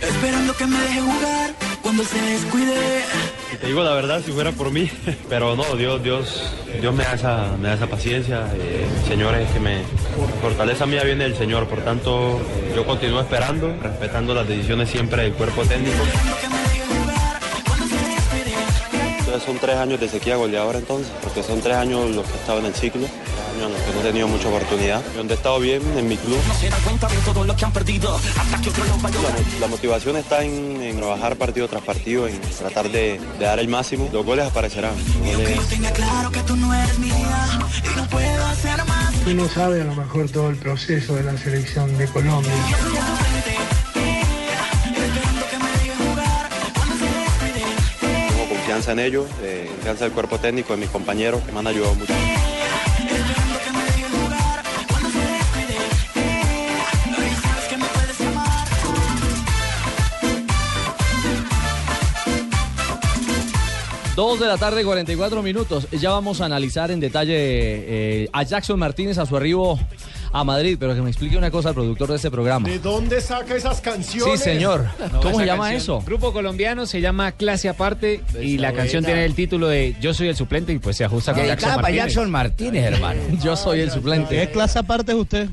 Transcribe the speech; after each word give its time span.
esperando 0.00 0.54
que 0.56 0.66
me 0.66 0.78
deje 0.80 1.00
jugar 1.00 1.54
cuando 1.82 2.04
se 2.04 2.20
descuide. 2.20 3.04
Y 3.52 3.56
te 3.56 3.66
digo 3.66 3.82
la 3.82 3.92
verdad, 3.94 4.22
si 4.24 4.32
fuera 4.32 4.52
por 4.52 4.70
mí, 4.70 4.90
pero 5.28 5.56
no, 5.56 5.64
Dios, 5.76 6.02
Dios, 6.02 6.52
Dios 6.80 6.94
me 6.94 7.04
da 7.04 7.14
esa, 7.14 7.56
me 7.58 7.68
da 7.68 7.74
esa 7.74 7.86
paciencia. 7.86 8.46
eh, 8.54 8.86
señores, 9.06 9.50
que 9.50 9.60
me 9.60 9.82
fortaleza 10.42 10.86
mía 10.86 11.02
viene 11.04 11.24
del 11.24 11.36
Señor, 11.36 11.66
por 11.66 11.80
tanto, 11.80 12.40
yo 12.74 12.84
continúo 12.86 13.20
esperando, 13.20 13.76
respetando 13.82 14.34
las 14.34 14.46
decisiones 14.46 14.88
siempre 14.90 15.22
del 15.22 15.32
cuerpo 15.32 15.62
técnico. 15.64 16.04
Entonces 19.28 19.46
son 19.46 19.58
tres 19.58 19.76
años 19.76 20.00
de 20.00 20.08
sequía 20.08 20.36
goleadora 20.36 20.78
entonces, 20.78 21.12
porque 21.22 21.42
son 21.42 21.60
tres 21.60 21.76
años 21.76 22.10
los 22.16 22.24
que 22.26 22.32
he 22.32 22.36
estado 22.36 22.60
en 22.60 22.64
el 22.64 22.74
ciclo, 22.74 23.02
tres 23.02 23.56
años 23.56 23.66
en 23.66 23.72
los 23.74 23.82
que 23.82 23.92
no 23.92 24.00
he 24.00 24.02
tenido 24.04 24.26
mucha 24.26 24.48
oportunidad, 24.48 25.02
donde 25.14 25.34
he 25.34 25.36
estado 25.36 25.60
bien 25.60 25.82
en 25.98 26.08
mi 26.08 26.16
club. 26.16 26.38
No 26.48 26.54
se 26.54 26.70
dan 26.70 26.80
cuenta 26.80 27.08
de 27.08 27.16
todo 27.18 27.44
lo 27.44 27.54
que 27.54 27.64
han 27.66 27.72
perdido, 27.74 28.16
hasta 28.16 28.60
que 28.62 28.70
otro 28.70 28.84
lo 28.86 28.96
vaya 28.96 29.18
La, 29.20 29.60
la 29.60 29.66
motivación 29.66 30.16
está 30.16 30.42
en, 30.42 30.80
en 30.80 30.96
trabajar 30.96 31.36
partido 31.36 31.68
tras 31.68 31.82
partido, 31.82 32.26
en 32.26 32.40
tratar 32.40 32.88
de, 32.90 33.20
de 33.38 33.44
dar 33.44 33.58
el 33.58 33.68
máximo. 33.68 34.08
Los 34.14 34.24
goles 34.24 34.46
aparecerán. 34.46 34.94
Goles- 35.22 35.68
tenga 35.68 35.90
claro 35.90 36.32
que 36.32 36.40
tú 36.44 36.56
no 36.56 36.72
eres 36.72 36.98
mi 36.98 37.08
vida 37.10 37.60
y 37.84 37.96
no 37.98 38.08
puedo 38.08 38.46
hacer 38.46 38.82
más. 38.86 39.12
Tú 39.24 39.34
no 39.34 39.46
sabes 39.50 39.82
a 39.82 39.84
lo 39.84 39.94
mejor 39.94 40.30
todo 40.30 40.48
el 40.48 40.56
proceso 40.56 41.14
de 41.16 41.24
la 41.24 41.36
selección 41.36 41.98
de 41.98 42.06
Colombia. 42.08 42.50
Confianza 48.68 48.92
en 48.92 48.98
ellos, 48.98 49.26
eh, 49.42 49.66
confianza 49.76 50.04
del 50.04 50.12
cuerpo 50.12 50.36
técnico, 50.36 50.74
de 50.74 50.80
mis 50.80 50.90
compañeros 50.90 51.40
que 51.42 51.52
me 51.52 51.60
han 51.60 51.68
ayudado 51.68 51.94
mucho. 51.94 52.12
Dos 64.14 64.38
de 64.38 64.46
la 64.46 64.58
tarde, 64.58 64.84
44 64.84 65.42
minutos. 65.42 65.88
Ya 65.92 66.10
vamos 66.10 66.42
a 66.42 66.44
analizar 66.44 66.90
en 66.90 67.00
detalle 67.00 67.36
eh, 67.38 68.28
a 68.34 68.42
Jackson 68.42 68.78
Martínez 68.78 69.16
a 69.16 69.24
su 69.24 69.34
arribo 69.34 69.78
a 70.32 70.44
Madrid, 70.44 70.76
pero 70.78 70.94
que 70.94 71.00
me 71.02 71.10
explique 71.10 71.36
una 71.36 71.50
cosa 71.50 71.70
al 71.70 71.74
productor 71.74 72.08
de 72.10 72.16
este 72.16 72.30
programa. 72.30 72.68
¿De 72.68 72.78
dónde 72.78 73.20
saca 73.20 73.54
esas 73.56 73.76
Sí, 73.78 73.82
canciones? 73.82 74.40
señor. 74.40 74.86
¿Cómo 75.22 75.38
se 75.40 75.46
llama 75.46 75.64
canción, 75.70 75.72
eso? 75.98 76.02
Grupo 76.06 76.32
colombiano 76.32 76.86
se 76.86 77.00
llama 77.00 77.32
Clase 77.32 77.68
Aparte 77.68 78.22
y 78.40 78.58
la 78.58 78.72
canción 78.72 79.02
buena. 79.02 79.14
tiene 79.16 79.24
el 79.26 79.34
título 79.34 79.68
de 79.68 79.96
Yo 80.00 80.12
soy 80.14 80.28
el 80.28 80.36
suplente 80.36 80.72
y 80.72 80.78
pues 80.78 80.96
se 80.96 81.04
ajusta 81.04 81.32
con 81.34 81.44
Jackson 81.46 81.70
para 81.70 81.82
Martínez. 81.82 82.04
Jackson 82.04 82.30
Martínez, 82.30 82.84
hermano. 82.84 83.20
Yo 83.42 83.56
soy 83.56 83.80
el 83.80 83.90
suplente. 83.90 84.50
clase 84.50 84.78
aparte 84.78 85.12
es 85.12 85.18
usted? 85.18 85.48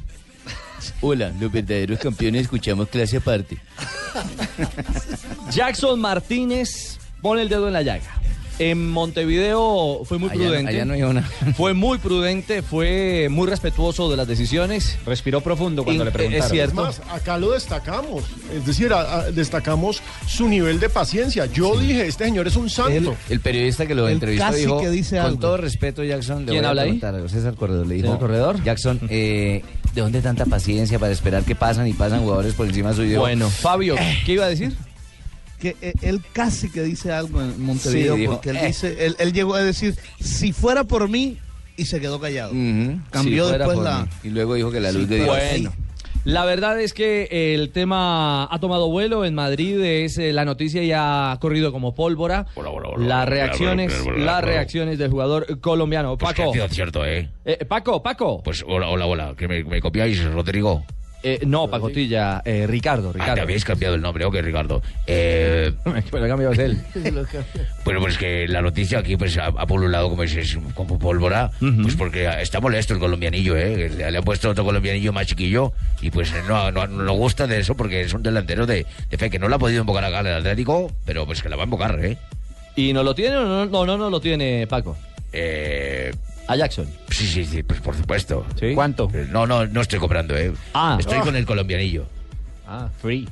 Hola, 1.02 1.32
los 1.40 1.52
verdaderos 1.52 1.98
campeones 2.00 2.44
escuchamos 2.44 2.88
clase 2.90 3.18
aparte. 3.18 3.58
Jackson 5.52 6.00
Martínez 6.00 6.98
pone 7.22 7.42
el 7.42 7.50
dedo 7.50 7.68
en 7.68 7.74
la 7.74 7.82
llaga. 7.82 8.22
En 8.58 8.90
Montevideo 8.90 10.02
fue 10.06 10.18
muy 10.18 10.30
Allá 10.30 10.38
no- 10.40 10.46
prudente. 10.46 10.70
allá 10.72 10.86
no 10.86 10.94
hay 10.94 11.04
una. 11.04 11.22
Fue 11.58 11.74
muy 11.74 11.98
prudente, 11.98 12.62
fue 12.62 13.28
muy 13.30 13.48
respetuoso 13.50 14.10
de 14.10 14.16
las 14.18 14.28
decisiones. 14.28 14.98
Respiró 15.06 15.42
profundo 15.42 15.84
cuando 15.84 16.04
In- 16.04 16.06
le 16.06 16.12
preguntaron. 16.12 16.46
Es 16.46 16.46
Es 16.46 16.52
cierto. 16.52 16.76
más, 16.84 17.02
acá 17.12 17.38
lo 17.38 17.52
destacamos. 17.52 18.24
Es 18.54 18.66
decir, 18.66 18.94
a- 18.94 19.20
a- 19.20 19.32
destacamos 19.32 20.02
su 20.28 20.48
nivel 20.48 20.80
de 20.80 20.88
paciencia. 20.90 21.46
Yo 21.48 21.78
dije, 21.78 22.08
este 22.08 22.24
señor 22.26 22.48
es 22.48 22.56
un 22.56 22.70
santo. 22.70 23.16
El 23.30 23.40
periodista 23.42 23.86
que 23.86 23.94
lo 23.96 24.08
El 24.08 24.14
entrevistó 24.14 24.46
casi 24.48 24.60
dijo, 24.62 24.80
que 24.80 24.90
dice 24.90 25.18
con 25.18 25.26
algo". 25.26 25.40
todo 25.40 25.58
respeto, 25.58 26.04
Jackson, 26.04 26.46
le 26.46 26.52
¿Quién 26.52 26.60
voy 26.62 26.66
a 26.66 26.70
habla 26.70 26.82
ahí? 26.84 26.88
preguntar 26.92 27.16
algo. 27.16 27.28
César 27.30 27.56
Corredor 27.56 27.88
le 27.88 27.96
dijo, 27.96 28.06
¿Señor 28.08 28.20
Corredor? 28.20 28.64
Jackson, 28.64 29.00
eh, 29.10 29.64
¿de 29.94 30.02
dónde 30.02 30.22
tanta 30.22 30.46
paciencia 30.46 30.98
para 30.98 31.12
esperar 31.12 31.44
que 31.44 31.56
pasan 31.56 31.88
y 31.88 31.94
pasan 31.94 32.22
jugadores 32.22 32.54
por 32.54 32.68
encima 32.68 32.94
suyo? 32.94 33.20
Bueno, 33.20 33.50
Fabio, 33.50 33.96
¿qué 34.26 34.34
iba 34.34 34.46
a 34.46 34.50
decir? 34.50 34.74
Que 35.66 35.76
eh, 35.82 35.94
él 36.04 36.22
casi 36.32 36.70
que 36.70 36.84
dice 36.84 37.12
algo 37.12 37.42
en 37.42 37.60
Montevideo, 37.66 38.14
Sí, 38.14 38.22
dijo, 38.22 38.34
porque 38.34 38.52
él 38.52 38.58
eh. 38.58 38.68
dice, 38.68 39.04
él, 39.04 39.16
él 39.18 39.34
llegó 39.34 39.56
a 39.56 39.64
decir, 39.64 39.96
si 40.20 40.54
fuera 40.54 40.84
por 40.84 41.10
mí, 41.10 41.40
y 41.76 41.86
se 41.86 42.00
quedó 42.00 42.20
callado. 42.20 42.52
Cambió 43.10 43.48
si 43.48 43.52
después 43.58 43.76
por 43.78 43.84
la- 43.84 44.02
mí. 44.04 44.10
Y 44.26 44.30
luego 44.30 44.54
dijo 44.54 44.70
que 44.72 44.80
la 44.80 44.92
luz 44.92 45.10
de 45.10 45.24
Dios. 45.24 45.28
Bueno. 45.28 45.74
La 46.24 46.46
verdad 46.46 46.80
es 46.80 46.94
que 46.94 47.54
el 47.56 47.72
tema 47.72 48.48
ha 48.52 48.60
tomado 48.60 48.90
vuelo 48.90 49.26
en 49.26 49.34
Madrid, 49.34 49.80
es 49.82 50.20
eh, 50.20 50.34
la 50.34 50.46
noticia 50.46 50.84
ya 50.84 51.32
ha 51.32 51.40
corrido 51.40 51.72
como 51.72 51.96
pólvora. 51.96 52.46
Las 52.98 53.28
reacciones, 53.28 53.92
las 54.18 54.44
reacciones 54.44 55.00
del 55.00 55.10
jugador 55.10 55.60
colombiano. 55.62 56.16
Paco, 56.18 56.52
cierto, 56.70 57.04
¿eh? 57.06 57.30
eh, 57.44 57.66
Paco, 57.66 58.04
Paco. 58.04 58.42
Pues 58.44 58.64
hola, 58.68 58.88
hola, 58.90 59.06
hola, 59.08 59.34
que 59.36 59.48
me, 59.48 59.64
me 59.64 59.82
copiáis, 59.82 60.24
Rodrigo. 60.26 60.84
Eh, 61.28 61.40
no, 61.48 61.68
Pacotilla, 61.68 62.44
eh, 62.46 62.68
Ricardo, 62.68 63.10
Ah, 63.10 63.14
Ricardo. 63.14 63.34
te 63.34 63.42
habéis 63.42 63.66
cambiado 63.66 63.96
el 63.96 64.02
nombre, 64.02 64.26
ok, 64.26 64.36
Ricardo. 64.42 64.84
Eh, 65.08 65.72
Pero 66.12 66.28
cambiado 66.28 66.54
es 66.54 66.60
él. 66.60 66.78
bueno, 67.84 68.00
pues 68.00 68.20
que 68.20 68.48
la 68.48 68.62
noticia 68.62 69.00
aquí 69.00 69.18
pues 69.18 69.36
ha, 69.40 69.48
ha 69.48 69.66
pululado 69.66 70.08
como, 70.12 70.22
es, 70.22 70.58
como 70.76 71.00
pólvora, 71.00 71.50
pues 71.82 71.96
porque 71.96 72.30
está 72.42 72.60
molesto 72.60 72.94
el 72.94 73.00
colombianillo, 73.00 73.56
¿eh? 73.58 73.90
Le, 73.90 74.12
le 74.12 74.18
han 74.20 74.24
puesto 74.24 74.52
otro 74.52 74.64
colombianillo 74.66 75.12
más 75.14 75.26
chiquillo 75.26 75.74
y 76.00 76.12
pues 76.12 76.32
no, 76.48 76.72
no, 76.72 76.86
no 76.86 77.14
gusta 77.14 77.48
de 77.48 77.58
eso 77.60 77.76
porque 77.76 78.02
es 78.02 78.14
un 78.14 78.22
delantero 78.22 78.68
de, 78.68 78.86
de 79.10 79.18
fe 79.18 79.32
que 79.32 79.40
no 79.40 79.48
lo 79.50 79.56
ha 79.56 79.60
podido 79.60 79.82
invocar 79.82 80.06
acá 80.06 80.20
el 80.20 80.28
Atlético, 80.28 80.92
pero 81.06 81.26
pues 81.26 81.42
que 81.42 81.50
la 81.50 81.56
va 81.56 81.64
a 81.64 81.66
invocar, 81.66 82.00
¿eh? 82.06 82.18
¿Y 82.76 82.94
no 82.94 83.02
lo 83.02 83.16
tiene 83.16 83.36
o 83.38 83.46
no, 83.48 83.66
no, 83.66 83.86
no, 83.88 83.98
no 83.98 84.10
lo 84.12 84.20
tiene 84.22 84.68
Paco? 84.68 84.96
Eh, 85.34 86.14
A 86.48 86.56
Jackson. 86.56 86.88
sí, 87.10 87.26
sí, 87.28 87.46
sí, 87.46 87.64
pues 87.64 87.82
por 87.82 87.96
supuesto. 87.96 88.46
¿Sí? 88.60 88.74
¿Cuánto? 88.76 89.10
Eh, 89.14 89.28
No, 89.32 89.48
no, 89.48 89.66
no 89.66 89.82
estoy 89.82 90.00
cobrando, 90.00 90.38
¿eh? 90.38 90.52
Ah. 90.74 90.98
Estoy 91.00 91.20
con 91.20 91.36
el 91.36 91.46
colombianillo. 91.46 92.06
Ah, 92.68 92.90
free. 93.02 93.28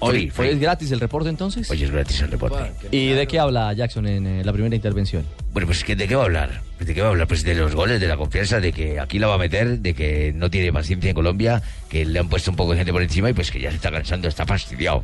Hoy, 0.00 0.12
Free, 0.12 0.30
free. 0.30 0.46
hoy 0.48 0.54
es 0.54 0.60
gratis 0.60 0.90
el 0.92 1.00
reporte 1.00 1.28
entonces. 1.28 1.68
Oye, 1.72 1.84
es 1.84 1.90
gratis 1.90 2.20
el 2.20 2.30
reporte. 2.30 2.72
¿Y 2.92 3.08
de 3.08 3.26
qué 3.26 3.40
habla 3.40 3.72
Jackson 3.72 4.06
en 4.06 4.26
eh, 4.28 4.44
la 4.44 4.52
primera 4.52 4.76
intervención? 4.76 5.24
Bueno, 5.52 5.66
pues 5.66 5.82
¿qué- 5.82 5.96
¿de 5.96 6.06
qué 6.06 6.14
va 6.14 6.22
a 6.22 6.24
hablar? 6.26 6.60
¿De 6.78 6.94
qué 6.94 7.00
va 7.00 7.08
a 7.08 7.10
hablar? 7.10 7.26
Pues 7.26 7.42
de 7.42 7.56
los 7.56 7.74
goles, 7.74 8.00
de 8.00 8.06
la 8.06 8.16
confianza, 8.16 8.60
de 8.60 8.72
que 8.72 9.00
aquí 9.00 9.18
la 9.18 9.26
va 9.26 9.34
a 9.34 9.38
meter, 9.38 9.80
de 9.80 9.94
que 9.94 10.32
no 10.36 10.50
tiene 10.50 10.72
paciencia 10.72 11.08
en 11.10 11.16
Colombia, 11.16 11.60
que 11.88 12.04
le 12.04 12.16
han 12.20 12.28
puesto 12.28 12.52
un 12.52 12.56
poco 12.56 12.70
de 12.72 12.78
gente 12.78 12.92
por 12.92 13.02
encima 13.02 13.28
y 13.30 13.32
pues 13.32 13.50
que 13.50 13.58
ya 13.60 13.70
se 13.70 13.76
está 13.76 13.90
cansando, 13.90 14.28
está 14.28 14.46
fastidiado. 14.46 15.02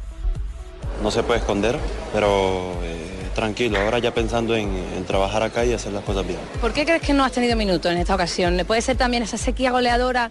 No 1.02 1.10
se 1.10 1.24
puede 1.24 1.40
esconder, 1.40 1.76
pero 2.12 2.78
eh, 2.84 2.96
tranquilo, 3.34 3.78
ahora 3.78 3.98
ya 3.98 4.14
pensando 4.14 4.56
en, 4.56 4.68
en 4.96 5.04
trabajar 5.04 5.42
acá 5.42 5.64
y 5.64 5.72
hacer 5.72 5.92
las 5.92 6.04
cosas 6.04 6.26
bien. 6.26 6.38
¿Por 6.60 6.72
qué 6.72 6.84
crees 6.84 7.02
que 7.02 7.12
no 7.12 7.24
has 7.24 7.32
tenido 7.32 7.56
minutos 7.56 7.90
en 7.92 7.98
esta 7.98 8.14
ocasión? 8.14 8.60
¿Puede 8.66 8.80
ser 8.80 8.96
también 8.96 9.22
esa 9.22 9.36
sequía 9.36 9.70
goleadora 9.70 10.30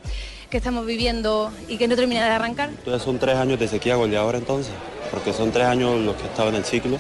que 0.49 0.57
estamos 0.57 0.85
viviendo 0.85 1.51
y 1.67 1.77
que 1.77 1.87
no 1.87 1.95
termina 1.95 2.23
de 2.23 2.31
arrancar? 2.31 2.69
Entonces 2.69 3.01
son 3.03 3.19
tres 3.19 3.35
años 3.35 3.59
de 3.59 3.67
sequía 3.67 3.95
goleadora 3.95 4.37
entonces, 4.37 4.73
porque 5.11 5.33
son 5.33 5.51
tres 5.51 5.65
años 5.65 5.99
los 5.99 6.15
que 6.15 6.23
he 6.23 6.27
estado 6.27 6.49
en 6.49 6.55
el 6.55 6.63
ciclo 6.65 6.97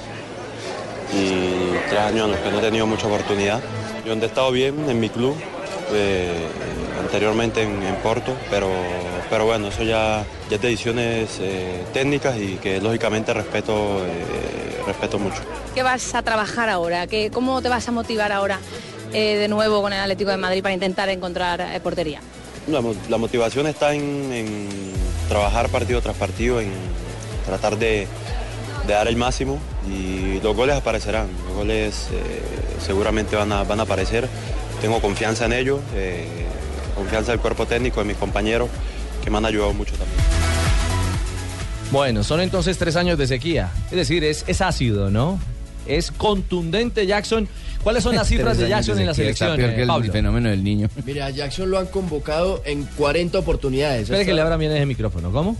y 1.13 1.89
tres 1.89 2.01
años 2.01 2.25
en 2.25 2.31
los 2.31 2.39
que 2.39 2.51
no 2.51 2.59
he 2.59 2.61
tenido 2.61 2.87
mucha 2.87 3.07
oportunidad. 3.07 3.61
Yo 4.03 4.09
donde 4.09 4.25
he 4.25 4.29
estado 4.29 4.51
bien 4.51 4.89
en 4.89 4.99
mi 4.99 5.09
club, 5.09 5.35
eh, 5.93 6.31
anteriormente 6.99 7.61
en, 7.61 7.83
en 7.83 7.95
Porto, 7.97 8.35
pero, 8.49 8.69
pero 9.29 9.45
bueno, 9.45 9.67
eso 9.67 9.83
ya, 9.83 10.25
ya 10.49 10.55
es 10.55 10.61
de 10.61 10.69
decisiones 10.69 11.37
eh, 11.39 11.83
técnicas 11.93 12.37
y 12.37 12.55
que 12.55 12.81
lógicamente 12.81 13.33
respeto, 13.33 13.99
eh, 14.05 14.62
respeto 14.85 15.19
mucho. 15.19 15.41
¿Qué 15.73 15.83
vas 15.83 16.13
a 16.15 16.21
trabajar 16.21 16.69
ahora? 16.69 17.07
¿Qué, 17.07 17.31
¿Cómo 17.31 17.61
te 17.61 17.69
vas 17.69 17.87
a 17.87 17.91
motivar 17.91 18.31
ahora 18.31 18.59
eh, 19.13 19.35
de 19.37 19.47
nuevo 19.47 19.81
con 19.81 19.93
el 19.93 19.99
Atlético 19.99 20.31
de 20.31 20.37
Madrid 20.37 20.61
para 20.61 20.73
intentar 20.73 21.09
encontrar 21.09 21.61
eh, 21.61 21.79
portería? 21.79 22.19
La, 22.67 22.81
mo- 22.81 22.95
la 23.09 23.17
motivación 23.17 23.67
está 23.67 23.93
en, 23.93 24.31
en 24.31 24.67
trabajar 25.29 25.69
partido 25.69 26.01
tras 26.01 26.15
partido, 26.15 26.61
en 26.61 26.71
tratar 27.45 27.77
de, 27.77 28.07
de 28.87 28.93
dar 28.93 29.07
el 29.07 29.17
máximo 29.17 29.59
y 29.87 30.39
los 30.41 30.55
goles 30.55 30.75
aparecerán, 30.75 31.27
los 31.47 31.55
goles 31.57 32.07
eh, 32.13 32.41
seguramente 32.85 33.35
van 33.35 33.51
a, 33.51 33.63
van 33.63 33.79
a 33.79 33.83
aparecer, 33.83 34.27
tengo 34.81 35.01
confianza 35.01 35.45
en 35.45 35.53
ello, 35.53 35.79
eh, 35.95 36.25
confianza 36.95 37.31
del 37.31 37.41
cuerpo 37.41 37.65
técnico, 37.65 37.99
de 37.99 38.05
mis 38.05 38.17
compañeros, 38.17 38.69
que 39.23 39.29
me 39.29 39.37
han 39.37 39.45
ayudado 39.45 39.73
mucho 39.73 39.93
también. 39.95 40.19
Bueno, 41.93 42.23
son 42.23 42.41
entonces 42.41 42.75
tres 42.79 42.95
años 42.95 43.19
de 43.19 43.27
sequía. 43.27 43.69
Es 43.91 43.95
decir, 43.97 44.23
es, 44.23 44.43
es 44.47 44.61
ácido, 44.61 45.11
¿no? 45.11 45.39
Es 45.85 46.09
contundente 46.11 47.05
Jackson. 47.05 47.47
¿Cuáles 47.83 48.01
son 48.01 48.15
las 48.15 48.27
cifras 48.29 48.57
de 48.57 48.67
Jackson 48.67 48.97
en 48.99 49.05
la 49.05 49.13
selección? 49.13 49.55
peor 49.55 49.75
que 49.75 49.81
el 49.83 49.87
Pablo? 49.87 50.11
fenómeno 50.11 50.49
del 50.49 50.63
niño. 50.63 50.89
Mira, 51.05 51.27
a 51.27 51.29
Jackson 51.29 51.69
lo 51.69 51.77
han 51.77 51.85
convocado 51.85 52.63
en 52.65 52.83
40 52.97 53.37
oportunidades. 53.37 54.03
Espere 54.03 54.25
que 54.25 54.33
le 54.33 54.41
abra 54.41 54.57
bien 54.57 54.71
ese 54.71 54.87
micrófono. 54.87 55.31
¿Cómo? 55.31 55.55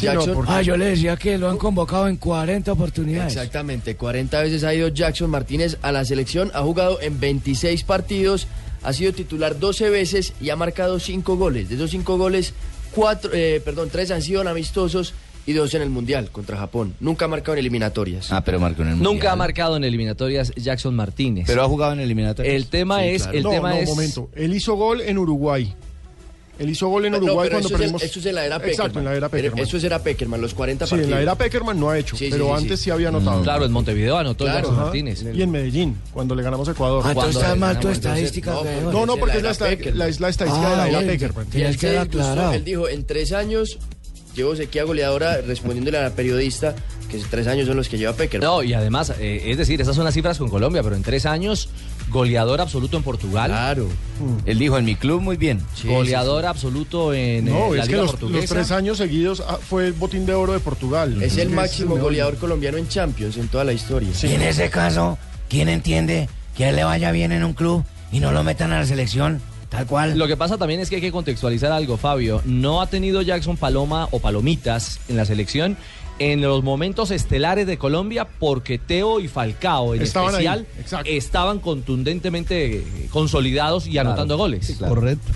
Jackson- 0.00 0.44
Ah, 0.46 0.62
yo 0.62 0.76
le 0.76 0.84
decía 0.84 1.16
que 1.16 1.36
lo 1.36 1.50
han 1.50 1.56
convocado 1.58 2.06
en 2.06 2.16
40 2.16 2.70
oportunidades. 2.70 3.34
Exactamente, 3.34 3.96
40 3.96 4.40
veces 4.42 4.62
ha 4.62 4.72
ido 4.72 4.86
Jackson 4.86 5.30
Martínez 5.30 5.78
a 5.82 5.90
la 5.90 6.04
selección, 6.04 6.52
ha 6.54 6.60
jugado 6.62 7.00
en 7.00 7.18
26 7.18 7.82
partidos, 7.82 8.46
ha 8.84 8.92
sido 8.92 9.12
titular 9.12 9.58
12 9.58 9.90
veces 9.90 10.32
y 10.40 10.50
ha 10.50 10.56
marcado 10.56 11.00
5 11.00 11.36
goles. 11.36 11.70
De 11.70 11.74
esos 11.74 11.90
5 11.90 12.18
goles, 12.18 12.52
cuatro, 12.94 13.30
eh, 13.34 13.60
perdón, 13.64 13.88
3 13.90 14.10
han 14.12 14.22
sido 14.22 14.42
en 14.42 14.48
amistosos 14.48 15.14
y 15.46 15.52
2 15.52 15.74
en 15.74 15.82
el 15.82 15.90
Mundial 15.90 16.30
contra 16.30 16.56
Japón. 16.56 16.94
Nunca 17.00 17.26
ha 17.26 17.28
marcado 17.28 17.52
en 17.54 17.60
eliminatorias. 17.60 18.32
Ah, 18.32 18.42
pero 18.44 18.58
marcó 18.58 18.82
en 18.82 18.88
el 18.88 18.94
Nunca 18.96 19.08
Mundial. 19.10 19.32
ha 19.32 19.36
marcado 19.36 19.76
en 19.76 19.84
eliminatorias 19.84 20.52
Jackson 20.56 20.94
Martínez. 20.94 21.44
Pero 21.46 21.62
ha 21.62 21.68
jugado 21.68 21.92
en 21.92 22.00
eliminatorias. 22.00 22.54
El 22.54 22.66
tema 22.66 23.00
Sí, 23.02 23.08
es, 23.10 23.22
claro. 23.22 23.38
el 23.38 23.44
no, 23.44 23.50
tema 23.50 23.70
no, 23.70 23.76
es. 23.76 23.88
momento. 23.88 24.28
Él 24.34 24.54
hizo 24.54 24.74
gol 24.74 25.00
en 25.00 25.18
Uruguay. 25.18 25.72
Él 26.58 26.70
hizo 26.70 26.88
gol 26.88 27.04
en 27.04 27.14
Uruguay 27.14 27.50
cuando 27.50 27.68
eso, 27.68 27.74
es, 27.76 27.80
perdimos. 27.80 28.02
eso 28.02 28.18
es 28.18 28.24
en 28.24 28.34
la 28.34 28.46
era 28.46 28.56
Peckerman. 28.58 28.70
Exacto, 28.86 28.98
en 29.00 29.04
la 29.04 29.14
era 29.14 29.28
Pero 29.28 29.42
Peckerman. 29.42 29.68
Eso 29.68 29.76
es 29.76 29.84
era 29.84 29.98
Peckerman, 30.02 30.40
los 30.40 30.54
40 30.54 30.86
Sí, 30.86 30.94
en 30.94 31.00
partidos. 31.00 31.16
la 31.18 31.22
era 31.22 31.34
Peckerman 31.34 31.78
no 31.78 31.90
ha 31.90 31.98
hecho, 31.98 32.16
Sí, 32.16 32.28
pero 32.30 32.46
sí, 32.46 32.52
antes 32.62 32.78
sí. 32.78 32.84
sí, 32.86 32.90
había 32.90 33.08
anotado. 33.08 33.42
Claro, 33.42 33.66
en 33.66 33.72
Montevideo 33.72 34.16
anotó 34.16 34.44
Claro, 34.44 34.56
Jackson 34.60 34.74
Ajá. 34.74 34.84
Martínez. 34.84 35.22
Y 35.34 35.42
en 35.42 35.50
Medellín, 35.50 35.96
cuando 36.14 36.34
le 36.34 36.42
ganamos 36.42 36.66
a 36.66 36.72
Ecuador. 36.72 37.02
Ah, 37.04 37.10
entonces 37.10 37.36
está 37.42 37.54
mal 37.56 37.78
tu 37.78 37.88
estadística. 37.90 38.54
no, 38.90 39.04
no, 39.04 39.16
porque 39.18 39.34
la 39.42 39.50
es 39.50 39.60
la, 39.60 40.28
estadística 40.30 40.70
de 40.70 40.76
la 40.76 40.82
Ah, 40.84 40.88
era. 40.88 41.00
Peckerman. 41.00 41.46
Ya 41.52 41.68
él, 41.68 41.76
queda 41.76 42.00
aclarado. 42.00 42.52
él 42.54 42.64
dijo, 42.64 42.88
en 42.88 43.04
tres 43.04 43.32
años 43.32 43.78
llevo 44.36 44.54
sequía 44.54 44.84
goleadora 44.84 45.40
respondiéndole 45.40 45.98
a 45.98 46.02
la 46.02 46.10
periodista 46.10 46.74
que 47.10 47.18
tres 47.18 47.46
años 47.46 47.66
son 47.66 47.76
los 47.76 47.88
que 47.88 47.98
lleva 47.98 48.12
Peckerman. 48.14 48.48
No, 48.48 48.62
y 48.62 48.74
además, 48.74 49.12
eh, 49.20 49.42
es 49.46 49.58
decir, 49.58 49.80
esas 49.80 49.94
son 49.94 50.04
las 50.04 50.14
cifras 50.14 50.38
con 50.38 50.48
Colombia, 50.48 50.82
pero 50.82 50.96
en 50.96 51.02
tres 51.02 51.24
años, 51.24 51.68
goleador 52.10 52.60
absoluto 52.60 52.96
en 52.96 53.02
Portugal. 53.02 53.50
Claro. 53.50 53.88
Él 54.44 54.58
dijo 54.58 54.76
en 54.76 54.84
mi 54.84 54.96
club 54.96 55.20
muy 55.20 55.36
bien. 55.36 55.60
goleador 55.84 56.46
absoluto 56.46 57.14
en 57.14 57.48
eh, 57.48 57.50
No, 57.50 57.74
la 57.74 57.82
es 57.82 57.88
que 57.88 57.92
Liga 57.94 58.02
los, 58.02 58.12
los 58.12 58.20
Portuguesa. 58.20 58.54
tres 58.54 58.70
años 58.72 58.98
seguidos 58.98 59.42
ah, 59.46 59.58
fue 59.60 59.86
el 59.86 59.92
botín 59.92 60.26
de 60.26 60.34
oro 60.34 60.52
de 60.52 60.60
Portugal. 60.60 61.22
Es 61.22 61.38
el 61.38 61.50
máximo 61.50 61.96
goleador 61.96 62.36
colombiano 62.36 62.76
en 62.78 62.88
Champions 62.88 63.36
en 63.36 63.48
toda 63.48 63.64
la 63.64 63.72
historia. 63.72 64.10
Y 64.22 64.26
en 64.26 64.42
ese 64.42 64.68
caso, 64.70 65.18
¿quién 65.48 65.68
entiende 65.68 66.28
que 66.56 66.64
a 66.64 66.70
él 66.70 66.76
le 66.76 66.84
vaya 66.84 67.12
bien 67.12 67.32
en 67.32 67.44
un 67.44 67.52
club 67.54 67.84
y 68.12 68.20
no 68.20 68.32
lo 68.32 68.42
metan 68.42 68.72
a 68.72 68.80
la 68.80 68.86
selección? 68.86 69.40
Tal 69.76 69.86
cual. 69.86 70.18
Lo 70.18 70.26
que 70.26 70.36
pasa 70.36 70.56
también 70.56 70.80
es 70.80 70.88
que 70.88 70.96
hay 70.96 71.02
que 71.02 71.12
contextualizar 71.12 71.70
algo, 71.70 71.96
Fabio. 71.98 72.40
No 72.46 72.80
ha 72.80 72.86
tenido 72.86 73.20
Jackson 73.20 73.56
Paloma 73.56 74.08
o 74.10 74.20
Palomitas 74.20 75.00
en 75.08 75.16
la 75.16 75.26
selección 75.26 75.76
en 76.18 76.40
los 76.40 76.62
momentos 76.64 77.10
estelares 77.10 77.66
de 77.66 77.76
Colombia 77.76 78.26
porque 78.38 78.78
Teo 78.78 79.20
y 79.20 79.28
Falcao 79.28 79.94
en 79.94 80.00
Estaban 80.00 80.30
especial 80.30 80.66
estaban 81.04 81.58
contundentemente 81.58 82.78
eh, 82.78 83.08
consolidados 83.10 83.86
y 83.86 83.98
anotando 83.98 84.38
goles. 84.38 84.76
Correcto, 84.78 85.32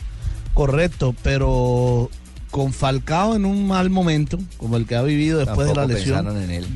correcto, 0.55 1.15
pero 1.23 2.09
con 2.51 2.73
Falcao 2.73 3.37
en 3.37 3.45
un 3.45 3.67
mal 3.67 3.91
momento, 3.91 4.39
como 4.57 4.77
el 4.77 4.87
que 4.87 4.97
ha 4.97 5.03
vivido 5.03 5.39
después 5.39 5.69
de 5.69 5.75
la 5.75 5.87
lesión, 5.87 6.25
pensaron 6.25 6.43
en 6.43 6.51
él. 6.51 6.67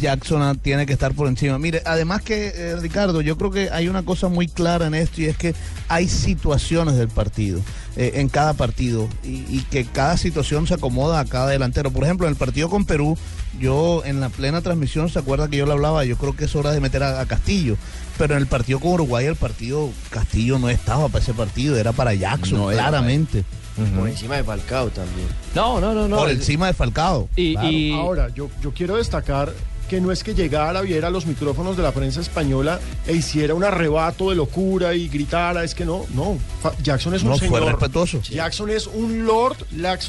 Jackson 0.00 0.58
tiene 0.58 0.86
que 0.86 0.92
estar 0.92 1.12
por 1.14 1.28
encima. 1.28 1.58
Mire, 1.58 1.82
además 1.84 2.22
que, 2.22 2.52
eh, 2.54 2.76
Ricardo, 2.76 3.20
yo 3.20 3.36
creo 3.36 3.50
que 3.50 3.70
hay 3.70 3.88
una 3.88 4.02
cosa 4.04 4.28
muy 4.28 4.48
clara 4.48 4.86
en 4.86 4.94
esto 4.94 5.20
y 5.20 5.26
es 5.26 5.36
que 5.36 5.54
hay 5.88 6.08
situaciones 6.08 6.96
del 6.96 7.08
partido, 7.08 7.60
eh, 7.96 8.12
en 8.16 8.28
cada 8.28 8.54
partido, 8.54 9.08
y, 9.24 9.44
y 9.48 9.64
que 9.70 9.84
cada 9.84 10.16
situación 10.16 10.66
se 10.66 10.74
acomoda 10.74 11.20
a 11.20 11.24
cada 11.24 11.48
delantero. 11.48 11.90
Por 11.90 12.04
ejemplo, 12.04 12.26
en 12.26 12.32
el 12.32 12.36
partido 12.38 12.68
con 12.68 12.84
Perú, 12.84 13.16
yo 13.60 14.02
en 14.04 14.20
la 14.20 14.28
plena 14.28 14.60
transmisión, 14.62 15.08
¿se 15.08 15.18
acuerda 15.18 15.48
que 15.48 15.56
yo 15.56 15.66
le 15.66 15.72
hablaba? 15.72 16.04
Yo 16.04 16.16
creo 16.16 16.36
que 16.36 16.44
es 16.46 16.54
hora 16.56 16.72
de 16.72 16.80
meter 16.80 17.02
a, 17.02 17.20
a 17.20 17.26
Castillo. 17.26 17.76
Pero 18.18 18.34
en 18.34 18.40
el 18.40 18.46
partido 18.46 18.80
con 18.80 18.92
Uruguay, 18.92 19.26
el 19.26 19.36
partido 19.36 19.90
Castillo 20.08 20.58
no 20.58 20.70
estaba 20.70 21.08
para 21.08 21.22
ese 21.22 21.34
partido, 21.34 21.76
era 21.76 21.92
para 21.92 22.14
Jackson, 22.14 22.58
No 22.58 22.70
era 22.70 22.78
para 22.84 22.90
claramente. 22.98 23.44
Por 23.94 24.08
encima 24.08 24.36
de 24.36 24.44
Falcao 24.44 24.88
también. 24.88 25.28
No, 25.54 25.78
no, 25.82 25.92
no, 25.92 26.08
no. 26.08 26.16
Por 26.16 26.30
encima 26.30 26.66
de 26.68 26.72
Falcao. 26.72 27.28
Y, 27.36 27.52
claro. 27.52 27.70
y- 27.70 27.92
Ahora, 27.92 28.28
yo, 28.34 28.48
yo 28.62 28.72
quiero 28.72 28.96
destacar 28.96 29.52
que 29.86 30.00
no 30.00 30.12
es 30.12 30.22
que 30.24 30.34
llegara, 30.34 30.80
viera 30.82 31.10
los 31.10 31.26
micrófonos 31.26 31.76
de 31.76 31.82
la 31.82 31.92
prensa 31.92 32.20
española 32.20 32.80
e 33.06 33.14
hiciera 33.14 33.54
un 33.54 33.64
arrebato 33.64 34.30
de 34.30 34.36
locura 34.36 34.94
y 34.94 35.08
gritara, 35.08 35.64
es 35.64 35.74
que 35.74 35.84
no, 35.84 36.04
no. 36.14 36.38
Jackson 36.82 37.14
es 37.14 37.22
un 37.22 37.30
No, 37.30 37.38
fue 37.38 37.48
señor. 37.48 37.64
respetuoso. 37.66 38.20
Jackson 38.22 38.70
es 38.70 38.86
un 38.86 39.24
lord. 39.24 39.56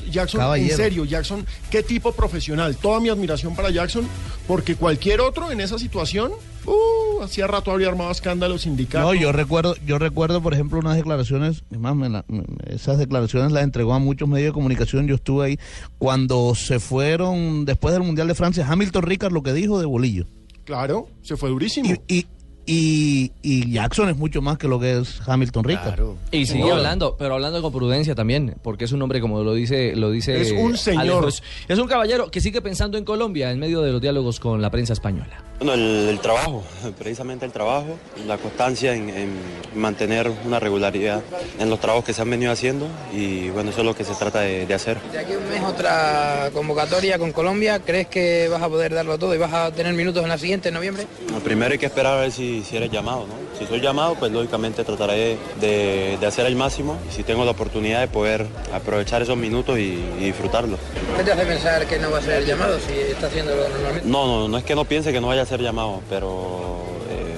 Jackson, 0.09 0.39
Caballero. 0.39 0.71
en 0.71 0.77
serio, 0.77 1.05
Jackson, 1.05 1.45
qué 1.69 1.83
tipo 1.83 2.11
profesional. 2.11 2.75
Toda 2.75 2.99
mi 2.99 3.09
admiración 3.09 3.55
para 3.55 3.69
Jackson, 3.69 4.07
porque 4.47 4.75
cualquier 4.75 5.21
otro 5.21 5.51
en 5.51 5.61
esa 5.61 5.77
situación, 5.79 6.31
uh, 6.67 7.21
hacía 7.23 7.47
rato 7.47 7.71
habría 7.71 7.87
armado 7.87 8.11
escándalos, 8.11 8.61
sindicatos. 8.61 9.13
No, 9.13 9.19
yo 9.19 9.31
recuerdo, 9.31 9.75
yo 9.85 9.97
recuerdo, 9.99 10.41
por 10.41 10.53
ejemplo, 10.53 10.79
unas 10.79 10.95
declaraciones, 10.95 11.63
es 11.71 11.79
más, 11.79 11.95
me 11.95 12.09
la- 12.09 12.25
me- 12.27 12.43
esas 12.67 12.97
declaraciones 12.97 13.51
las 13.51 13.63
entregó 13.63 13.93
a 13.93 13.99
muchos 13.99 14.27
medios 14.29 14.49
de 14.49 14.53
comunicación, 14.53 15.07
yo 15.07 15.15
estuve 15.15 15.45
ahí, 15.45 15.59
cuando 15.97 16.53
se 16.55 16.79
fueron, 16.79 17.65
después 17.65 17.93
del 17.93 18.03
Mundial 18.03 18.27
de 18.27 18.35
Francia, 18.35 18.65
Hamilton 18.69 19.03
Ricard 19.03 19.31
lo 19.33 19.41
que 19.43 19.53
dijo 19.53 19.79
de 19.79 19.85
Bolillo. 19.85 20.25
Claro, 20.65 21.07
se 21.21 21.37
fue 21.37 21.49
durísimo. 21.49 21.89
Y, 22.07 22.13
y, 22.17 22.25
y, 22.69 23.31
y 23.41 23.71
Jackson 23.71 24.09
es 24.09 24.17
mucho 24.17 24.41
más 24.41 24.57
que 24.57 24.67
lo 24.67 24.77
que 24.81 24.97
es 24.99 25.21
Hamilton 25.25 25.63
Ricard. 25.63 25.85
Claro. 25.95 26.17
Y 26.31 26.45
sigue 26.45 26.67
No. 26.67 26.75
hablando, 26.75 27.15
pero 27.17 27.35
hablando 27.35 27.61
con 27.61 27.71
prudencia 27.71 28.13
también, 28.15 28.55
porque 28.61 28.83
es 28.83 28.91
un 28.91 29.01
hombre 29.01 29.21
como 29.21 29.41
lo 29.43 29.53
dice, 29.53 29.95
lo 29.95 30.11
dice. 30.11 30.41
Es 30.41 30.51
un 30.51 30.75
señor. 30.75 31.29
Es 31.69 31.79
un 31.79 31.87
caballero 31.87 32.29
que 32.29 32.41
sigue 32.41 32.61
pensando 32.61 32.97
en 32.97 33.05
Colombia 33.05 33.51
en 33.51 33.59
medio 33.59 33.79
de 33.81 33.93
los 33.93 34.01
diálogos 34.01 34.41
con 34.41 34.61
la 34.61 34.69
prensa 34.69 34.91
española. 34.91 35.41
Bueno, 35.59 35.73
el, 35.73 36.09
el 36.09 36.19
trabajo, 36.19 36.63
precisamente 36.99 37.43
el 37.45 37.51
trabajo, 37.51 37.97
la 38.27 38.37
constancia 38.37 38.93
en, 38.93 39.09
en 39.09 39.31
mantener 39.73 40.31
una 40.45 40.59
regularidad 40.59 41.23
en 41.59 41.69
los 41.69 41.79
trabajos 41.79 42.05
que 42.05 42.13
se 42.13 42.21
han 42.21 42.29
venido 42.29 42.51
haciendo 42.51 42.87
y 43.11 43.49
bueno, 43.49 43.71
eso 43.71 43.79
es 43.79 43.85
lo 43.85 43.95
que 43.95 44.03
se 44.03 44.13
trata 44.13 44.41
de, 44.41 44.67
de 44.67 44.73
hacer. 44.75 44.99
De 45.11 45.17
aquí 45.17 45.33
un 45.33 45.49
mes 45.49 45.63
otra 45.63 46.51
convocatoria 46.53 47.17
con 47.17 47.31
Colombia, 47.31 47.79
¿crees 47.79 48.07
que 48.07 48.47
vas 48.49 48.61
a 48.61 48.69
poder 48.69 48.93
darlo 48.93 49.17
todo 49.17 49.33
y 49.33 49.39
vas 49.39 49.53
a 49.53 49.71
tener 49.71 49.93
minutos 49.93 50.21
en 50.21 50.29
la 50.29 50.37
siguiente, 50.37 50.67
en 50.67 50.75
noviembre? 50.75 51.07
Lo 51.31 51.39
primero 51.39 51.71
hay 51.71 51.79
que 51.79 51.87
esperar 51.87 52.17
a 52.17 52.21
ver 52.21 52.31
si, 52.31 52.63
si 52.63 52.77
eres 52.77 52.91
llamado, 52.91 53.25
¿no? 53.25 53.46
Si 53.57 53.65
soy 53.65 53.79
llamado, 53.81 54.15
pues 54.15 54.31
lógicamente 54.31 54.83
trataré 54.83 55.37
de, 55.59 56.17
de 56.19 56.25
hacer 56.27 56.45
el 56.45 56.55
máximo 56.55 56.97
y 57.09 57.13
si 57.15 57.23
tengo 57.23 57.43
la 57.43 57.51
oportunidad 57.51 58.01
de 58.01 58.07
poder 58.07 58.45
aprovechar 58.71 59.21
esos 59.23 59.35
minutos 59.35 59.79
y, 59.79 59.99
y 60.19 60.25
disfrutarlos. 60.25 60.79
¿Qué 61.17 61.23
te 61.23 61.31
hace 61.31 61.45
pensar 61.45 61.87
que 61.87 61.97
no 61.97 62.11
va 62.11 62.19
a 62.19 62.21
ser 62.21 62.45
llamado 62.45 62.77
si 62.79 62.93
está 62.93 63.27
haciéndolo 63.27 63.67
normalmente? 63.69 64.07
No, 64.07 64.27
no, 64.27 64.47
no 64.47 64.57
es 64.59 64.63
que 64.63 64.75
no 64.75 64.85
piense 64.85 65.11
que 65.11 65.19
no 65.19 65.27
vaya 65.27 65.41
a 65.41 65.45
ser 65.47 65.61
llamado, 65.61 66.01
pero 66.07 66.83
eh, 67.09 67.35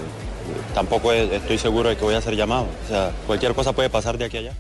tampoco 0.73 1.13
es- 1.13 1.31
estoy 1.31 1.57
seguro 1.57 1.87
de 1.87 1.95
que 1.95 2.03
voy 2.03 2.15
a 2.15 2.21
ser 2.21 2.35
llamado. 2.35 2.65
O 2.85 2.89
sea, 2.89 3.11
cualquier 3.25 3.53
cosa 3.53 3.71
puede 3.71 3.89
pasar 3.89 4.17
de 4.17 4.25
aquí 4.25 4.37
a 4.37 4.39
allá. 4.41 4.53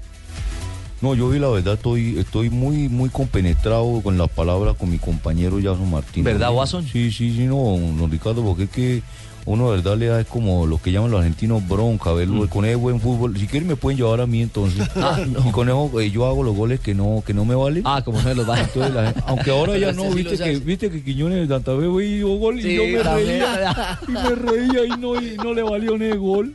No, 1.01 1.13
yo 1.15 1.29
vi 1.29 1.39
la 1.39 1.47
verdad, 1.49 1.75
estoy, 1.75 2.19
estoy 2.19 2.49
muy, 2.49 2.89
muy 2.89 3.09
compenetrado 3.09 4.01
con 4.01 4.17
las 4.17 4.29
palabras 4.29 4.75
con 4.77 4.89
mi 4.89 4.97
compañero 4.97 5.57
Jason 5.57 5.89
Martínez. 5.89 6.25
¿Verdad, 6.25 6.53
Watson? 6.53 6.83
Sí, 6.85 7.11
sí, 7.11 7.33
sí, 7.35 7.43
no, 7.45 7.55
don 7.55 8.09
Ricardo, 8.11 8.43
porque 8.43 8.63
es 8.63 8.69
que 8.69 9.01
uno 9.49 9.71
de 9.71 9.77
verdad 9.77 9.97
le 9.97 10.05
da 10.07 10.21
es 10.21 10.27
como 10.27 10.65
lo 10.67 10.77
que 10.81 10.91
llaman 10.91 11.11
los 11.11 11.19
argentinos 11.21 11.67
bronca, 11.67 12.13
verlo, 12.13 12.47
con 12.49 12.65
ese 12.65 12.75
buen 12.75 12.99
fútbol. 13.01 13.35
Si 13.37 13.47
quieren 13.47 13.67
me 13.67 13.75
pueden 13.75 13.97
llevar 13.97 14.21
a 14.21 14.27
mí 14.27 14.41
entonces. 14.41 14.87
Ah, 14.95 15.19
no. 15.27 15.47
Y 15.47 15.51
con 15.51 15.67
eso 15.69 15.99
eh, 16.01 16.11
yo 16.11 16.25
hago 16.27 16.43
los 16.43 16.55
goles 16.55 16.79
que 16.81 16.93
no, 16.93 17.23
que 17.25 17.33
no 17.33 17.43
me 17.45 17.55
valen. 17.55 17.83
Ah, 17.85 18.01
como 18.03 18.21
no 18.21 18.33
los 18.33 18.47
va. 18.47 18.59
Entonces, 18.59 18.93
la 18.93 19.05
gente- 19.07 19.21
aunque 19.25 19.49
ahora 19.49 19.77
ya 19.77 19.91
no, 19.91 20.03
sí 20.11 20.23
viste 20.23 20.37
que, 20.37 20.55
viste 20.59 20.89
que 20.91 21.03
Quiñones 21.03 21.47
de 21.47 21.55
Santa 21.55 21.71
Fe 21.77 21.87
fue 21.89 22.05
y 22.05 22.17
dio 22.17 22.27
gol 22.37 22.61
Sí, 22.61 22.69
y 22.69 22.75
yo 22.75 22.83
me 22.83 23.01
reía. 23.03 23.99
Y 24.07 24.11
me 24.11 24.35
reía 24.35 24.85
y 24.85 24.99
no, 24.99 25.19
y 25.21 25.35
no 25.37 25.53
le 25.53 25.63
valió 25.63 25.97
ni 25.97 26.05
el 26.05 26.19
gol. 26.19 26.51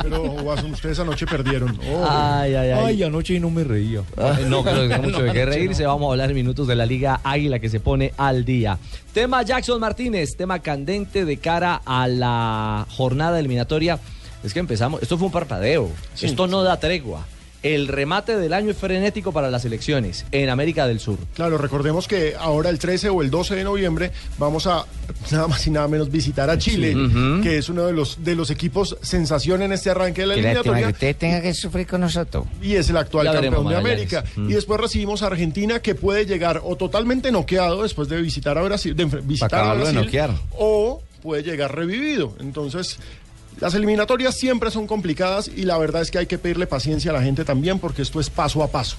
Pero, 0.00 0.22
Watson, 0.22 0.72
ustedes 0.72 0.98
anoche 0.98 1.26
perdieron. 1.26 1.78
Oh. 1.90 2.06
Ay, 2.08 2.54
ay, 2.54 2.70
ay. 2.70 2.84
Ay, 2.86 3.02
anoche 3.02 3.34
y 3.34 3.40
no 3.40 3.50
me 3.50 3.64
reía. 3.64 4.00
Eh, 4.16 4.46
No 4.48 4.62
creo 4.62 4.88
que 4.88 4.98
mucho 5.02 5.22
de 5.22 5.32
qué 5.32 5.44
reírse. 5.46 5.84
Vamos 5.86 6.08
a 6.08 6.12
hablar 6.12 6.30
en 6.30 6.36
minutos 6.36 6.66
de 6.66 6.74
la 6.76 6.86
Liga 6.86 7.20
Águila 7.24 7.58
que 7.58 7.68
se 7.68 7.80
pone 7.80 8.12
al 8.16 8.44
día. 8.44 8.78
Tema 9.12 9.42
Jackson 9.42 9.78
Martínez, 9.80 10.36
tema 10.36 10.58
candente 10.60 11.24
de 11.24 11.36
cara 11.36 11.80
a 11.84 12.08
la 12.14 12.86
jornada 12.90 13.38
eliminatoria. 13.38 13.98
Es 14.42 14.52
que 14.52 14.60
empezamos, 14.60 15.02
esto 15.02 15.16
fue 15.16 15.26
un 15.26 15.32
parpadeo. 15.32 15.90
Sí, 16.14 16.26
esto 16.26 16.46
no 16.46 16.62
da 16.62 16.78
tregua. 16.78 17.24
El 17.62 17.88
remate 17.88 18.36
del 18.36 18.52
año 18.52 18.72
es 18.72 18.76
frenético 18.76 19.32
para 19.32 19.50
las 19.50 19.64
elecciones 19.64 20.26
en 20.32 20.50
América 20.50 20.86
del 20.86 21.00
Sur. 21.00 21.16
Claro, 21.34 21.56
recordemos 21.56 22.06
que 22.06 22.34
ahora 22.38 22.68
el 22.68 22.78
13 22.78 23.08
o 23.08 23.22
el 23.22 23.30
12 23.30 23.54
de 23.54 23.64
noviembre 23.64 24.10
vamos 24.36 24.66
a 24.66 24.84
nada 25.32 25.48
más 25.48 25.66
y 25.66 25.70
nada 25.70 25.88
menos 25.88 26.10
visitar 26.10 26.50
a 26.50 26.58
Chile, 26.58 26.94
que 27.42 27.56
es 27.56 27.70
uno 27.70 27.86
de 27.86 27.94
los 27.94 28.22
de 28.22 28.34
los 28.34 28.50
equipos 28.50 28.98
sensación 29.00 29.62
en 29.62 29.72
este 29.72 29.88
arranque 29.88 30.20
de 30.20 30.26
la 30.26 30.34
lástima 30.34 30.52
que 30.52 30.58
eliminatoria 30.58 30.88
usted 30.88 31.16
tenga 31.16 31.40
que 31.40 31.54
sufrir 31.54 31.86
con 31.86 32.02
nosotros. 32.02 32.44
y 32.60 32.74
es 32.74 32.90
el 32.90 32.98
actual 32.98 33.24
Ya 33.24 33.32
veremos, 33.32 33.60
campeón 33.60 33.82
de. 33.82 33.90
América. 33.90 34.24
Mm. 34.36 34.50
Y 34.50 34.52
después 34.52 34.78
recibimos 34.78 35.22
a 35.22 35.28
Argentina 35.28 35.80
que 35.80 35.94
puede 35.94 36.26
llegar 36.26 36.60
o 36.64 36.76
totalmente 36.76 37.32
noqueado 37.32 37.82
después 37.82 38.10
de 38.10 38.20
visitar 38.20 38.58
a 38.58 38.62
Brasil, 38.62 38.94
de 38.94 39.06
visitar 39.06 39.54
a 39.54 39.62
acabarlo 39.62 39.86
de 39.86 39.92
Brasil, 39.92 40.04
noquear. 40.04 40.30
o 40.58 41.02
puede 41.24 41.42
llegar 41.42 41.74
revivido. 41.74 42.34
Entonces, 42.38 42.98
Las 43.60 43.74
eliminatorias 43.74 44.34
siempre 44.36 44.70
son 44.72 44.88
complicadas 44.88 45.48
y 45.48 45.62
la 45.62 45.78
verdad 45.78 46.02
es 46.02 46.10
que 46.10 46.18
hay 46.18 46.26
que 46.26 46.38
pedirle 46.38 46.66
paciencia 46.66 47.12
a 47.12 47.14
la 47.14 47.22
gente 47.22 47.44
también 47.44 47.78
porque 47.78 48.02
esto 48.02 48.18
es 48.18 48.28
paso 48.28 48.64
a 48.64 48.68
paso. 48.68 48.96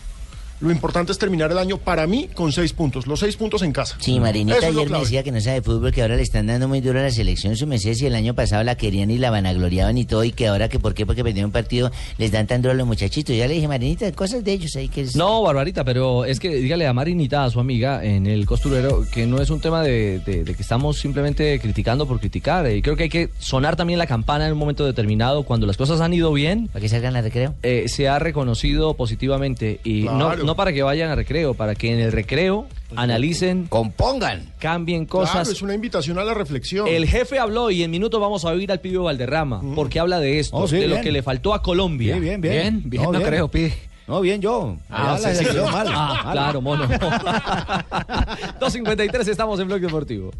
Lo 0.62 0.72
importante 0.72 1.12
es 1.12 1.18
terminar 1.18 1.52
el 1.52 1.58
año 1.58 1.78
para 1.78 2.08
mí 2.08 2.30
con 2.34 2.52
seis 2.52 2.72
puntos, 2.74 3.08
los 3.08 3.20
seis 3.20 3.36
puntos 3.36 3.62
en 3.62 3.72
casa. 3.74 3.98
Sí, 4.00 4.20
Marinita 4.20 4.58
Eso 4.58 4.68
ayer 4.68 4.90
me 4.90 5.00
decía 5.00 5.22
que 5.24 5.32
no 5.32 5.42
sabe 5.42 5.56
de 5.58 5.62
fútbol, 5.62 5.92
que 5.92 6.02
ahora 6.02 6.16
le 6.16 6.22
están 6.22 6.48
dando 6.48 6.68
muy 6.68 6.82
duro 6.82 7.00
a 7.00 7.04
la 7.04 7.12
selección 7.12 7.56
su 7.58 7.68
mesés 7.68 8.02
y 8.02 8.06
el 8.06 8.16
año 8.16 8.34
pasado 8.34 8.64
la 8.64 8.76
querían 8.76 9.12
y 9.12 9.18
la 9.18 9.32
vanagloriaban 9.32 9.98
y 9.98 10.06
todo, 10.06 10.24
y 10.24 10.32
que 10.32 10.48
ahora 10.48 10.70
que 10.70 10.80
por 10.80 10.94
qué, 10.94 11.06
porque 11.06 11.24
perdieron 11.24 11.50
un 11.50 11.52
partido, 11.52 11.92
les 12.18 12.32
dan 12.32 12.48
tan 12.48 12.62
duro 12.62 12.72
a 12.72 12.76
los 12.76 12.88
muchachitos. 12.88 13.36
Ya 13.36 13.48
le 13.48 13.56
dije, 13.56 13.68
Marinita, 13.68 14.12
cosas 14.14 14.44
de 14.44 14.54
ellos 14.54 14.76
ahí 14.76 14.88
que 14.88 15.02
es... 15.02 15.16
No, 15.16 15.42
Barbarita, 15.42 15.84
pero 15.84 16.26
es 16.26 16.40
que 16.40 16.50
dígale 16.56 16.88
a 16.88 16.94
Marinita, 16.94 17.44
a 17.44 17.50
su 17.50 17.60
amiga, 17.60 18.04
en 18.04 18.26
el 18.28 18.46
costurero, 18.46 19.06
que 19.12 19.26
no 19.26 19.42
es 19.42 19.50
un 19.50 19.60
tema 19.60 19.82
de, 19.84 20.20
de- 20.20 20.44
de 20.44 20.56
que 20.56 20.62
estamos 20.62 20.98
simplemente 20.98 21.60
criticando 21.60 22.08
por 22.08 22.20
criticar. 22.20 22.70
Y 22.72 22.82
creo 22.82 22.96
que 22.96 23.04
hay 23.04 23.10
que 23.10 23.30
sonar 23.40 23.76
también 23.76 24.00
la 24.00 24.08
campana 24.08 24.46
en 24.48 24.54
un 24.54 24.60
momento 24.60 24.86
determinado, 24.86 25.44
cuando 25.44 25.68
las 25.68 25.76
cosas 25.78 26.02
han 26.02 26.14
ido 26.14 26.32
bien. 26.32 26.68
¿Para 26.70 26.82
que 26.82 26.90
salgan 26.90 27.16
a 27.16 27.22
recreo? 27.22 27.54
eh, 27.64 27.86
se 27.88 28.08
ha 28.08 28.20
reconocido 28.20 28.94
positivamente. 28.94 29.80
Y 29.84 30.04
Claro. 30.04 30.44
no 30.44 30.45
para 30.54 30.72
que 30.74 30.84
vayan 30.84 31.10
a 31.10 31.16
recreo, 31.16 31.56
para 31.56 31.74
que 31.74 31.92
en 31.92 32.00
el 32.00 32.12
recreo 32.12 32.68
analicen, 32.96 33.66
compongan, 33.68 34.52
cambien 34.60 35.06
Claro, 35.06 35.26
cosas. 35.26 35.48
es 35.50 35.62
una 35.64 35.74
invitación 35.74 36.20
a 36.20 36.24
la 36.24 36.34
reflexión. 36.36 36.88
El 36.88 37.08
jefe 37.08 37.40
habló 37.40 37.72
y 37.72 37.82
en 37.84 37.90
minutos 37.90 38.22
vamos 38.22 38.46
a 38.46 38.50
oír 38.50 38.72
al 38.72 38.82
pibe 38.82 39.00
Valderrama, 39.00 39.62
porque 39.74 40.00
habla 40.00 40.20
de 40.20 40.38
esto, 40.40 40.58
Oh, 40.58 40.68
sí, 40.68 40.76
de 40.78 40.88
lo 40.88 40.96
bien. 40.96 41.04
que 41.04 41.12
le 41.12 41.24
faltó 41.24 41.54
a 41.56 41.64
Colombia. 41.64 42.14
Sí, 42.16 42.20
bien, 42.20 42.42
bien. 42.42 42.54
Bien, 42.54 42.82
bien, 42.86 43.12
no 43.12 43.22
creo, 43.22 43.48
pi. 43.50 43.72
No, 44.08 44.22
bien 44.22 44.40
yo. 44.40 44.78
Ah, 44.90 45.18
sí, 45.20 45.30
sí. 45.36 45.46
mal, 45.72 45.88
Ah, 45.90 46.22
mal. 46.26 46.34
claro, 46.34 46.62
mono. 46.62 46.86
2.53 48.60 49.28
estamos 49.30 49.60
en 49.60 49.68
Blog 49.68 49.80
Deportivo. 49.82 50.32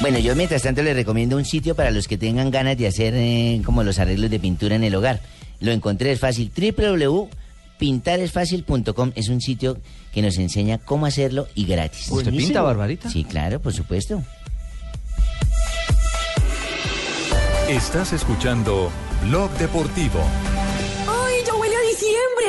Bueno, 0.00 0.18
yo 0.18 0.34
mientras 0.34 0.62
tanto 0.62 0.82
les 0.82 0.96
recomiendo 0.96 1.36
un 1.36 1.44
sitio 1.44 1.74
para 1.74 1.90
los 1.90 2.08
que 2.08 2.16
tengan 2.18 2.50
ganas 2.50 2.76
de 2.76 2.86
hacer 2.86 3.14
eh, 3.16 3.62
como 3.64 3.82
los 3.84 3.98
arreglos 3.98 4.30
de 4.30 4.38
pintura 4.40 4.76
en 4.76 4.84
el 4.84 4.94
hogar. 4.94 5.20
Lo 5.60 5.72
encontré, 5.72 6.12
es 6.12 6.20
fácil, 6.20 6.52
www.pintaresfacil.com 6.54 9.12
es 9.14 9.28
un 9.28 9.40
sitio 9.40 9.78
que 10.12 10.20
nos 10.20 10.36
enseña 10.38 10.78
cómo 10.78 11.06
hacerlo 11.06 11.46
y 11.54 11.64
gratis. 11.64 12.10
¿Usted 12.10 12.32
pinta. 12.32 12.60
Barbarita? 12.62 13.08
Sí, 13.08 13.24
claro, 13.24 13.60
por 13.60 13.72
supuesto. 13.72 14.22
Estás 17.68 18.12
escuchando 18.12 18.90
Blog 19.22 19.50
Deportivo. 19.58 20.20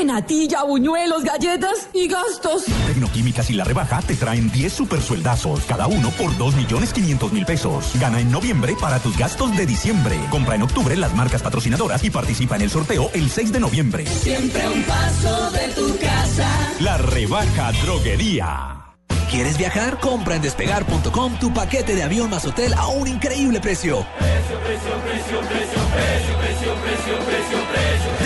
Natilla, 0.03 0.63
buñuelos, 0.63 1.23
galletas 1.23 1.87
y 1.93 2.07
gastos. 2.07 2.65
Tecnoquímicas 2.87 3.49
y 3.49 3.53
la 3.53 3.63
rebaja 3.63 4.01
te 4.01 4.15
traen 4.15 4.51
10 4.51 4.73
super 4.73 5.01
sueldazos, 5.01 5.61
cada 5.67 5.87
uno 5.87 6.09
por 6.11 6.37
2 6.37 6.55
millones 6.55 6.93
500 6.93 7.31
mil 7.31 7.45
pesos. 7.45 7.91
Gana 7.99 8.19
en 8.19 8.31
noviembre 8.31 8.75
para 8.79 8.99
tus 8.99 9.17
gastos 9.17 9.55
de 9.55 9.65
diciembre. 9.65 10.19
Compra 10.29 10.55
en 10.55 10.63
octubre 10.63 10.95
las 10.95 11.15
marcas 11.15 11.41
patrocinadoras 11.41 12.03
y 12.03 12.09
participa 12.09 12.55
en 12.55 12.63
el 12.63 12.69
sorteo 12.69 13.09
el 13.13 13.29
6 13.29 13.51
de 13.51 13.59
noviembre. 13.59 14.05
Siempre 14.05 14.67
un 14.69 14.83
paso 14.83 15.51
de 15.51 15.67
tu 15.69 15.97
casa. 15.97 16.49
La 16.79 16.97
rebaja 16.97 17.71
droguería. 17.83 18.81
¿Quieres 19.29 19.57
viajar? 19.57 19.99
Compra 19.99 20.35
en 20.35 20.41
despegar.com 20.41 21.39
tu 21.39 21.53
paquete 21.53 21.95
de 21.95 22.03
avión 22.03 22.29
más 22.29 22.45
hotel 22.45 22.73
a 22.73 22.87
un 22.87 23.07
increíble 23.07 23.59
precio. 23.59 24.05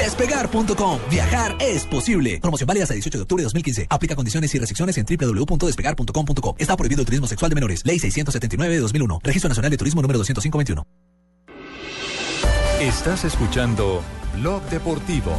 Despegar.com. 0.09 0.99
Viajar 1.11 1.55
es 1.59 1.85
posible. 1.85 2.39
Promoción 2.41 2.65
válida 2.65 2.81
hasta 2.83 2.95
18 2.95 3.15
de 3.19 3.21
octubre 3.21 3.41
de 3.41 3.45
2015. 3.45 3.85
Aplica 3.91 4.15
condiciones 4.15 4.53
y 4.55 4.57
restricciones 4.57 4.97
en 4.97 5.05
www.despegar.com.co. 5.05 6.55
Está 6.57 6.75
prohibido 6.75 7.01
el 7.01 7.05
turismo 7.05 7.27
sexual 7.27 7.49
de 7.49 7.55
menores. 7.55 7.85
Ley 7.85 7.99
679 7.99 8.73
de 8.73 8.81
2001. 8.81 9.19
Registro 9.23 9.49
Nacional 9.49 9.69
de 9.69 9.77
Turismo 9.77 10.01
número 10.01 10.17
20521. 10.17 10.83
Estás 12.81 13.23
escuchando 13.23 14.01
Blog 14.33 14.63
Deportivo. 14.71 15.31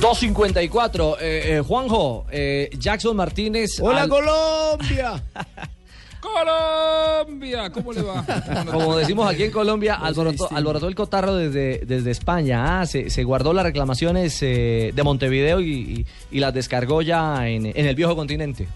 2.54. 0.00 1.16
Eh, 1.20 1.56
eh, 1.56 1.60
Juanjo, 1.66 2.26
eh, 2.30 2.70
Jackson 2.78 3.16
Martínez. 3.16 3.80
¡Hola, 3.80 4.02
al- 4.02 4.08
Colombia! 4.08 5.20
Colombia, 6.24 7.70
¿cómo 7.70 7.92
le 7.92 8.02
va? 8.02 8.24
Como 8.72 8.96
decimos 8.96 9.30
aquí 9.30 9.44
en 9.44 9.50
Colombia, 9.50 9.94
alborotó, 9.94 10.48
alborotó 10.50 10.88
el 10.88 10.94
cotarro 10.94 11.34
desde, 11.36 11.78
desde 11.86 12.10
España. 12.10 12.80
Ah, 12.80 12.86
se, 12.86 13.10
se 13.10 13.24
guardó 13.24 13.52
las 13.52 13.64
reclamaciones 13.64 14.38
eh, 14.42 14.92
de 14.94 15.02
Montevideo 15.02 15.60
y, 15.60 15.72
y- 15.72 16.06
y 16.30 16.40
las 16.40 16.52
descargó 16.54 17.02
ya 17.02 17.46
en, 17.48 17.66
en 17.66 17.86
el 17.86 17.94
viejo 17.94 18.16
continente. 18.16 18.66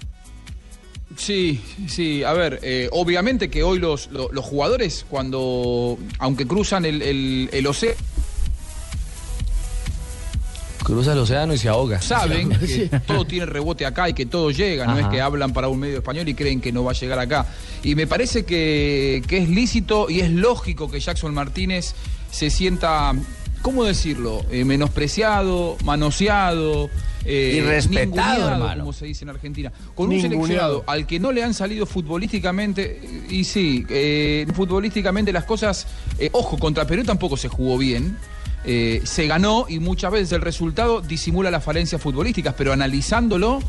Sí, 1.17 1.61
sí, 1.89 2.23
a 2.23 2.33
ver, 2.33 2.61
eh, 2.63 2.89
obviamente 2.93 3.49
que 3.51 3.63
hoy 3.65 3.79
los, 3.79 4.09
lo- 4.13 4.31
los 4.31 4.45
jugadores, 4.45 5.05
cuando, 5.09 5.99
aunque 6.19 6.47
cruzan 6.47 6.85
el, 6.85 7.03
el, 7.03 7.49
el 7.53 7.67
océano, 7.67 7.97
Cruza 10.89 11.13
el 11.13 11.19
océano 11.19 11.53
y 11.53 11.59
se 11.59 11.69
ahoga. 11.69 12.01
saben 12.01 12.49
que 12.59 12.91
todo 13.07 13.27
tiene 13.27 13.45
rebote 13.47 13.85
acá 13.85 14.09
y 14.09 14.15
que 14.15 14.25
todo 14.25 14.51
llega, 14.51 14.87
no 14.87 14.99
es 14.99 15.07
que 15.09 15.21
hablan 15.21 15.53
para 15.53 15.69
un 15.69 15.79
medio 15.79 15.99
español 15.99 16.27
y 16.29 16.35
creen 16.35 16.61
que 16.63 16.73
no 16.73 16.83
va 16.83 16.93
a 16.93 16.95
llegar 16.95 17.19
acá. 17.19 17.47
Y 17.83 17.95
me 17.95 18.07
parece 18.07 18.45
que, 18.47 19.23
que 19.29 19.37
es 19.39 19.51
lícito 19.51 20.09
y 20.09 20.21
es 20.21 20.31
lógico 20.31 20.91
que 20.91 20.99
Jackson 20.99 21.35
Martínez 21.35 21.95
se 22.31 22.49
sienta, 22.49 23.13
¿cómo 23.61 23.85
decirlo? 23.85 24.45
Eh, 24.51 24.65
menospreciado, 24.65 25.77
manoseado. 25.85 26.89
eh, 27.27 27.57
Irrespetado, 27.59 28.49
hermano. 28.49 28.81
como 28.81 28.93
se 28.95 29.05
dice 29.05 29.25
en 29.25 29.29
Argentina. 29.31 29.71
Con 29.95 30.09
un 30.11 30.21
seleccionado 30.23 30.85
al 30.87 31.07
que 31.07 31.21
no 31.21 31.33
le 31.33 31.43
han 31.45 31.53
salido 31.53 31.85
futbolísticamente, 31.85 33.01
y 33.29 33.45
sí, 33.45 33.85
eh, 33.91 34.47
futbolísticamente 34.55 35.33
las 35.33 35.45
cosas, 35.45 35.87
eh, 36.19 36.31
ojo, 36.33 36.57
contra 36.59 36.87
Perú 36.87 37.05
tampoco 37.05 37.37
se 37.37 37.49
jugó 37.49 37.77
bien. 37.77 38.17
Eh, 38.71 39.01
se 39.05 39.27
ganó 39.27 39.65
y 39.67 39.79
muchas 39.79 40.13
veces 40.13 40.31
el 40.33 40.43
resultado 40.43 41.01
disimula 41.01 41.51
las 41.51 41.65
falencias 41.65 42.03
futbolísticas, 42.03 42.53
pero 42.55 42.71
analizándolo, 42.71 43.61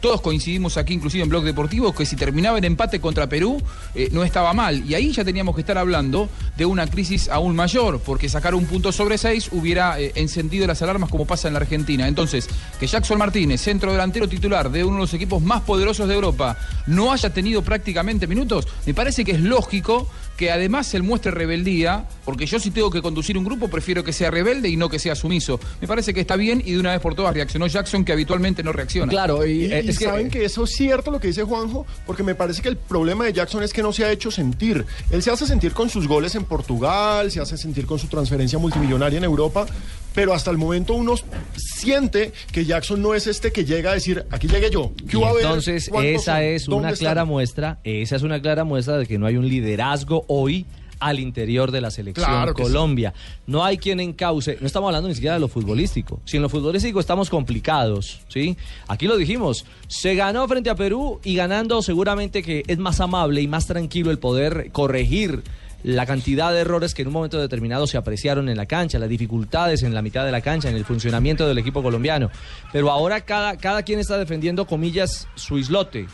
todos 0.00 0.20
coincidimos 0.20 0.76
aquí, 0.76 0.92
inclusive 0.92 1.22
en 1.22 1.30
Blog 1.30 1.44
Deportivo, 1.44 1.94
que 1.94 2.04
si 2.04 2.14
terminaba 2.14 2.58
en 2.58 2.64
empate 2.64 3.00
contra 3.00 3.26
Perú, 3.26 3.62
eh, 3.94 4.10
no 4.12 4.22
estaba 4.22 4.52
mal. 4.52 4.84
Y 4.84 4.92
ahí 4.92 5.12
ya 5.12 5.24
teníamos 5.24 5.54
que 5.54 5.62
estar 5.62 5.78
hablando 5.78 6.28
de 6.58 6.66
una 6.66 6.86
crisis 6.86 7.30
aún 7.30 7.56
mayor, 7.56 8.00
porque 8.00 8.28
sacar 8.28 8.54
un 8.54 8.66
punto 8.66 8.92
sobre 8.92 9.16
seis 9.16 9.48
hubiera 9.50 9.98
eh, 9.98 10.12
encendido 10.16 10.66
las 10.66 10.82
alarmas 10.82 11.08
como 11.08 11.26
pasa 11.26 11.48
en 11.48 11.54
la 11.54 11.60
Argentina. 11.60 12.06
Entonces, 12.06 12.46
que 12.78 12.86
Jackson 12.86 13.16
Martínez, 13.16 13.62
centro 13.62 13.92
delantero 13.92 14.28
titular 14.28 14.70
de 14.70 14.84
uno 14.84 14.96
de 14.96 15.00
los 15.04 15.14
equipos 15.14 15.40
más 15.40 15.62
poderosos 15.62 16.06
de 16.06 16.14
Europa, 16.14 16.58
no 16.86 17.10
haya 17.10 17.30
tenido 17.30 17.62
prácticamente 17.62 18.26
minutos, 18.26 18.68
me 18.84 18.92
parece 18.92 19.24
que 19.24 19.32
es 19.32 19.40
lógico 19.40 20.06
que 20.36 20.50
además 20.50 20.92
él 20.94 21.02
muestre 21.02 21.30
rebeldía, 21.30 22.06
porque 22.24 22.46
yo 22.46 22.58
si 22.58 22.70
tengo 22.70 22.90
que 22.90 23.02
conducir 23.02 23.38
un 23.38 23.44
grupo 23.44 23.68
prefiero 23.68 24.02
que 24.02 24.12
sea 24.12 24.30
rebelde 24.30 24.68
y 24.68 24.76
no 24.76 24.88
que 24.88 24.98
sea 24.98 25.14
sumiso. 25.14 25.60
Me 25.80 25.86
parece 25.86 26.12
que 26.12 26.20
está 26.20 26.36
bien 26.36 26.62
y 26.64 26.72
de 26.72 26.80
una 26.80 26.92
vez 26.92 27.00
por 27.00 27.14
todas 27.14 27.34
reaccionó 27.34 27.66
Jackson 27.66 28.04
que 28.04 28.12
habitualmente 28.12 28.62
no 28.62 28.72
reacciona. 28.72 29.10
Claro, 29.10 29.46
y, 29.46 29.64
Y, 29.64 29.72
eh, 29.72 29.82
y 29.84 29.88
es 29.88 29.98
que, 29.98 30.04
saben 30.04 30.30
que 30.30 30.44
eso 30.44 30.64
es 30.64 30.70
cierto 30.70 31.10
lo 31.10 31.20
que 31.20 31.28
dice 31.28 31.42
Juanjo, 31.42 31.86
porque 32.06 32.22
me 32.22 32.34
parece 32.34 32.62
que 32.62 32.68
el 32.68 32.76
problema 32.76 33.24
de 33.24 33.32
Jackson 33.32 33.62
es 33.62 33.72
que 33.72 33.82
no 33.82 33.92
se 33.92 34.04
ha 34.04 34.10
hecho 34.10 34.30
sentir. 34.30 34.84
Él 35.10 35.22
se 35.22 35.30
hace 35.30 35.46
sentir 35.46 35.72
con 35.72 35.88
sus 35.88 36.08
goles 36.08 36.34
en 36.34 36.44
Portugal, 36.44 37.30
se 37.30 37.40
hace 37.40 37.56
sentir 37.56 37.86
con 37.86 37.98
su 37.98 38.08
transferencia 38.08 38.58
multimillonaria 38.58 39.18
en 39.18 39.24
Europa, 39.24 39.66
pero 40.14 40.32
hasta 40.32 40.50
el 40.50 40.56
momento 40.58 40.94
uno 40.94 41.14
siente 41.56 42.32
que 42.52 42.64
Jackson 42.64 43.02
no 43.02 43.14
es 43.14 43.26
este 43.26 43.52
que 43.52 43.64
llega 43.64 43.90
a 43.90 43.94
decir, 43.94 44.24
aquí 44.30 44.48
llegué 44.48 44.70
yo. 44.70 44.92
¿qué 45.08 45.16
Y 45.16 45.16
hubo 45.16 45.26
a 45.26 45.32
ver? 45.32 45.44
entonces 45.44 45.88
¿Cuántos 45.90 46.22
esa 46.22 46.34
son? 46.34 46.42
es 46.42 46.64
¿Dónde 46.66 46.78
una 46.80 46.88
están?". 46.90 47.04
clara 47.04 47.24
muestra, 47.24 47.78
esa 47.84 48.16
es 48.16 48.22
una 48.22 48.40
clara 48.40 48.64
muestra 48.64 48.96
de 48.98 49.06
que 49.06 49.18
no 49.18 49.26
hay 49.26 49.36
un 49.36 49.48
liderazgo 49.48 50.24
hoy 50.28 50.66
al 51.00 51.18
interior 51.20 51.70
de 51.70 51.80
la 51.82 51.90
selección 51.90 52.24
Claro 52.24 52.54
que 52.54 52.62
sí. 52.64 52.68
Colombia. 52.70 53.12
No 53.46 53.62
hay 53.64 53.76
quien 53.76 54.00
encauce, 54.00 54.56
no 54.60 54.66
estamos 54.66 54.88
hablando 54.88 55.08
ni 55.08 55.14
siquiera 55.14 55.34
de 55.34 55.40
lo 55.40 55.48
futbolístico. 55.48 56.20
Si 56.24 56.36
en 56.36 56.42
lo 56.42 56.48
futbolístico 56.48 56.98
estamos 57.00 57.28
complicados, 57.28 58.20
¿sí? 58.28 58.56
Aquí 58.88 59.06
lo 59.06 59.16
dijimos, 59.16 59.66
se 59.88 60.14
ganó 60.14 60.46
frente 60.48 60.70
a 60.70 60.76
Perú 60.76 61.20
y 61.24 61.34
ganando 61.34 61.82
seguramente 61.82 62.42
que 62.42 62.62
es 62.68 62.78
más 62.78 63.00
amable 63.00 63.42
y 63.42 63.48
más 63.48 63.66
tranquilo 63.66 64.10
el 64.12 64.18
poder 64.18 64.70
corregir 64.72 65.42
la 65.84 66.06
cantidad 66.06 66.50
de 66.52 66.60
errores 66.60 66.94
que 66.94 67.02
en 67.02 67.08
un 67.08 67.14
momento 67.14 67.38
determinado 67.38 67.86
se 67.86 67.98
apreciaron 67.98 68.48
en 68.48 68.56
la 68.56 68.66
cancha, 68.66 68.98
las 68.98 69.08
dificultades 69.08 69.82
en 69.82 69.94
la 69.94 70.02
mitad 70.02 70.24
de 70.24 70.32
la 70.32 70.40
cancha, 70.40 70.70
en 70.70 70.76
el 70.76 70.84
funcionamiento 70.84 71.46
del 71.46 71.58
equipo 71.58 71.82
colombiano. 71.82 72.30
Pero 72.72 72.90
ahora 72.90 73.20
cada, 73.20 73.56
cada 73.58 73.82
quien 73.82 74.00
está 74.00 74.18
defendiendo, 74.18 74.66
comillas, 74.66 75.28
su 75.34 75.58
islote, 75.58 76.06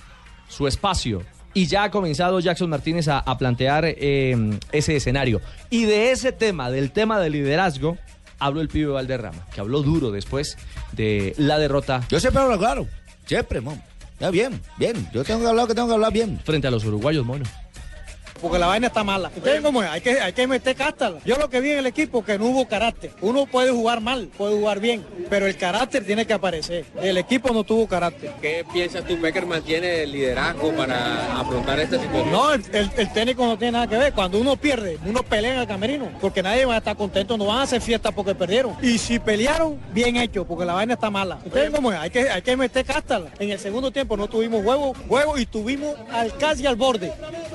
su 0.49 0.67
espacio. 0.67 1.23
Y 1.55 1.67
ya 1.67 1.85
ha 1.85 1.91
comenzado 1.91 2.41
Jackson 2.41 2.69
Martínez 2.69 3.09
a, 3.09 3.21
a 3.21 3.39
plantear 3.39 3.85
eh, 3.87 4.59
ese 4.73 4.97
escenario. 4.97 5.41
Y 5.71 5.85
de 5.85 6.11
ese 6.11 6.33
tema, 6.33 6.71
del 6.71 6.91
tema 6.91 7.21
del 7.21 7.33
liderazgo, 7.33 7.97
habló 8.41 8.61
el 8.61 8.69
pibe 8.69 8.91
Valderrama, 8.91 9.47
que 9.55 9.61
habló 9.61 9.83
duro 9.83 10.11
después 10.11 10.59
de 10.93 11.35
la 11.39 11.59
derrota. 11.59 12.03
Yo 12.09 12.19
siempre 12.19 12.43
hablo 12.43 12.59
claro. 12.59 12.89
Siempre, 13.25 13.61
mom. 13.61 13.79
Ya 14.19 14.31
bien, 14.31 14.61
bien. 14.77 15.09
Yo 15.15 15.23
tengo 15.23 15.41
que 15.41 15.47
hablar 15.47 15.69
que 15.69 15.75
tengo 15.75 15.89
que 15.89 15.95
hablar 15.95 16.13
bien. 16.13 16.41
Frente 16.45 16.67
a 16.67 16.71
los 16.73 16.85
uruguayos, 16.85 17.25
mono. 17.25 17.45
Porque 18.41 18.59
la 18.59 18.67
vaina 18.67 18.87
está 18.89 19.05
mala. 19.05 19.31
¿Ustedes 19.37 19.61
cómo 19.61 19.83
es? 19.83 19.89
Hay 19.91 20.01
que, 20.01 20.21
hay 20.21 20.33
que 20.33 20.47
meter 20.47 20.75
casta. 20.77 21.13
Yo 21.25 21.37
lo 21.37 21.49
que 21.51 21.61
vi 21.61 21.71
en 21.71 21.79
el 21.79 21.87
equipo 21.87 22.25
que 22.25 22.39
no 22.39 22.47
hubo 22.47 22.67
carácter. 22.69 23.13
Uno 23.21 23.47
puede 23.47 23.71
jugar 23.71 24.01
mal, 24.01 24.29
puede 24.37 24.57
jugar 24.57 24.81
bien, 24.81 25.05
pero 25.29 25.47
el 25.47 25.57
carácter 25.57 26.05
tiene 26.07 26.27
que 26.27 26.33
aparecer. 26.33 26.85
El 27.03 27.17
equipo 27.19 27.53
no 27.53 27.65
tuvo 27.65 27.87
carácter. 27.87 28.33
¿Qué 28.41 28.65
piensas 28.73 29.05
tú, 29.05 29.19
Becker 29.21 29.47
mantiene 29.47 30.03
el 30.05 30.13
liderazgo 30.13 30.73
para 30.73 31.39
afrontar 31.41 31.81
esta 31.81 31.99
situación? 32.01 32.31
No, 32.33 32.53
el, 32.53 32.63
el- 32.73 32.91
el 32.97 33.13
técnico 33.13 33.45
no 33.47 33.57
tiene 33.59 33.73
nada 33.73 33.87
que 33.87 33.97
ver. 33.97 34.13
Cuando 34.13 34.39
uno 34.41 34.57
pierde, 34.57 34.99
uno 35.07 35.23
pelea 35.23 35.55
en 35.55 35.61
el 35.61 35.67
camerino, 35.67 36.09
porque 36.21 36.43
nadie 36.43 36.65
va 36.65 36.75
a 36.75 36.79
estar 36.79 36.97
contento, 36.97 37.37
no 37.37 37.47
van 37.47 37.59
a 37.59 37.63
hacer 37.63 37.81
fiesta 37.81 38.11
porque 38.13 38.35
perdieron. 38.35 38.77
Y 38.83 38.99
si 38.99 39.19
pelearon, 39.19 39.79
bien 39.93 40.17
hecho, 40.17 40.45
porque 40.47 40.65
la 40.65 40.75
vaina 40.75 40.95
está 40.95 41.11
mala. 41.11 41.39
¿Ustedes 41.45 41.71
cómo 41.71 41.93
es? 41.93 41.99
Hay 41.99 42.11
que, 42.11 42.29
hay 42.31 42.43
que 42.43 42.57
meter 42.57 42.85
casta. 42.85 43.21
En 43.39 43.51
el 43.51 43.59
segundo 43.59 43.91
tiempo 43.91 44.17
no 44.17 44.29
tuvimos 44.29 44.65
huevo, 44.65 44.95
huevo 45.09 45.39
y 45.39 45.47
tuvimos 45.47 45.95
al 46.13 46.37
casi 46.37 46.67
al 46.67 46.77
borde. 46.77 47.13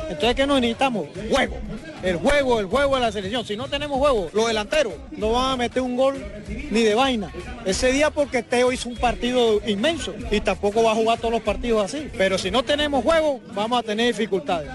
Entonces, 0.10 0.36
¿qué 0.36 0.46
nos 0.46 0.58
necesitamos? 0.76 1.08
Huevo. 1.30 1.58
El 2.04 2.18
juego, 2.18 2.60
el 2.60 2.66
juego 2.68 2.96
de 2.96 3.02
la 3.02 3.12
selección. 3.12 3.46
Si 3.46 3.56
no 3.56 3.68
tenemos 3.68 4.00
huevo, 4.00 4.30
los 4.34 4.48
delanteros 4.48 4.94
no 5.12 5.32
van 5.32 5.54
a 5.54 5.58
meter 5.58 5.82
un 5.82 5.96
gol 5.96 6.24
ni 6.48 6.82
de 6.84 6.96
vaina. 6.96 7.32
Ese 7.66 7.92
día 7.92 8.12
porque 8.12 8.44
Teo 8.44 8.72
hizo 8.72 8.90
un 8.90 8.98
partido 8.98 9.62
inmenso 9.66 10.14
y 10.32 10.42
tampoco 10.42 10.84
va 10.84 10.92
a 10.92 10.96
jugar 10.96 11.20
todos 11.20 11.32
los 11.32 11.42
partidos 11.42 11.86
así. 11.86 12.10
Pero 12.18 12.38
si 12.38 12.52
no 12.52 12.64
tenemos 12.64 13.04
juego, 13.04 13.40
vamos 13.54 13.80
a 13.80 13.84
tener 13.84 14.08
dificultades. 14.08 14.70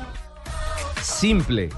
Simple, 1.02 1.71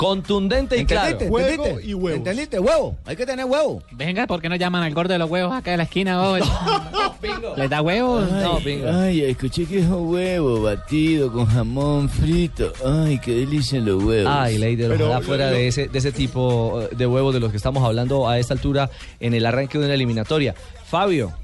contundente 0.00 0.78
y 0.78 0.86
claro. 0.86 1.18
Juego 1.28 1.78
y 1.78 1.92
huevos. 1.92 2.16
¿Entendiste? 2.16 2.58
Huevo. 2.58 2.96
Hay 3.04 3.16
que 3.16 3.26
tener 3.26 3.44
huevo. 3.44 3.82
Venga, 3.92 4.26
¿por 4.26 4.40
qué 4.40 4.48
no 4.48 4.56
llaman 4.56 4.82
al 4.82 4.94
gordo 4.94 5.12
de 5.12 5.18
los 5.18 5.28
huevos 5.30 5.52
acá 5.52 5.72
de 5.72 5.76
la 5.76 5.82
esquina 5.82 6.22
hoy? 6.22 6.40
¿Les 7.58 7.68
da 7.68 7.82
huevos? 7.82 8.26
Ay, 8.32 8.82
ay, 8.88 9.20
escuché 9.24 9.66
que 9.66 9.80
es 9.80 9.86
un 9.86 10.08
huevo 10.08 10.62
batido 10.62 11.30
con 11.30 11.44
jamón 11.44 12.08
frito. 12.08 12.72
Ay, 12.82 13.18
qué 13.18 13.34
delicia 13.34 13.78
los 13.78 14.02
huevos. 14.02 14.32
Ay, 14.34 14.56
Leider, 14.56 14.88
Pero 14.88 15.04
ojalá 15.08 15.20
lo- 15.20 15.26
fuera 15.26 15.50
lo- 15.50 15.56
de 15.56 15.68
ese, 15.68 15.88
de 15.88 15.98
ese 15.98 16.12
tipo 16.12 16.80
eh, 16.80 16.88
de 16.96 17.06
huevos 17.06 17.34
de 17.34 17.40
los 17.40 17.50
que 17.50 17.58
estamos 17.58 17.84
hablando 17.84 18.26
a 18.26 18.38
esta 18.38 18.54
altura 18.54 18.88
en 19.20 19.34
el 19.34 19.44
arranque 19.44 19.76
de 19.78 19.84
una 19.84 19.92
eliminatoria. 19.92 20.54
Fabio, 20.86 21.34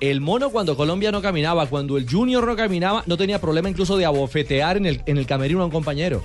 el 0.00 0.22
mono 0.22 0.48
cuando 0.48 0.78
Colombia 0.78 1.12
no 1.12 1.20
caminaba, 1.20 1.66
cuando 1.66 1.98
el 1.98 2.08
Junior 2.10 2.46
no 2.46 2.56
caminaba, 2.56 3.02
no 3.04 3.18
tenía 3.18 3.38
problema 3.38 3.68
incluso 3.68 3.98
de 3.98 4.06
abofetear 4.06 4.78
en 4.78 4.86
el, 4.86 5.02
en 5.04 5.18
el 5.18 5.26
camerino 5.26 5.60
a 5.60 5.66
un 5.66 5.70
compañero. 5.70 6.22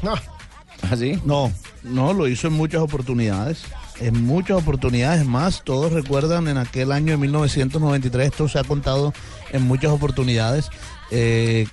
¿Ah, 0.91 0.95
sí? 0.97 1.19
No, 1.25 1.51
no, 1.83 2.13
lo 2.13 2.27
hizo 2.27 2.47
en 2.47 2.53
muchas 2.53 2.81
oportunidades. 2.81 3.63
En 3.99 4.25
muchas 4.25 4.57
oportunidades 4.57 5.25
más. 5.25 5.63
Todos 5.63 5.93
recuerdan 5.93 6.47
en 6.47 6.57
aquel 6.57 6.91
año 6.91 7.11
de 7.11 7.17
1993, 7.17 8.27
esto 8.27 8.47
se 8.49 8.59
ha 8.59 8.63
contado 8.63 9.13
en 9.51 9.61
muchas 9.63 9.91
oportunidades. 9.91 10.67
eh, 11.11 11.67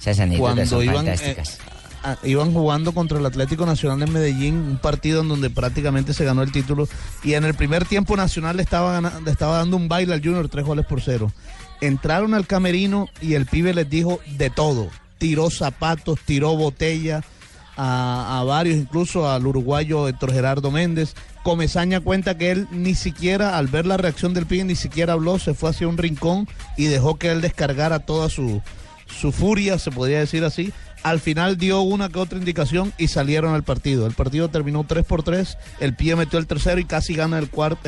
son 0.66 0.78
iban, 0.84 1.04
eh, 1.22 1.34
a- 2.02 2.18
iban 2.24 2.52
jugando 2.52 2.92
contra 2.92 3.18
el 3.18 3.24
Atlético 3.24 3.64
Nacional 3.64 4.02
en 4.06 4.12
Medellín, 4.12 4.54
un 4.56 4.78
partido 4.78 5.22
en 5.22 5.28
donde 5.28 5.48
prácticamente 5.50 6.12
se 6.12 6.24
ganó 6.26 6.42
el 6.42 6.52
título. 6.52 6.86
Y 7.24 7.32
en 7.34 7.44
el 7.44 7.54
primer 7.54 7.86
tiempo 7.86 8.16
Nacional 8.16 8.56
le 8.58 8.62
estaba, 8.62 9.00
le 9.00 9.30
estaba 9.30 9.56
dando 9.58 9.76
un 9.78 9.88
baile 9.88 10.12
al 10.14 10.22
Junior, 10.22 10.48
tres 10.48 10.64
goles 10.66 10.84
por 10.84 11.00
cero. 11.00 11.32
Entraron 11.80 12.34
al 12.34 12.46
camerino 12.46 13.08
y 13.22 13.32
el 13.34 13.46
pibe 13.46 13.72
les 13.72 13.88
dijo 13.88 14.20
de 14.36 14.50
todo. 14.50 14.88
Tiró 15.18 15.48
zapatos, 15.50 16.18
tiró 16.26 16.54
botella 16.56 17.22
a, 17.76 18.42
varios, 18.46 18.76
incluso 18.76 19.30
al 19.30 19.46
uruguayo 19.46 20.08
Héctor 20.08 20.32
Gerardo 20.32 20.70
Méndez. 20.70 21.14
Comesaña 21.42 22.00
cuenta 22.00 22.36
que 22.36 22.50
él 22.50 22.68
ni 22.70 22.94
siquiera, 22.94 23.56
al 23.56 23.68
ver 23.68 23.86
la 23.86 23.96
reacción 23.96 24.34
del 24.34 24.46
pibe, 24.46 24.64
ni 24.64 24.76
siquiera 24.76 25.14
habló, 25.14 25.38
se 25.38 25.54
fue 25.54 25.70
hacia 25.70 25.88
un 25.88 25.96
rincón 25.96 26.46
y 26.76 26.86
dejó 26.86 27.16
que 27.16 27.30
él 27.30 27.40
descargara 27.40 28.00
toda 28.00 28.28
su, 28.28 28.60
su 29.06 29.32
furia, 29.32 29.78
se 29.78 29.90
podría 29.90 30.18
decir 30.18 30.44
así. 30.44 30.72
Al 31.02 31.20
final 31.20 31.56
dio 31.56 31.80
una 31.80 32.08
que 32.10 32.18
otra 32.18 32.38
indicación 32.38 32.92
y 32.98 33.08
salieron 33.08 33.54
al 33.54 33.62
partido. 33.62 34.06
El 34.06 34.12
partido 34.12 34.48
terminó 34.48 34.84
3 34.86 35.04
por 35.04 35.22
3, 35.22 35.56
el 35.80 35.94
pie 35.94 36.14
metió 36.16 36.38
el 36.38 36.46
tercero 36.46 36.78
y 36.80 36.84
casi 36.84 37.14
gana 37.14 37.38
el 37.38 37.48
cuarto, 37.48 37.80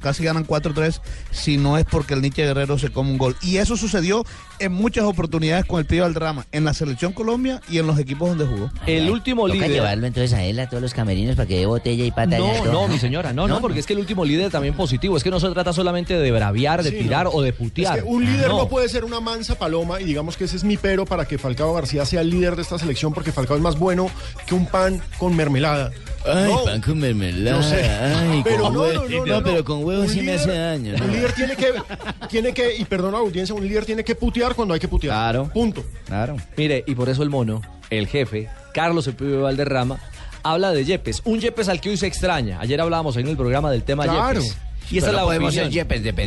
casi 0.00 0.24
ganan 0.24 0.46
4-3 0.46 1.00
si 1.30 1.58
no 1.58 1.78
es 1.78 1.84
porque 1.84 2.14
el 2.14 2.22
Nietzsche 2.22 2.44
Guerrero 2.44 2.78
se 2.78 2.90
come 2.90 3.10
un 3.10 3.18
gol. 3.18 3.36
Y 3.42 3.58
eso 3.58 3.76
sucedió 3.76 4.24
en 4.58 4.72
muchas 4.72 5.04
oportunidades 5.04 5.64
con 5.64 5.78
el 5.78 5.86
pibe 5.86 6.02
Aldrama, 6.04 6.46
en 6.52 6.64
la 6.64 6.74
selección 6.74 7.12
Colombia 7.12 7.60
y 7.70 7.78
en 7.78 7.86
los 7.86 7.98
equipos 7.98 8.28
donde 8.30 8.46
jugó. 8.46 8.70
El 8.86 9.10
último 9.10 9.42
Toca 9.46 9.54
líder. 9.54 9.70
llevarlo 9.70 10.06
entonces 10.06 10.32
a 10.32 10.42
él, 10.42 10.58
a 10.58 10.68
todos 10.68 10.82
los 10.82 10.94
camerinos, 10.94 11.36
para 11.36 11.46
que 11.46 11.58
dé 11.58 11.66
botella 11.66 12.04
y 12.04 12.10
pata. 12.10 12.38
No, 12.38 12.50
todo. 12.62 12.72
no, 12.72 12.88
mi 12.88 12.98
señora, 12.98 13.32
no, 13.32 13.46
no, 13.46 13.60
porque 13.60 13.80
es 13.80 13.86
que 13.86 13.92
el 13.92 13.98
último 14.00 14.24
líder 14.24 14.50
también 14.50 14.74
positivo. 14.74 15.16
Es 15.16 15.22
que 15.22 15.30
no 15.30 15.38
se 15.40 15.48
trata 15.50 15.72
solamente 15.72 16.14
de 16.18 16.32
braviar, 16.32 16.82
de 16.82 16.90
Sí, 16.90 16.96
tirar 16.96 17.24
no. 17.26 17.30
o 17.30 17.42
de 17.42 17.50
Es 17.50 17.54
putear. 17.54 17.98
que 18.00 18.02
un 18.08 18.24
líder 18.24 18.48
no. 18.48 18.58
No. 18.58 18.68
puede 18.68 18.88
ser 18.88 19.04
una 19.04 19.20
mansa 19.20 19.54
paloma 19.56 20.00
y 20.00 20.04
digamos 20.04 20.36
que 20.36 20.44
ese 20.44 20.56
es 20.56 20.64
mi 20.64 20.76
pero 20.76 21.04
para 21.04 21.26
que 21.26 21.38
Falcao 21.38 21.74
García 21.74 22.04
sea 22.04 22.22
el 22.22 22.30
líder 22.30 22.55
de 22.56 22.62
esta 22.62 22.78
selección 22.78 23.12
porque 23.14 23.32
Falcao 23.32 23.56
es 23.56 23.62
más 23.62 23.78
bueno 23.78 24.10
que 24.46 24.54
un 24.54 24.66
pan 24.66 25.00
con 25.18 25.36
mermelada. 25.36 25.90
Ay, 26.24 26.50
No, 26.52 26.64
pan 26.64 26.80
con 26.80 26.98
mermelada. 26.98 27.60
yo 27.60 27.62
sé. 27.68 27.82
Ay, 27.88 28.40
Pero 28.44 28.64
con 28.64 28.74
no, 28.74 28.80
huevo. 28.80 29.02
no, 29.04 29.08
no, 29.08 29.26
no, 29.26 29.34
no. 29.38 29.42
pero 29.44 29.64
con 29.64 29.84
huevo 29.84 30.02
Un 30.02 30.08
sí 30.08 30.22
me 30.22 30.32
hace 30.32 30.52
daño. 30.52 30.96
¿no? 30.98 31.04
Un 31.04 31.12
líder 31.12 31.32
tiene 31.32 31.56
que, 31.56 31.72
tiene 32.28 32.52
que, 32.52 32.76
y 32.76 32.84
perdona 32.84 33.18
audiencia, 33.18 33.54
un 33.54 33.66
líder 33.66 33.84
tiene 33.86 34.02
que 34.02 34.14
putear 34.16 34.54
cuando 34.54 34.74
hay 34.74 34.80
que 34.80 34.88
putear. 34.88 35.12
Claro. 35.14 35.50
Punto. 35.52 35.84
Claro. 36.06 36.36
Mire, 36.56 36.82
y 36.86 36.94
por 36.96 37.08
eso 37.08 37.22
el 37.22 37.30
mono, 37.30 37.62
el 37.90 38.08
jefe, 38.08 38.48
Carlos 38.74 39.06
Epibe 39.06 39.36
Valderrama, 39.40 39.98
habla 40.42 40.72
de 40.72 40.84
Yepes. 40.84 41.22
Un 41.24 41.40
Yepes 41.40 41.68
al 41.68 41.80
que 41.80 41.90
hoy 41.90 41.96
se 41.96 42.06
extraña. 42.06 42.58
Ayer 42.60 42.80
hablábamos 42.80 43.16
ahí 43.16 43.22
en 43.22 43.28
el 43.30 43.36
programa 43.36 43.70
del 43.70 43.82
tema 43.84 44.04
Claro. 44.04 44.40
Yepes. 44.40 44.56
Y 44.90 44.98
esa 44.98 45.08
es 45.08 45.14
la 45.14 45.24
opinión. 45.26 45.70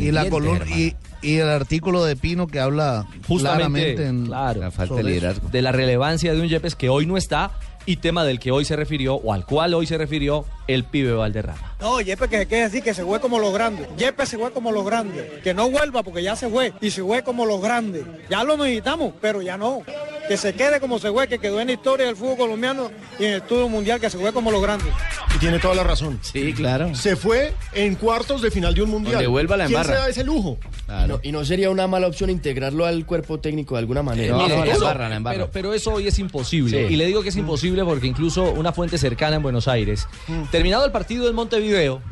y 0.01 0.11
la 0.11 0.29
columna 0.29 0.65
y, 0.67 0.93
y 1.21 1.37
el 1.37 1.49
artículo 1.49 2.03
de 2.03 2.15
Pino 2.15 2.47
que 2.47 2.59
habla 2.59 3.05
Justamente, 3.27 3.95
claramente 3.95 4.05
en 4.05 4.25
claro, 4.27 4.61
la 4.61 4.71
falta 4.71 4.95
de 4.95 5.03
liderazgo. 5.03 5.49
de 5.49 5.61
la 5.61 5.71
relevancia 5.71 6.33
de 6.33 6.41
un 6.41 6.47
Yepes 6.47 6.75
que 6.75 6.89
hoy 6.89 7.05
no 7.05 7.17
está 7.17 7.51
y 7.85 7.97
tema 7.97 8.23
del 8.23 8.39
que 8.39 8.51
hoy 8.51 8.65
se 8.65 8.75
refirió 8.75 9.15
o 9.15 9.33
al 9.33 9.45
cual 9.45 9.73
hoy 9.73 9.87
se 9.87 9.97
refirió 9.97 10.45
el 10.67 10.83
pibe 10.83 11.13
Valderrama. 11.13 11.75
No, 11.81 11.99
Yepe 12.01 12.27
que 12.27 12.37
se 12.39 12.47
quede 12.47 12.63
así, 12.63 12.81
que 12.81 12.93
se 12.93 13.03
juegue 13.03 13.21
como 13.21 13.39
los 13.39 13.51
grandes. 13.53 13.87
Yepe 13.97 14.25
se 14.25 14.37
juegue 14.37 14.53
como 14.53 14.71
los 14.71 14.85
grandes. 14.85 15.25
Que 15.43 15.53
no 15.53 15.69
vuelva 15.71 16.03
porque 16.03 16.21
ya 16.21 16.35
se 16.35 16.49
fue. 16.49 16.73
Y 16.81 16.91
se 16.91 17.01
juegue 17.01 17.23
como 17.23 17.45
los 17.45 17.61
grandes. 17.61 18.03
Ya 18.29 18.43
lo 18.43 18.57
necesitamos, 18.57 19.13
pero 19.19 19.41
ya 19.41 19.57
no. 19.57 19.81
Que 20.29 20.37
se 20.37 20.53
quede 20.53 20.79
como 20.79 20.99
se 20.99 21.11
fue, 21.11 21.27
que 21.27 21.39
quedó 21.39 21.59
en 21.59 21.65
la 21.67 21.73
historia 21.73 22.05
del 22.05 22.15
fútbol 22.15 22.37
colombiano 22.37 22.91
y 23.19 23.25
en 23.25 23.31
el 23.31 23.37
estudio 23.41 23.67
mundial, 23.67 23.99
que 23.99 24.11
se 24.11 24.17
juegue 24.17 24.31
como 24.31 24.51
los 24.51 24.61
grandes. 24.61 24.87
Y 25.35 25.39
tiene 25.39 25.57
toda 25.57 25.73
la 25.73 25.83
razón. 25.83 26.19
Sí, 26.21 26.53
claro. 26.53 26.93
Se 26.93 27.15
fue 27.15 27.55
en 27.73 27.95
cuartos 27.95 28.43
de 28.43 28.51
final 28.51 28.75
de 28.75 28.83
un 28.83 28.91
mundial. 28.91 29.15
Donde 29.15 29.27
vuelva 29.27 29.57
la 29.57 29.65
¿Quién 29.65 29.79
se 29.79 29.81
embarra. 29.87 30.03
da 30.03 30.09
ese 30.09 30.23
lujo? 30.23 30.59
Y, 30.87 31.07
no, 31.07 31.19
y 31.23 31.31
no 31.31 31.43
sería 31.45 31.71
una 31.71 31.87
mala 31.87 32.05
opción 32.05 32.29
integrarlo 32.29 32.85
al 32.85 33.07
cuerpo 33.07 33.39
técnico 33.39 33.73
de 33.73 33.79
alguna 33.79 34.03
manera. 34.03 34.37
Mire, 34.37 34.69
eso- 34.71 34.87
Pero, 35.23 35.49
pero 35.51 35.73
eso 35.73 35.93
hoy 35.95 36.07
es 36.07 36.19
imposible. 36.19 36.87
Sí. 36.87 36.93
Y 36.93 36.95
le 36.95 37.07
digo 37.07 37.23
que 37.23 37.29
es 37.29 37.35
imposible 37.35 37.83
porque 37.83 38.05
incluso 38.05 38.51
una 38.51 38.71
fuente 38.71 38.99
cercana 38.99 39.37
en 39.37 39.41
Buenos 39.41 39.67
Aires, 39.67 40.07
terminado 40.51 40.85
el 40.85 40.91
partido 40.91 41.27
en 41.27 41.33
Montevideo, 41.33 42.03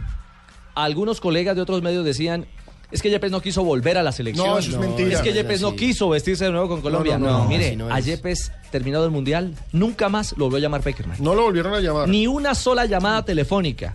algunos 0.74 1.22
colegas 1.22 1.56
de 1.56 1.62
otros 1.62 1.84
medios 1.84 2.04
decían. 2.04 2.48
Es 2.92 3.02
que 3.02 3.10
Yepes 3.10 3.32
no 3.32 3.42
quiso 3.42 3.64
volver 3.66 3.98
a 3.98 4.04
la 4.04 4.12
selección. 4.14 4.48
No, 4.48 4.58
eso 4.58 4.72
es 4.72 4.78
mentira. 4.78 5.10
Es 5.10 5.18
que 5.22 5.30
No 5.30 5.36
es 5.36 5.36
Yepes 5.44 5.62
no 5.62 5.76
quiso 5.76 6.08
vestirse 6.10 6.46
de 6.46 6.52
nuevo 6.52 6.70
con 6.70 6.82
Colombia. 6.82 7.18
no, 7.18 7.26
no, 7.28 7.38
no, 7.44 7.50
Mire, 7.50 7.78
a 7.92 8.00
es. 8.00 8.06
Yepes, 8.06 8.52
terminado 8.72 9.04
el 9.06 9.12
mundial, 9.12 9.54
nunca 9.74 10.08
más 10.10 10.34
lo 10.38 10.46
volvió 10.46 10.58
a 10.58 10.62
llamar 10.62 10.82
Peckerman. 10.82 11.18
No 11.22 11.36
lo 11.36 11.44
volvieron 11.44 11.74
a 11.74 11.80
llamar. 11.82 12.08
Ni 12.08 12.28
una 12.28 12.56
sola 12.56 12.86
llamada 12.86 13.24
telefónica. 13.26 13.94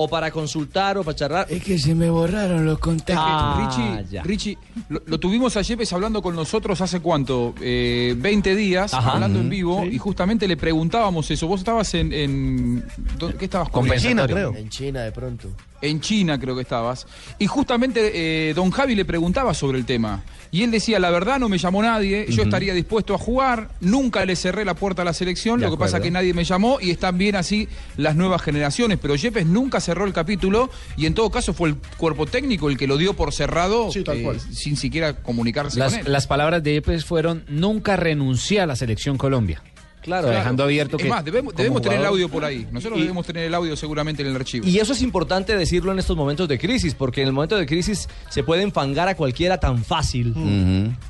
O 0.00 0.06
para 0.08 0.30
consultar 0.30 0.96
o 0.96 1.02
para 1.02 1.16
charlar. 1.16 1.46
Es 1.50 1.64
que 1.64 1.76
se 1.76 1.92
me 1.92 2.08
borraron 2.08 2.64
los 2.64 2.78
contactos. 2.78 3.16
Ah, 3.18 3.68
Richie, 3.68 4.12
ya. 4.12 4.22
Richie 4.22 4.56
lo, 4.88 5.02
lo 5.04 5.18
tuvimos 5.18 5.56
a 5.56 5.62
Yepes 5.62 5.92
hablando 5.92 6.22
con 6.22 6.36
nosotros 6.36 6.80
hace 6.80 7.00
cuánto, 7.00 7.52
Eh, 7.60 8.14
20 8.16 8.54
días, 8.54 8.94
Ajá. 8.94 9.14
hablando 9.14 9.40
en 9.40 9.46
Ujú. 9.46 9.50
vivo, 9.50 9.84
y 9.84 9.98
justamente 9.98 10.46
le 10.46 10.56
preguntábamos 10.56 11.28
eso. 11.32 11.48
Vos 11.48 11.58
estabas 11.62 11.92
en... 11.94 12.12
en 12.12 12.84
¿dónde- 13.18 13.36
¿Qué 13.38 13.46
estabas 13.46 13.70
En 13.74 13.98
China, 13.98 14.28
creo. 14.28 14.54
En 14.54 14.68
China, 14.68 15.02
de 15.02 15.10
pronto. 15.10 15.48
En 15.80 16.00
China 16.00 16.38
creo 16.40 16.56
que 16.56 16.62
estabas. 16.62 17.06
Y 17.38 17.46
justamente 17.46 18.10
eh, 18.50 18.54
don 18.54 18.70
Javi 18.70 18.94
le 18.94 19.04
preguntaba 19.04 19.54
sobre 19.54 19.78
el 19.78 19.84
tema. 19.84 20.22
Y 20.50 20.62
él 20.62 20.70
decía, 20.70 20.98
la 20.98 21.10
verdad 21.10 21.38
no 21.38 21.48
me 21.48 21.58
llamó 21.58 21.82
nadie, 21.82 22.26
yo 22.30 22.42
estaría 22.42 22.72
dispuesto 22.72 23.14
a 23.14 23.18
jugar, 23.18 23.68
nunca 23.80 24.24
le 24.24 24.34
cerré 24.34 24.64
la 24.64 24.74
puerta 24.74 25.02
a 25.02 25.04
la 25.04 25.12
selección, 25.12 25.60
De 25.60 25.66
lo 25.66 25.72
que 25.72 25.76
pasa 25.78 25.98
acuerdo. 25.98 26.04
que 26.04 26.10
nadie 26.10 26.32
me 26.34 26.44
llamó 26.44 26.78
y 26.80 26.90
están 26.90 27.18
bien 27.18 27.36
así 27.36 27.68
las 27.98 28.16
nuevas 28.16 28.40
generaciones, 28.40 28.98
pero 29.00 29.14
Yepes 29.14 29.44
nunca 29.46 29.78
cerró 29.80 30.06
el 30.06 30.14
capítulo 30.14 30.70
y 30.96 31.04
en 31.04 31.12
todo 31.12 31.30
caso 31.30 31.52
fue 31.52 31.68
el 31.68 31.76
cuerpo 31.98 32.24
técnico 32.26 32.70
el 32.70 32.78
que 32.78 32.86
lo 32.86 32.96
dio 32.96 33.12
por 33.14 33.34
cerrado 33.34 33.90
eh, 33.94 34.38
sin 34.50 34.76
siquiera 34.78 35.22
comunicarse 35.22 35.78
Las, 35.78 35.92
con 35.98 36.06
él. 36.06 36.12
las 36.12 36.26
palabras 36.26 36.62
de 36.62 36.72
Yepes 36.74 37.04
fueron, 37.04 37.44
nunca 37.48 37.96
renuncié 37.96 38.60
a 38.62 38.66
la 38.66 38.74
selección 38.74 39.18
Colombia. 39.18 39.62
Claro. 40.08 40.28
Dejando 40.30 40.64
abierto 40.64 40.96
es 40.96 41.02
que... 41.02 41.08
más, 41.08 41.22
debemos, 41.24 41.54
debemos 41.54 41.82
tener 41.82 42.00
el 42.00 42.06
audio 42.06 42.28
por 42.30 42.44
ahí. 42.44 42.66
Nosotros 42.72 42.98
Y- 42.98 43.02
debemos 43.02 43.26
tener 43.26 43.44
el 43.44 43.54
audio 43.54 43.76
seguramente 43.76 44.22
en 44.22 44.28
el 44.28 44.36
archivo. 44.36 44.66
Y 44.66 44.78
eso 44.78 44.94
es 44.94 45.02
importante 45.02 45.54
decirlo 45.56 45.92
en 45.92 45.98
estos 45.98 46.16
momentos 46.16 46.48
de 46.48 46.58
crisis, 46.58 46.94
porque 46.94 47.20
en 47.20 47.28
el 47.28 47.32
momento 47.34 47.56
de 47.56 47.66
crisis 47.66 48.08
se 48.30 48.42
puede 48.42 48.62
enfangar 48.62 49.06
a 49.08 49.14
cualquiera 49.14 49.58
tan 49.58 49.84
fácil, 49.84 50.34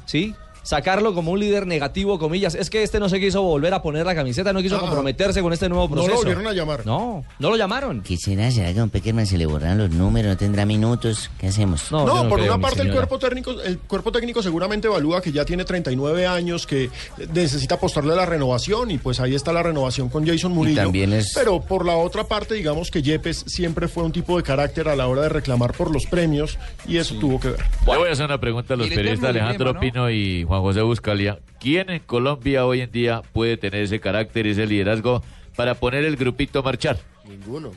¿sí? 0.05 0.35
Sacarlo 0.63 1.15
como 1.15 1.33
un 1.33 1.41
líder 1.41 1.67
negativo, 1.67 2.19
comillas. 2.19 2.55
Es 2.55 2.71
que 2.71 2.83
este 2.83 3.01
no 3.01 3.09
se 3.09 3.21
quiso 3.21 3.43
volver 3.43 3.75
a 3.75 3.83
poner 3.83 4.07
la 4.07 4.15
camiseta, 4.15 4.53
no 4.53 4.61
quiso 4.63 4.77
Ah. 4.77 4.81
comprometerse 4.81 5.41
con 5.43 5.53
este 5.53 5.69
nuevo 5.69 5.85
No 5.89 5.91
proceso. 5.95 6.13
lo 6.15 6.19
volvieron 6.19 6.47
a 6.47 6.53
llamar. 6.53 6.85
No, 6.87 7.25
no 7.39 7.51
lo 7.51 7.57
llamaron. 7.57 8.03
¿Qué 8.03 8.17
será? 8.17 8.51
¿Será 8.51 8.73
que 8.73 8.79
a 8.79 8.81
don 8.81 8.91
Peckerman 8.91 9.27
se 9.27 9.39
le 9.39 9.47
borran 9.47 9.79
los 9.79 9.91
números? 9.91 10.31
¿No 10.33 10.37
tendrá 10.37 10.65
minutos? 10.67 11.31
¿Qué 11.39 11.49
hacemos? 11.49 11.91
No, 11.93 12.29
por 12.29 12.41
una 12.41 12.59
parte 12.59 12.83
el 12.83 12.93
cuerpo 12.93 13.19
técnico, 13.19 13.53
el 13.63 13.79
cuerpo 13.79 14.13
técnico 14.13 14.43
seguramente 14.43 14.89
evalúa 14.89 15.21
que 15.23 15.33
ya 15.33 15.45
tiene 15.45 15.65
39 15.65 16.27
años, 16.27 16.67
que 16.67 16.91
necesita 17.33 17.77
apostarle 17.77 18.13
a 18.13 18.17
la 18.17 18.27
renovación 18.27 18.91
y 18.91 18.99
pues 18.99 19.21
ahí 19.21 19.35
está 19.35 19.53
la 19.53 19.63
renovación 19.63 20.09
con 20.09 20.27
Jason 20.27 20.53
Murillo. 20.53 20.83
también 20.83 21.13
es- 21.13 21.33
Pero 21.35 21.61
por 21.61 21.85
la 21.87 21.97
otra 21.97 22.25
parte, 22.25 22.55
digamos 22.55 22.91
que 22.91 23.03
Yepes 23.03 23.45
siempre 23.47 23.89
fue 23.89 24.03
un 24.05 24.13
tipo 24.13 24.37
de 24.37 24.43
carácter 24.43 24.89
a 24.89 24.97
la 24.97 25.07
hora 25.09 25.23
de 25.23 25.29
reclamar 25.29 25.73
por 25.73 25.91
los 25.93 26.07
premios 26.07 26.59
y 26.87 26.97
eso 26.99 27.15
tuvo 27.17 27.41
que 27.41 27.49
ver. 27.51 27.61
Le 27.87 27.97
voy 27.97 28.09
a 28.09 28.13
hacer 28.13 28.27
una 28.27 28.39
pregunta 28.39 28.75
a 28.75 28.77
los 28.77 28.89
periodistas 28.89 29.31
Alejandro 29.31 29.73
¿no? 29.75 29.81
Pino 29.81 30.11
y 30.11 30.45
Juan 30.45 30.58
José 30.61 30.83
Buscalia. 30.83 31.39
¿Quién 31.61 31.91
en 31.91 32.01
Colombia 32.01 32.65
hoy 32.67 32.81
en 32.81 32.91
día 32.93 33.23
puede 33.33 33.57
tener 33.57 33.83
ese 33.83 34.01
carácter 34.01 34.47
y 34.47 34.51
ese 34.51 34.67
liderazgo 34.67 35.23
para 35.57 35.75
poner 35.75 36.05
el 36.05 36.17
grupito 36.17 36.61
a 36.61 36.63
marchar? 36.63 36.99
Ninguno. 37.27 37.73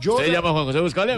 ¿Se 0.00 0.30
llama 0.30 0.52
Juan 0.52 0.64
José 0.64 0.80
Buscalia? 0.80 1.16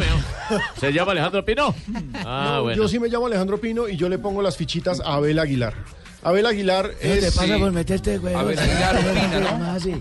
¿Se 0.79 0.93
llama 0.93 1.13
Alejandro 1.13 1.45
Pino? 1.45 1.75
Ah, 2.25 2.53
No, 2.57 2.63
bueno. 2.63 2.83
Yo 2.83 2.89
sí 2.89 2.99
me 2.99 3.09
llamo 3.09 3.27
Alejandro 3.27 3.59
Pino 3.61 3.89
y 3.89 3.97
yo 3.97 4.09
le 4.09 4.19
pongo 4.19 4.41
las 4.41 4.57
fichitas 4.57 5.01
a 5.01 5.15
Abel 5.17 5.39
Aguilar. 5.39 5.75
Abel 6.23 6.45
Aguilar 6.47 6.91
¿Qué 7.01 7.15
es... 7.19 7.21
te 7.25 7.33
pasa 7.33 7.59
por 7.59 7.73
meterte, 7.73 8.19
güey? 8.19 8.35
Abel 8.35 8.59
Aguilar 8.59 9.41
¿no? 9.41 10.01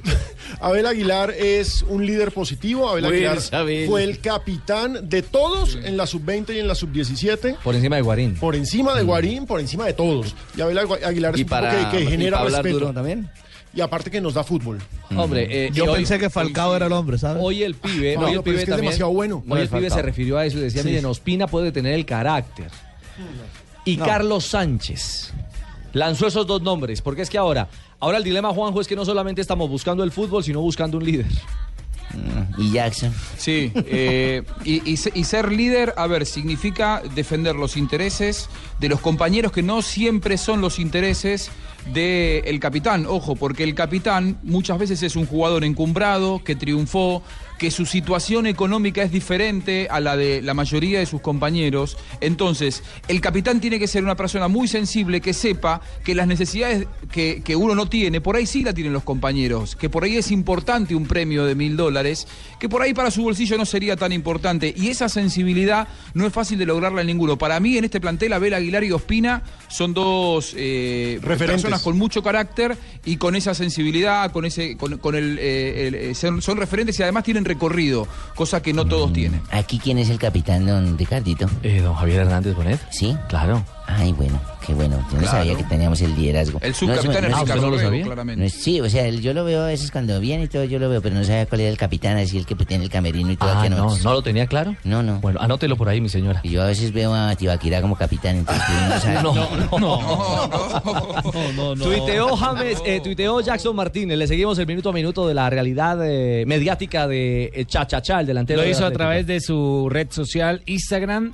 Abel 0.65 0.85
Aguilar 0.85 1.31
es 1.31 1.83
un 1.83 2.05
líder 2.05 2.31
positivo. 2.31 2.89
Abel 2.89 3.05
Aguilar 3.05 3.39
fue 3.87 4.03
el 4.03 4.19
capitán 4.19 5.07
de 5.09 5.21
todos 5.21 5.75
en 5.81 5.95
la 5.95 6.05
sub-20 6.05 6.55
y 6.55 6.59
en 6.59 6.67
la 6.67 6.75
sub-17. 6.75 7.57
Por 7.63 7.75
encima 7.75 7.95
de 7.95 8.01
Guarín. 8.01 8.35
Por 8.35 8.55
encima 8.55 8.93
de 8.95 9.03
Guarín, 9.03 9.45
por 9.45 9.59
encima 9.61 9.85
de 9.85 9.93
todos. 9.93 10.35
Y 10.57 10.61
Abel 10.61 10.77
Agu- 10.77 11.03
Aguilar 11.03 11.33
es 11.35 11.39
Y 11.39 11.43
un 11.43 11.49
para- 11.49 11.89
que, 11.91 12.05
genera 12.05 12.43
respeto. 12.43 12.79
duro 12.79 12.93
también. 12.93 13.29
Y 13.73 13.81
aparte 13.81 14.09
que 14.09 14.19
nos 14.19 14.33
da 14.33 14.43
fútbol. 14.43 14.79
Hombre, 15.15 15.67
eh, 15.67 15.69
Yo 15.71 15.85
hoy- 15.85 15.97
pensé 15.97 16.17
que 16.19 16.29
Falcao 16.29 16.75
era 16.75 16.87
el 16.87 16.91
hombre, 16.91 17.17
¿sabes? 17.19 17.41
Hoy 17.41 17.63
el 17.63 17.75
pibe, 17.75 18.15
No, 18.15 18.21
hoy 18.25 18.31
el 18.33 18.37
es 18.39 18.43
pibe 18.43 18.61
es 18.63 18.67
demasiado 18.67 19.11
bueno. 19.11 19.43
No 19.45 19.55
Hoy 19.55 19.61
el 19.61 19.69
pibe 19.69 19.89
se 19.89 20.01
refirió 20.01 20.37
a 20.39 20.45
eso 20.45 20.57
y 20.57 20.61
decía, 20.61 20.81
Sí. 20.81 20.87
miren, 20.89 21.05
Ospina 21.05 21.47
puede 21.47 21.71
tener 21.71 21.93
el 21.93 22.05
carácter. 22.05 22.67
Y 23.85 23.97
No. 23.97 24.05
Carlos 24.05 24.45
Sánchez 24.45 25.33
lanzó 25.93 26.27
esos 26.27 26.45
dos 26.47 26.61
nombres, 26.61 27.01
porque 27.01 27.21
es 27.21 27.29
que 27.29 27.37
ahora, 27.37 27.67
ahora 27.99 28.17
el 28.17 28.23
dilema, 28.23 28.49
Juanjo, 28.53 28.81
es 28.81 28.87
que 28.87 28.95
no 28.95 29.05
solamente 29.05 29.41
estamos 29.41 29.69
buscando 29.69 30.03
el 30.03 30.11
fútbol, 30.11 30.43
sino 30.43 30.61
buscando 30.61 30.97
un 30.97 31.05
líder. 31.05 31.27
¿Y 32.57 32.71
Jackson? 32.71 33.13
Sí, 33.37 33.71
eh, 33.75 34.41
y, 34.65 34.89
y 34.91 34.97
se- 34.97 35.11
y 35.13 35.23
ser 35.25 35.51
líder, 35.51 35.93
a 35.95 36.07
ver, 36.07 36.25
significa 36.25 37.03
defender 37.13 37.55
los 37.55 37.77
intereses 37.77 38.49
de 38.79 38.89
los 38.89 38.99
compañeros 38.99 39.51
que 39.51 39.61
no 39.61 39.83
siempre 39.83 40.37
son 40.39 40.59
los 40.59 40.79
intereses 40.79 41.51
del 41.93 42.59
capitán. 42.59 43.05
Ojo, 43.07 43.35
porque 43.35 43.63
el 43.63 43.75
capitán 43.75 44.39
muchas 44.41 44.79
veces 44.79 45.03
es 45.03 45.15
un 45.15 45.27
jugador 45.27 45.63
encumbrado, 45.63 46.43
que 46.43 46.55
triunfó, 46.55 47.21
que 47.59 47.69
su 47.69 47.85
situación 47.85 48.47
económica 48.47 49.03
es 49.03 49.11
diferente 49.11 49.87
a 49.91 49.99
la 49.99 50.17
de 50.17 50.41
la 50.41 50.53
mayoría 50.55 50.97
de 50.99 51.05
sus 51.05 51.21
compañeros. 51.21 51.97
Entonces, 52.21 52.81
el 53.07 53.21
capitán 53.21 53.59
tiene 53.59 53.77
que 53.77 53.87
ser 53.87 54.03
una 54.03 54.15
persona 54.15 54.47
muy 54.47 54.67
sensible 54.67 55.21
que 55.21 55.33
sepa 55.33 55.81
que 56.03 56.15
las 56.15 56.25
necesidades 56.25 56.87
que, 57.11 57.41
que 57.43 57.55
uno 57.55 57.75
no 57.75 57.87
tiene, 57.87 58.21
por 58.21 58.35
ahí 58.37 58.45
sí 58.45 58.63
la 58.63 58.73
tienen 58.73 58.93
los 58.93 59.03
compañeros, 59.03 59.75
que 59.75 59.89
por 59.89 60.03
ahí 60.05 60.15
es 60.17 60.31
importante 60.31 60.95
un 60.95 61.05
premio 61.05 61.45
de 61.45 61.53
mil 61.53 61.75
dólares, 61.77 62.27
que 62.59 62.69
por 62.69 62.81
ahí 62.81 62.93
para 62.93 63.11
su 63.11 63.23
bolsillo 63.23 63.57
no 63.57 63.65
sería 63.65 63.95
tan 63.95 64.11
importante. 64.13 64.73
Y 64.75 64.87
esa 64.87 65.09
sensibilidad 65.09 65.87
no 66.13 66.25
es 66.25 66.33
fácil 66.33 66.57
de 66.57 66.65
lograrla 66.65 67.01
en 67.01 67.07
ninguno. 67.07 67.37
Para 67.37 67.59
mí, 67.59 67.77
en 67.77 67.83
este 67.83 67.99
plantel, 67.99 68.33
Abel 68.33 68.53
Aguilar 68.53 68.83
y 68.85 68.91
Ospina 68.91 69.43
son 69.67 69.93
dos 69.93 70.53
eh, 70.57 71.19
Referentes. 71.21 71.61
personas 71.63 71.81
con 71.81 71.97
mucho 71.97 72.23
carácter 72.23 72.77
y 73.03 73.17
con 73.17 73.35
esa 73.35 73.53
sensibilidad, 73.53 74.31
con 74.31 74.45
ese, 74.45 74.77
con, 74.77 74.97
con 74.97 75.15
el, 75.15 75.37
eh, 75.39 75.87
el- 75.87 75.95
eh, 75.95 76.15
son, 76.15 76.41
son 76.41 76.57
referentes 76.57 76.97
y 76.99 77.03
además 77.03 77.23
tienen 77.25 77.45
recorrido, 77.49 78.07
cosa 78.35 78.61
que 78.61 78.71
no 78.71 78.85
todos 78.85 79.11
tienen. 79.11 79.41
¿Aquí 79.51 79.79
quién 79.79 79.97
es 79.97 80.09
el 80.09 80.17
capitán, 80.17 80.65
don 80.65 80.97
Ricardito? 80.97 81.47
Eh, 81.63 81.81
don 81.81 81.95
Javier 81.95 82.21
Hernández 82.21 82.55
Bonet. 82.55 82.79
¿Sí? 82.91 83.17
Claro. 83.27 83.63
Ay, 83.91 84.11
bueno, 84.13 84.39
qué 84.65 84.73
bueno. 84.73 85.03
Yo 85.11 85.19
no 85.19 85.25
sabía 85.27 85.55
que 85.55 85.63
teníamos 85.63 85.99
el 86.01 86.15
liderazgo. 86.15 86.59
El 86.61 86.75
subcapitán 86.75 87.25
es 87.25 87.31
No, 87.31 87.37
no, 87.37 87.77
Rego, 87.77 87.91
no, 87.91 88.05
claramente. 88.05 88.39
no 88.39 88.45
es- 88.45 88.53
sí, 88.53 88.79
o 88.79 88.87
sea, 88.89 89.07
el- 89.07 89.21
yo 89.21 89.33
lo 89.33 89.43
veo 89.43 89.63
a 89.63 89.65
veces 89.67 89.89
cuando 89.91 90.19
viene 90.19 90.43
y 90.43 90.47
todo, 90.47 90.63
yo 90.63 90.77
lo 90.77 90.89
veo, 90.89 91.01
pero 91.01 91.15
no 91.15 91.23
sabía 91.23 91.45
cuál 91.47 91.61
era 91.61 91.71
el 91.71 91.77
capitán, 91.77 92.17
así 92.17 92.37
el 92.37 92.45
que 92.45 92.53
tiene 92.55 92.83
el 92.83 92.89
camerino 92.91 93.31
y 93.31 93.35
todo. 93.37 93.49
Ah, 93.51 93.67
no, 93.67 93.97
¿no 93.97 94.13
lo 94.13 94.21
tenía 94.21 94.45
claro? 94.47 94.75
No, 94.83 95.01
no. 95.01 95.19
Bueno, 95.21 95.39
anótelo 95.41 95.75
por 95.75 95.89
ahí, 95.89 96.01
mi 96.01 96.09
señora. 96.09 96.39
Y 96.43 96.49
yo 96.51 96.61
a 96.61 96.67
veces 96.67 96.93
veo 96.93 97.13
a 97.15 97.35
Tibaquira 97.35 97.81
como 97.81 97.95
capitán, 97.95 98.37
entonces 98.37 98.63
uno 98.85 98.99
sabe. 98.99 99.19
No, 99.79 101.53
no, 101.55 101.75
no. 101.75 101.83
Tuiteó 101.85 102.35
James, 102.35 102.77
eh, 102.85 103.01
tuiteó 103.03 103.41
Jackson 103.41 103.75
Martínez. 103.75 104.17
Le 104.17 104.27
seguimos 104.27 104.57
el 104.59 104.67
minuto 104.67 104.89
a 104.89 104.93
minuto 104.93 105.27
de 105.27 105.33
la 105.33 105.49
realidad 105.49 105.97
eh, 106.05 106.43
mediática 106.45 107.07
de 107.07 107.51
eh, 107.53 107.65
Chachachá, 107.65 108.19
el 108.21 108.27
delantero. 108.27 108.61
Lo 108.61 108.67
hizo 108.67 108.85
a 108.85 108.91
través 108.91 109.25
de 109.27 109.39
su 109.41 109.87
red 109.89 110.07
social 110.11 110.61
Instagram. 110.65 111.33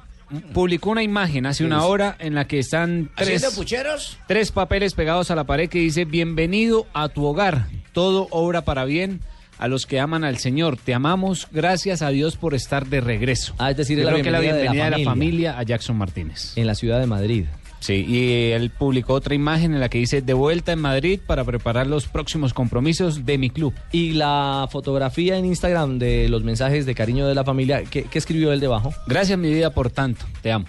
Publicó 0.53 0.91
una 0.91 1.03
imagen 1.03 1.45
hace 1.45 1.65
una 1.65 1.83
hora 1.85 2.15
en 2.19 2.35
la 2.35 2.45
que 2.47 2.59
están 2.59 3.09
tres, 3.15 3.35
¿Haciendo 3.43 3.55
pucheros? 3.55 4.17
tres 4.27 4.51
papeles 4.51 4.93
pegados 4.93 5.31
a 5.31 5.35
la 5.35 5.43
pared 5.45 5.69
que 5.69 5.79
dice 5.79 6.05
Bienvenido 6.05 6.87
a 6.93 7.09
tu 7.09 7.25
hogar. 7.25 7.67
Todo 7.93 8.27
obra 8.31 8.63
para 8.63 8.85
bien. 8.85 9.21
A 9.57 9.69
los 9.69 9.85
que 9.85 10.01
aman 10.01 10.25
al 10.25 10.37
Señor, 10.37 10.75
te 10.75 10.93
amamos. 10.93 11.47
Gracias 11.51 12.01
a 12.01 12.09
Dios 12.09 12.35
por 12.35 12.53
estar 12.53 12.87
de 12.87 12.99
regreso. 12.99 13.55
Ah, 13.57 13.71
es 13.71 13.77
decir, 13.77 13.95
Yo 13.97 14.01
es 14.01 14.05
la 14.07 14.11
creo 14.11 14.23
que 14.25 14.31
la 14.31 14.39
bienvenida 14.41 14.57
de 14.61 14.65
la 14.65 14.71
bienvenida 14.73 14.97
de 14.97 15.03
la 15.03 15.09
familia. 15.09 15.51
familia 15.53 15.59
a 15.59 15.63
Jackson 15.63 15.97
Martínez. 15.97 16.51
En 16.57 16.67
la 16.67 16.75
ciudad 16.75 16.99
de 16.99 17.05
Madrid. 17.07 17.45
Sí, 17.85 18.03
y 18.07 18.51
él 18.51 18.71
publicó 18.71 19.13
otra 19.13 19.35
imagen 19.35 19.75
en 19.75 19.79
la 19.79 19.89
que 19.89 19.99
dice 19.99 20.23
de 20.23 20.33
vuelta 20.33 20.71
en 20.71 20.79
Madrid 20.79 21.19
para 21.23 21.43
preparar 21.43 21.85
los 21.85 22.07
próximos 22.07 22.51
compromisos 22.51 23.27
de 23.27 23.37
mi 23.37 23.51
club. 23.51 23.75
Y 23.91 24.13
la 24.13 24.67
fotografía 24.71 25.37
en 25.37 25.45
Instagram 25.45 25.99
de 25.99 26.27
los 26.27 26.43
mensajes 26.43 26.87
de 26.87 26.95
cariño 26.95 27.27
de 27.27 27.35
la 27.35 27.43
familia, 27.43 27.83
¿qué, 27.83 28.05
qué 28.05 28.17
escribió 28.17 28.51
él 28.53 28.59
debajo? 28.59 28.91
Gracias 29.05 29.37
mi 29.37 29.53
vida 29.53 29.69
por 29.69 29.91
tanto, 29.91 30.25
te 30.41 30.51
amo. 30.51 30.65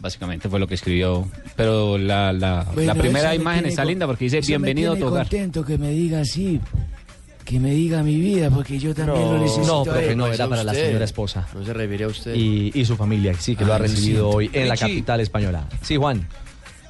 Básicamente 0.00 0.48
fue 0.48 0.58
lo 0.58 0.66
que 0.66 0.74
escribió. 0.74 1.28
Pero 1.54 1.98
la, 1.98 2.32
la, 2.32 2.66
Bueno, 2.74 2.94
la 2.94 3.00
primera 3.00 3.32
imagen 3.32 3.66
está 3.66 3.84
linda 3.84 4.04
porque 4.08 4.24
dice 4.24 4.40
me 4.40 4.46
bienvenido 4.48 4.94
a 4.94 4.96
tu 4.96 5.06
hogar. 5.06 5.28
contento 5.28 5.64
que 5.64 5.78
me 5.78 5.90
diga 5.90 6.18
así, 6.22 6.60
que 7.44 7.60
me 7.60 7.70
diga 7.70 8.02
mi 8.02 8.16
vida, 8.16 8.50
porque 8.50 8.76
yo 8.80 8.92
también 8.92 9.22
lo 9.22 9.38
necesito. 9.38 9.66
no, 9.68 9.80
a 9.82 9.84
profe, 9.84 10.10
él. 10.10 10.16
no, 10.16 10.26
era 10.26 10.48
para 10.48 10.64
la 10.64 10.74
señora 10.74 11.04
esposa. 11.04 11.46
No 11.54 11.64
se 11.64 11.72
refiere 11.72 12.04
a 12.04 12.08
usted. 12.08 12.34
Y, 12.34 12.72
y 12.74 12.84
su 12.84 12.96
familia, 12.96 13.34
sí, 13.38 13.54
que 13.54 13.64
lo 13.64 13.72
ha 13.72 13.76
Ay, 13.76 13.82
lo 13.82 13.88
recibido 13.88 14.28
hoy 14.30 14.50
en 14.52 14.68
la 14.68 14.76
capital 14.76 15.20
española. 15.20 15.68
Sí, 15.80 15.94
Juan. 15.96 16.26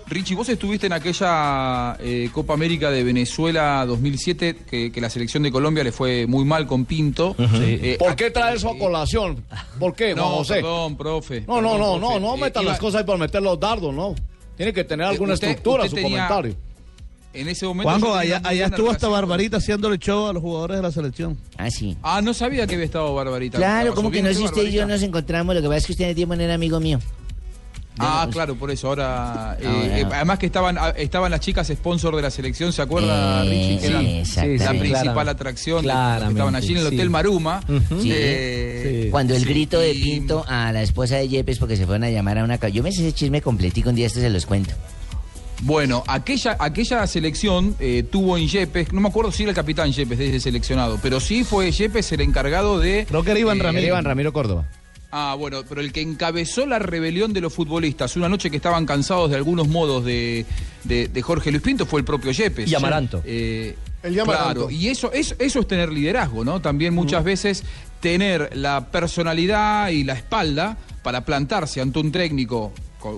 Richie, 0.09 0.37
vos 0.37 0.49
estuviste 0.49 0.87
en 0.87 0.93
aquella 0.93 1.97
eh, 1.99 2.31
Copa 2.33 2.55
América 2.55 2.93
de 2.93 3.03
Venezuela 3.03 3.85
2007, 3.87 4.57
que, 4.71 4.93
que 4.93 5.01
la 5.01 5.11
selección 5.11 5.43
de 5.43 5.51
Colombia 5.51 5.83
le 5.83 5.91
fue 5.91 6.27
muy 6.29 6.45
mal 6.45 6.67
con 6.67 6.85
Pinto. 6.85 7.35
Eh, 7.39 7.97
¿Por 7.99 8.15
qué 8.15 8.31
trae 8.31 8.55
eso 8.55 8.71
a 8.71 8.79
colación? 8.79 9.43
¿Por 9.81 9.95
qué, 9.97 10.15
No, 10.15 10.29
José? 10.29 10.55
perdón, 10.55 10.97
profe. 10.97 11.41
No, 11.49 11.61
no, 11.61 11.73
Perdón, 11.73 11.79
no, 11.81 11.99
no, 11.99 12.07
profe. 12.09 12.21
no 12.21 12.35
Eh, 12.37 12.41
metan 12.41 12.63
iba- 12.63 12.73
las 12.73 12.81
cosas 12.81 13.01
ahí 13.01 13.05
por 13.07 13.19
meter 13.19 13.43
los 13.43 13.59
dardos, 13.59 13.93
no. 13.93 14.15
Tiene 14.57 14.73
que 14.73 14.85
tener 14.85 15.07
alguna 15.07 15.35
usted- 15.35 15.49
estructura 15.49 15.83
usted 15.85 15.91
su 15.91 15.97
tenía- 15.97 16.29
comentario. 16.29 16.57
En 17.35 17.49
ese 17.49 17.67
momento. 17.67 17.91
Juanjo, 17.91 18.15
allá, 18.15 18.41
estuvo 18.65 18.91
hasta 18.91 19.09
Barbarita 19.09 19.59
haciéndole 19.59 19.99
show 19.99 20.27
a 20.29 20.33
los 20.33 20.41
jugadores 20.43 20.77
de 20.79 20.83
la 20.85 20.91
selección. 20.93 21.37
Ah, 21.59 21.69
sí. 21.71 21.95
Ah, 22.03 22.23
no 22.23 22.33
sabía 22.33 22.67
que 22.67 22.75
había 22.77 22.87
estado 22.87 23.13
Barbarita. 23.13 23.59
Claro, 23.59 23.91
¿La 23.91 23.95
como 23.95 24.11
que 24.11 24.23
no 24.23 24.31
usted, 24.31 24.39
si 24.41 24.45
usted 24.47 24.63
y 24.69 24.73
yo 24.73 24.87
nos 24.87 25.03
encontramos, 25.03 25.55
lo 25.55 25.61
que 25.61 25.67
pasa 25.69 25.79
es 25.79 25.87
que 25.87 25.93
usted 25.93 26.05
en 26.05 26.11
el 26.11 26.17
tiempo 26.17 26.35
no 26.37 26.43
era 26.43 26.55
amigo 26.55 26.81
mío. 26.81 26.99
Ah, 27.99 28.29
claro, 28.31 28.55
por 28.57 28.71
eso. 28.71 28.89
Ahora, 28.89 29.57
eh, 29.61 29.67
Ahora. 29.67 29.99
eh, 30.01 30.07
además 30.13 30.39
que 30.39 30.47
estaban 30.47 30.77
ah, 30.79 30.91
estaban 30.97 31.31
las 31.31 31.41
chicas 31.41 31.67
sponsor 31.69 32.15
de 32.17 32.23
la 32.23 32.31
selección, 32.31 32.73
¿se 32.73 32.83
acuerda, 32.83 33.45
Eh, 33.45 33.49
Richie? 33.49 33.79
Que 33.79 34.25
sí, 34.25 34.39
eran 34.41 34.59
la 34.59 34.69
principal 34.71 34.93
claramente. 34.93 35.31
atracción. 35.31 35.83
Claramente, 35.83 36.33
estaban 36.33 36.55
allí 36.57 36.73
en 36.73 36.77
el 36.79 36.89
sí. 36.89 36.95
Hotel 36.95 37.11
Maruma. 37.11 37.61
Sí. 38.01 38.11
Eh, 38.13 39.09
Cuando 39.11 39.35
el 39.35 39.43
sí, 39.43 39.49
grito 39.49 39.81
de 39.81 39.93
Pinto 39.95 40.45
a 40.47 40.73
la 40.73 40.83
esposa 40.83 41.17
de 41.17 41.29
Yepes 41.29 41.59
porque 41.59 41.77
se 41.77 41.87
fueron 41.87 42.05
a 42.05 42.11
llamar 42.11 42.39
a 42.39 42.45
una... 42.45 42.57
Yo 42.69 42.83
me 42.83 42.93
sé 42.93 43.03
ese 43.03 43.13
chisme 43.15 43.41
completico, 43.41 43.89
un 43.91 43.97
día 43.97 44.07
este 44.07 44.21
se 44.21 44.31
los 44.31 44.45
cuento. 44.47 44.75
Bueno, 45.63 46.05
aquella, 46.07 46.55
aquella 46.59 47.07
selección 47.07 47.77
eh, 47.81 48.03
tuvo 48.11 48.37
en 48.37 48.47
Yepes, 48.47 48.93
no 48.93 49.01
me 49.01 49.09
acuerdo 49.09 49.33
si 49.33 49.43
era 49.45 49.51
el 49.51 49.57
capitán 49.57 49.91
Yepes 49.91 50.19
de 50.19 50.29
ese 50.29 50.41
seleccionado, 50.41 50.99
pero 51.03 51.19
sí 51.19 51.45
fue 51.45 51.71
Yepes 51.73 52.13
el 52.13 52.21
encargado 52.21 52.79
de. 52.79 53.07
Creo 53.09 53.23
que 53.23 53.31
era 53.31 53.41
Iván 53.41 53.59
eh, 53.61 53.63
Ramírez. 53.63 53.89
Iván 53.89 54.05
Ramiro 54.05 54.35
Córdoba. 54.35 54.67
Ah, 55.13 55.35
bueno, 55.39 55.63
pero 55.69 55.81
el 55.81 55.93
que 55.93 56.01
encabezó 56.01 56.67
la 56.67 56.79
rebelión 56.79 57.33
de 57.33 57.41
los 57.41 57.53
futbolistas 57.55 58.17
una 58.17 58.29
noche 58.29 58.51
que 58.51 58.57
estaban 58.57 58.85
cansados 58.87 59.31
de 59.31 59.37
algunos 59.37 59.69
modos 59.69 60.05
de, 60.05 60.45
de- 60.85 61.09
de 61.09 61.23
Jorge 61.23 61.51
Luis 61.51 61.63
Pinto 61.63 61.87
fue 61.87 62.01
el 62.01 62.05
propio 62.05 62.33
Yepes. 62.33 62.71
Y 62.71 62.75
Amaranto. 62.75 63.23
Eh, 63.25 63.77
El 64.03 64.15
de 64.15 64.21
Amaranto. 64.21 64.53
Claro, 64.67 64.71
y 64.71 64.89
eso, 64.89 65.13
eso, 65.13 65.35
eso 65.39 65.61
es 65.61 65.69
tener 65.69 65.91
liderazgo, 65.93 66.45
¿no? 66.45 66.61
También 66.61 66.93
muchas 66.93 67.23
veces 67.25 67.63
tener 68.01 68.51
la 68.57 68.91
personalidad 68.91 69.89
y 69.91 70.05
la 70.05 70.15
espalda 70.15 70.77
para 71.03 71.25
plantarse 71.25 71.81
ante 71.81 71.99
un 72.01 72.11
técnico 72.13 72.73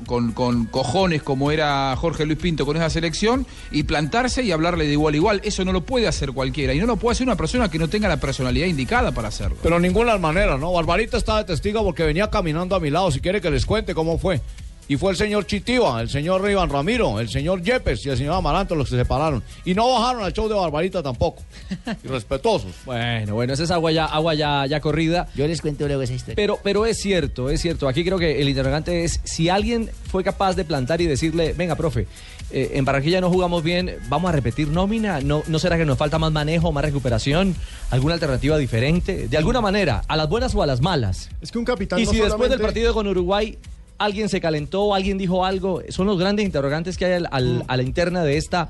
con, 0.07 0.33
con- 0.33 0.67
cojones 0.67 1.23
como 1.23 1.51
era 1.51 1.95
Jorge 1.97 2.25
Luis 2.27 2.39
Pinto 2.39 2.65
con 2.67 2.77
esa 2.77 2.91
selección 2.91 3.47
y 3.71 3.83
plantarse 3.85 4.43
y 4.43 4.53
hablarle 4.53 4.87
de 4.87 4.93
igual 4.93 5.15
a 5.15 5.17
igual. 5.17 5.41
Eso 5.45 5.65
no 5.65 5.73
lo 5.73 5.83
puede 5.85 6.07
hacer 6.07 6.33
cualquiera 6.33 6.75
y 6.75 6.79
no 6.79 6.87
lo 6.87 6.97
puede 6.97 7.13
hacer 7.13 7.27
una 7.27 7.37
persona 7.37 7.69
que 7.71 7.79
no 7.79 7.89
tenga 7.89 8.09
la 8.09 8.19
personalidad 8.19 8.67
indicada 8.67 9.13
para 9.13 9.29
hacerlo. 9.29 9.57
Pero 9.63 9.79
ninguna 9.81 10.17
manera, 10.19 10.57
¿no? 10.59 10.73
Barbarita 10.73 11.17
está 11.17 11.39
de 11.39 11.45
testigo 11.45 11.83
porque 11.85 12.03
venía 12.05 12.31
caminando 12.31 12.77
a 12.77 12.81
mi 12.81 12.91
lado. 12.91 13.11
Si 13.11 13.21
quiere 13.21 13.41
que 13.41 13.51
les 13.51 13.67
cuente 13.67 13.95
cómo 13.95 14.19
fue. 14.19 14.41
Y 14.89 14.97
fue 14.97 15.11
el 15.11 15.19
señor 15.19 15.47
Chitiva, 15.47 16.01
el 16.01 16.09
señor 16.09 16.51
Iván 16.51 16.71
Ramiro, 16.71 17.21
el 17.21 17.29
señor 17.29 17.63
Yepes 17.63 18.07
y 18.07 18.09
el 18.09 18.17
señor 18.17 18.35
Amaranto 18.35 18.75
los 18.75 18.87
que 18.87 18.93
se 18.97 19.03
separaron. 19.03 19.43
Y 19.67 19.75
no 19.75 19.91
bajaron 19.91 20.25
al 20.25 20.33
show 20.33 20.49
de 20.49 20.55
Barbarita 20.55 21.03
tampoco. 21.03 21.43
Irrespetuosos. 22.05 22.73
Bueno, 22.87 23.35
bueno, 23.35 23.53
esa 23.53 23.65
es 23.65 23.71
agua 23.71 23.93
ya, 23.93 24.07
agua 24.07 24.33
ya, 24.33 24.65
ya 24.67 24.81
corrida. 24.81 25.29
Yo 25.35 25.47
les 25.47 25.61
cuento 25.61 25.87
luego 25.87 26.01
esa 26.01 26.15
historia. 26.15 26.37
Pero, 26.37 26.59
pero 26.63 26.87
es 26.87 26.99
cierto, 26.99 27.51
es 27.51 27.61
cierto. 27.61 27.87
Aquí 27.87 28.03
creo 28.03 28.19
que 28.19 28.41
el 28.41 28.49
interrogante 28.49 29.05
es 29.05 29.21
si 29.25 29.51
alguien 29.51 29.91
fue 30.11 30.25
capaz 30.25 30.55
de 30.55 30.65
plantar 30.65 31.03
y 31.03 31.07
decirle, 31.07 31.53
venga, 31.53 31.77
profe, 31.77 32.07
eh, 32.51 32.71
en 32.75 32.85
Barranquilla 32.87 33.21
no 33.21 33.29
jugamos 33.29 33.63
bien, 33.63 33.97
vamos 34.09 34.31
a 34.31 34.33
repetir 34.33 34.69
nómina, 34.69 35.21
¿No, 35.21 35.43
¿no 35.49 35.59
será 35.59 35.77
que 35.77 35.85
nos 35.85 35.99
falta 35.99 36.19
más 36.19 36.33
manejo, 36.33 36.73
más 36.73 36.83
recuperación, 36.83 37.55
alguna 37.91 38.15
alternativa 38.15 38.57
diferente? 38.57 39.29
De 39.29 39.37
alguna 39.37 39.61
manera, 39.61 40.03
a 40.09 40.17
las 40.17 40.31
buenas 40.31 40.55
o 40.55 40.63
a 40.63 40.67
las 40.67 40.81
malas. 40.81 41.29
Es 41.43 41.53
que 41.53 41.59
un 41.59 41.67
capitán 41.67 41.99
Y 41.99 42.07
no 42.07 42.11
si 42.11 42.21
después 42.21 42.49
del 42.49 42.61
partido 42.61 42.95
con 42.95 43.07
Uruguay 43.07 43.59
alguien 43.99 44.29
se 44.29 44.41
calentó, 44.41 44.95
alguien 44.95 45.19
dijo 45.19 45.45
algo, 45.45 45.83
son 45.91 46.07
los 46.07 46.19
grandes 46.19 46.45
interrogantes 46.47 46.97
que 46.97 47.05
hay 47.07 47.13
al- 47.15 47.29
al- 47.31 47.65
a 47.69 47.77
la 47.77 47.83
interna 47.83 48.23
de 48.25 48.37
esta 48.37 48.69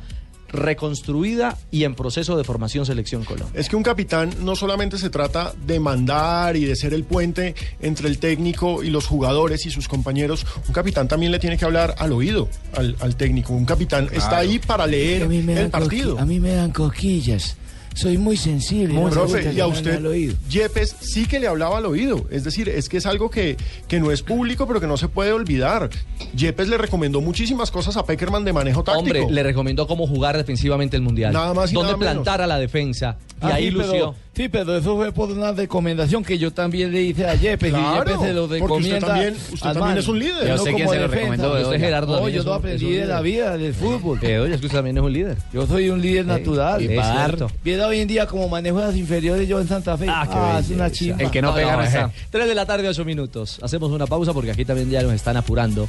reconstruida 0.50 1.58
y 1.70 1.84
en 1.84 1.94
proceso 1.94 2.36
de 2.36 2.44
formación 2.44 2.86
selección 2.86 3.24
Colombia. 3.24 3.58
Es 3.60 3.68
que 3.68 3.76
un 3.76 3.82
capitán 3.82 4.30
no 4.40 4.56
solamente 4.56 4.96
se 4.96 5.10
trata 5.10 5.52
de 5.66 5.78
mandar 5.78 6.56
y 6.56 6.64
de 6.64 6.74
ser 6.74 6.94
el 6.94 7.04
puente 7.04 7.54
entre 7.80 8.08
el 8.08 8.18
técnico 8.18 8.82
y 8.82 8.90
los 8.90 9.06
jugadores 9.06 9.66
y 9.66 9.70
sus 9.70 9.88
compañeros, 9.88 10.46
un 10.66 10.72
capitán 10.72 11.06
también 11.08 11.32
le 11.32 11.38
tiene 11.38 11.58
que 11.58 11.64
hablar 11.66 11.94
al 11.98 12.12
oído 12.12 12.48
al, 12.74 12.96
al 13.00 13.16
técnico. 13.16 13.52
Un 13.52 13.66
capitán 13.66 14.08
está 14.12 14.38
ahí 14.38 14.58
para 14.58 14.86
leer 14.86 15.24
A 15.24 15.28
mí 15.28 15.42
me 15.42 15.60
el 15.60 15.70
partido. 15.70 16.18
A 16.18 16.24
mí 16.24 16.40
me 16.40 16.52
dan 16.54 16.70
cosquillas. 16.70 17.56
Soy 17.98 18.16
muy 18.18 18.36
sensible. 18.36 18.94
no 18.94 19.00
me 19.02 19.06
gusta 19.10 19.20
Profe, 19.20 19.52
y 19.52 19.60
a 19.60 19.66
usted. 19.66 20.00
Yepes 20.48 20.96
sí 21.00 21.26
que 21.26 21.40
le 21.40 21.48
hablaba 21.48 21.78
al 21.78 21.86
oído. 21.86 22.26
Es 22.30 22.44
decir, 22.44 22.68
es 22.68 22.88
que 22.88 22.98
es 22.98 23.06
algo 23.06 23.28
que, 23.30 23.56
que 23.88 23.98
no 24.00 24.10
es 24.12 24.22
público, 24.22 24.66
pero 24.66 24.80
que 24.80 24.86
no 24.86 24.96
se 24.96 25.08
puede 25.08 25.32
olvidar. 25.32 25.90
Yepes 26.34 26.68
le 26.68 26.78
recomendó 26.78 27.20
muchísimas 27.20 27.70
cosas 27.70 27.96
a 27.96 28.04
Peckerman 28.06 28.44
de 28.44 28.52
manejo 28.52 28.84
táctico. 28.84 29.04
Hombre, 29.18 29.26
le 29.30 29.42
recomendó 29.42 29.86
cómo 29.86 30.06
jugar 30.06 30.36
defensivamente 30.36 30.96
el 30.96 31.02
Mundial. 31.02 31.32
Nada 31.32 31.54
más 31.54 31.72
y 31.72 31.74
Dónde 31.74 31.92
nada 31.92 31.98
menos. 31.98 32.12
plantar 32.22 32.40
a 32.42 32.46
la 32.46 32.58
defensa. 32.58 33.16
Y 33.40 33.44
Ah, 33.46 33.54
ahí 33.54 33.64
sí, 33.66 33.70
lució. 33.70 33.90
Pero, 33.92 34.14
sí, 34.34 34.48
pero 34.48 34.76
eso 34.76 34.96
fue 34.96 35.12
por 35.12 35.30
una 35.30 35.52
recomendación 35.52 36.24
que 36.24 36.38
yo 36.38 36.52
también 36.52 36.90
le 36.92 37.02
hice 37.02 37.24
a 37.26 37.34
Yepes 37.36 37.70
Claro, 37.70 38.02
y 38.04 38.10
Yepes 38.10 38.20
se 38.26 38.32
lo 38.32 38.44
usted 38.44 38.60
recomienda. 38.60 39.06
también- 39.06 39.34
usted 39.52 39.72
también 39.72 39.98
es 39.98 40.08
un 40.08 40.18
líder. 40.18 40.40
Yo 40.48 40.56
Yo 40.56 40.58
sé 40.58 40.74
quién 40.74 40.88
se 40.88 40.94
lo 40.96 41.02
defensa. 41.02 41.14
recomendó. 41.16 41.52
Usted, 41.52 41.66
oiga. 41.68 41.78
Gerardo, 41.78 42.20
No, 42.20 42.28
yo 42.28 42.40
es 42.40 42.44
no 42.44 42.52
un- 42.52 42.58
aprendí 42.58 42.92
de 42.92 43.06
la 43.06 43.20
vida, 43.20 43.56
del 43.56 43.74
fútbol. 43.74 44.18
Eh, 44.22 44.38
oye, 44.40 44.54
es 44.54 44.60
que 44.60 44.66
usted 44.66 44.78
también 44.78 44.98
es 44.98 45.02
un 45.04 45.12
líder. 45.12 45.36
Yo 45.52 45.66
soy 45.66 45.88
un 45.90 46.00
líder 46.02 46.26
natural. 46.26 46.82
es 46.82 46.88
cierto. 46.88 47.48
Viera 47.64 47.87
hoy 47.88 48.00
en 48.00 48.08
día 48.08 48.26
como 48.26 48.48
manejo 48.48 48.80
las 48.80 48.96
inferiores 48.96 49.48
yo 49.48 49.60
en 49.60 49.68
Santa 49.68 49.96
Fe. 49.96 50.06
Ah, 50.08 50.26
qué 50.30 50.60
es 50.60 50.70
una 50.70 50.90
chimba. 50.90 51.22
El 51.22 51.30
que 51.30 51.42
no 51.42 51.54
pega 51.54 51.76
no 51.76 51.82
está. 51.82 52.10
3 52.30 52.46
de 52.46 52.54
la 52.54 52.66
tarde, 52.66 52.88
8 52.88 53.04
minutos. 53.04 53.58
Hacemos 53.62 53.90
una 53.90 54.06
pausa 54.06 54.32
porque 54.32 54.50
aquí 54.50 54.64
también 54.64 54.90
ya 54.90 55.02
nos 55.02 55.12
están 55.12 55.36
apurando. 55.36 55.88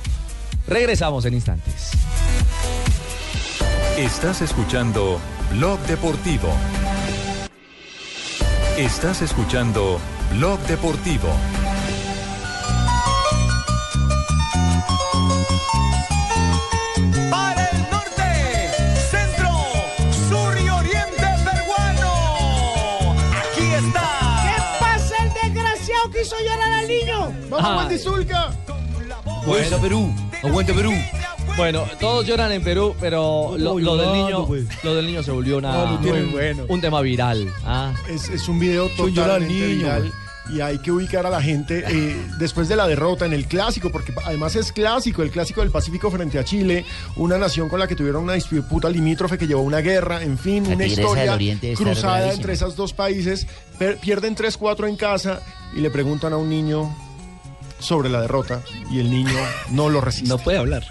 Regresamos 0.68 1.26
en 1.26 1.34
instantes. 1.36 1.92
Estás 3.98 4.42
escuchando 4.42 5.20
Blog 5.52 5.80
Deportivo. 5.82 6.50
Estás 8.78 9.22
escuchando 9.22 10.00
Blog 10.38 10.60
Deportivo. 10.62 11.30
¡Vamos, 27.62 27.72
Ah. 27.72 27.76
Mandizulca! 27.84 28.52
Bueno, 29.46 29.78
Perú. 29.82 30.14
Aguante 30.44 30.74
Perú. 30.74 30.92
Bueno, 31.58 31.84
todos 32.00 32.26
lloran 32.26 32.52
en 32.52 32.64
Perú, 32.64 32.96
pero 33.00 33.56
lo, 33.58 33.80
lo 33.80 33.98
del 33.98 34.14
niño, 34.14 34.48
lo 34.84 34.96
del 34.96 35.06
niño 35.08 35.24
se 35.24 35.32
volvió 35.32 35.58
una, 35.58 35.74
No, 35.74 35.94
un- 36.00 36.32
bueno. 36.32 36.64
un 36.70 36.80
tema 36.82 37.02
viral. 37.02 37.52
Ah. 37.66 37.92
Es, 38.08 38.30
es 38.30 38.48
un 38.48 38.60
video 38.60 38.88
totalmente 38.90 39.54
niño, 39.54 39.76
viral. 39.78 40.12
Y 40.52 40.62
hay 40.62 40.80
que 40.80 40.92
ubicar 40.92 41.26
a 41.28 41.30
la 41.30 41.42
gente 41.42 41.84
eh, 41.88 42.16
después 42.40 42.68
de 42.70 42.76
la 42.76 42.88
derrota 42.88 43.26
en 43.26 43.34
el 43.34 43.46
clásico, 43.46 43.92
porque 43.92 44.14
además 44.26 44.56
es 44.56 44.72
clásico, 44.72 45.22
el 45.22 45.30
clásico 45.32 45.62
del 45.62 45.70
Pacífico 45.70 46.10
frente 46.10 46.40
a 46.40 46.44
Chile, 46.44 46.86
una 47.18 47.38
nación 47.38 47.70
con 47.70 47.80
la 47.80 47.88
que 47.88 47.96
tuvieron 47.96 48.24
una 48.24 48.34
disputa 48.34 48.90
limítrofe 48.90 49.38
que 49.38 49.46
llevó 49.46 49.60
a 49.62 49.64
una 49.66 49.80
guerra, 49.82 50.24
en 50.24 50.38
fin, 50.40 50.64
La 50.68 50.76
una 50.76 50.86
historia 50.88 51.38
cruzada 51.76 52.34
entre 52.34 52.54
esos 52.54 52.76
dos 52.76 52.94
países. 52.94 53.46
Per- 53.78 53.98
pierden 54.00 54.36
3-4 54.36 54.88
en 54.88 54.96
casa 54.96 55.42
y 55.76 55.82
le 55.82 55.90
preguntan 55.92 56.34
a 56.34 56.38
un 56.38 56.50
niño 56.50 56.96
sobre 57.80 58.10
la 58.10 58.22
derrota 58.22 58.62
y 58.92 59.00
el 59.00 59.10
niño 59.10 59.38
no 59.70 59.90
lo 59.90 60.02
resiste. 60.02 60.30
No 60.30 60.38
puede 60.38 60.58
hablar. 60.58 60.84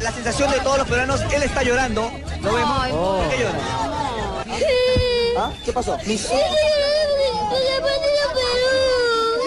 La 0.00 0.12
sensación 0.12 0.50
de 0.50 0.60
todos 0.60 0.78
los 0.78 0.88
peruanos, 0.88 1.20
él 1.34 1.42
está 1.42 1.62
llorando. 1.62 2.10
¿Lo 2.42 2.54
vemos? 2.54 2.88
¿Por 2.88 3.28
qué 3.30 3.38
llora? 3.38 3.58
¿Ah? 5.38 5.52
¿Qué 5.64 5.72
pasó? 5.72 5.96
Mis- 6.06 6.28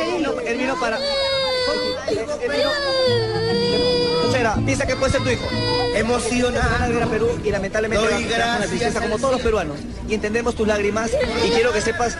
Él 0.02 0.18
vino, 0.18 0.34
él 0.46 0.58
vino 0.58 0.80
para... 0.80 0.98
Él 0.98 2.26
vino... 2.42 2.70
Escucha, 4.30 4.56
piensa 4.66 4.86
que 4.86 4.96
puede 4.96 5.12
ser 5.12 5.24
tu 5.24 5.30
hijo. 5.30 5.46
Hemos 5.96 6.24
sido 6.24 6.52
nada 6.52 6.86
a 6.86 7.08
Perú 7.08 7.40
y 7.44 7.50
lamentablemente 7.52 8.06
Doy 8.06 8.14
va 8.14 8.20
a 8.20 8.22
pasar 8.22 8.38
una 8.38 8.46
gracias 8.58 8.70
tristeza 8.70 9.02
como 9.02 9.18
todos 9.18 9.32
los 9.34 9.42
peruanos. 9.42 9.78
Y 10.08 10.14
entendemos 10.14 10.56
tus 10.56 10.68
lágrimas 10.68 11.10
y 11.46 11.50
quiero 11.50 11.72
que 11.74 11.82
sepas 11.82 12.18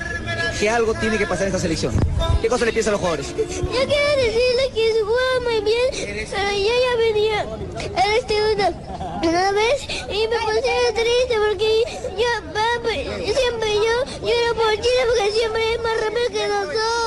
que 0.60 0.70
algo 0.70 0.94
tiene 0.96 1.18
que 1.18 1.26
pasar 1.28 1.44
en 1.44 1.48
esta 1.48 1.60
selección. 1.60 1.94
¿Qué 2.42 2.50
cosa 2.50 2.66
le 2.66 2.72
piensan 2.72 2.92
los 2.94 3.02
jugadores? 3.02 3.36
Yo 3.36 3.44
quiero 3.44 4.22
decirle 4.22 4.72
que 4.74 4.94
se 4.94 5.02
juega 5.02 5.40
muy 5.44 5.62
bien, 5.62 6.28
pero 6.30 6.52
yo 6.52 6.74
ya 6.86 6.98
venía 6.98 7.40
a 7.96 8.16
este 8.16 8.36
una, 8.54 9.52
vez 9.52 9.88
y 10.10 10.28
me 10.28 10.38
puse 10.38 10.94
triste 10.94 11.36
porque 11.50 11.84
yo, 12.16 12.54
papi, 12.54 13.34
siempre 13.34 13.74
yo 13.76 14.28
lloro 14.28 14.56
por 14.56 14.74
Chile 14.76 15.04
porque 15.08 15.32
siempre 15.32 15.74
es 15.74 15.82
más 15.82 16.02
rápido 16.02 16.30
que 16.32 16.48
nosotros. 16.48 17.07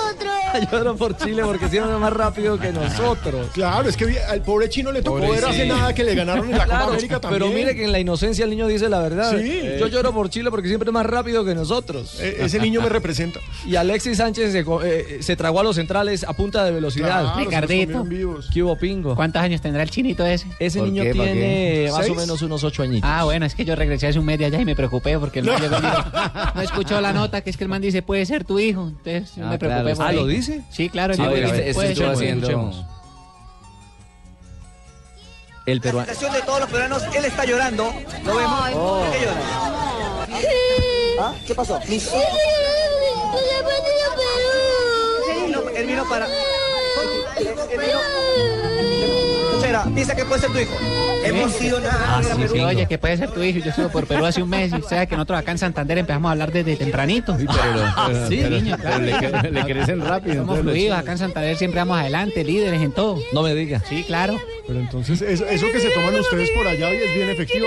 Lloro 0.73 0.97
por 0.97 1.17
Chile 1.17 1.43
porque 1.45 1.69
siempre 1.69 1.93
es 1.95 1.99
más 1.99 2.13
rápido 2.13 2.59
que 2.59 2.73
nosotros. 2.73 3.49
Claro, 3.53 3.89
es 3.89 3.97
que 3.97 4.19
al 4.21 4.43
pobre 4.43 4.69
chino 4.69 4.93
le 4.93 5.03
tocó 5.03 5.21
ver 5.21 5.45
hace 5.45 5.67
nada 5.67 5.95
que 5.95 6.05
le 6.05 6.15
ganaron 6.15 6.47
en 6.47 6.53
la 6.53 6.65
Copa 6.65 6.77
Claro, 6.77 6.93
América 6.93 7.21
también. 7.21 7.43
Pero 7.43 7.53
mire 7.55 7.75
que 7.75 7.85
en 7.85 7.93
la 7.93 7.99
inocencia 7.99 8.45
el 8.45 8.51
niño 8.51 8.67
dice 8.67 8.89
la 8.89 9.01
verdad. 9.01 9.37
Sí. 9.39 9.63
Yo 9.79 9.87
lloro 9.89 10.13
por 10.13 10.31
Chile 10.31 10.51
porque 10.51 10.69
siempre 10.69 10.89
es 10.89 10.93
más 10.93 11.07
rápido 11.07 11.45
que 11.45 11.55
nosotros. 11.55 12.19
E- 12.21 12.37
ese 12.41 12.59
niño 12.59 12.81
me 12.81 12.89
representa. 12.89 13.41
Y 13.67 13.77
Alexis 13.77 14.17
Sánchez 14.19 14.53
se, 14.53 14.65
co- 14.65 14.83
eh, 14.83 15.19
se 15.23 15.37
tragó 15.37 15.61
a 15.61 15.63
los 15.65 15.77
centrales 15.77 16.25
a 16.25 16.33
punta 16.33 16.65
de 16.65 16.73
velocidad. 16.73 17.23
Claro, 17.23 17.39
Ricardito. 17.39 17.99
comieron 17.99 18.09
vivos. 18.09 18.49
¿Qué 18.53 18.63
hubo, 18.63 18.77
pingo? 18.77 19.15
¿Cuántos 19.15 19.43
años 19.43 19.61
tendrá 19.61 19.83
el 19.83 19.91
chinito 19.91 20.25
ese? 20.27 20.47
Ese 20.59 20.79
¿Por 20.79 20.89
niño 20.89 21.05
tiene 21.13 21.89
más 21.93 22.09
o 22.09 22.15
menos 22.15 22.43
unos 22.43 22.65
ocho 22.65 22.83
añitos. 22.83 23.09
Ah, 23.11 23.25
bueno, 23.25 23.47
es 23.47 23.55
que 23.55 23.65
yo 23.65 23.75
regresé 23.77 24.09
hace 24.09 24.19
un 24.19 24.25
mes 24.27 24.39
de 24.39 24.47
allá 24.47 24.61
y 24.61 24.65
me 24.65 24.75
preocupé 24.77 25.19
porque 25.19 25.41
el 25.41 25.47
dijo, 25.47 25.59
no 26.55 26.63
escuchó 26.63 27.01
la 27.01 27.13
nota, 27.13 27.41
que 27.43 27.51
es 27.51 27.57
que 27.57 27.65
el 27.65 27.71
man 27.71 27.83
dice, 27.83 28.03
puede 28.03 28.25
ser 28.27 28.45
tu 28.45 28.59
hijo. 28.59 28.89
Entonces 28.89 29.35
yo 29.37 29.47
Ah, 29.47 29.51
me 29.51 29.59
claro. 29.59 29.85
preocupé 29.85 29.97
por 29.97 30.05
Ah, 30.05 30.09
ahí. 30.09 30.17
¿lo 30.17 30.27
dice? 30.27 30.40
Sí, 30.71 30.89
claro. 30.89 31.15
Sí, 31.15 31.23
el 31.23 31.29
ver, 31.29 31.45
este- 31.45 31.71
este 31.71 31.93
estuvo 31.93 32.07
La 35.77 35.83
peruano. 35.83 36.07
sensación 36.07 36.33
de 36.33 36.43
todos 36.43 36.61
los 36.61 36.71
peruanos, 36.71 37.03
él 37.15 37.25
está 37.25 37.45
llorando. 37.45 37.93
¿Lo 38.25 38.37
vemos? 38.37 38.71
¿Por 38.71 39.11
qué 39.13 39.21
llora? 39.21 39.41
¿Ah? 41.21 41.35
¿Qué 41.47 41.55
pasó? 41.55 41.79
Mis- 41.89 42.11
vino, 45.47 45.61
él 45.77 45.87
vino 45.87 46.09
para... 46.09 46.27
Él 46.27 47.79
vino... 47.79 49.30
Piensa 49.95 50.15
que 50.17 50.25
puede 50.25 50.41
ser 50.41 50.51
tu 50.51 50.59
hijo. 50.59 50.77
Hemos 51.25 51.53
sido 51.53 51.81
nada 51.81 52.19
Ah, 52.19 52.23
sí, 52.23 52.43
sí, 52.53 52.59
oye, 52.61 52.87
que 52.87 52.99
puede 52.99 53.17
ser 53.17 53.31
tu 53.31 53.43
hijo. 53.43 53.59
Yo 53.59 53.71
estuve 53.71 53.89
por 53.89 54.07
Perú 54.07 54.25
hace 54.25 54.43
un 54.43 54.49
mes 54.49 54.73
y 54.73 54.77
usted 54.77 54.89
sabe 54.97 55.07
que 55.07 55.15
nosotros 55.17 55.39
acá 55.39 55.53
en 55.53 55.59
Santander 55.59 55.99
empezamos 55.99 56.29
a 56.29 56.33
hablar 56.33 56.51
desde 56.53 56.77
tempranito. 56.77 57.37
pero- 57.37 58.29
sí, 58.29 58.39
pero- 58.43 58.51
niño, 58.57 58.77
pero 58.83 58.99
le 58.99 59.11
claro. 59.13 59.39
cre- 59.39 59.51
le 59.51 59.65
crecen 59.65 60.01
rápido, 60.01 60.37
Somos 60.37 60.61
fluidos, 60.61 60.99
acá 60.99 61.13
en 61.13 61.19
Santander 61.19 61.57
siempre 61.57 61.81
vamos 61.81 61.99
adelante, 61.99 62.43
líderes 62.45 62.81
en 62.83 62.93
todo. 62.93 63.19
No 63.33 63.43
me 63.43 63.55
diga. 63.55 63.83
Sí, 63.89 64.03
claro. 64.05 64.41
Pero 64.67 64.81
entonces, 64.81 65.21
eso, 65.23 65.45
eso 65.47 65.67
que 65.73 65.81
se 65.81 65.91
toman 65.91 66.15
ustedes 66.15 66.51
por 66.51 66.67
allá 66.67 66.89
hoy 66.89 66.97
es 66.97 67.15
bien 67.15 67.29
efectivo. 67.29 67.67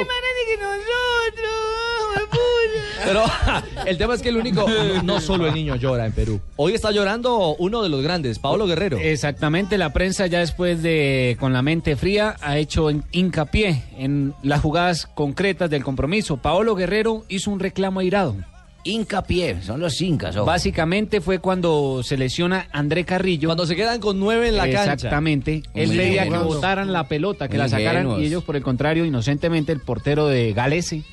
Pero 3.05 3.23
el 3.85 3.97
tema 3.97 4.13
es 4.15 4.21
que 4.21 4.29
el 4.29 4.37
único, 4.37 4.65
no 5.03 5.19
solo 5.19 5.47
el 5.47 5.53
niño 5.53 5.75
llora 5.75 6.05
en 6.05 6.11
Perú. 6.11 6.39
Hoy 6.55 6.73
está 6.73 6.91
llorando 6.91 7.55
uno 7.55 7.81
de 7.81 7.89
los 7.89 8.01
grandes, 8.01 8.39
Pablo 8.39 8.65
Guerrero. 8.67 8.97
Exactamente, 8.97 9.77
la 9.77 9.91
prensa 9.93 10.27
ya 10.27 10.39
después 10.39 10.81
de 10.81 11.37
con 11.39 11.53
la 11.53 11.61
mente 11.61 11.95
fría 11.95 12.35
ha 12.41 12.57
hecho 12.57 12.89
hincapié 13.11 13.83
en 13.97 14.33
las 14.43 14.61
jugadas 14.61 15.07
concretas 15.07 15.69
del 15.69 15.83
compromiso. 15.83 16.37
Paolo 16.37 16.75
Guerrero 16.75 17.25
hizo 17.29 17.51
un 17.51 17.59
reclamo 17.59 17.99
airado. 17.99 18.35
Hincapié, 18.85 19.61
son 19.61 19.79
los 19.79 20.01
incas. 20.01 20.35
ojo. 20.35 20.45
Básicamente 20.45 21.21
fue 21.21 21.39
cuando 21.39 22.01
se 22.03 22.17
lesiona 22.17 22.67
André 22.73 23.05
Carrillo. 23.05 23.47
Cuando 23.47 23.65
se 23.65 23.77
quedan 23.77 24.01
con 24.01 24.19
nueve 24.19 24.49
en 24.49 24.57
la 24.57 24.63
cancha. 24.69 24.93
Exactamente. 24.93 25.63
Él 25.73 25.91
pedía 25.91 26.27
que 26.27 26.37
botaran 26.37 26.91
la 26.91 27.07
pelota, 27.07 27.47
que 27.47 27.53
Muy 27.53 27.59
la 27.59 27.69
sacaran 27.69 28.03
ingenuos. 28.03 28.21
y 28.21 28.25
ellos 28.25 28.43
por 28.43 28.57
el 28.57 28.63
contrario, 28.63 29.05
inocentemente, 29.05 29.71
el 29.71 29.79
portero 29.79 30.27
de 30.27 30.51
Galese 30.51 31.03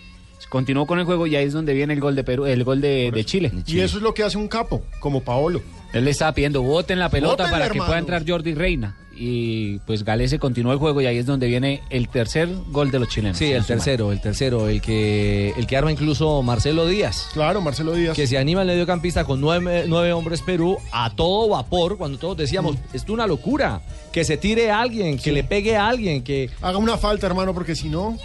continuó 0.51 0.87
con 0.87 0.99
el 0.99 1.07
juego 1.07 1.27
y 1.27 1.37
ahí 1.37 1.47
es 1.47 1.55
donde 1.55 1.73
viene 1.73 1.95
el 1.95 2.01
gol 2.01 2.15
de 2.15 2.25
Perú, 2.25 2.45
el 2.45 2.63
gol 2.65 2.83
de, 2.83 3.11
de 3.11 3.25
Chile. 3.25 3.51
Y 3.67 3.81
eso 3.81 3.97
es 3.97 4.03
lo 4.03 4.13
que 4.13 4.23
hace 4.23 4.37
un 4.37 4.49
capo, 4.49 4.83
como 4.99 5.23
Paolo. 5.23 5.63
Él 5.95 6.05
le 6.05 6.11
estaba 6.11 6.33
pidiendo, 6.33 6.63
boten 6.63 6.99
la 6.99 7.09
pelota 7.09 7.51
para 7.51 7.71
que 7.71 7.79
pueda 7.79 7.99
entrar 7.99 8.25
Jordi 8.29 8.53
Reina. 8.55 8.97
y 9.23 9.79
pues 9.81 10.03
Galese 10.03 10.39
continuó 10.39 10.73
el 10.73 10.79
juego 10.79 11.01
y 11.03 11.07
ahí 11.07 11.19
es 11.19 11.27
donde 11.27 11.47
viene 11.47 11.83
el 11.91 12.09
tercer 12.09 12.49
gol 12.69 12.91
de 12.91 13.01
los 13.01 13.09
chilenos. 13.09 13.37
Sí, 13.37 13.53
el 13.53 13.67
tercero, 13.67 14.13
el 14.13 14.21
tercero, 14.21 14.69
el 14.69 14.81
que, 14.81 15.53
el 15.59 15.67
que 15.67 15.77
arma 15.77 15.93
incluso 15.93 16.43
Marcelo 16.43 16.87
Díaz. 16.87 17.29
Claro, 17.35 17.61
Marcelo 17.61 17.93
Díaz. 17.93 18.17
Que 18.17 18.27
se 18.27 18.39
anima 18.39 18.63
el 18.63 18.69
mediocampista 18.69 19.25
con 19.25 19.41
nueve, 19.41 19.85
nueve 19.87 20.13
hombres 20.15 20.41
Perú 20.41 20.79
a 20.91 21.15
todo 21.15 21.51
vapor, 21.51 21.99
cuando 21.99 22.19
todos 22.19 22.37
decíamos, 22.39 22.77
esto 22.95 22.97
es 22.97 23.11
una 23.11 23.27
locura, 23.27 23.83
que 24.11 24.25
se 24.25 24.39
tire 24.39 24.71
a 24.71 24.81
alguien, 24.81 25.19
que 25.19 25.33
le 25.33 25.45
pegue 25.45 25.77
a 25.77 25.89
alguien, 25.89 26.23
que... 26.23 26.49
Haga 26.63 26.79
una 26.79 26.97
falta, 26.97 27.27
hermano, 27.27 27.53
porque 27.53 27.75
si 27.75 27.91
no... 27.91 28.17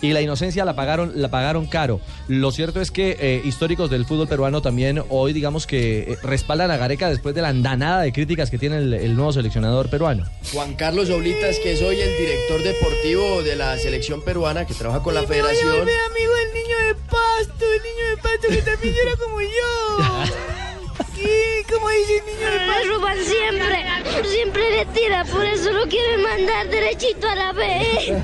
Y 0.00 0.12
la 0.12 0.20
inocencia 0.20 0.64
la 0.64 0.76
pagaron, 0.76 1.12
la 1.14 1.28
pagaron 1.28 1.66
caro. 1.66 2.00
Lo 2.28 2.52
cierto 2.52 2.80
es 2.80 2.90
que 2.90 3.16
eh, 3.18 3.42
históricos 3.44 3.90
del 3.90 4.04
fútbol 4.04 4.28
peruano 4.28 4.60
también 4.60 5.02
hoy, 5.08 5.32
digamos 5.32 5.66
que 5.66 6.12
eh, 6.12 6.18
respaldan 6.22 6.70
a 6.70 6.76
Gareca 6.76 7.08
después 7.08 7.34
de 7.34 7.42
la 7.42 7.48
andanada 7.48 8.02
de 8.02 8.12
críticas 8.12 8.50
que 8.50 8.58
tiene 8.58 8.78
el, 8.78 8.92
el 8.92 9.14
nuevo 9.14 9.32
seleccionador 9.32 9.88
peruano. 9.88 10.24
Juan 10.52 10.74
Carlos 10.74 11.08
Oblitas, 11.10 11.58
que 11.58 11.72
es 11.72 11.82
hoy 11.82 12.00
el 12.00 12.16
director 12.18 12.62
deportivo 12.62 13.42
de 13.42 13.56
la 13.56 13.78
selección 13.78 14.22
peruana, 14.22 14.66
que 14.66 14.74
trabaja 14.74 15.02
con 15.02 15.14
la 15.14 15.22
federación. 15.22 15.72
amigo 15.72 16.32
el 16.46 16.54
niño 16.54 16.78
de 16.88 16.94
pasto, 16.94 17.64
el 17.64 17.82
niño 17.82 18.10
de 18.10 18.16
pasto 18.22 18.48
que 18.48 18.62
también 18.62 18.94
era 19.02 19.16
como 19.16 19.40
yo. 19.40 20.56
Sí, 21.14 21.72
como 21.72 21.88
dice 21.88 22.18
el 22.18 22.26
niño 22.26 22.50
de 22.50 22.58
pasto. 22.66 22.88
roban 22.88 23.18
siempre, 23.18 23.84
siempre 24.28 24.70
le 24.70 24.86
tira, 24.86 25.24
por 25.24 25.44
eso 25.44 25.72
lo 25.72 25.86
quieren 25.88 26.22
mandar 26.22 26.68
derechito 26.68 27.28
a 27.28 27.34
la 27.34 27.52
B. 27.52 28.22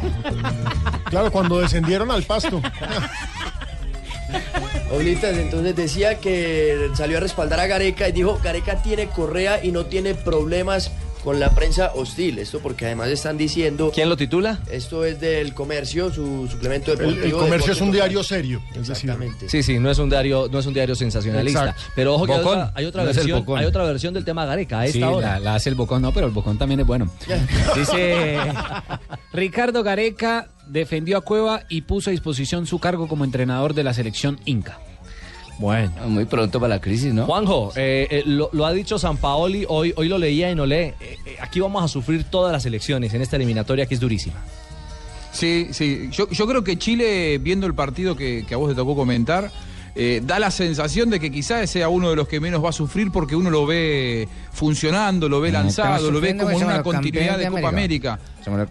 Claro, 1.10 1.30
cuando 1.30 1.60
descendieron 1.60 2.10
al 2.10 2.22
pasto. 2.22 2.62
Oblitas 4.90 5.36
entonces 5.36 5.74
decía 5.74 6.18
que 6.18 6.90
salió 6.94 7.18
a 7.18 7.20
respaldar 7.20 7.60
a 7.60 7.66
Gareca 7.66 8.08
y 8.08 8.12
dijo, 8.12 8.38
Gareca 8.42 8.82
tiene 8.82 9.08
correa 9.08 9.62
y 9.62 9.72
no 9.72 9.86
tiene 9.86 10.14
problemas 10.14 10.90
con 11.22 11.38
la 11.40 11.50
prensa 11.50 11.92
hostil. 11.94 12.38
Esto 12.38 12.60
porque 12.60 12.86
además 12.86 13.08
están 13.08 13.36
diciendo... 13.38 13.90
¿Quién 13.94 14.08
lo 14.08 14.16
titula? 14.16 14.58
Esto 14.70 15.04
es 15.04 15.20
del 15.20 15.54
comercio, 15.54 16.12
su 16.12 16.48
suplemento 16.50 16.92
El, 16.92 16.98
deportivo. 16.98 17.24
el 17.24 17.32
comercio 17.32 17.52
Deporte 17.56 17.72
es 17.72 17.80
un 17.80 17.92
diario 17.92 18.22
serio. 18.22 18.62
Es 18.74 18.88
decir, 18.88 19.12
Sí, 19.48 19.62
sí, 19.62 19.78
no 19.78 19.90
es 19.90 19.98
un 19.98 20.08
diario, 20.10 20.48
no 20.50 20.58
es 20.58 20.66
un 20.66 20.74
diario 20.74 20.94
sensacionalista. 20.94 21.60
Exacto. 21.70 21.82
Pero 21.94 22.14
ojo 22.14 22.26
que 22.26 22.32
hay 22.32 22.40
otra, 22.40 22.72
hay 22.74 22.84
otra 22.86 23.04
no 23.04 23.10
es 23.10 23.16
el 23.16 23.20
versión, 23.22 23.38
Bocón. 23.40 23.58
hay 23.60 23.66
otra 23.66 23.84
versión 23.84 24.14
del 24.14 24.24
tema 24.24 24.44
Gareca 24.46 24.80
a 24.80 24.86
esta 24.86 24.98
Sí, 24.98 25.02
hora. 25.04 25.34
la, 25.34 25.40
la 25.40 25.54
hace 25.54 25.68
el 25.68 25.74
Bocón, 25.74 26.02
no, 26.02 26.12
pero 26.12 26.26
el 26.26 26.32
Bocón 26.32 26.58
también 26.58 26.80
es 26.80 26.86
bueno. 26.86 27.10
Dice 27.76 28.36
Ricardo 29.32 29.82
Gareca 29.82 30.48
defendió 30.66 31.18
a 31.18 31.20
Cueva 31.22 31.62
y 31.68 31.82
puso 31.82 32.10
a 32.10 32.12
disposición 32.12 32.66
su 32.66 32.78
cargo 32.78 33.08
como 33.08 33.24
entrenador 33.24 33.74
de 33.74 33.84
la 33.84 33.94
selección 33.94 34.38
Inca. 34.44 34.78
Bueno. 35.58 35.92
Muy 36.08 36.24
pronto 36.24 36.58
para 36.58 36.76
la 36.76 36.80
crisis, 36.80 37.12
¿no? 37.14 37.26
Juanjo, 37.26 37.72
eh, 37.76 38.08
eh, 38.10 38.22
lo, 38.26 38.50
lo 38.52 38.66
ha 38.66 38.72
dicho 38.72 38.98
San 38.98 39.16
Paoli, 39.16 39.64
hoy, 39.68 39.92
hoy 39.96 40.08
lo 40.08 40.18
leía 40.18 40.50
en 40.50 40.58
Olé. 40.60 40.94
eh, 41.00 41.18
eh, 41.24 41.36
aquí 41.40 41.60
vamos 41.60 41.84
a 41.84 41.88
sufrir 41.88 42.24
todas 42.24 42.52
las 42.52 42.66
elecciones 42.66 43.14
en 43.14 43.22
esta 43.22 43.36
eliminatoria 43.36 43.86
que 43.86 43.94
es 43.94 44.00
durísima. 44.00 44.36
Sí, 45.32 45.68
sí. 45.70 46.08
Yo, 46.10 46.28
yo 46.30 46.46
creo 46.46 46.62
que 46.64 46.78
Chile, 46.78 47.38
viendo 47.38 47.66
el 47.66 47.74
partido 47.74 48.16
que, 48.16 48.44
que 48.46 48.54
a 48.54 48.56
vos 48.56 48.68
te 48.70 48.74
tocó 48.74 48.94
comentar, 48.96 49.50
eh, 49.94 50.20
da 50.24 50.38
la 50.38 50.50
sensación 50.50 51.10
de 51.10 51.20
que 51.20 51.30
quizás 51.30 51.68
sea 51.70 51.88
uno 51.88 52.10
de 52.10 52.16
los 52.16 52.26
que 52.28 52.40
menos 52.40 52.64
va 52.64 52.70
a 52.70 52.72
sufrir 52.72 53.10
porque 53.12 53.36
uno 53.36 53.50
lo 53.50 53.66
ve 53.66 54.26
funcionando, 54.52 55.28
lo 55.28 55.40
ve 55.40 55.52
lanzado, 55.52 56.10
lo 56.10 56.20
ve 56.20 56.36
como 56.36 56.50
en 56.50 56.64
una 56.64 56.82
continuidad 56.82 57.38
de 57.38 57.48
Copa 57.48 57.68
América. 57.68 58.18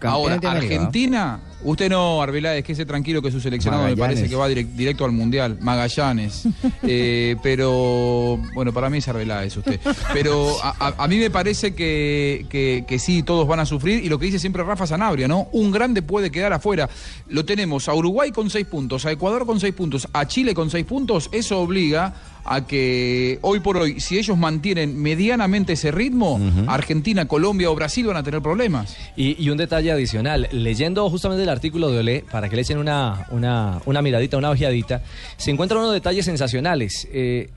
Ahora, 0.02 0.34
América, 0.34 0.52
Argentina, 0.52 1.40
usted 1.64 1.88
no, 1.90 2.22
Arbeláez, 2.22 2.64
que 2.64 2.72
ese 2.72 2.84
tranquilo 2.86 3.20
que 3.22 3.30
su 3.30 3.40
seleccionado 3.40 3.84
me 3.84 3.96
parece 3.96 4.28
que 4.28 4.36
va 4.36 4.48
direct- 4.48 4.72
directo 4.74 5.04
al 5.04 5.12
Mundial, 5.12 5.58
Magallanes. 5.60 6.44
Eh, 6.84 7.36
pero, 7.42 8.38
bueno, 8.54 8.72
para 8.72 8.90
mí 8.90 8.98
es 8.98 9.06
Arbeláez 9.08 9.56
usted. 9.56 9.78
Pero 10.12 10.48
a, 10.62 10.74
a- 10.88 11.04
a 11.04 11.08
mí 11.08 11.16
me 11.16 11.30
parece 11.30 11.74
que, 11.74 12.44
que- 12.50 12.84
que 12.86 12.98
sí, 12.98 13.22
todos 13.22 13.46
van 13.46 13.60
a 13.60 13.66
sufrir. 13.66 14.04
Y 14.04 14.08
lo 14.08 14.18
que 14.18 14.26
dice 14.26 14.38
siempre 14.38 14.62
Rafa 14.64 14.86
Sanabria, 14.86 15.28
¿no? 15.28 15.48
Un 15.52 15.70
grande 15.70 16.02
puede 16.02 16.30
quedar 16.30 16.52
afuera. 16.52 16.88
Lo 17.28 17.44
tenemos 17.44 17.88
a 17.88 17.94
Uruguay 17.94 18.30
con 18.32 18.50
seis 18.50 18.66
puntos, 18.66 19.06
a 19.06 19.12
Ecuador 19.12 19.46
con 19.46 19.60
seis 19.60 19.74
puntos, 19.74 20.08
a 20.12 20.26
Chile 20.26 20.54
con 20.54 20.70
seis 20.70 20.84
puntos. 20.84 21.28
Eso 21.32 21.60
obliga 21.60 22.14
a 22.44 22.66
que 22.66 23.38
hoy 23.42 23.60
por 23.60 23.76
hoy, 23.76 24.00
si 24.00 24.18
ellos 24.18 24.36
mantienen 24.36 25.00
medianamente 25.00 25.74
ese 25.74 25.92
ritmo, 25.92 26.40
Argentina, 26.66 27.28
Colombia 27.28 27.70
o 27.70 27.74
Brasil 27.76 28.04
van 28.06 28.16
a 28.16 28.24
tener 28.24 28.42
problemas. 28.42 28.96
Y, 29.16 29.40
y 29.40 29.50
un 29.50 29.56
detalle 29.58 29.92
adicional, 29.92 30.48
leyendo 30.50 31.08
justamente 31.08 31.44
el 31.44 31.48
artículo 31.52 31.90
de 31.90 31.98
Olé, 32.00 32.24
para 32.30 32.48
que 32.48 32.56
le 32.56 32.62
echen 32.62 32.78
una, 32.78 33.26
una, 33.30 33.80
una 33.86 34.02
miradita, 34.02 34.36
una 34.36 34.50
ojeadita, 34.50 35.02
se 35.36 35.50
encuentran 35.50 35.80
unos 35.80 35.92
detalles 35.92 36.24
sensacionales. 36.24 37.06
Eh, 37.12 37.50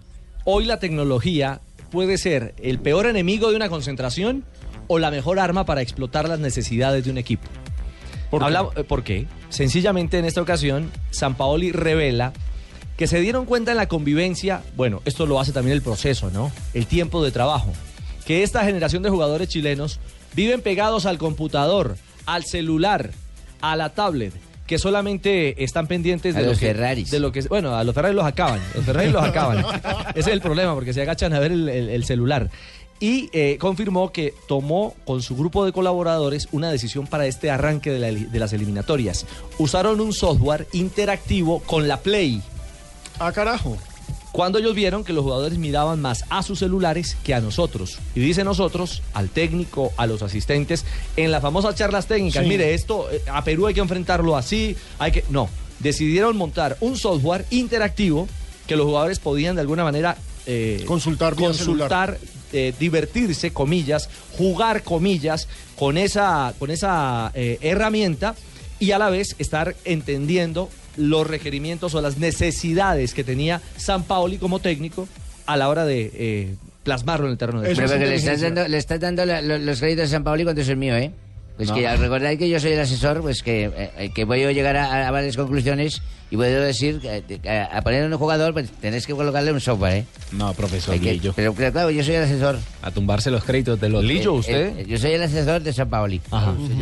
hoy 0.43 0.65
la 0.65 0.79
tecnología 0.79 1.62
puede 1.91 2.17
ser 2.17 2.53
el 2.62 2.79
peor 2.79 3.08
enemigo 3.08 3.49
de 3.49 3.55
una 3.55 3.69
concentración 3.69 4.43
o 4.88 4.99
la 4.99 5.10
mejor 5.10 5.39
arma 5.39 5.65
para 5.65 5.81
explotar 5.81 6.29
las 6.29 6.39
necesidades 6.39 7.05
de 7.05 7.12
un 7.12 7.17
equipo. 7.17 7.47
¿Por? 8.29 8.43
Habla- 8.43 8.69
eh, 8.75 8.84
¿por 8.84 9.03
qué? 9.03 9.27
Sencillamente 9.49 10.19
en 10.19 10.25
esta 10.25 10.41
ocasión, 10.41 10.91
San 11.12 11.36
Paoli 11.36 11.71
revela 11.71 12.34
que 12.97 13.08
se 13.08 13.19
dieron 13.19 13.45
cuenta 13.45 13.71
en 13.71 13.77
la 13.77 13.88
convivencia, 13.88 14.62
bueno, 14.77 15.01
esto 15.05 15.25
lo 15.25 15.39
hace 15.39 15.51
también 15.51 15.75
el 15.75 15.81
proceso, 15.81 16.29
¿no? 16.31 16.51
El 16.73 16.86
tiempo 16.86 17.23
de 17.23 17.31
trabajo. 17.31 17.73
Que 18.25 18.41
esta 18.43 18.63
generación 18.63 19.03
de 19.03 19.10
jugadores 19.10 19.49
chilenos 19.49 19.99
viven 20.34 20.62
pegados 20.62 21.05
al 21.05 21.17
computador, 21.17 21.97
al 22.25 22.43
celular, 22.45 23.12
a 23.71 23.75
la 23.75 23.89
tablet, 23.89 24.34
que 24.67 24.78
solamente 24.80 25.63
están 25.63 25.88
pendientes 25.88 26.36
A 26.36 26.39
de 26.39 26.45
lo 26.45 26.51
los 26.51 26.60
que, 26.60 26.67
Ferraris. 26.67 27.12
de 27.12 27.19
lo 27.19 27.32
que 27.32 27.41
bueno, 27.43 27.75
a 27.75 27.84
los 27.84 27.93
Ferraris 27.93 28.15
los 28.15 28.25
acaban, 28.25 28.60
los 28.73 28.84
Ferraris 28.86 29.12
los 29.12 29.23
acaban. 29.28 29.65
Ese 30.15 30.19
es 30.19 30.28
el 30.28 30.41
problema 30.41 30.73
porque 30.73 30.93
se 30.93 31.01
agachan 31.01 31.34
a 31.34 31.39
ver 31.39 31.51
el, 31.51 31.69
el- 31.69 31.89
el 31.89 32.04
celular. 32.06 32.49
Y 32.99 33.30
eh, 33.34 33.58
confirmó 33.60 34.13
que 34.13 34.34
tomó 34.47 34.95
con 35.04 35.21
su 35.21 35.36
grupo 35.36 35.65
de 35.65 35.73
colaboradores 35.73 36.47
una 36.54 36.71
decisión 36.71 37.08
para 37.08 37.25
este 37.28 37.51
arranque 37.51 37.91
de, 37.91 37.99
la- 37.99 38.12
de 38.30 38.39
las 38.39 38.54
eliminatorias. 38.54 39.25
Usaron 39.58 39.99
un 39.99 40.13
software 40.13 40.65
interactivo 40.71 41.60
con 41.60 41.88
la 41.89 41.97
Play. 41.97 42.41
Ah, 43.19 43.32
carajo. 43.34 43.78
Cuando 44.36 44.60
ellos 44.60 44.76
vieron 44.76 45.06
que 45.06 45.13
los 45.13 45.24
jugadores 45.24 45.58
miraban 45.58 46.02
más 46.02 46.26
a 46.30 46.43
sus 46.43 46.60
celulares 46.60 47.15
que 47.24 47.34
a 47.34 47.39
nosotros. 47.39 48.00
Y 48.15 48.19
dice 48.19 48.43
nosotros, 48.43 49.02
al 49.13 49.30
técnico, 49.30 49.93
a 49.95 50.08
los 50.08 50.21
asistentes, 50.21 50.84
en 51.15 51.32
las 51.32 51.41
famosas 51.41 51.76
charlas 51.76 52.08
técnicas, 52.08 52.43
Sí. 52.43 52.50
mire, 52.50 52.74
esto 52.74 53.10
eh, 53.10 53.21
a 53.32 53.45
Perú 53.45 53.67
hay 53.67 53.74
que 53.74 53.80
enfrentarlo 53.80 54.36
así, 54.36 54.76
hay 55.00 55.13
que... 55.13 55.24
No, 55.30 55.48
decidieron 55.80 56.36
montar 56.36 56.76
un 56.82 56.98
software 56.98 57.45
interactivo 57.50 58.28
que 58.67 58.76
los 58.76 58.86
jugadores 58.86 59.19
podían 59.19 59.56
de 59.56 59.62
alguna 59.62 59.86
manera... 59.86 60.17
eh, 60.45 60.84
Consultar 60.86 61.36
consultar, 61.36 62.17
eh, 62.52 62.74
divertirse, 62.78 63.54
comillas, 63.54 64.10
jugar, 64.38 64.84
comillas, 64.84 65.48
con 65.78 65.98
esa, 65.98 66.54
con 66.60 66.71
esa 66.71 67.32
eh, 67.36 67.58
herramienta 67.62 68.36
y 68.80 68.91
a 68.91 68.98
la 69.00 69.10
vez 69.10 69.36
estar 69.39 69.78
entendiendo 69.86 70.69
los 70.97 71.27
requerimientos 71.27 71.93
o 71.95 72.01
las 72.01 72.17
necesidades 72.17 73.13
que 73.13 73.23
tenía 73.23 73.62
San 73.77 74.03
Paoli 74.03 74.38
como 74.38 74.60
técnico 74.60 75.08
a 75.45 75.58
la 75.58 75.69
hora 75.69 75.86
de 75.86 76.12
eh, 76.13 76.55
plasmarlo 76.84 77.25
en 77.27 77.31
el 77.34 77.38
terreno 77.38 77.62
de 77.62 77.75
juego. 77.75 77.95
le 78.05 78.15
estás 78.15 78.41
dando, 78.41 78.67
le 78.67 78.77
estás 78.77 78.99
dando 78.99 79.25
la- 79.25 79.41
los 79.41 79.79
créditos 79.79 80.05
a 80.05 80.08
San 80.08 80.23
Paoli 80.23 80.43
cuando 80.43 80.62
es 80.62 80.69
el 80.69 80.77
mío, 80.77 80.95
¿eh? 80.95 81.12
Pues 81.56 81.70
No. 81.70 81.76
que 81.76 81.84
ya 81.84 81.96
recordáis 81.96 82.38
que 82.38 82.50
yo 82.50 82.60
soy 82.60 82.74
el 82.74 82.80
asesor, 82.82 83.22
pues 83.22 83.41
que, 83.41 83.72
eh, 83.98 84.12
que 84.13 84.26
voy 84.26 84.44
a 84.44 84.52
llegar 84.52 84.76
a, 84.76 85.08
a 85.08 85.12
varias 85.12 85.38
conclusiones 85.38 86.02
y 86.30 86.36
puedo 86.36 86.62
decir 86.62 87.00
que 87.00 87.24
que 87.41 87.50
a, 87.50 87.78
a 87.78 87.82
poner 87.82 88.04
un 88.12 88.18
jugador, 88.18 88.52
pues 88.52 88.70
tenés 88.82 89.08
que 89.08 89.13
colocarle 89.13 89.54
un 89.54 89.62
software, 89.62 89.94
¿eh? 90.00 90.06
No, 90.34 90.54
profesor 90.54 91.00
que- 91.00 91.13
Lillo. 91.13 91.32
pero, 91.34 91.54
pero 91.54 91.72
claro, 91.72 91.91
yo 91.91 92.04
soy 92.04 92.15
el 92.15 92.24
asesor. 92.24 92.60
A 92.82 92.91
tumbarse 92.91 93.32
los 93.32 93.44
créditos 93.46 93.80
del 93.80 93.96
otro. 93.96 94.06
Eh, 94.10 94.76
eh, 94.80 94.86
yo 94.86 94.98
soy 94.98 95.12
el 95.13 95.24
asesor 95.24 95.62
de 95.62 95.72
San 95.72 95.89
Paoli. 95.89 96.20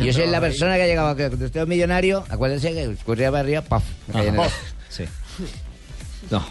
Yo 0.02 0.12
soy 0.12 0.26
la 0.26 0.40
persona 0.40 0.74
que 0.74 0.82
ha 0.82 0.86
llegado, 0.86 1.14
que 1.14 1.28
cuando 1.28 1.46
usted 1.46 1.60
es 1.60 1.68
millonario, 1.68 2.24
acuérdense 2.28 2.72
que 2.72 2.82
escurría 2.84 3.30
para 3.30 3.40
arriba, 3.44 3.60
¡paf! 3.62 3.84
Ajá. 4.12 4.48
Sí. 4.88 5.04
No. 6.30 6.44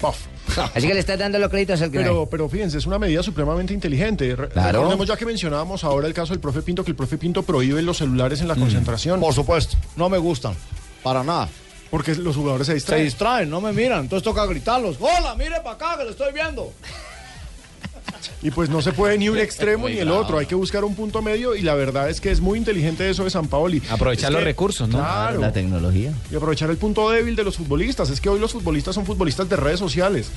Así 0.74 0.86
que 0.88 0.94
le 0.94 1.00
estás 1.00 1.18
dando 1.18 1.38
los 1.38 1.48
créditos 1.50 1.80
al 1.82 1.90
que 1.90 1.98
Pero, 1.98 2.26
pero 2.26 2.48
fíjense, 2.48 2.78
es 2.78 2.86
una 2.86 2.98
medida 2.98 3.22
supremamente 3.22 3.72
inteligente. 3.74 4.34
Re- 4.34 4.48
Claro. 4.48 4.78
Recordemos 4.80 5.06
ya 5.06 5.16
que 5.16 5.26
mencionábamos 5.26 5.84
ahora 5.84 6.06
el 6.08 6.14
caso 6.14 6.32
del 6.32 6.40
profe 6.40 6.62
Pinto, 6.62 6.82
que 6.84 6.90
el 6.90 6.96
profe 6.96 7.18
Pinto 7.18 7.42
prohíbe 7.42 7.82
los 7.82 7.98
celulares 7.98 8.40
en 8.40 8.48
la 8.48 8.56
concentración. 8.56 9.20
Por 9.20 9.32
supuesto, 9.34 9.76
no 9.96 10.08
me 10.08 10.18
gustan, 10.18 10.54
para 11.02 11.22
nada. 11.22 11.48
Porque 11.90 12.14
los 12.14 12.36
jugadores 12.36 12.66
se 12.66 12.72
Se 12.72 12.74
distraen. 12.76 13.04
distraen, 13.04 13.50
no 13.50 13.60
me 13.60 13.72
miran, 13.72 14.02
entonces 14.02 14.22
toca 14.24 14.46
gritarlos. 14.46 14.96
¡Hola, 15.00 15.34
mire 15.36 15.56
para 15.62 15.72
acá 15.72 15.96
que 15.98 16.04
lo 16.04 16.10
estoy 16.10 16.32
viendo! 16.32 16.72
Y 18.42 18.50
pues 18.50 18.70
no 18.70 18.82
se 18.82 18.92
puede 18.92 19.18
ni 19.18 19.28
un 19.28 19.38
extremo 19.50 19.88
ni 19.88 19.98
el 19.98 20.10
otro, 20.10 20.38
hay 20.38 20.46
que 20.46 20.54
buscar 20.54 20.84
un 20.84 20.94
punto 20.94 21.22
medio 21.22 21.54
y 21.54 21.62
la 21.62 21.74
verdad 21.74 22.08
es 22.10 22.20
que 22.20 22.30
es 22.30 22.40
muy 22.40 22.58
inteligente 22.58 23.08
eso 23.08 23.24
de 23.24 23.30
San 23.30 23.46
Paoli. 23.48 23.82
Aprovechar 23.90 24.30
Es 24.30 24.32
los 24.32 24.40
que- 24.40 24.44
recursos, 24.44 24.88
¿no? 24.88 24.98
Claro. 24.98 25.40
La 25.40 25.52
tecnología. 25.52 26.12
Y 26.30 26.36
aprovechar 26.36 26.70
el 26.70 26.76
punto 26.76 27.10
débil 27.10 27.36
de 27.36 27.44
los 27.44 27.56
futbolistas. 27.56 28.10
Es 28.10 28.20
que 28.20 28.28
hoy 28.28 28.40
los 28.40 28.52
futbolistas 28.52 28.94
son 28.94 29.06
futbolistas 29.06 29.48
de 29.48 29.56
redes 29.56 29.78
sociales. 29.78 30.30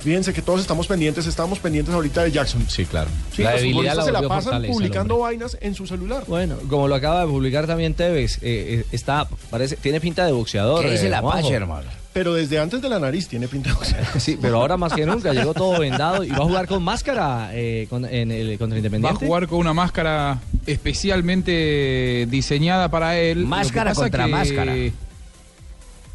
Fíjense 0.00 0.32
que 0.32 0.42
todos 0.42 0.60
estamos 0.60 0.86
pendientes, 0.86 1.26
estamos 1.26 1.58
pendientes 1.58 1.92
ahorita 1.92 2.22
de 2.22 2.30
Jackson. 2.30 2.64
Sí, 2.68 2.84
claro. 2.84 3.10
Sí, 3.34 3.42
la 3.42 3.52
los 3.52 3.60
debilidad 3.60 3.94
futbolistas 3.94 3.96
la 3.96 4.18
se 4.20 4.22
la 4.22 4.28
pasan 4.28 4.62
publicando 4.66 5.18
vainas 5.18 5.58
en 5.60 5.74
su 5.74 5.86
celular. 5.86 6.22
Bueno, 6.28 6.56
como 6.68 6.86
lo 6.86 6.94
acaba 6.94 7.22
de 7.22 7.26
publicar 7.26 7.66
también 7.66 7.94
Tevez, 7.94 8.36
eh, 8.36 8.38
eh, 8.42 8.84
está, 8.92 9.26
parece, 9.50 9.76
tiene 9.76 10.00
pinta 10.00 10.24
de 10.24 10.32
boxeador. 10.32 10.84
¿Qué 10.84 10.92
dice 10.92 11.06
eh, 11.06 11.10
la. 11.10 11.22
Pacha, 11.22 11.48
hermano? 11.54 11.88
Pero 12.16 12.32
desde 12.32 12.58
antes 12.58 12.80
de 12.80 12.88
la 12.88 12.98
nariz 12.98 13.28
tiene 13.28 13.46
pinta 13.46 13.68
de 13.68 13.74
boxeador. 13.74 14.18
Sí, 14.20 14.38
pero 14.40 14.56
ahora 14.58 14.78
más 14.78 14.94
que 14.94 15.04
nunca 15.04 15.34
llegó 15.34 15.52
todo 15.52 15.78
vendado 15.78 16.24
y 16.24 16.30
va 16.30 16.38
a 16.38 16.44
jugar 16.46 16.66
con 16.66 16.82
máscara 16.82 17.50
eh, 17.52 17.86
con- 17.90 18.06
en 18.06 18.30
el, 18.30 18.56
contra 18.56 18.68
Va 18.68 18.74
a 18.76 18.78
Independiente. 18.78 19.26
jugar 19.26 19.46
con 19.48 19.58
una 19.58 19.74
máscara 19.74 20.40
especialmente 20.66 22.26
diseñada 22.30 22.88
para 22.90 23.18
él. 23.18 23.44
Máscara 23.44 23.92
contra 23.92 24.24
que, 24.24 24.30
máscara. 24.30 24.74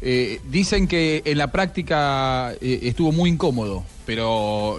eh, 0.00 0.40
dicen 0.50 0.88
que 0.88 1.22
en 1.24 1.38
la 1.38 1.52
práctica 1.52 2.52
eh, 2.60 2.80
estuvo 2.82 3.12
muy 3.12 3.30
incómodo, 3.30 3.84
pero 4.04 4.78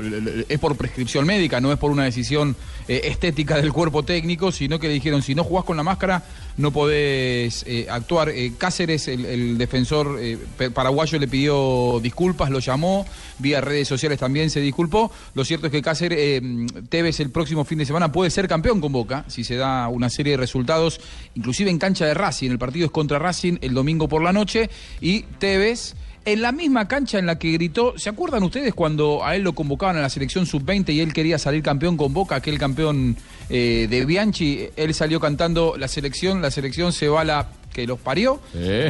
es 0.49 0.59
por 0.59 0.75
prescripción 0.75 1.25
médica, 1.25 1.61
no 1.61 1.71
es 1.71 1.77
por 1.79 1.89
una 1.91 2.03
decisión 2.03 2.57
eh, 2.89 2.99
estética 3.05 3.55
del 3.55 3.71
cuerpo 3.71 4.03
técnico, 4.03 4.51
sino 4.51 4.77
que 4.77 4.89
le 4.89 4.95
dijeron, 4.95 5.21
si 5.21 5.35
no 5.35 5.45
jugás 5.45 5.63
con 5.63 5.77
la 5.77 5.83
máscara, 5.83 6.21
no 6.57 6.71
podés 6.71 7.63
eh, 7.67 7.87
actuar. 7.89 8.29
Eh, 8.29 8.53
Cáceres, 8.57 9.07
el, 9.07 9.57
defensor 9.57 10.17
eh, 10.19 10.37
paraguayo, 10.73 11.19
le 11.19 11.27
pidió 11.27 11.99
disculpas, 12.01 12.49
lo 12.49 12.59
llamó, 12.59 13.05
vía 13.39 13.61
redes 13.61 13.87
sociales 13.87 14.19
también 14.19 14.49
se 14.49 14.59
disculpó. 14.59 15.11
Lo 15.33 15.45
cierto 15.45 15.67
es 15.67 15.71
que 15.71 15.81
Cáceres, 15.81 16.41
Tevez 16.89 17.19
el 17.19 17.29
próximo 17.29 17.65
fin 17.65 17.79
de 17.79 17.85
semana 17.85 18.11
puede 18.11 18.29
ser 18.29 18.47
campeón 18.47 18.81
con 18.81 18.91
Boca, 18.91 19.25
si 19.27 19.43
se 19.43 19.55
da 19.55 19.87
una 19.87 20.09
serie 20.09 20.31
de 20.31 20.37
resultados, 20.37 20.99
inclusive 21.35 21.69
en 21.69 21.79
cancha 21.79 22.05
de 22.05 22.13
Racing. 22.13 22.51
El 22.51 22.59
partido 22.59 22.85
es 22.85 22.91
contra 22.91 23.19
Racing 23.19 23.57
el 23.61 23.73
domingo 23.73 24.07
por 24.07 24.23
la 24.23 24.33
noche 24.33 24.69
y 25.01 25.21
Tevez 25.39 25.95
en 26.25 26.41
la 26.41 26.51
misma 26.51 26.87
cancha 26.87 27.19
en 27.19 27.25
la 27.25 27.37
que 27.37 27.51
gritó, 27.51 27.93
¿se 27.97 28.09
acuerdan 28.09 28.43
ustedes 28.43 28.73
cuando 28.73 29.25
a 29.25 29.35
él 29.35 29.43
lo 29.43 29.53
convocaban 29.53 29.97
a 29.97 30.01
la 30.01 30.09
selección 30.09 30.45
sub-20 30.45 30.93
y 30.93 31.01
él 31.01 31.13
quería 31.13 31.37
salir 31.37 31.61
campeón 31.63 31.97
con 31.97 32.13
Boca, 32.13 32.35
aquel 32.35 32.57
campeón 32.57 33.17
eh, 33.49 33.87
de 33.89 34.05
Bianchi? 34.05 34.69
Él 34.75 34.93
salió 34.93 35.19
cantando 35.19 35.75
la 35.77 35.87
selección, 35.87 36.41
la 36.41 36.51
selección 36.51 36.93
se 36.93 37.09
va 37.09 37.23
la 37.23 37.49
que 37.73 37.87
los 37.87 37.99
parió. 37.99 38.39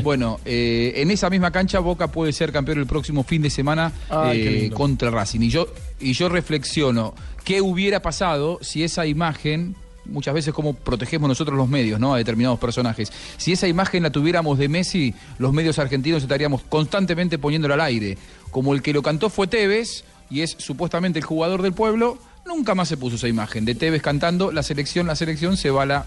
Bueno, 0.04 0.40
eh, 0.46 0.94
en 0.98 1.10
esa 1.10 1.30
misma 1.30 1.52
cancha 1.52 1.80
Boca 1.80 2.10
puede 2.10 2.34
ser 2.34 2.52
campeón 2.52 2.80
el 2.80 2.86
próximo 2.86 3.24
fin 3.24 3.42
de 3.42 3.50
semana 3.50 3.92
Ay, 4.10 4.42
eh, 4.42 4.72
contra 4.72 5.10
Racing. 5.10 5.42
Y 5.42 5.50
yo, 5.50 5.68
y 6.00 6.14
yo 6.14 6.30
reflexiono, 6.30 7.16
¿qué 7.46 7.62
hubiera 7.62 8.02
pasado 8.02 8.60
si 8.62 8.84
esa 8.84 9.08
imagen, 9.08 9.76
muchas 10.06 10.34
veces 10.34 10.54
como 10.54 10.74
protegemos 10.74 11.28
nosotros 11.28 11.58
los 11.58 11.68
medios, 11.68 12.00
¿no? 12.00 12.14
A 12.14 12.18
determinados 12.18 12.60
personajes, 12.60 13.12
si 13.38 13.54
esa 13.54 13.68
imagen 13.68 14.04
la 14.04 14.10
tuviéramos 14.12 14.58
de 14.58 14.68
Messi, 14.70 15.14
los 15.38 15.54
medios 15.54 15.80
argentinos 15.80 16.24
estaríamos 16.24 16.62
constantemente 16.64 17.38
poniéndola 17.38 17.76
al 17.76 17.82
aire. 17.82 18.18
Como 18.52 18.74
el 18.74 18.82
que 18.82 18.94
lo 18.94 19.02
cantó 19.02 19.30
fue 19.30 19.48
Tevez, 19.48 20.04
y 20.30 20.42
es 20.42 20.56
supuestamente 20.60 21.20
el 21.20 21.26
jugador 21.26 21.62
del 21.62 21.74
pueblo, 21.74 22.18
nunca 22.46 22.76
más 22.76 22.88
se 22.88 22.98
puso 22.98 23.16
esa 23.16 23.28
imagen 23.28 23.66
de 23.66 23.76
Tevez 23.76 24.02
cantando, 24.02 24.52
la 24.52 24.64
selección, 24.64 25.08
la 25.08 25.16
selección 25.16 25.58
se 25.58 25.70
va 25.70 25.86
la 25.86 26.06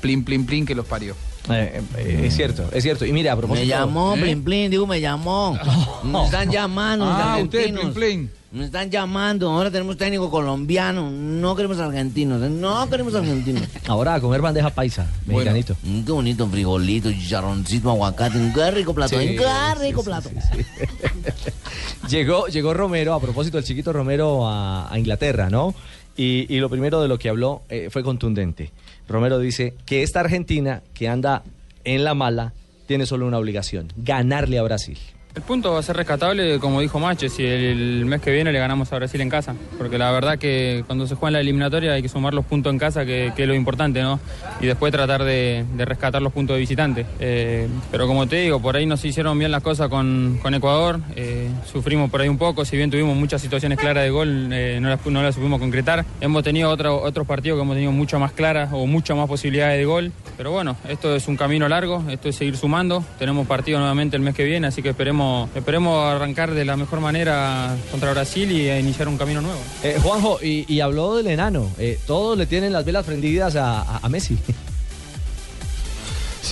plin, 0.00 0.24
plin, 0.24 0.46
plin 0.46 0.66
que 0.66 0.74
los 0.74 0.86
parió. 0.86 1.14
Eh, 1.50 1.82
eh, 1.96 2.22
es 2.24 2.36
cierto, 2.36 2.68
es 2.72 2.82
cierto. 2.84 3.04
Y 3.04 3.12
mira, 3.12 3.32
a 3.32 3.36
propósito. 3.36 3.64
Me 3.64 3.68
llamó, 3.68 4.14
¿Eh? 4.16 4.20
Plin 4.20 4.44
Plin, 4.44 4.70
digo, 4.70 4.86
me 4.86 5.00
llamó. 5.00 5.58
Me 6.04 6.24
están 6.24 6.50
llamando, 6.50 7.04
Ah, 7.04 7.38
usted, 7.42 7.58
argentinos. 7.60 7.94
Plin 7.94 8.30
Me 8.52 8.66
están 8.66 8.90
llamando, 8.90 9.50
ahora 9.50 9.70
tenemos 9.70 9.96
técnico 9.96 10.30
colombiano. 10.30 11.10
No 11.10 11.56
queremos 11.56 11.78
argentinos, 11.78 12.42
¿eh? 12.42 12.50
no 12.50 12.88
queremos 12.90 13.14
argentinos. 13.14 13.62
Ahora 13.88 14.14
a 14.14 14.20
comer 14.20 14.42
bandeja 14.42 14.68
paisa, 14.68 15.10
mexicanito. 15.24 15.74
Mm, 15.82 16.04
qué 16.04 16.12
bonito, 16.12 16.46
frijolito, 16.46 17.10
chicharroncito, 17.10 17.90
aguacate. 17.90 18.52
Qué 18.54 18.70
rico 18.70 18.92
plato, 18.92 19.18
Sí, 19.18 19.36
qué 19.36 19.74
rico 19.80 20.02
sí, 20.02 20.06
plato. 20.06 20.30
Llegó, 22.10 22.46
llegó 22.48 22.74
Romero, 22.74 23.14
a 23.14 23.20
propósito 23.20 23.56
del 23.56 23.64
chiquito 23.64 23.90
Romero 23.90 24.46
a, 24.46 24.92
a 24.92 24.98
Inglaterra, 24.98 25.48
¿no? 25.48 25.74
Y, 26.14 26.52
y 26.54 26.58
lo 26.58 26.68
primero 26.68 27.00
de 27.00 27.08
lo 27.08 27.18
que 27.18 27.30
habló 27.30 27.62
eh, 27.70 27.88
fue 27.90 28.02
contundente. 28.02 28.70
Romero 29.08 29.38
dice 29.38 29.72
que 29.86 30.02
esta 30.02 30.20
Argentina, 30.20 30.82
que 30.92 31.08
anda 31.08 31.42
en 31.84 32.04
la 32.04 32.12
mala, 32.12 32.52
tiene 32.86 33.06
solo 33.06 33.26
una 33.26 33.38
obligación, 33.38 33.88
ganarle 33.96 34.58
a 34.58 34.62
Brasil. 34.62 34.98
El 35.34 35.40
punto 35.40 35.72
va 35.72 35.78
a 35.78 35.82
ser 35.82 35.96
rescatable, 35.96 36.58
como 36.58 36.82
dijo 36.82 36.98
Mache, 37.00 37.30
si 37.30 37.42
el 37.42 38.04
mes 38.04 38.20
que 38.20 38.30
viene 38.30 38.52
le 38.52 38.58
ganamos 38.58 38.92
a 38.92 38.96
Brasil 38.96 39.18
en 39.22 39.30
casa. 39.30 39.54
Porque 39.78 39.96
la 39.96 40.10
verdad 40.12 40.38
que 40.38 40.84
cuando 40.86 41.06
se 41.06 41.14
juega 41.14 41.30
en 41.30 41.32
la 41.32 41.40
eliminatoria 41.40 41.94
hay 41.94 42.02
que 42.02 42.10
sumar 42.10 42.34
los 42.34 42.44
puntos 42.44 42.70
en 42.70 42.78
casa, 42.78 43.06
que, 43.06 43.32
es 43.34 43.48
lo 43.48 43.54
importante, 43.54 44.02
¿no? 44.02 44.20
Y 44.60 44.66
después 44.66 44.92
tratar 44.92 45.24
de, 45.24 45.64
rescatar 45.78 46.20
los 46.20 46.34
puntos 46.34 46.54
de 46.54 46.60
visitante. 46.60 47.06
Eh, 47.18 47.66
pero 47.90 48.06
como 48.06 48.26
te 48.26 48.36
digo, 48.36 48.60
por 48.60 48.76
ahí 48.76 48.84
no 48.84 48.98
se 48.98 49.08
hicieron 49.08 49.38
bien 49.38 49.50
las 49.50 49.62
cosas 49.62 49.88
con, 49.88 50.38
Ecuador. 50.52 51.00
eh, 51.16 51.48
sufrimos 51.72 52.10
por 52.10 52.20
ahí 52.20 52.28
un 52.28 52.36
poco, 52.36 52.66
si 52.66 52.76
bien 52.76 52.90
tuvimos 52.90 53.16
muchas 53.16 53.40
situaciones 53.40 53.78
claras 53.78 54.04
de 54.04 54.10
gol, 54.10 54.50
eh, 54.52 54.80
no, 54.82 54.90
las, 54.90 55.04
no 55.06 55.32
supimos 55.32 55.58
concretar. 55.60 56.04
Hemos 56.20 56.42
tenido 56.42 56.68
otro- 56.68 57.00
otros 57.00 57.26
partidos 57.26 57.56
que 57.56 57.62
hemos 57.62 57.74
tenido 57.74 57.90
mucho 57.90 58.18
más 58.18 58.32
claras 58.32 58.68
o 58.72 58.86
muchas 58.86 59.16
más 59.16 59.28
posibilidades 59.28 59.78
de 59.78 59.86
gol. 59.86 60.12
Pero 60.36 60.50
bueno, 60.50 60.76
esto 60.90 61.16
es 61.16 61.26
un 61.26 61.36
camino 61.38 61.66
largo, 61.70 62.04
esto 62.10 62.28
es 62.28 62.36
seguir 62.36 62.58
sumando. 62.58 63.02
Tenemos 63.18 63.46
partido 63.46 63.78
nuevamente 63.78 64.14
el 64.16 64.22
mes 64.22 64.34
que 64.34 64.44
viene, 64.44 64.66
así 64.66 64.82
que 64.82 64.90
esperemos, 64.90 65.21
esperemos 65.54 66.04
arrancar 66.04 66.52
de 66.52 66.64
la 66.64 66.76
mejor 66.76 67.00
manera 67.00 67.76
contra 67.90 68.12
Brasil 68.12 68.50
y 68.50 68.70
iniciar 68.70 69.08
un 69.08 69.18
camino 69.18 69.40
nuevo. 69.40 69.60
Eh, 69.82 69.98
Juanjo, 70.02 70.38
y, 70.42 70.80
habló 70.80 71.16
del 71.16 71.28
enano. 71.28 71.68
Eh, 71.78 71.98
todos 72.06 72.36
le 72.36 72.46
tienen 72.46 72.72
las 72.72 72.84
velas 72.84 73.04
prendidas 73.04 73.56
a 73.56 74.08
Messi. 74.08 74.38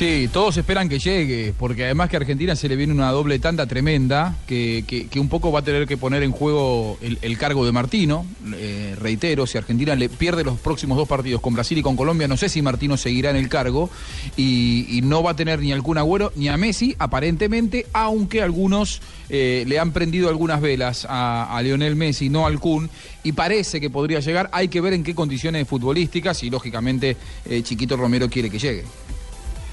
Sí, 0.00 0.30
todos 0.32 0.56
esperan 0.56 0.88
que 0.88 0.98
llegue, 0.98 1.52
porque 1.58 1.84
además 1.84 2.08
que 2.08 2.16
a 2.16 2.20
Argentina 2.20 2.56
se 2.56 2.70
le 2.70 2.76
viene 2.76 2.94
una 2.94 3.10
doble 3.10 3.38
tanda 3.38 3.66
tremenda, 3.66 4.34
que, 4.46 4.82
que- 4.88 5.20
un 5.20 5.28
poco 5.28 5.52
va 5.52 5.58
a 5.58 5.62
tener 5.62 5.86
que 5.86 5.98
poner 5.98 6.22
en 6.22 6.32
juego 6.32 6.96
el, 7.02 7.36
cargo 7.36 7.66
de 7.66 7.72
Martino. 7.72 8.24
Eh, 8.54 8.96
reitero, 8.98 9.46
si 9.46 9.58
Argentina 9.58 9.94
le 9.94 10.08
pierde 10.08 10.42
los 10.42 10.58
próximos 10.58 10.96
dos 10.96 11.06
partidos 11.06 11.42
con 11.42 11.52
Brasil 11.52 11.76
y 11.76 11.82
con 11.82 11.96
Colombia, 11.96 12.26
no 12.28 12.38
sé 12.38 12.48
si 12.48 12.62
Martino 12.62 12.96
seguirá 12.96 13.28
en 13.28 13.36
el 13.36 13.50
cargo 13.50 13.90
y, 14.38 15.02
no 15.02 15.22
va 15.22 15.32
a 15.32 15.36
tener 15.36 15.60
ni 15.60 15.70
al 15.70 15.82
Kun 15.82 15.98
Agüero 15.98 16.32
ni 16.34 16.48
a 16.48 16.56
Messi, 16.56 16.96
aparentemente, 16.98 17.84
aunque 17.92 18.40
algunos 18.40 19.02
eh, 19.28 19.64
le 19.66 19.78
han 19.78 19.92
prendido 19.92 20.30
algunas 20.30 20.62
velas 20.62 21.06
a, 21.10 21.54
a 21.54 21.60
Lionel 21.60 21.94
Messi, 21.94 22.30
no 22.30 22.46
al 22.46 22.58
Kun, 22.58 22.88
y 23.22 23.32
parece 23.32 23.82
que 23.82 23.90
podría 23.90 24.20
llegar. 24.20 24.48
Hay 24.54 24.68
que 24.68 24.80
ver 24.80 24.94
en 24.94 25.04
qué 25.04 25.14
condiciones 25.14 25.68
futbolísticas 25.68 26.42
y, 26.42 26.48
lógicamente, 26.48 27.18
eh, 27.44 27.62
Chiquito 27.62 27.98
Romero 27.98 28.30
quiere 28.30 28.48
que 28.48 28.58
llegue. 28.58 28.84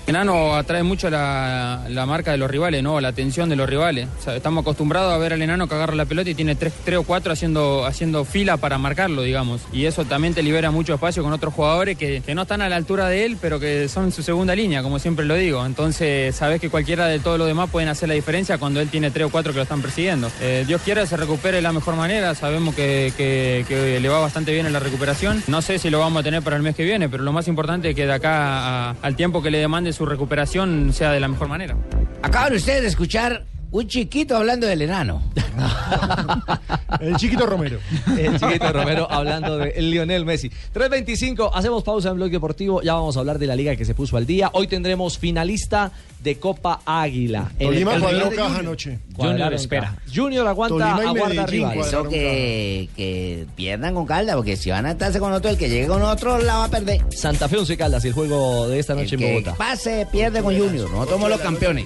Enano 0.07 0.55
atrae 0.55 0.83
mucho 0.83 1.09
la, 1.09 1.81
marca 2.07 2.31
de 2.31 2.37
los 2.37 2.49
rivales, 2.49 2.81
¿no? 2.81 3.01
La 3.01 3.09
atención 3.09 3.49
de 3.49 3.57
los 3.57 3.67
rivales. 3.69 4.07
Estamos 4.33 4.61
acostumbrados 4.61 5.13
a 5.13 5.17
ver 5.17 5.33
al 5.33 5.41
enano 5.41 5.67
que 5.67 5.75
agarra 5.75 5.95
la 5.95 6.05
pelota 6.05 6.29
y 6.29 6.33
tiene 6.33 6.55
tres, 6.55 6.71
tres 6.85 6.97
o 6.99 7.03
cuatro 7.03 7.33
haciendo, 7.33 7.85
haciendo 7.85 8.23
fila 8.23 8.55
para 8.55 8.77
marcarlo, 8.77 9.21
digamos. 9.23 9.63
Y 9.73 9.83
eso 9.83 10.05
también 10.05 10.33
te 10.33 10.43
libera 10.43 10.71
mucho 10.71 10.93
espacio 10.93 11.23
con 11.23 11.33
otros 11.33 11.53
jugadores 11.53 11.97
que, 11.97 12.21
no 12.33 12.43
están 12.43 12.61
a 12.61 12.69
la 12.69 12.77
altura 12.77 13.09
de 13.09 13.25
él, 13.25 13.37
pero 13.41 13.59
que 13.59 13.89
son 13.89 14.13
su 14.13 14.23
segunda 14.23 14.55
línea, 14.55 14.81
como 14.81 14.97
siempre 14.97 15.25
lo 15.25 15.35
digo. 15.35 15.65
Entonces, 15.65 16.33
sabes 16.33 16.61
que 16.61 16.69
cualquiera 16.69 17.07
de 17.07 17.19
todos 17.19 17.37
los 17.37 17.47
demás 17.47 17.69
pueden 17.69 17.89
hacer 17.89 18.07
la 18.07 18.15
diferencia 18.15 18.57
cuando 18.57 18.79
él 18.79 18.87
tiene 18.89 19.11
tres 19.11 19.27
o 19.27 19.29
cuatro 19.29 19.51
que 19.51 19.57
lo 19.57 19.63
están 19.63 19.81
persiguiendo. 19.81 20.31
Eh, 20.39 20.63
Dios 20.65 20.81
quiera 20.85 21.05
se 21.05 21.17
recupere 21.17 21.57
de 21.57 21.61
la 21.63 21.73
mejor 21.73 21.97
manera. 21.97 22.33
Sabemos 22.33 22.75
que, 22.75 23.11
que- 23.17 23.65
que 23.67 23.99
le 23.99 24.07
va 24.07 24.19
bastante 24.21 24.53
bien 24.53 24.65
en 24.67 24.71
la 24.71 24.79
recuperación. 24.79 25.43
No 25.47 25.61
sé 25.61 25.79
si 25.79 25.89
lo 25.89 25.99
vamos 25.99 26.21
a 26.21 26.23
tener 26.23 26.41
para 26.43 26.55
el 26.55 26.61
mes 26.63 26.75
que 26.77 26.85
viene, 26.85 27.09
pero 27.09 27.23
lo 27.23 27.33
más 27.33 27.49
importante 27.49 27.89
es 27.89 27.95
que 27.95 28.05
de 28.05 28.13
acá 28.13 28.91
al 28.91 29.15
tiempo 29.17 29.41
que 29.43 29.51
le 29.51 29.57
demande 29.57 29.91
su 29.97 30.05
recuperación 30.05 30.93
sea 30.93 31.11
de 31.11 31.19
la 31.19 31.27
mejor 31.27 31.47
manera. 31.47 31.75
Acaban 32.21 32.53
ustedes 32.53 32.83
de 32.83 32.87
escuchar 32.87 33.45
un 33.71 33.87
chiquito 33.87 34.35
hablando 34.37 34.65
del 34.67 34.81
enano. 34.81 35.21
El 36.99 37.15
chiquito 37.17 37.45
Romero. 37.45 37.79
El 38.17 38.39
chiquito 38.39 38.71
Romero 38.71 39.07
hablando 39.09 39.57
de 39.57 39.81
Lionel 39.81 40.25
Messi. 40.25 40.49
3.25, 40.73 41.51
hacemos 41.53 41.83
pausa 41.83 42.09
en 42.09 42.15
Blog 42.15 42.29
Deportivo. 42.29 42.81
Ya 42.81 42.93
vamos 42.93 43.17
a 43.17 43.19
hablar 43.19 43.39
de 43.39 43.47
la 43.47 43.55
liga 43.55 43.75
que 43.75 43.85
se 43.85 43.93
puso 43.93 44.17
al 44.17 44.25
día. 44.25 44.49
Hoy 44.53 44.67
tendremos 44.67 45.17
finalista 45.17 45.91
de 46.23 46.37
Copa 46.37 46.81
Águila. 46.85 47.51
En 47.59 47.67
Tolima 47.67 47.95
el 47.95 48.01
cuadró 48.01 48.29
de 48.29 48.35
caja 48.35 48.47
Junior. 48.47 48.59
anoche. 48.59 48.99
Cuadraron 49.15 49.53
espera. 49.53 49.95
Junior 50.13 50.47
aguanta, 50.47 50.95
aguarda 50.95 51.45
rivales. 51.45 51.87
Eso 51.87 52.03
que, 52.03 52.89
que 52.95 53.45
pierdan 53.55 53.93
con 53.93 54.05
calda, 54.05 54.35
porque 54.35 54.55
si 54.57 54.69
van 54.71 54.85
a 54.85 54.91
estarse 54.91 55.19
con 55.19 55.31
otro, 55.33 55.49
el 55.49 55.57
que 55.57 55.69
llegue 55.69 55.87
con 55.87 56.01
otro 56.01 56.39
la 56.39 56.55
va 56.57 56.63
a 56.65 56.69
perder. 56.69 57.01
Santa 57.11 57.47
Fe 57.49 57.57
Once 57.57 57.75
Caldas 57.77 58.03
y 58.05 58.07
el 58.09 58.13
juego 58.13 58.67
de 58.67 58.79
esta 58.79 58.95
noche 58.95 59.15
El 59.15 59.21
en 59.23 59.27
que 59.27 59.33
Bogotá. 59.35 59.55
pase, 59.55 60.07
pierde 60.11 60.41
con 60.41 60.57
Junior. 60.57 60.89
Nosotros 60.89 61.09
somos 61.09 61.29
los 61.29 61.39
campeones. 61.41 61.85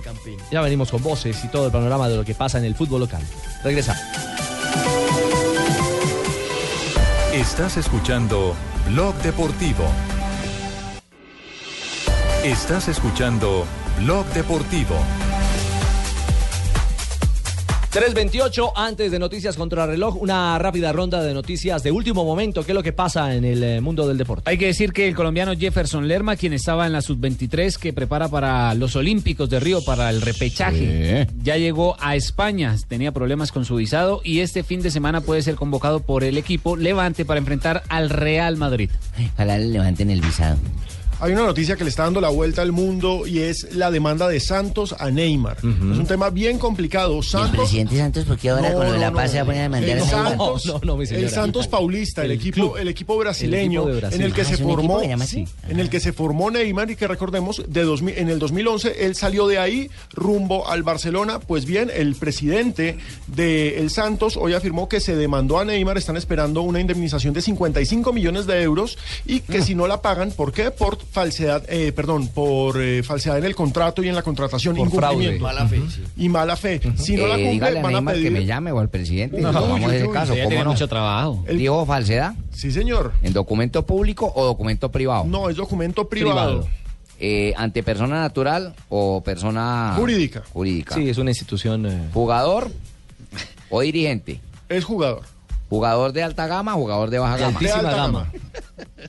Ya 0.52 0.62
venimos 0.62 0.90
con 0.92 1.02
voces 1.04 1.44
y 1.44 1.48
todo 1.50 1.71
el 1.72 1.80
panorama 1.80 2.10
de 2.10 2.18
lo 2.18 2.26
que 2.26 2.36
pasa 2.36 2.58
en 2.58 2.66
el 2.66 2.76
fútbol 2.76 3.02
local. 3.02 3.22
Regresamos. 3.64 4.02
Estás 7.34 7.78
escuchando 7.78 8.56
Blog 8.90 9.16
Deportivo. 9.22 9.86
Estás 12.44 12.90
escuchando 12.90 13.66
Blog 14.00 14.26
Deportivo. 14.34 14.96
3.28, 17.92 18.72
antes 18.74 19.12
de 19.12 19.20
Noticias 19.20 19.58
contra 19.58 19.86
Reloj, 19.86 20.16
una 20.22 20.58
rápida 20.58 20.94
ronda 20.94 21.22
de 21.22 21.34
noticias 21.34 21.84
de 21.84 21.92
último 21.92 22.24
momento. 22.24 22.64
¿Qué 22.64 22.72
es 22.72 22.76
lo 22.76 22.84
que 22.84 22.94
pasa 22.94 23.36
en 23.36 23.44
el 23.44 23.62
eh, 23.62 23.82
mundo 23.82 24.08
del 24.08 24.18
deporte? 24.18 24.50
Hay 24.50 24.58
que 24.58 24.68
decir 24.68 24.94
que 24.94 25.10
el 25.10 25.14
colombiano 25.14 25.54
Jefferson 25.58 26.08
Lerma, 26.08 26.38
quien 26.38 26.54
estaba 26.54 26.88
en 26.88 26.94
la 26.94 27.02
sub-23 27.02 27.76
que 27.76 27.92
prepara 27.92 28.30
para 28.30 28.74
los 28.76 28.96
Olímpicos 28.96 29.50
de 29.50 29.60
Río, 29.60 29.84
para 29.84 30.10
el 30.10 30.22
repechaje, 30.22 31.28
ya 31.44 31.58
llegó 31.58 31.98
a 32.00 32.16
España, 32.16 32.78
tenía 32.88 33.12
problemas 33.12 33.52
con 33.52 33.66
su 33.66 33.76
visado 33.76 34.22
y 34.24 34.40
este 34.40 34.64
fin 34.64 34.82
de 34.82 34.90
semana 34.90 35.20
puede 35.20 35.42
ser 35.42 35.56
convocado 35.56 36.00
por 36.00 36.24
el 36.24 36.38
equipo 36.38 36.78
Levante 36.78 37.26
para 37.26 37.40
enfrentar 37.40 37.84
al 37.90 38.10
Real 38.10 38.56
Madrid. 38.56 38.90
Ojalá 39.34 39.58
le 39.58 39.66
levanten 39.66 40.10
el 40.10 40.22
visado. 40.22 40.56
Hay 41.22 41.34
una 41.34 41.44
noticia 41.46 41.76
que 41.76 41.84
le 41.84 41.92
está 41.92 42.04
dando 42.04 42.20
la 42.20 42.30
vuelta 42.30 42.64
al 42.64 42.72
mundo 42.72 43.28
y 43.28 43.40
es 43.40 43.76
la 43.76 43.92
demanda 43.92 44.28
de 44.28 44.40
Santos 44.40 44.96
a 44.98 45.12
Neymar. 45.12 45.58
Es 45.60 45.64
un 45.64 46.06
tema 46.08 46.32
bien 46.32 46.58
complicado. 46.58 47.14
¿Y 47.14 47.18
el 47.20 47.24
Santos, 47.24 47.58
presidente 47.60 47.96
Santos 47.98 48.26
por 48.26 48.38
qué 48.40 48.50
ahora 48.50 48.70
No, 48.72 48.78
con 48.78 48.86
lo 48.88 48.92
de 48.94 48.98
no, 48.98 49.02
la 49.06 49.12
no. 49.12 49.16
paz 49.18 49.30
se 49.32 49.38
va 49.38 49.44
a 49.44 49.46
poner 49.46 49.62
a 49.66 49.70
mandar 49.70 49.90
el 49.98 50.04
a 50.04 50.06
Santos, 50.08 50.66
No, 50.66 50.82
no, 50.84 50.98
mi 50.98 51.06
el. 51.08 51.30
Santos 51.30 51.68
Paulista, 51.68 52.24
el, 52.26 52.32
El 52.32 52.38
equipo, 52.38 52.56
club. 52.56 52.78
el 52.78 52.88
equipo 52.88 53.18
brasileño, 53.18 53.84
El 53.84 53.90
equipo 53.90 53.94
de 53.94 54.00
Brasil. 54.00 54.20
en 54.20 54.26
el 54.26 54.34
que 54.34 54.42
Ah, 54.42 54.46
se 54.46 54.54
¿es 54.56 54.60
un 54.62 54.66
equipo 54.72 54.82
formó, 54.82 55.00
que 55.20 55.28
sí, 55.28 55.46
en 55.70 55.80
el 55.80 55.90
que 55.92 56.00
se 56.00 56.12
formó 56.12 56.50
Neymar 56.52 56.90
y 56.90 56.96
que 56.96 57.08
recordemos 57.08 57.62
de 57.68 57.84
2000 57.84 58.18
en 58.18 58.30
el 58.30 58.40
2011 58.40 59.06
él 59.06 59.16
salió 59.16 59.48
de 59.48 59.60
ahí 59.60 59.92
rumbo 60.14 60.68
al 60.70 60.82
Barcelona. 60.82 61.40
Pues 61.40 61.66
bien, 61.66 61.92
el 61.94 62.16
presidente 62.16 62.98
de 63.28 63.78
el 63.80 63.92
Santos 63.92 64.38
hoy 64.38 64.54
afirmó 64.54 64.90
que 64.90 65.00
se 65.00 65.16
demandó 65.16 65.60
a 65.60 65.66
Neymar, 65.66 66.00
están 66.00 66.18
esperando 66.18 66.62
una 66.64 66.80
indemnización 66.80 67.34
de 67.36 67.44
55 67.44 68.12
millones 68.12 68.48
de 68.48 68.62
euros 68.64 68.98
y 69.28 69.42
que 69.42 69.62
si 69.62 69.76
no 69.76 69.86
la 69.86 70.02
pagan, 70.02 70.32
¿por 70.32 70.52
qué? 70.52 70.72
Por 70.72 70.98
falsedad, 71.12 71.64
eh, 71.68 71.92
perdón, 71.92 72.30
por 72.30 72.82
eh, 72.82 73.04
falsedad 73.04 73.38
en 73.38 73.44
el 73.46 73.54
contrato 73.56 74.02
y 74.02 74.08
en 74.08 74.16
la 74.16 74.22
contratación, 74.24 74.76
Por 74.76 74.90
fraude. 74.92 75.38
Mala 75.40 75.68
fe, 75.68 75.82
sí. 75.90 76.04
Y 76.18 76.30
mala 76.30 76.56
fe. 76.56 76.80
Si 76.96 77.16
no 77.18 77.28
la 77.28 77.36
Eh, 77.36 77.38
cumple, 77.38 77.52
dígale 77.52 77.76
van 77.82 77.86
a 77.86 77.90
Neymar 77.98 78.14
pedir. 78.16 78.28
que 78.28 78.32
me 78.40 78.46
llame 78.46 78.72
o 78.72 78.80
al 78.80 78.90
presidente. 78.90 79.42
No, 79.42 79.52
Tomamos 79.52 79.90
uy, 79.90 79.96
ese 79.96 80.08
uy, 80.08 80.14
caso. 80.14 80.34
Ella 80.34 80.44
¿cómo 80.44 80.50
tiene 80.50 80.64
no? 80.64 80.72
mucho 80.72 80.88
trabajo. 80.88 81.44
El- 81.48 81.58
¿Dijo 81.58 81.86
falsedad? 81.86 82.34
Sí, 82.52 82.72
señor. 82.72 83.12
¿En 83.22 83.34
documento 83.34 83.86
público 83.86 84.32
o 84.36 84.46
documento 84.46 84.90
privado? 84.90 85.26
No, 85.26 85.50
es 85.50 85.56
documento 85.58 86.08
privado. 86.08 86.66
Eh, 87.20 87.54
¿Ante 87.58 87.84
persona 87.84 88.22
natural 88.22 88.74
o 88.90 89.22
persona 89.22 89.94
Jurídica. 89.98 90.42
jurídica? 90.54 90.96
Sí, 90.96 91.10
es 91.10 91.18
una 91.20 91.30
institución. 91.32 91.86
eh, 91.86 92.10
¿Jugador 92.14 92.72
o 93.70 93.82
dirigente? 93.82 94.42
Es 94.70 94.86
jugador. 94.86 95.22
¿Jugador 95.70 96.14
de 96.14 96.24
alta 96.24 96.48
gama 96.48 96.76
o 96.76 96.80
jugador 96.80 97.10
de 97.10 97.20
baja 97.20 97.36
De 97.36 97.42
gama? 97.42 97.60
De 97.60 97.66
altísima 97.68 97.90
alta 97.90 97.96
gama. 98.02 98.32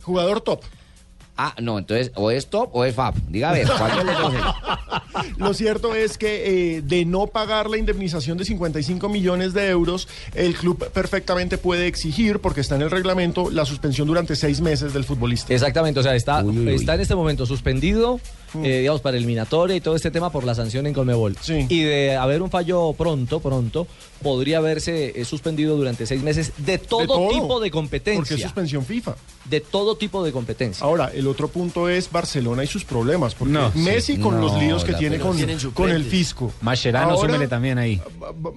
Jugador 0.02 0.40
top. 0.42 0.60
Ah, 1.36 1.54
no, 1.60 1.78
entonces 1.78 2.12
o 2.14 2.30
es 2.30 2.48
top 2.48 2.68
o 2.74 2.84
es 2.84 2.94
FAB. 2.94 3.14
Diga 3.28 3.50
a 3.50 3.52
ver, 3.54 3.66
¿cuál 3.66 4.08
es? 4.08 5.36
Lo 5.38 5.54
cierto 5.54 5.94
es 5.94 6.18
que 6.18 6.76
eh, 6.76 6.82
de 6.82 7.04
no 7.04 7.26
pagar 7.26 7.70
la 7.70 7.78
indemnización 7.78 8.36
de 8.38 8.44
55 8.44 9.08
millones 9.08 9.54
de 9.54 9.68
euros, 9.68 10.08
el 10.34 10.54
club 10.54 10.90
perfectamente 10.90 11.58
puede 11.58 11.86
exigir, 11.86 12.40
porque 12.40 12.60
está 12.60 12.76
en 12.76 12.82
el 12.82 12.90
reglamento, 12.90 13.50
la 13.50 13.64
suspensión 13.64 14.06
durante 14.06 14.36
seis 14.36 14.60
meses 14.60 14.92
del 14.92 15.04
futbolista. 15.04 15.52
Exactamente, 15.54 16.00
o 16.00 16.02
sea, 16.02 16.14
está, 16.14 16.44
Uy, 16.44 16.58
uy, 16.58 16.66
uy. 16.68 16.74
está 16.74 16.94
en 16.94 17.00
este 17.00 17.14
momento 17.14 17.46
suspendido, 17.46 18.20
eh, 18.62 18.80
digamos, 18.80 19.00
para 19.00 19.16
eliminatoria 19.16 19.76
y 19.76 19.80
todo 19.80 19.96
este 19.96 20.10
tema 20.10 20.30
por 20.30 20.44
la 20.44 20.54
sanción 20.54 20.86
en 20.86 20.94
Colmebol. 20.94 21.36
Sí. 21.40 21.66
Y 21.68 21.82
de 21.82 22.16
haber 22.16 22.42
un 22.42 22.50
fallo 22.50 22.92
pronto, 22.92 23.40
pronto, 23.40 23.86
podría 24.22 24.58
haberse 24.58 25.20
eh, 25.20 25.24
suspendido 25.24 25.76
durante 25.76 26.06
seis 26.06 26.22
meses 26.22 26.52
de 26.58 26.78
todo, 26.78 27.00
De 27.00 27.06
todo, 27.06 27.28
tipo 27.30 27.42
de 27.42 27.48
Porque 27.48 27.66
es 27.66 27.72
competencia. 27.72 28.36
suspensión 28.38 28.84
FIFA. 28.84 29.16
De 29.44 29.60
todo 29.60 29.96
tipo 29.96 30.24
de 30.24 30.32
competencia. 30.32 30.84
Ahora, 30.84 31.10
el 31.14 31.26
otro 31.26 31.48
punto 31.48 31.88
es 31.88 32.10
Barcelona 32.10 32.64
y 32.64 32.66
sus 32.66 32.84
problemas, 32.84 33.34
porque 33.34 33.52
No, 33.54 33.72
Messi 33.74 34.18
con 34.18 34.36
No, 34.36 34.42
los 34.42 34.58
líos 34.58 34.84
que 34.84 34.94
tiene 34.94 35.18
con, 35.18 35.90
el 35.90 36.04
fisco. 36.04 36.52
Mascherano, 36.60 37.12
Ahora, 37.12 37.28
súmele 37.28 37.48
también 37.48 37.78
ahí. 37.78 38.00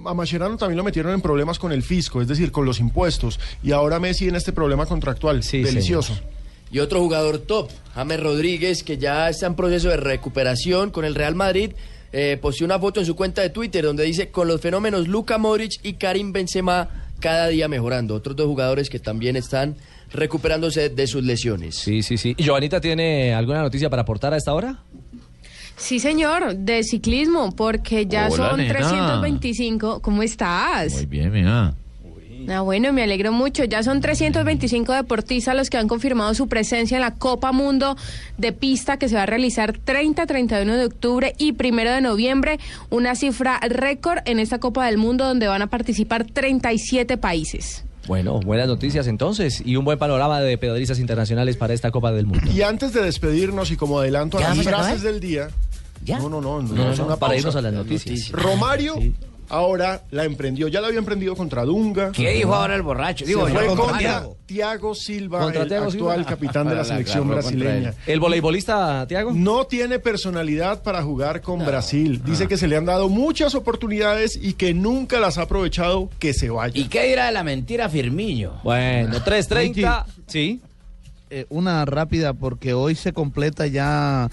A 0.06 0.14
Mascherano 0.14 0.56
también 0.56 0.76
lo 0.76 0.84
metieron 0.84 1.12
en 1.12 1.20
problemas 1.20 1.58
con 1.58 1.72
el 1.72 1.82
fisco, 1.82 2.20
es 2.22 2.28
decir, 2.28 2.52
con 2.52 2.64
los 2.64 2.80
impuestos. 2.80 3.40
Y 3.62 3.72
ahora 3.72 3.98
Messi 3.98 4.28
en 4.28 4.36
este 4.36 4.52
problema 4.52 4.86
contractual. 4.86 5.42
Sí, 5.42 5.62
Delicioso. 5.62 6.14
Y 6.76 6.78
otro 6.78 7.00
jugador 7.00 7.38
top, 7.38 7.70
James 7.94 8.20
Rodríguez, 8.20 8.82
que 8.82 8.98
ya 8.98 9.30
está 9.30 9.46
en 9.46 9.54
proceso 9.54 9.88
de 9.88 9.96
recuperación 9.96 10.90
con 10.90 11.06
el 11.06 11.14
Real 11.14 11.34
Madrid, 11.34 11.70
eh, 12.12 12.36
posteó 12.38 12.66
una 12.66 12.78
foto 12.78 13.00
en 13.00 13.06
su 13.06 13.16
cuenta 13.16 13.40
de 13.40 13.48
Twitter 13.48 13.82
donde 13.82 14.04
dice 14.04 14.28
con 14.28 14.46
los 14.46 14.60
fenómenos 14.60 15.08
Luka 15.08 15.38
Modric 15.38 15.72
y 15.82 15.94
Karim 15.94 16.34
Benzema 16.34 16.90
cada 17.18 17.48
día 17.48 17.66
mejorando. 17.66 18.14
Otros 18.14 18.36
dos 18.36 18.46
jugadores 18.46 18.90
que 18.90 18.98
también 18.98 19.36
están 19.36 19.76
recuperándose 20.12 20.90
de 20.90 21.06
sus 21.06 21.24
lesiones. 21.24 21.76
Sí, 21.76 22.02
sí, 22.02 22.18
sí. 22.18 22.34
¿Y 22.36 22.44
Joanita 22.44 22.78
tiene 22.78 23.32
alguna 23.32 23.62
noticia 23.62 23.88
para 23.88 24.02
aportar 24.02 24.34
a 24.34 24.36
esta 24.36 24.52
hora? 24.52 24.80
Sí, 25.78 25.98
señor, 25.98 26.56
de 26.56 26.84
ciclismo, 26.84 27.56
porque 27.56 28.04
ya 28.04 28.26
Hola, 28.26 28.50
son 28.50 28.58
nena. 28.58 28.74
325. 28.74 30.02
¿Cómo 30.02 30.22
estás? 30.22 30.92
Muy 30.92 31.06
bien, 31.06 31.32
mira. 31.32 31.74
Ah, 32.48 32.60
bueno, 32.60 32.92
me 32.92 33.02
alegro 33.02 33.32
mucho. 33.32 33.64
Ya 33.64 33.82
son 33.82 34.00
325 34.00 34.92
deportistas 34.92 35.56
los 35.56 35.70
que 35.70 35.76
han 35.78 35.88
confirmado 35.88 36.34
su 36.34 36.48
presencia 36.48 36.96
en 36.96 37.00
la 37.02 37.14
Copa 37.14 37.52
Mundo 37.52 37.96
de 38.38 38.52
Pista 38.52 38.98
que 38.98 39.08
se 39.08 39.14
va 39.16 39.22
a 39.22 39.26
realizar 39.26 39.78
30, 39.78 40.26
31 40.26 40.76
de 40.76 40.84
octubre 40.86 41.34
y 41.38 41.52
1 41.52 41.90
de 41.90 42.00
noviembre. 42.00 42.58
Una 42.90 43.14
cifra 43.14 43.58
récord 43.60 44.18
en 44.26 44.38
esta 44.38 44.58
Copa 44.58 44.86
del 44.86 44.98
Mundo 44.98 45.24
donde 45.26 45.46
van 45.46 45.62
a 45.62 45.66
participar 45.68 46.24
37 46.24 47.16
países. 47.16 47.84
Bueno, 48.06 48.38
buenas 48.38 48.68
noticias 48.68 49.08
entonces 49.08 49.60
y 49.64 49.74
un 49.74 49.84
buen 49.84 49.98
panorama 49.98 50.40
de 50.40 50.56
pedalistas 50.58 51.00
internacionales 51.00 51.56
para 51.56 51.74
esta 51.74 51.90
Copa 51.90 52.12
del 52.12 52.26
Mundo. 52.26 52.48
Y 52.54 52.62
antes 52.62 52.92
de 52.92 53.02
despedirnos 53.02 53.70
y 53.72 53.76
como 53.76 53.98
adelanto 53.98 54.38
a 54.38 54.42
¿Ya 54.42 54.54
las 54.54 54.62
frases 54.64 55.02
del 55.02 55.18
día. 55.20 55.48
¿Ya? 56.04 56.18
No, 56.18 56.28
no, 56.28 56.40
no, 56.40 56.62
no, 56.62 56.72
No, 56.74 56.92
es 56.92 56.98
no, 57.00 57.06
una 57.06 57.16
para 57.16 57.30
pausa. 57.32 57.38
irnos 57.40 57.56
a 57.56 57.62
las 57.62 57.72
noticias. 57.72 58.30
Romario 58.30 58.94
ahora 59.48 60.02
la 60.10 60.24
emprendió. 60.24 60.68
Ya 60.68 60.80
la 60.80 60.88
había 60.88 60.98
emprendido 60.98 61.36
contra 61.36 61.64
Dunga. 61.64 62.12
¿Qué 62.12 62.30
dijo 62.30 62.54
ahora 62.54 62.74
el 62.74 62.82
borracho? 62.82 63.24
Se 63.24 63.28
Digo, 63.28 63.46
fue 63.46 63.66
yo 63.66 63.76
contra 63.76 63.98
Tiago. 64.46 64.94
Silva, 64.94 65.40
Contra 65.40 65.62
el 65.62 65.68
Thiago 65.68 65.86
actual 65.86 66.16
Silva. 66.18 66.30
capitán 66.30 66.64
de 66.68 66.74
la 66.74 66.78
La 66.78 66.84
selección 66.84 67.28
brasileña. 67.28 67.94
¿El 68.06 68.20
voleibolista, 68.20 69.06
Tiago? 69.08 69.32
No 69.32 69.64
tiene 69.66 69.98
personalidad 69.98 70.82
para 70.82 71.02
jugar 71.02 71.40
con 71.40 71.64
Brasil. 71.64 72.22
Dice 72.24 72.46
que 72.46 72.56
se 72.56 72.68
le 72.68 72.76
han 72.76 72.84
dado 72.84 73.08
muchas 73.08 73.54
oportunidades 73.54 74.38
y 74.40 74.52
que 74.52 74.72
nunca 74.74 75.18
las 75.20 75.38
ha 75.38 75.42
aprovechado. 75.42 76.08
Que 76.18 76.32
se 76.32 76.50
vaya. 76.50 76.78
¿Y 76.78 76.84
qué 76.88 77.08
dirá 77.08 77.26
de 77.26 77.32
la 77.32 77.42
mentira 77.42 77.88
Firmillo? 77.88 78.54
Bueno, 78.62 79.16
3.30. 79.18 80.04
Sí. 80.26 80.60
Eh, 81.28 81.44
una 81.48 81.84
rápida 81.84 82.34
porque 82.34 82.72
hoy 82.72 82.94
se 82.94 83.12
completa 83.12 83.66
ya 83.66 84.28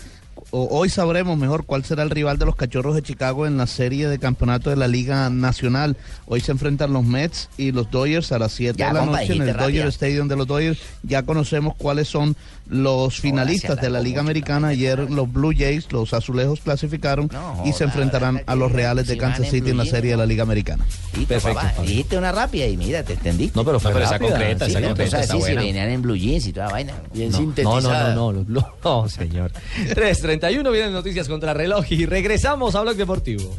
o- 0.55 0.67
hoy 0.77 0.87
sabremos 0.89 1.35
mejor 1.37 1.65
cuál 1.65 1.83
será 1.83 2.03
el 2.03 2.11
rival 2.11 2.37
de 2.37 2.45
los 2.45 2.55
Cachorros 2.55 2.93
de 2.93 3.01
Chicago 3.01 3.47
en 3.47 3.57
la 3.57 3.65
serie 3.67 4.07
de 4.07 4.19
campeonato 4.19 4.69
de 4.69 4.75
la 4.75 4.87
Liga 4.87 5.29
Nacional. 5.31 5.97
Hoy 6.27 6.41
se 6.41 6.51
enfrentan 6.51 6.93
los 6.93 7.03
Mets 7.03 7.49
y 7.57 7.71
los 7.71 7.89
Dodgers 7.89 8.31
a 8.31 8.37
las 8.39 8.51
7 8.51 8.77
Ya, 8.77 8.89
de 8.89 8.93
la 8.93 9.05
noche 9.07 9.23
en 9.33 9.41
el 9.41 9.47
dijiste 9.47 9.63
Dodger. 9.63 9.87
Stadium 9.87 10.27
de 10.27 10.35
los 10.35 10.45
Dodgers. 10.47 10.79
Ya 11.01 11.23
conocemos 11.23 11.73
cuáles 11.75 12.07
son 12.07 12.35
los 12.69 13.19
finalistas 13.19 13.79
de 13.81 13.89
la 13.89 13.99
Liga 13.99 14.21
Americana. 14.21 14.69
Ayer 14.69 14.99
los 15.11 15.31
Blue 15.31 15.53
Jays, 15.55 15.91
los 15.91 16.13
azulejos 16.13 16.61
clasificaron 16.61 17.29
No, 17.31 17.63
y 17.65 17.73
se 17.73 17.83
enfrentarán 17.83 18.41
a 18.45 18.55
los 18.55 18.71
Reales 18.71 19.07
de 19.07 19.17
Kansas 19.17 19.49
City 19.49 19.71
en 19.71 19.77
la 19.77 19.85
serie 19.85 20.11
de 20.11 20.17
la 20.17 20.25
Liga 20.25 20.43
Americana. 20.43 20.85
Perfecto, 21.27 21.53
papá. 21.59 21.73
Dijiste 21.81 22.17
una 22.17 22.31
rápida 22.31 22.65
y 22.67 22.77
mira, 22.77 23.03
te 23.03 23.13
entendí. 23.13 23.51
No, 23.53 23.63
pero 23.65 23.79
fue 23.79 23.91
No, 23.91 23.95
pero 23.95 24.05
esa 24.05 24.19
concreta, 24.19 24.65
Sí, 24.65 24.71
esa 24.71 24.81
concreta 24.81 25.19
está 25.21 25.33
sí, 25.35 25.41
si 25.41 25.53
venían 25.55 25.89
en 25.89 26.01
blue 26.01 26.15
jeans 26.15 26.47
y 26.47 26.53
toda 26.53 26.69
vaina. 26.69 26.93
Bien 27.13 27.29
No, 27.31 27.37
no, 27.37 27.43
sintetizada. 27.43 28.15
no, 28.15 28.31
no, 28.31 28.45
no, 28.47 28.67
no, 28.83 29.09
señor. 29.09 29.51
3.31 29.89 30.71
vienen 30.71 30.93
noticias 30.93 31.27
contra 31.27 31.53
reloj 31.53 31.85
y 31.91 32.05
regresamos 32.05 32.75
a 32.75 32.81
Blog 32.81 32.95
Deportivo. 32.95 33.55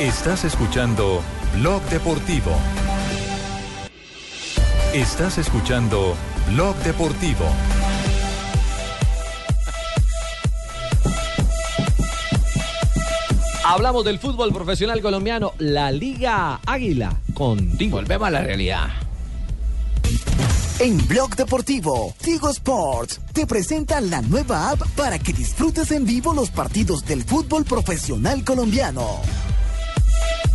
Estás 0.00 0.44
escuchando 0.44 1.22
Blog 1.58 1.82
Deportivo. 1.90 2.52
Estás 4.96 5.36
escuchando 5.36 6.14
Blog 6.54 6.74
Deportivo. 6.76 7.44
Hablamos 13.62 14.06
del 14.06 14.18
fútbol 14.18 14.54
profesional 14.54 15.02
colombiano, 15.02 15.52
la 15.58 15.92
Liga 15.92 16.60
Águila, 16.64 17.14
con 17.34 17.76
Tigo. 17.76 17.98
Volvemos 17.98 18.28
a 18.28 18.30
la 18.30 18.40
realidad. 18.40 18.88
En 20.78 21.06
Blog 21.06 21.36
Deportivo, 21.36 22.14
Tigo 22.22 22.48
Sports 22.48 23.20
te 23.34 23.46
presenta 23.46 24.00
la 24.00 24.22
nueva 24.22 24.70
app 24.70 24.80
para 24.96 25.18
que 25.18 25.34
disfrutes 25.34 25.90
en 25.90 26.06
vivo 26.06 26.32
los 26.32 26.48
partidos 26.48 27.04
del 27.04 27.22
fútbol 27.22 27.66
profesional 27.66 28.42
colombiano. 28.44 29.20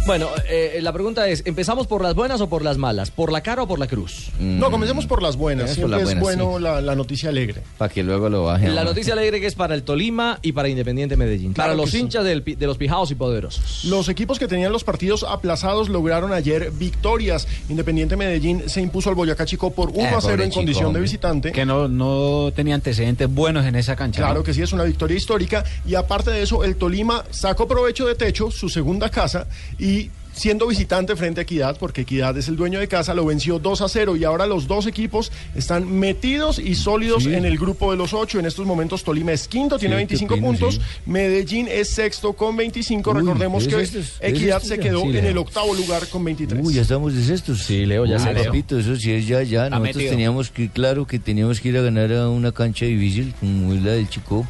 Bueno, 0.07 0.29
eh, 0.49 0.79
la 0.81 0.91
pregunta 0.91 1.27
es, 1.29 1.43
¿empezamos 1.45 1.85
por 1.85 2.01
las 2.01 2.15
buenas 2.15 2.41
o 2.41 2.49
por 2.49 2.63
las 2.63 2.77
malas? 2.77 3.11
¿Por 3.11 3.31
la 3.31 3.41
cara 3.41 3.63
o 3.63 3.67
por 3.67 3.77
la 3.77 3.85
cruz? 3.87 4.29
No, 4.39 4.71
comencemos 4.71 5.05
por 5.05 5.21
las 5.21 5.35
buenas. 5.37 5.75
Siempre 5.75 5.99
las 5.99 6.09
es 6.09 6.19
buenas, 6.19 6.43
bueno 6.43 6.59
la, 6.59 6.81
la 6.81 6.95
noticia 6.95 7.29
alegre. 7.29 7.61
Para 7.77 7.93
que 7.93 8.01
luego 8.01 8.27
lo 8.27 8.43
bajen. 8.45 8.73
La 8.73 8.83
noticia 8.83 9.13
alegre 9.13 9.39
que 9.39 9.45
es 9.45 9.53
para 9.53 9.75
el 9.75 9.83
Tolima 9.83 10.39
y 10.41 10.53
para 10.53 10.69
Independiente 10.69 11.15
Medellín. 11.15 11.53
Claro 11.53 11.69
para 11.69 11.77
los 11.77 11.91
sí. 11.91 11.99
hinchas 11.99 12.25
del 12.25 12.41
pi- 12.41 12.55
de 12.55 12.65
los 12.65 12.77
pijados 12.77 13.11
y 13.11 13.15
poderosos. 13.15 13.85
Los 13.85 14.09
equipos 14.09 14.39
que 14.39 14.47
tenían 14.47 14.71
los 14.71 14.83
partidos 14.83 15.23
aplazados 15.23 15.87
lograron 15.87 16.33
ayer 16.33 16.71
victorias. 16.71 17.47
Independiente 17.69 18.17
Medellín 18.17 18.67
se 18.67 18.81
impuso 18.81 19.09
al 19.09 19.15
Boyacá 19.15 19.45
Chico 19.45 19.69
por 19.71 19.91
1 19.91 19.99
Eh, 20.01 20.07
a 20.07 20.19
0 20.19 20.21
pobre 20.21 20.43
en 20.45 20.49
Chico, 20.49 20.59
condición 20.61 20.93
de 20.93 20.99
visitante. 20.99 21.51
Que 21.51 21.63
no, 21.65 21.87
no 21.87 22.51
tenía 22.55 22.73
antecedentes 22.73 23.29
buenos 23.31 23.65
en 23.67 23.75
esa 23.75 23.95
cancha. 23.95 24.21
Claro 24.23 24.39
¿no? 24.39 24.43
que 24.43 24.53
sí, 24.55 24.63
es 24.63 24.73
una 24.73 24.83
victoria 24.83 25.15
histórica. 25.15 25.63
Y 25.85 25.93
aparte 25.93 26.31
de 26.31 26.41
eso, 26.41 26.63
el 26.63 26.75
Tolima 26.75 27.23
sacó 27.29 27.67
provecho 27.67 28.07
de 28.07 28.15
techo, 28.15 28.49
su 28.49 28.67
segunda 28.67 29.09
casa, 29.09 29.45
y 29.77 29.90
siendo 30.33 30.65
visitante 30.67 31.17
frente 31.17 31.41
a 31.41 31.43
Equidad, 31.43 31.75
porque 31.77 32.01
Equidad 32.01 32.37
es 32.37 32.47
el 32.47 32.55
dueño 32.55 32.79
de 32.79 32.87
casa, 32.87 33.13
lo 33.13 33.25
venció 33.25 33.59
2 33.59 33.81
a 33.81 33.89
0 33.89 34.15
y 34.15 34.23
ahora 34.23 34.47
los 34.47 34.65
dos 34.65 34.87
equipos 34.87 35.29
están 35.55 35.91
metidos 35.99 36.57
y 36.57 36.75
sólidos 36.75 37.23
Sí. 37.23 37.33
en 37.33 37.43
el 37.43 37.57
grupo 37.57 37.91
de 37.91 37.97
los 37.97 38.13
ocho. 38.13 38.39
En 38.39 38.45
estos 38.45 38.65
momentos 38.65 39.03
Tolima 39.03 39.33
es 39.33 39.49
quinto, 39.49 39.77
tiene 39.77 39.95
Sí, 39.95 39.97
25 39.97 40.33
qué 40.33 40.39
pena, 40.41 40.47
puntos, 40.47 40.75
sí. 40.75 40.81
Medellín 41.05 41.67
es 41.69 41.89
sexto 41.89 42.31
con 42.31 42.55
25. 42.55 43.11
Uy, 43.11 43.17
Recordemos 43.19 43.63
¿es 43.63 43.69
que 43.75 43.81
estos? 43.81 44.05
¿Es 44.21 44.29
Equidad 44.33 44.61
se 44.61 44.79
quedó 44.79 45.01
Sí, 45.01 45.17
en 45.17 45.25
el 45.25 45.37
octavo 45.37 45.73
lugar 45.75 46.07
con 46.07 46.23
23. 46.23 46.65
Uy, 46.65 46.75
ya 46.75 46.83
estamos 46.83 47.13
de 47.13 47.23
sextos. 47.25 47.63
Sí, 47.63 47.85
Leo, 47.85 48.05
ya 48.05 48.17
se 48.17 48.33
Leo. 48.33 48.45
Papito, 48.45 48.79
eso 48.79 48.95
sí 48.95 49.11
es 49.11 49.27
ya, 49.27 49.43
ya. 49.43 49.69
Nosotros 49.69 50.05
teníamos 50.05 50.49
que, 50.49 50.69
claro, 50.69 51.05
que 51.05 51.19
teníamos 51.19 51.59
que 51.59 51.67
ir 51.69 51.77
a 51.77 51.81
ganar 51.81 52.11
a 52.13 52.29
una 52.29 52.53
cancha 52.53 52.85
difícil, 52.85 53.33
como 53.41 53.73
es 53.73 53.83
la 53.83 53.91
del 53.91 54.07
Chico, 54.09 54.47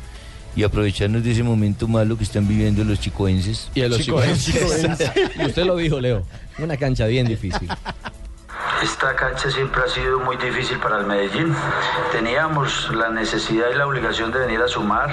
y 0.56 0.64
aprovecharnos 0.64 1.24
de 1.24 1.32
ese 1.32 1.44
momento 1.44 1.88
malo 1.88 2.18
que 2.18 2.24
están 2.24 2.48
viviendo 2.48 2.84
los 2.84 3.00
chicoenses. 3.00 3.70
Y 3.74 3.82
a 3.82 3.88
los 3.88 4.00
chicoenses. 4.02 4.56
y 5.40 5.46
usted 5.46 5.66
lo 5.66 5.76
dijo, 5.78 6.00
Leo. 6.00 6.26
Una 6.60 6.78
cancha 6.78 7.06
bien 7.08 7.28
difícil. 7.28 7.70
Esta 8.82 9.16
cancha 9.16 9.52
siempre 9.52 9.84
ha 9.84 9.88
sido 9.88 10.20
muy 10.20 10.38
difícil 10.38 10.80
para 10.80 10.98
el 10.98 11.06
Medellín. 11.06 11.56
Teníamos 12.12 12.90
la 12.96 13.10
necesidad 13.10 13.70
y 13.70 13.76
la 13.76 13.86
obligación 13.86 14.32
de 14.32 14.40
venir 14.40 14.60
a 14.60 14.68
sumar. 14.68 15.10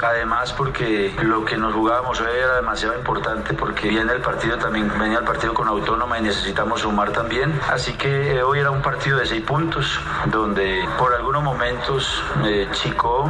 Además, 0.00 0.52
porque 0.52 1.12
lo 1.22 1.44
que 1.44 1.56
nos 1.56 1.74
jugábamos 1.74 2.20
hoy 2.20 2.28
era 2.38 2.54
demasiado 2.54 2.94
importante, 2.94 3.52
porque 3.54 3.88
viene 3.88 4.12
el 4.12 4.20
partido 4.20 4.58
también, 4.58 4.88
venía 4.96 5.18
el 5.18 5.24
partido 5.24 5.52
con 5.54 5.66
Autónoma 5.66 6.20
y 6.20 6.22
necesitamos 6.22 6.82
sumar 6.82 7.10
también. 7.10 7.52
Así 7.68 7.94
que 7.94 8.36
eh, 8.36 8.42
hoy 8.44 8.60
era 8.60 8.70
un 8.70 8.80
partido 8.80 9.18
de 9.18 9.26
seis 9.26 9.42
puntos, 9.42 9.98
donde 10.26 10.88
por 10.96 11.12
algunos 11.12 11.42
momentos 11.42 12.22
eh, 12.44 12.68
Chico 12.70 13.28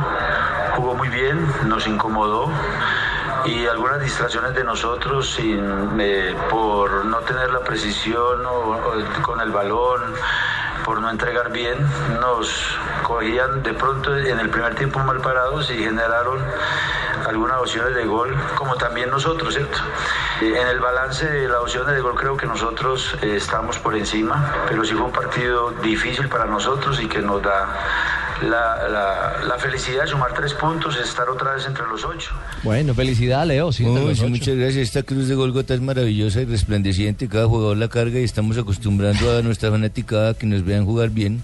jugó 0.77 0.95
muy 0.95 1.09
bien, 1.09 1.47
nos 1.67 1.87
incomodó 1.87 2.51
y 3.47 3.67
algunas 3.67 4.01
distracciones 4.01 4.55
de 4.55 4.65
nosotros 4.65 5.37
eh, 5.41 6.35
por 6.51 7.05
no 7.07 7.19
tener 7.19 7.51
la 7.51 7.61
precisión 7.61 8.45
o- 8.47 8.79
con 9.23 9.41
el 9.41 9.51
balón, 9.51 10.15
por 10.85 11.01
no 11.01 11.11
entregar 11.11 11.51
bien, 11.53 11.77
nos 12.21 12.77
cogían 13.03 13.63
de 13.63 13.75
pronto 13.75 14.17
en 14.17 14.39
el 14.39 14.49
primer 14.49 14.75
tiempo 14.75 14.99
mal 15.01 15.19
parados 15.21 15.71
y 15.71 15.79
generaron 15.79 16.43
algunas 17.29 17.59
opciones 17.59 17.95
de 17.95 18.05
gol, 18.07 18.35
como 18.57 18.77
también 18.77 19.11
nosotros, 19.11 19.53
¿cierto? 19.55 19.79
En 20.41 20.67
el 20.67 20.81
balance 20.81 21.27
de 21.31 21.49
las 21.49 21.59
opciones 21.61 21.95
de 21.95 22.01
gol 22.01 22.15
creo 22.15 22.37
que 22.37 22.47
nosotros 22.47 23.15
eh, 23.21 23.37
estamos 23.37 23.79
por 23.79 23.95
encima, 23.95 24.55
pero 24.69 24.85
sí 24.85 24.95
fue 24.95 25.05
un 25.05 25.13
partido 25.13 25.71
difícil 25.83 26.29
para 26.29 26.47
nosotros 26.47 26.99
y 27.01 27.07
que 27.09 27.19
nos 27.21 27.43
da 27.43 27.67
la, 28.43 28.89
la- 28.89 29.45
la 29.47 29.59
felicidad 29.59 30.03
de 30.05 30.09
sumar 30.09 30.33
tres 30.35 30.55
puntos 30.55 30.97
y 30.99 31.03
estar 31.03 31.29
otra 31.29 31.55
vez 31.55 31.67
entre 31.67 31.87
los 31.87 32.05
ocho. 32.05 32.31
Bueno, 32.63 32.95
felicidad, 32.95 33.47
Leo. 33.47 33.73
Sí, 33.73 33.85
los 33.85 34.19
sí, 34.19 34.27
muchas 34.27 34.57
gracias. 34.57 34.89
Esta 34.89 35.03
cruz 35.03 35.29
de 35.29 35.35
Golgota 35.35 35.75
es 35.75 35.81
maravillosa 35.81 36.41
y 36.41 36.45
resplandeciente. 36.47 37.29
Cada 37.29 37.47
jugador 37.47 37.77
la 37.77 37.89
carga 37.89 38.19
y 38.21 38.25
estamos 38.25 38.57
acostumbrando 38.59 39.37
a 39.39 39.43
nuestra 39.43 39.71
fanaticada 39.71 40.35
que 40.35 40.47
nos 40.47 40.65
vean 40.65 40.85
jugar 40.85 41.11
bien 41.11 41.43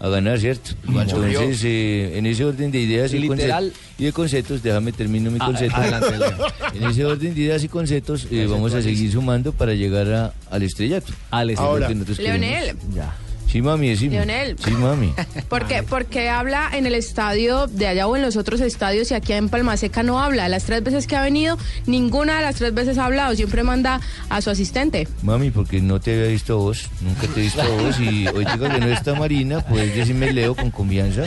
a 0.00 0.08
ganar, 0.08 0.38
¿cierto? 0.38 0.70
Entonces, 0.86 1.60
eh, 1.64 2.16
en 2.18 2.26
ese 2.26 2.44
orden 2.44 2.70
de 2.70 2.78
ideas 2.78 3.12
y, 3.12 3.18
Literal. 3.18 3.72
y 3.98 4.04
de 4.04 4.12
conceptos, 4.12 4.62
déjame 4.62 4.92
termino 4.92 5.28
mi 5.30 5.38
Ah, 5.40 5.46
concepto. 5.46 5.76
adelante, 5.76 6.16
Leo. 6.18 6.46
en 6.74 6.84
ese 6.90 7.04
orden 7.04 7.34
de 7.34 7.40
ideas 7.40 7.64
y 7.64 7.68
conceptos, 7.68 8.28
eh, 8.30 8.46
vamos 8.48 8.72
a 8.74 8.80
seguir 8.82 9.10
sumando 9.10 9.52
para 9.52 9.74
llegar 9.74 10.06
a- 10.12 10.32
al 10.50 10.62
estrellato. 10.62 11.12
Al 11.32 11.50
estrellato. 11.50 11.88
que 11.88 11.94
nosotros 11.96 12.18
Leonel. 12.20 12.60
queremos. 12.60 12.94
Ya. 12.94 13.12
Sí, 13.50 13.62
mami, 13.62 13.88
decime. 13.88 14.16
Leonel. 14.16 14.56
Sí, 14.62 14.70
mami. 14.72 15.14
Porque, 15.48 15.82
porque 15.82 16.28
habla 16.28 16.68
en 16.72 16.86
el 16.86 16.94
estadio 16.94 17.66
de 17.66 17.86
allá 17.86 18.06
o 18.06 18.14
en 18.14 18.20
los 18.22 18.36
otros 18.36 18.60
estadios 18.60 19.10
y 19.10 19.14
aquí 19.14 19.32
en 19.32 19.48
Palmaseca 19.48 20.02
no 20.02 20.20
habla. 20.20 20.48
Las 20.48 20.64
tres 20.64 20.82
veces 20.82 21.06
que 21.06 21.16
ha 21.16 21.22
venido, 21.22 21.56
ninguna 21.86 22.36
de 22.36 22.42
las 22.42 22.56
tres 22.56 22.74
veces 22.74 22.98
ha 22.98 23.06
hablado. 23.06 23.34
Siempre 23.34 23.62
manda 23.62 24.00
a 24.28 24.42
su 24.42 24.50
asistente. 24.50 25.08
Mami, 25.22 25.50
porque 25.50 25.80
no 25.80 25.98
te 25.98 26.14
había 26.14 26.26
visto 26.26 26.58
vos, 26.58 26.90
nunca 27.00 27.26
te 27.26 27.40
he 27.40 27.42
visto 27.44 27.62
vos 27.78 27.98
y 27.98 28.26
hoy 28.28 28.44
digo 28.44 28.68
que 28.68 28.80
no 28.80 28.86
está 28.86 29.14
Marina, 29.14 29.64
pues 29.66 29.94
decime 29.94 30.32
Leo 30.32 30.54
con 30.54 30.70
confianza. 30.70 31.24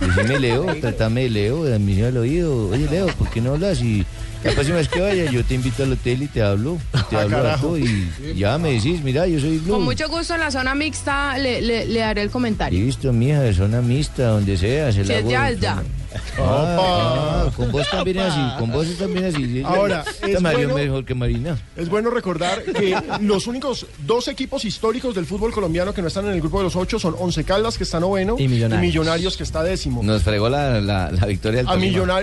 Decime 0.00 0.40
Leo, 0.40 0.66
tratame 0.80 1.22
de 1.22 1.30
Leo, 1.30 1.74
a 1.74 1.78
mí 1.78 2.02
al 2.02 2.16
oído. 2.16 2.70
Oye 2.70 2.88
Leo, 2.90 3.06
¿por 3.06 3.30
qué 3.30 3.40
no 3.40 3.52
hablas? 3.52 3.80
Y 3.80 4.04
la 4.44 4.52
próxima 4.52 4.76
vez 4.76 4.88
que 4.88 5.00
vaya 5.00 5.30
yo 5.30 5.42
te 5.44 5.54
invito 5.54 5.82
al 5.82 5.92
hotel 5.92 6.22
y 6.22 6.26
te 6.28 6.42
hablo, 6.42 6.78
te 7.10 7.16
Ah, 7.16 7.22
hablo 7.54 7.78
y 7.78 8.08
ya 8.36 8.58
me 8.58 8.72
decís, 8.74 9.02
mira, 9.02 9.26
yo 9.26 9.40
soy 9.40 9.58
Blue. 9.58 9.74
Con 9.74 9.84
mucho 9.84 10.08
gusto 10.08 10.34
en 10.34 10.40
la 10.40 10.50
zona 10.50 10.74
mixta 10.74 11.36
le, 11.38 11.60
le- 11.62 11.86
le 11.86 11.98
daré 12.00 12.22
el 12.22 12.30
comentario. 12.30 12.78
Listo, 12.84 13.12
mija, 13.12 13.40
de 13.40 13.54
zona 13.54 13.80
mixta, 13.80 14.28
donde 14.28 14.56
sea, 14.56 14.92
se 14.92 15.04
la 15.04 15.14
es 15.18 15.28
ya, 15.28 15.50
es 15.50 15.60
ya. 15.60 15.82
Ah, 16.38 17.50
con 17.56 17.70
vos 17.72 17.88
también 17.90 18.18
así, 18.18 18.40
con 18.58 18.70
vos 18.72 18.86
también 18.98 19.24
así. 19.26 19.44
sí. 19.44 19.62
Ahora, 19.64 20.04
es 20.22 20.40
bueno- 20.42 20.74
mejor 20.74 21.04
que 21.04 21.14
Marina. 21.14 21.58
Es 21.76 21.88
bueno 21.88 22.10
recordar 22.10 22.62
que 22.62 22.96
los 23.20 23.46
únicos 23.46 23.86
dos 24.06 24.28
equipos 24.28 24.64
históricos 24.64 25.14
del 25.14 25.26
fútbol 25.26 25.52
colombiano 25.52 25.92
que 25.94 26.02
no 26.02 26.08
están 26.08 26.26
en 26.26 26.32
el 26.32 26.40
grupo 26.40 26.58
de 26.58 26.64
los 26.64 26.76
ocho 26.76 26.98
son 26.98 27.14
Once 27.18 27.42
Caldas, 27.44 27.78
que 27.78 27.84
está 27.84 28.00
noveno, 28.00 28.36
Y 28.38 28.48
Millonarios. 28.48 28.80
Millonarios, 28.86 29.36
que 29.36 29.42
está 29.42 29.62
décimo. 29.62 30.02
Nos 30.02 30.22
fregó 30.22 30.48
la, 30.48 30.80
la, 30.80 31.10
la 31.10 31.26
victoria 31.26 31.58
del 31.62 31.68
A 31.68 31.76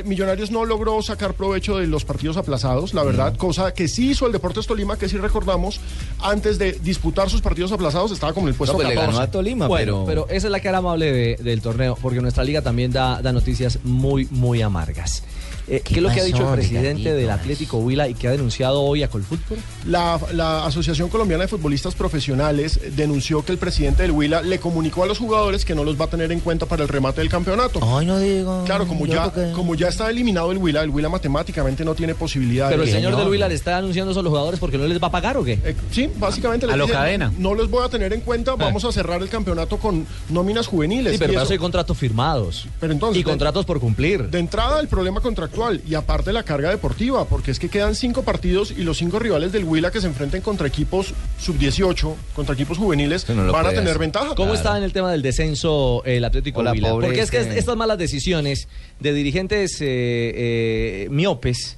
Millonarios 0.03 0.51
no 0.51 0.65
logró 0.65 1.01
sacar 1.01 1.33
provecho 1.33 1.77
de 1.77 1.87
los 1.87 2.05
partidos 2.05 2.37
aplazados, 2.37 2.93
la 2.93 3.03
verdad, 3.03 3.35
cosa 3.37 3.73
que 3.73 3.87
sí 3.87 4.11
hizo 4.11 4.25
el 4.25 4.31
Deportes 4.31 4.67
Tolima, 4.67 4.97
que 4.97 5.07
sí 5.09 5.17
recordamos, 5.17 5.79
antes 6.21 6.57
de 6.57 6.73
disputar 6.73 7.29
sus 7.29 7.41
partidos 7.41 7.71
aplazados, 7.71 8.11
estaba 8.11 8.33
como 8.33 8.47
en 8.47 8.53
el 8.53 8.57
puesto 8.57 8.75
pues 8.75 8.87
le 8.87 8.93
14. 8.95 9.11
ganó 9.13 9.23
a 9.23 9.31
Tolima, 9.31 9.67
Bueno, 9.67 10.03
pero... 10.05 10.27
esa 10.29 10.47
es 10.47 10.51
la 10.51 10.59
cara 10.59 10.79
amable 10.79 11.11
de- 11.11 11.35
del 11.41 11.61
torneo, 11.61 11.97
porque 12.01 12.21
nuestra 12.21 12.43
liga 12.43 12.61
también 12.61 12.91
da, 12.91 13.21
da 13.21 13.31
noticias 13.31 13.79
muy, 13.83 14.27
muy 14.31 14.61
amargas. 14.61 15.23
Eh, 15.67 15.81
¿Qué, 15.83 15.95
es 15.95 16.01
lo 16.01 16.09
que 16.09 16.21
ha 16.21 16.23
dicho 16.23 16.47
el 16.47 16.53
presidente 16.53 17.13
del 17.13 17.29
Atlético 17.29 17.77
Huila 17.77 18.07
y 18.07 18.13
que 18.13 18.27
ha 18.27 18.31
denunciado 18.31 18.81
hoy 18.81 19.03
a 19.03 19.09
Colfútbol? 19.09 19.57
La, 19.85 20.19
la 20.33 20.65
Asociación 20.65 21.09
Colombiana 21.09 21.43
de 21.43 21.47
Futbolistas 21.47 21.95
Profesionales 21.95 22.79
denunció 22.95 23.43
que 23.45 23.51
el 23.51 23.57
presidente 23.57 24.01
del 24.03 24.11
Huila 24.11 24.41
le 24.41 24.59
comunicó 24.59 25.03
a 25.03 25.07
los 25.07 25.17
jugadores 25.19 25.65
que 25.65 25.75
no 25.75 25.83
los 25.83 25.99
va 25.99 26.05
a 26.05 26.09
tener 26.09 26.31
en 26.31 26.39
cuenta 26.39 26.65
para 26.65 26.83
el 26.83 26.89
remate 26.89 27.21
del 27.21 27.29
campeonato. 27.29 27.79
Ay, 27.81 28.05
no 28.05 28.19
digo. 28.19 28.63
Claro, 28.65 28.87
como 28.87 29.05
ya, 29.05 29.25
porque- 29.25 29.51
como 29.53 29.75
ya 29.75 29.87
está 29.87 30.09
eliminado 30.09 30.51
el 30.51 30.57
Huila, 30.57 30.81
el 30.83 30.89
Huila 30.89 31.09
matemáticamente 31.09 31.85
no 31.85 31.95
tiene 31.95 32.15
posibilidad 32.15 32.69
Pero 32.69 32.83
el 32.83 32.89
señor 32.91 33.15
del 33.15 33.27
Huila 33.27 33.47
le 33.47 33.55
está 33.55 33.77
anunciando 33.77 34.11
eso 34.11 34.19
a 34.19 34.23
los 34.23 34.29
jugadores 34.31 34.59
porque 34.59 34.77
no 34.77 34.85
les 34.87 35.01
va 35.01 35.07
a 35.07 35.11
pagar 35.11 35.37
o 35.37 35.43
qué? 35.43 35.53
Eh, 35.63 35.75
sí, 35.91 36.09
básicamente 36.17 36.65
les 36.67 36.73
A 36.73 36.77
lo 36.77 36.87
cadena. 36.87 37.31
No 37.37 37.53
los 37.53 37.69
voy 37.69 37.85
a 37.85 37.89
tener 37.89 38.13
en 38.13 38.21
cuenta, 38.21 38.55
vamos 38.55 38.83
a 38.85 38.91
cerrar 38.91 39.21
el 39.21 39.29
campeonato 39.29 39.77
con 39.77 40.05
nóminas 40.29 40.67
juveniles. 40.67 41.13
Sí, 41.13 41.17
pero 41.19 41.33
Y 41.33 41.35
eso- 41.37 41.51
hay 41.51 41.57
contratos 41.57 41.97
firmados. 41.97 42.67
Pero 42.79 42.93
entonces, 42.93 43.21
y 43.21 43.23
contratos 43.23 43.65
por 43.65 43.79
cumplir. 43.79 44.29
De 44.29 44.39
entrada 44.39 44.79
el 44.79 44.87
problema 44.87 45.21
contractual 45.51 45.81
y 45.87 45.95
aparte 45.95 46.33
la 46.33 46.43
carga 46.43 46.69
deportiva, 46.69 47.25
porque 47.25 47.51
es 47.51 47.59
que 47.59 47.69
quedan 47.69 47.95
cinco 47.95 48.23
partidos 48.23 48.71
y 48.71 48.83
los 48.83 48.97
cinco 48.97 49.19
rivales 49.19 49.51
del 49.51 49.63
Huila 49.63 49.91
que 49.91 50.01
se 50.01 50.07
enfrenten 50.07 50.41
contra 50.41 50.67
equipos 50.67 51.13
sub-18, 51.39 52.15
contra 52.33 52.55
equipos 52.55 52.77
juveniles, 52.77 53.27
no 53.29 53.51
van 53.51 53.65
a 53.65 53.69
tener 53.69 53.83
hacer. 53.83 53.99
ventaja. 53.99 54.35
¿Cómo 54.35 54.53
está 54.53 54.77
en 54.77 54.83
el 54.83 54.93
tema 54.93 55.11
del 55.11 55.21
descenso 55.21 56.03
el 56.05 56.23
Atlético 56.23 56.61
Hola, 56.61 56.71
Huila? 56.71 56.89
pobre 56.91 57.07
Porque 57.07 57.21
es 57.21 57.31
que 57.31 57.39
estas 57.39 57.75
malas 57.75 57.97
decisiones 57.97 58.67
de 58.99 59.13
dirigentes 59.13 59.81
eh, 59.81 59.85
eh, 59.85 61.07
miopes. 61.11 61.77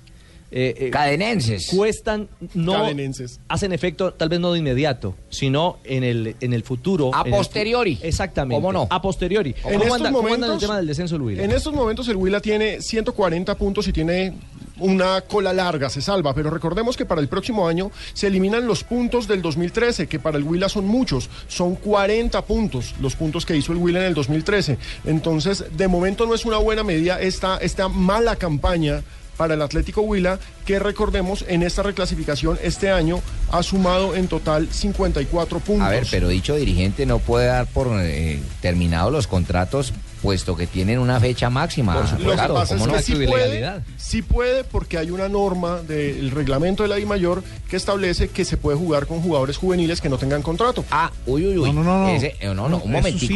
Eh, 0.55 0.89
Cadenenses. 0.91 1.67
Cuestan, 1.75 2.29
no. 2.53 2.73
Cadenenses. 2.73 3.39
Hacen 3.47 3.73
efecto, 3.73 4.13
tal 4.13 4.29
vez 4.29 4.39
no 4.39 4.53
de 4.53 4.59
inmediato, 4.59 5.15
sino 5.29 5.79
en 5.83 6.03
el, 6.03 6.35
en 6.39 6.53
el 6.53 6.63
futuro. 6.63 7.11
A 7.13 7.23
el- 7.23 7.31
posteriori. 7.31 7.97
exactamente. 8.01 8.55
¿Cómo 8.61 8.71
no? 8.71 8.87
A 8.89 9.01
posteriori. 9.01 9.55
En 9.65 9.79
¿Cómo, 9.79 9.83
estos 9.83 9.93
anda, 9.97 10.11
cómo 10.11 10.19
anda 10.27 10.29
en 10.29 10.33
el 10.35 10.39
momentos- 10.41 10.61
tema 10.61 10.77
del 10.77 10.87
descenso 10.87 11.15
el 11.15 11.21
Huila? 11.23 11.43
En 11.43 11.51
estos 11.51 11.73
momentos 11.73 12.07
el 12.07 12.15
Huila 12.17 12.39
tiene 12.39 12.81
140 12.81 13.55
puntos 13.57 13.87
y 13.87 13.93
tiene 13.93 14.33
una 14.79 15.21
cola 15.21 15.53
larga, 15.53 15.89
se 15.89 16.01
salva, 16.01 16.33
pero 16.33 16.49
recordemos 16.49 16.97
que 16.97 17.05
para 17.05 17.21
el 17.21 17.27
próximo 17.27 17.67
año 17.67 17.91
se 18.13 18.27
eliminan 18.27 18.65
los 18.65 18.83
puntos 18.83 19.27
del 19.27 19.41
2013, 19.41 20.07
que 20.07 20.19
para 20.19 20.37
el 20.37 20.43
Huila 20.43 20.67
son 20.67 20.85
muchos, 20.87 21.29
son 21.47 21.75
40 21.75 22.43
puntos 22.45 22.95
los 22.99 23.15
puntos 23.15 23.45
que 23.45 23.55
hizo 23.55 23.71
el 23.71 23.77
Huila 23.77 23.99
en 23.99 24.05
el 24.07 24.13
2013. 24.15 24.77
Entonces, 25.05 25.63
de 25.77 25.87
momento 25.87 26.25
no 26.25 26.33
es 26.33 26.43
una 26.45 26.57
buena 26.57 26.83
medida 26.83 27.21
esta, 27.21 27.57
esta 27.57 27.87
mala 27.87 28.35
campaña 28.35 29.03
para 29.37 29.53
el 29.55 29.61
Atlético 29.61 30.01
Huila, 30.01 30.39
que 30.65 30.79
recordemos 30.79 31.43
en 31.47 31.63
esta 31.63 31.83
reclasificación 31.83 32.57
este 32.63 32.91
año 32.91 33.19
ha 33.51 33.63
sumado 33.63 34.15
en 34.15 34.27
total 34.27 34.67
54 34.71 35.59
puntos. 35.59 35.85
A 35.87 35.89
ver, 35.89 36.07
pero 36.11 36.27
dicho 36.29 36.55
dirigente 36.55 37.05
no 37.05 37.19
puede 37.19 37.47
dar 37.47 37.65
por 37.67 37.87
eh, 38.01 38.39
terminados 38.61 39.11
los 39.11 39.27
contratos 39.27 39.93
puesto 40.21 40.55
que 40.55 40.67
tienen 40.67 40.99
una 40.99 41.19
fecha 41.19 41.49
máxima. 41.49 41.95
Lo 42.17 42.29
que 42.29 42.33
Claro, 42.35 42.53
pasa 42.53 42.75
es 42.75 42.79
¿cómo 42.81 42.93
que 42.93 42.97
no? 42.99 43.03
sí 43.03 43.13
puede, 43.27 43.81
sí 43.97 44.21
puede 44.21 44.63
porque 44.63 44.97
hay 44.97 45.11
una 45.11 45.27
norma 45.27 45.81
del 45.81 46.31
reglamento 46.31 46.83
de 46.83 46.89
la 46.89 46.95
DIMAYOR 46.95 47.43
que 47.69 47.75
establece 47.75 48.29
que 48.29 48.45
se 48.45 48.55
puede 48.55 48.77
jugar 48.77 49.05
con 49.05 49.21
jugadores 49.21 49.57
juveniles 49.57 49.99
que 49.99 50.07
no 50.07 50.17
tengan 50.17 50.41
contrato. 50.41 50.85
Ah, 50.91 51.11
uy, 51.25 51.45
uy, 51.47 51.57
uy. 51.57 51.73
No, 51.73 51.83
no, 51.83 52.05
no. 52.05 52.09
Ese- 52.09 52.35
eh, 52.39 52.53
no, 52.53 52.69
no, 52.69 52.77
un 52.77 52.91
momentico. 52.93 53.33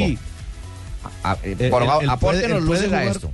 A- 1.24 1.32
a- 1.32 1.38
eh, 1.44 1.68
por 1.70 1.86
favor, 1.86 2.06
apórtenos 2.10 2.64
luces 2.64 2.92
a 2.94 3.04
esto. 3.04 3.32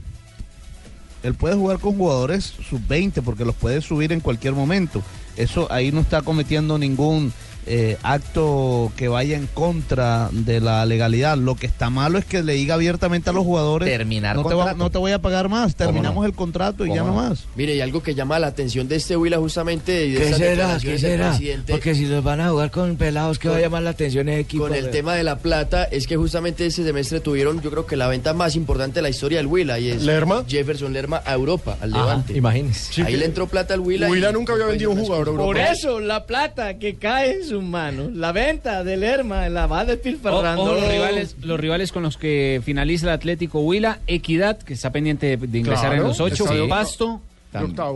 Él 1.24 1.34
puede 1.34 1.56
jugar 1.56 1.80
con 1.80 1.98
jugadores 1.98 2.54
sub-20 2.70 3.22
porque 3.24 3.46
los 3.46 3.56
puede 3.56 3.82
subir 3.82 4.12
en 4.12 4.20
cualquier 4.20 4.54
momento. 4.54 5.02
Eso 5.38 5.72
ahí 5.72 5.92
no 5.92 6.02
está 6.02 6.22
cometiendo 6.22 6.78
ningún 6.78 7.34
eh, 7.66 7.98
acto 8.04 8.92
que 8.96 9.08
vaya 9.08 9.38
en 9.38 9.48
contra 9.48 10.30
de 10.32 10.60
la 10.60 10.86
legalidad. 10.86 11.38
Lo 11.38 11.56
que 11.56 11.66
está 11.66 11.90
malo 11.90 12.18
es 12.18 12.26
que 12.26 12.44
le 12.44 12.54
diga 12.54 12.76
abiertamente 12.76 13.30
a 13.30 13.34
los 13.34 13.44
jugadores, 13.44 13.90
Terminar 13.90 14.36
no, 14.36 14.44
te, 14.44 14.50
va- 14.50 14.56
contrato. 14.64 14.78
no 14.78 14.90
te 14.92 14.98
voy 14.98 15.12
a 15.12 15.20
pagar 15.22 15.50
más, 15.50 15.76
terminamos 15.76 16.22
no? 16.22 16.26
el 16.26 16.34
contrato 16.34 16.86
y 16.86 16.90
ya 16.94 17.02
¿Cómo 17.02 17.14
no 17.16 17.22
no? 17.24 17.30
más. 17.30 17.46
Mire, 17.56 17.76
y 17.76 17.82
algo 17.82 18.02
que 18.04 18.16
llama 18.16 18.40
la 18.40 18.48
atención 18.48 18.88
de 18.88 18.96
este 18.98 19.16
Huila 19.18 19.38
justamente 19.38 20.06
y 20.08 20.12
de 20.14 20.20
¿Qué 20.20 20.34
será? 20.34 20.78
¿Qué 20.82 20.98
será? 20.98 21.30
presidente 21.30 21.72
Porque 21.74 21.96
si 21.96 22.06
los 22.06 22.24
van 22.24 22.42
a 22.42 22.50
jugar 22.50 22.72
con 22.72 22.96
pelados, 22.96 23.40
¿qué 23.40 23.50
va 23.50 23.58
a 23.58 23.62
llamar 23.62 23.84
la 23.84 23.92
atención 23.92 24.30
ese 24.30 24.40
equipo? 24.42 24.64
con 24.64 24.74
el 24.76 24.90
tema 24.92 25.16
de 25.16 25.24
la 25.24 25.38
plata 25.40 25.84
es 25.86 26.08
que 26.08 26.16
justamente 26.18 26.66
este 26.66 26.84
semestre 26.84 27.20
tuvieron 27.20 27.62
yo 27.62 27.70
creo 27.72 27.86
que 27.86 27.96
la 27.96 28.08
venta 28.08 28.34
más 28.34 28.56
importante 28.56 28.96
de 28.96 29.02
la 29.04 29.10
historia 29.10 29.38
del 29.40 29.48
Huila 29.48 29.80
y 29.80 29.90
es 29.90 30.04
¿Lerma? 30.04 30.44
Jefferson 30.48 30.94
Lerma 30.94 31.22
a 31.26 31.34
Europa, 31.34 31.78
al 31.82 31.94
Ajá, 31.94 32.04
Levante. 32.04 32.38
imagínese. 32.38 33.04
Ahí 33.04 33.16
le 33.18 33.26
entró 33.26 33.48
plata 33.48 33.74
al 33.74 33.80
Huila. 33.80 34.10
Huila 34.10 34.30
y- 34.30 34.34
nunca 34.34 34.54
había 34.54 34.66
vendido 34.66 34.92
un 34.92 35.00
jugador 35.00 35.28
a 35.28 35.32
Europa. 35.32 35.46
Por 35.46 35.58
eso, 35.58 36.00
la 36.00 36.26
plata 36.26 36.78
que 36.80 36.96
cae 36.96 37.32
en 37.42 37.48
sus 37.48 37.53
manos, 37.62 38.12
la 38.14 38.32
venta 38.32 38.84
del 38.84 39.02
Lerma, 39.02 39.48
la 39.50 39.68
va 39.68 39.82
O- 39.82 39.86
despilfarrando. 39.86 40.64
ojo, 40.64 40.74
los 40.76 40.88
rivales, 40.90 41.36
los 41.42 41.60
rivales 41.60 41.92
con 41.92 42.02
los 42.04 42.18
que 42.18 42.62
finaliza 42.66 43.06
el 43.08 43.12
Atlético 43.14 43.60
Huila, 43.60 44.00
Equidad, 44.08 44.58
que 44.58 44.74
está 44.74 44.92
pendiente 44.92 45.38
de, 45.38 45.48
de 45.48 45.60
ingresar 45.60 45.90
Claro, 45.90 46.02
en 46.04 46.08
los 46.08 46.20
ocho, 46.20 46.46
de 46.46 46.68
Pasto. 46.68 47.22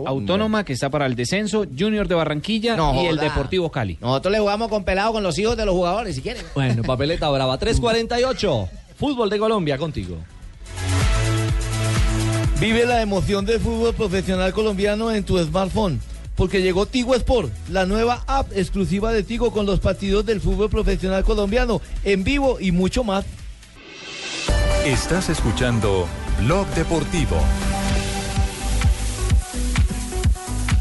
Autónoma, 0.06 0.64
que 0.64 0.72
está 0.74 0.88
para 0.88 1.06
el 1.06 1.16
descenso, 1.16 1.66
Junior 1.76 2.06
de 2.06 2.14
Barranquilla 2.14 2.76
No 2.76 3.02
y 3.02 3.06
el. 3.06 3.16
Deportivo 3.16 3.72
Cali. 3.72 3.98
Nosotros 4.00 4.30
le 4.30 4.38
jugamos 4.38 4.68
con 4.68 4.84
pelado 4.84 5.12
con 5.14 5.24
los 5.24 5.36
hijos 5.36 5.56
de 5.56 5.66
los 5.66 5.74
jugadores, 5.74 6.14
si 6.14 6.22
quieren. 6.22 6.44
Bueno, 6.54 6.84
papeleta 6.84 7.28
brava. 7.28 7.58
348. 7.58 8.68
Fútbol 8.96 9.28
de 9.30 9.38
Colombia 9.40 9.76
contigo. 9.76 10.16
Vive 12.60 12.86
la 12.86 13.02
emoción 13.02 13.44
del 13.46 13.60
fútbol 13.60 13.94
profesional 13.94 14.52
colombiano 14.52 15.12
en 15.12 15.22
tu 15.24 15.38
smartphone. 15.38 16.00
Porque 16.38 16.62
llegó 16.62 16.86
Tigo 16.86 17.16
Sport, 17.16 17.52
la 17.68 17.84
nueva 17.84 18.22
app 18.28 18.52
exclusiva 18.54 19.12
de 19.12 19.24
Tigo 19.24 19.50
con 19.50 19.66
los 19.66 19.80
partidos 19.80 20.24
del 20.24 20.40
fútbol 20.40 20.70
profesional 20.70 21.24
colombiano 21.24 21.82
en 22.04 22.22
vivo 22.22 22.58
y 22.60 22.70
mucho 22.70 23.02
más. 23.02 23.24
Estás 24.86 25.30
escuchando 25.30 26.06
Blog 26.40 26.66
Deportivo. 26.68 27.36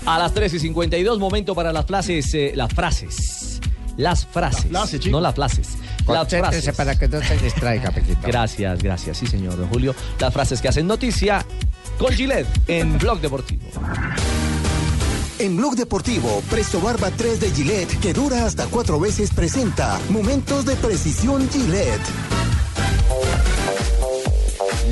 A 0.06 0.20
las 0.20 0.32
3 0.34 0.54
y 0.54 0.60
52, 0.60 1.18
momento 1.18 1.56
para 1.56 1.74
las 1.74 1.88
frases. 1.88 2.32
eh, 2.36 2.54
las 2.56 2.72
frases. 2.72 3.60
Las 3.98 4.28
frases. 4.28 4.72
La 4.72 4.82
frase, 4.82 5.00
chico. 5.00 5.18
no 5.18 5.22
las 5.22 5.34
frases. 5.34 5.70
Las 6.08 6.30
frases. 6.30 6.76
para 6.76 6.98
que 6.98 7.08
no 7.08 7.20
se 7.22 7.36
distraiga, 7.38 7.90
Pequito. 7.90 8.20
Gracias, 8.26 8.82
gracias. 8.82 9.18
Sí, 9.18 9.26
señor 9.26 9.58
don 9.58 9.68
Julio. 9.70 9.96
Las 10.20 10.32
frases 10.32 10.62
que 10.62 10.68
hacen 10.68 10.86
noticia 10.86 11.44
con 11.98 12.14
Gillette 12.14 12.48
en 12.68 12.98
Blog 13.00 13.20
Deportivo. 13.20 13.66
En 15.40 15.56
Blog 15.56 15.76
Deportivo, 15.76 16.42
Presto 16.50 16.82
Barba 16.82 17.12
3 17.12 17.40
de 17.40 17.52
Gillette, 17.52 18.00
que 18.00 18.12
dura 18.12 18.46
hasta 18.46 18.66
cuatro 18.66 19.00
veces, 19.00 19.32
presenta 19.32 20.00
Momentos 20.10 20.66
de 20.66 20.76
Precisión 20.76 21.48
Gillette. 21.52 22.02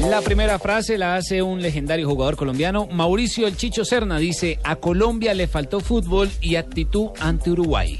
La 0.08 0.22
primera 0.22 0.60
frase 0.60 1.00
la 1.00 1.16
hace 1.16 1.42
un 1.42 1.64
legendario 1.64 2.08
jugador 2.08 2.36
colombiano, 2.36 2.86
Mauricio 2.86 3.48
El 3.48 3.58
Chicho 3.58 3.84
Serna. 3.84 4.20
Dice, 4.20 4.60
a 4.64 4.76
Colombia 4.76 5.34
le 5.34 5.48
faltó 5.48 5.80
fútbol 5.80 6.30
y 6.42 6.58
actitud 6.58 7.10
ante 7.20 7.50
Uruguay. 7.50 7.98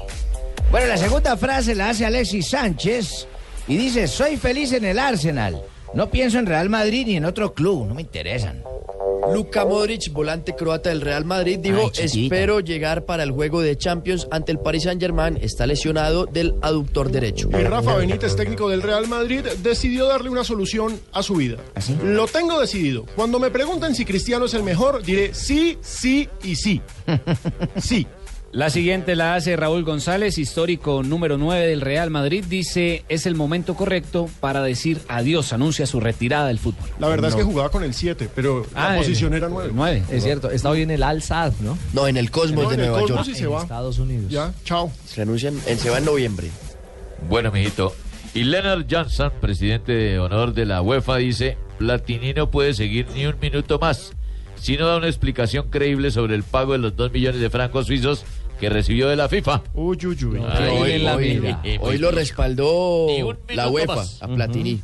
Bueno, 0.70 0.86
la 0.86 0.98
segunda 0.98 1.36
frase 1.36 1.74
la 1.74 1.90
hace 1.90 2.06
Alexis 2.06 2.50
Sánchez 2.50 3.26
y 3.66 3.76
dice, 3.76 4.06
soy 4.06 4.36
feliz 4.36 4.72
en 4.72 4.84
el 4.84 5.00
Arsenal. 5.00 5.62
No 5.94 6.10
pienso 6.10 6.38
en 6.38 6.46
Real 6.46 6.68
Madrid 6.68 7.06
ni 7.08 7.16
en 7.16 7.24
otro 7.24 7.54
club, 7.54 7.88
no 7.88 7.94
me 7.94 8.02
interesan. 8.02 8.62
Luka 9.32 9.64
Modric, 9.64 10.12
volante 10.12 10.54
croata 10.54 10.90
del 10.90 11.00
Real 11.00 11.24
Madrid, 11.24 11.58
dijo, 11.58 11.90
Ay, 11.94 12.24
espero 12.24 12.60
llegar 12.60 13.04
para 13.04 13.22
el 13.22 13.30
juego 13.30 13.60
de 13.60 13.76
Champions 13.76 14.26
ante 14.30 14.52
el 14.52 14.58
Paris 14.58 14.84
Saint 14.84 15.00
Germain. 15.00 15.38
Está 15.40 15.66
lesionado 15.66 16.26
del 16.26 16.54
aductor 16.62 17.10
derecho. 17.10 17.48
Y 17.52 17.64
Rafa 17.64 17.96
Benítez, 17.96 18.36
técnico 18.36 18.68
del 18.68 18.82
Real 18.82 19.08
Madrid, 19.08 19.42
decidió 19.62 20.06
darle 20.06 20.30
una 20.30 20.44
solución 20.44 21.00
a 21.12 21.22
su 21.22 21.34
vida. 21.36 21.56
Lo 22.02 22.26
tengo 22.26 22.60
decidido. 22.60 23.04
Cuando 23.16 23.38
me 23.38 23.50
pregunten 23.50 23.94
si 23.94 24.04
Cristiano 24.04 24.46
es 24.46 24.54
el 24.54 24.62
mejor, 24.62 25.02
diré 25.02 25.34
sí, 25.34 25.78
sí 25.80 26.28
y 26.42 26.56
sí. 26.56 26.80
Sí. 27.80 28.06
La 28.52 28.70
siguiente 28.70 29.16
la 29.16 29.34
hace 29.34 29.54
Raúl 29.54 29.84
González, 29.84 30.38
histórico 30.38 31.02
número 31.02 31.36
9 31.36 31.66
del 31.66 31.82
Real 31.82 32.10
Madrid. 32.10 32.42
Dice, 32.48 33.04
es 33.10 33.26
el 33.26 33.34
momento 33.34 33.74
correcto 33.74 34.30
para 34.40 34.62
decir 34.62 35.00
adiós, 35.08 35.52
anuncia 35.52 35.84
su 35.84 36.00
retirada 36.00 36.46
del 36.48 36.58
fútbol. 36.58 36.88
La 36.98 37.08
verdad 37.08 37.30
es 37.30 37.36
que 37.36 37.42
jugaba 37.42 37.68
con 37.70 37.84
el 37.84 37.92
7, 37.92 38.30
pero 38.34 38.64
Ah, 38.74 38.88
la 38.90 38.94
el- 38.94 39.02
posición 39.02 39.34
era 39.34 39.48
9. 39.50 39.72
nueve. 39.74 40.02
Es 40.10 40.22
cierto, 40.22 40.50
está 40.50 40.70
hoy 40.70 40.82
en 40.82 40.90
el 40.90 41.02
Al 41.02 41.22
Sadd, 41.22 41.52
¿no? 41.60 41.76
No, 41.92 42.08
en 42.08 42.16
el 42.16 42.30
Cosmos 42.30 42.64
No, 42.64 42.68
de 42.70 42.74
en 42.76 42.80
el 42.80 42.86
Nueva 42.86 43.00
Cosmos 43.02 43.26
York. 43.26 43.36
y 43.36 43.40
se 43.40 43.46
va. 43.46 43.62
Estados 43.62 43.98
Unidos. 43.98 44.30
Ya, 44.30 44.54
chao. 44.64 44.90
Renuncian, 45.16 45.60
en- 45.66 45.78
se 45.78 45.90
va 45.90 45.98
en 45.98 46.06
noviembre. 46.06 46.48
Bueno, 47.28 47.52
mijito. 47.52 47.94
Y 48.32 48.44
Leonard 48.44 48.86
Johnson, 48.90 49.32
presidente 49.40 49.92
de 49.92 50.18
honor 50.18 50.54
de 50.54 50.64
la 50.64 50.80
UEFA, 50.80 51.16
dice, 51.16 51.58
Platini 51.78 52.32
no 52.32 52.50
puede 52.50 52.72
seguir 52.72 53.06
ni 53.14 53.26
un 53.26 53.38
minuto 53.38 53.78
más 53.78 54.12
si 54.66 54.76
no 54.76 54.86
da 54.88 54.96
una 54.96 55.06
explicación 55.06 55.68
creíble 55.70 56.10
sobre 56.10 56.34
el 56.34 56.42
pago 56.42 56.72
de 56.72 56.78
los 56.78 56.96
dos 56.96 57.12
millones 57.12 57.40
de 57.40 57.50
francos 57.50 57.86
suizos 57.86 58.24
que 58.58 58.68
recibió 58.68 59.06
de 59.08 59.14
la 59.14 59.28
FIFA. 59.28 59.62
Uy, 59.74 59.96
uy, 60.04 60.24
uy. 60.24 60.40
Ay, 60.48 60.68
hoy, 60.76 60.90
en 60.92 61.04
la 61.04 61.14
hoy- 61.80 61.98
lo 61.98 62.10
respaldó 62.10 63.06
la 63.48 63.68
UEFA 63.68 63.94
más. 63.94 64.20
a 64.22 64.26
Platini. 64.26 64.80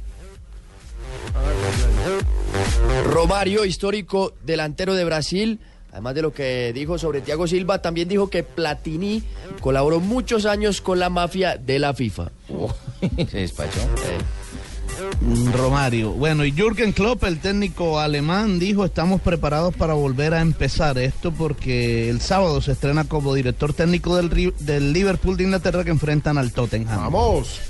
Romario, 3.06 3.64
histórico 3.64 4.34
delantero 4.44 4.94
de 4.94 5.04
Brasil, 5.04 5.58
además 5.90 6.14
de 6.14 6.22
lo 6.22 6.32
que 6.32 6.72
dijo 6.72 6.96
sobre 6.98 7.20
Thiago 7.20 7.48
Silva, 7.48 7.82
también 7.82 8.08
dijo 8.08 8.30
que 8.30 8.44
Platini 8.44 9.22
colaboró 9.60 9.98
muchos 9.98 10.46
años 10.46 10.80
con 10.80 10.98
la 11.00 11.10
mafia 11.10 11.56
de 11.56 11.78
la 11.80 11.92
FIFA. 11.92 12.30
Se 13.30 13.38
despachó. 13.38 13.80
Romario. 15.52 16.10
Bueno, 16.10 16.44
y 16.44 16.52
Jürgen 16.52 16.92
Klopp, 16.92 17.24
el 17.24 17.38
técnico 17.40 17.98
alemán, 17.98 18.58
dijo, 18.58 18.84
estamos 18.84 19.20
preparados 19.20 19.74
para 19.74 19.94
volver 19.94 20.34
a 20.34 20.40
empezar 20.40 20.98
esto 20.98 21.32
porque 21.32 22.08
el 22.08 22.20
sábado 22.20 22.60
se 22.60 22.72
estrena 22.72 23.04
como 23.04 23.34
director 23.34 23.72
técnico 23.72 24.16
del, 24.16 24.52
del 24.58 24.92
Liverpool 24.92 25.36
de 25.36 25.44
Inglaterra 25.44 25.84
que 25.84 25.90
enfrentan 25.90 26.38
al 26.38 26.52
Tottenham. 26.52 27.12
Vamos. 27.12 27.60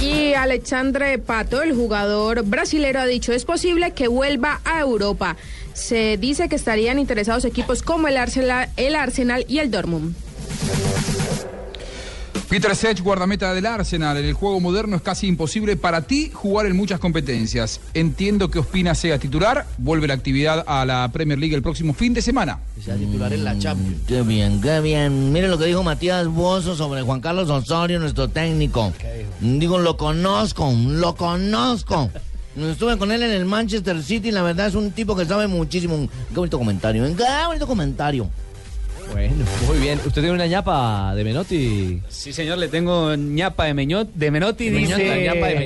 Y 0.00 0.34
Alexandre 0.34 1.18
Pato, 1.18 1.60
el 1.62 1.74
jugador 1.74 2.44
brasilero, 2.44 3.00
ha 3.00 3.06
dicho, 3.06 3.32
es 3.32 3.44
posible 3.44 3.92
que 3.92 4.08
vuelva 4.08 4.60
a 4.64 4.80
Europa. 4.80 5.36
Se 5.74 6.16
dice 6.16 6.48
que 6.48 6.56
estarían 6.56 6.98
interesados 6.98 7.44
equipos 7.44 7.82
como 7.82 8.08
el 8.08 8.16
Arsenal, 8.16 8.68
el 8.76 8.94
Arsenal 8.94 9.44
y 9.48 9.58
el 9.58 9.70
Dortmund. 9.70 10.14
Peter 12.48 12.74
Sech, 12.74 13.02
guardameta 13.02 13.52
del 13.52 13.66
Arsenal. 13.66 14.16
En 14.16 14.24
el 14.24 14.32
juego 14.32 14.58
moderno 14.58 14.96
es 14.96 15.02
casi 15.02 15.26
imposible 15.26 15.76
para 15.76 16.00
ti 16.00 16.30
jugar 16.32 16.64
en 16.64 16.74
muchas 16.74 16.98
competencias. 16.98 17.78
Entiendo 17.92 18.50
que 18.50 18.58
Ospina 18.58 18.94
sea 18.94 19.18
titular. 19.18 19.66
Vuelve 19.76 20.08
la 20.08 20.14
actividad 20.14 20.64
a 20.66 20.86
la 20.86 21.10
Premier 21.12 21.38
League 21.38 21.54
el 21.54 21.60
próximo 21.60 21.92
fin 21.92 22.14
de 22.14 22.22
semana. 22.22 22.60
Sea 22.82 22.96
titular 22.96 23.30
en 23.34 23.44
la 23.44 23.58
Champions. 23.58 23.98
Qué 24.06 24.22
bien, 24.22 24.62
qué 24.62 24.80
bien. 24.80 25.30
Miren 25.30 25.50
lo 25.50 25.58
que 25.58 25.66
dijo 25.66 25.82
Matías 25.82 26.26
Bozo 26.26 26.74
sobre 26.74 27.02
Juan 27.02 27.20
Carlos 27.20 27.50
Osorio, 27.50 27.98
nuestro 28.00 28.28
técnico. 28.28 28.94
Digo, 29.40 29.78
lo 29.78 29.98
conozco, 29.98 30.72
lo 30.72 31.16
conozco. 31.16 32.10
Estuve 32.56 32.96
con 32.96 33.12
él 33.12 33.22
en 33.22 33.30
el 33.30 33.44
Manchester 33.44 34.02
City 34.02 34.28
y 34.28 34.32
la 34.32 34.42
verdad 34.42 34.68
es 34.68 34.74
un 34.74 34.90
tipo 34.92 35.14
que 35.14 35.26
sabe 35.26 35.48
muchísimo. 35.48 36.08
Qué 36.30 36.34
bonito 36.34 36.58
comentario, 36.58 37.04
¿eh? 37.04 37.14
qué 37.14 37.24
bonito 37.46 37.66
comentario. 37.66 38.28
Bueno, 39.12 39.44
muy 39.66 39.78
bien. 39.78 39.98
¿Usted 39.98 40.20
tiene 40.20 40.32
una 40.32 40.46
ñapa 40.46 41.14
de 41.14 41.24
Menotti? 41.24 42.00
Sí, 42.08 42.32
señor, 42.32 42.58
le 42.58 42.68
tengo 42.68 43.14
ñapa 43.16 43.64
de, 43.64 43.74
Meñot, 43.74 44.12
de 44.14 44.30
Menotti. 44.30 44.68
Dice, 44.68 44.86
ñapa 45.24 45.48
de 45.48 45.58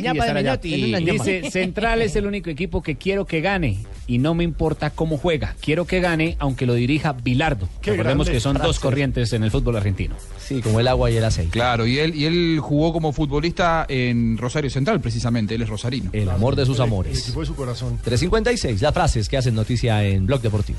ñapa 0.00 0.24
una 0.30 0.40
ñapa. 0.42 1.12
Dice, 1.12 1.50
Central 1.50 2.02
es 2.02 2.16
el 2.16 2.26
único 2.26 2.50
equipo 2.50 2.82
que 2.82 2.96
quiero 2.96 3.26
que 3.26 3.40
gane 3.40 3.78
y 4.06 4.18
no 4.18 4.34
me 4.34 4.44
importa 4.44 4.90
cómo 4.90 5.18
juega. 5.18 5.54
Quiero 5.60 5.84
que 5.84 6.00
gane 6.00 6.36
aunque 6.38 6.66
lo 6.66 6.74
dirija 6.74 7.12
Bilardo. 7.12 7.68
Qué 7.80 7.92
Recordemos 7.92 8.28
que 8.28 8.40
son 8.40 8.56
dos 8.56 8.78
corrientes 8.78 9.32
en 9.32 9.42
el 9.42 9.50
fútbol 9.50 9.76
argentino. 9.76 10.16
Sí, 10.38 10.62
como 10.62 10.80
el 10.80 10.88
agua 10.88 11.10
y 11.10 11.16
el 11.16 11.24
aceite. 11.24 11.50
Claro, 11.50 11.86
y 11.86 11.98
él, 11.98 12.14
y 12.14 12.24
él 12.24 12.58
jugó 12.60 12.92
como 12.92 13.12
futbolista 13.12 13.84
en 13.88 14.38
Rosario 14.38 14.70
Central, 14.70 15.00
precisamente. 15.00 15.54
Él 15.54 15.62
es 15.62 15.68
rosarino. 15.68 16.10
El 16.12 16.30
amor 16.30 16.56
de 16.56 16.64
sus 16.64 16.76
El 16.76 16.84
amores. 16.84 17.20
equipo 17.20 17.40
de 17.40 17.46
su 17.46 17.54
corazón. 17.54 17.98
356, 18.02 18.80
las 18.80 18.94
frases 18.94 19.28
que 19.28 19.36
hacen 19.36 19.54
noticia 19.54 20.04
en 20.04 20.26
Blog 20.26 20.40
Deportivo. 20.40 20.78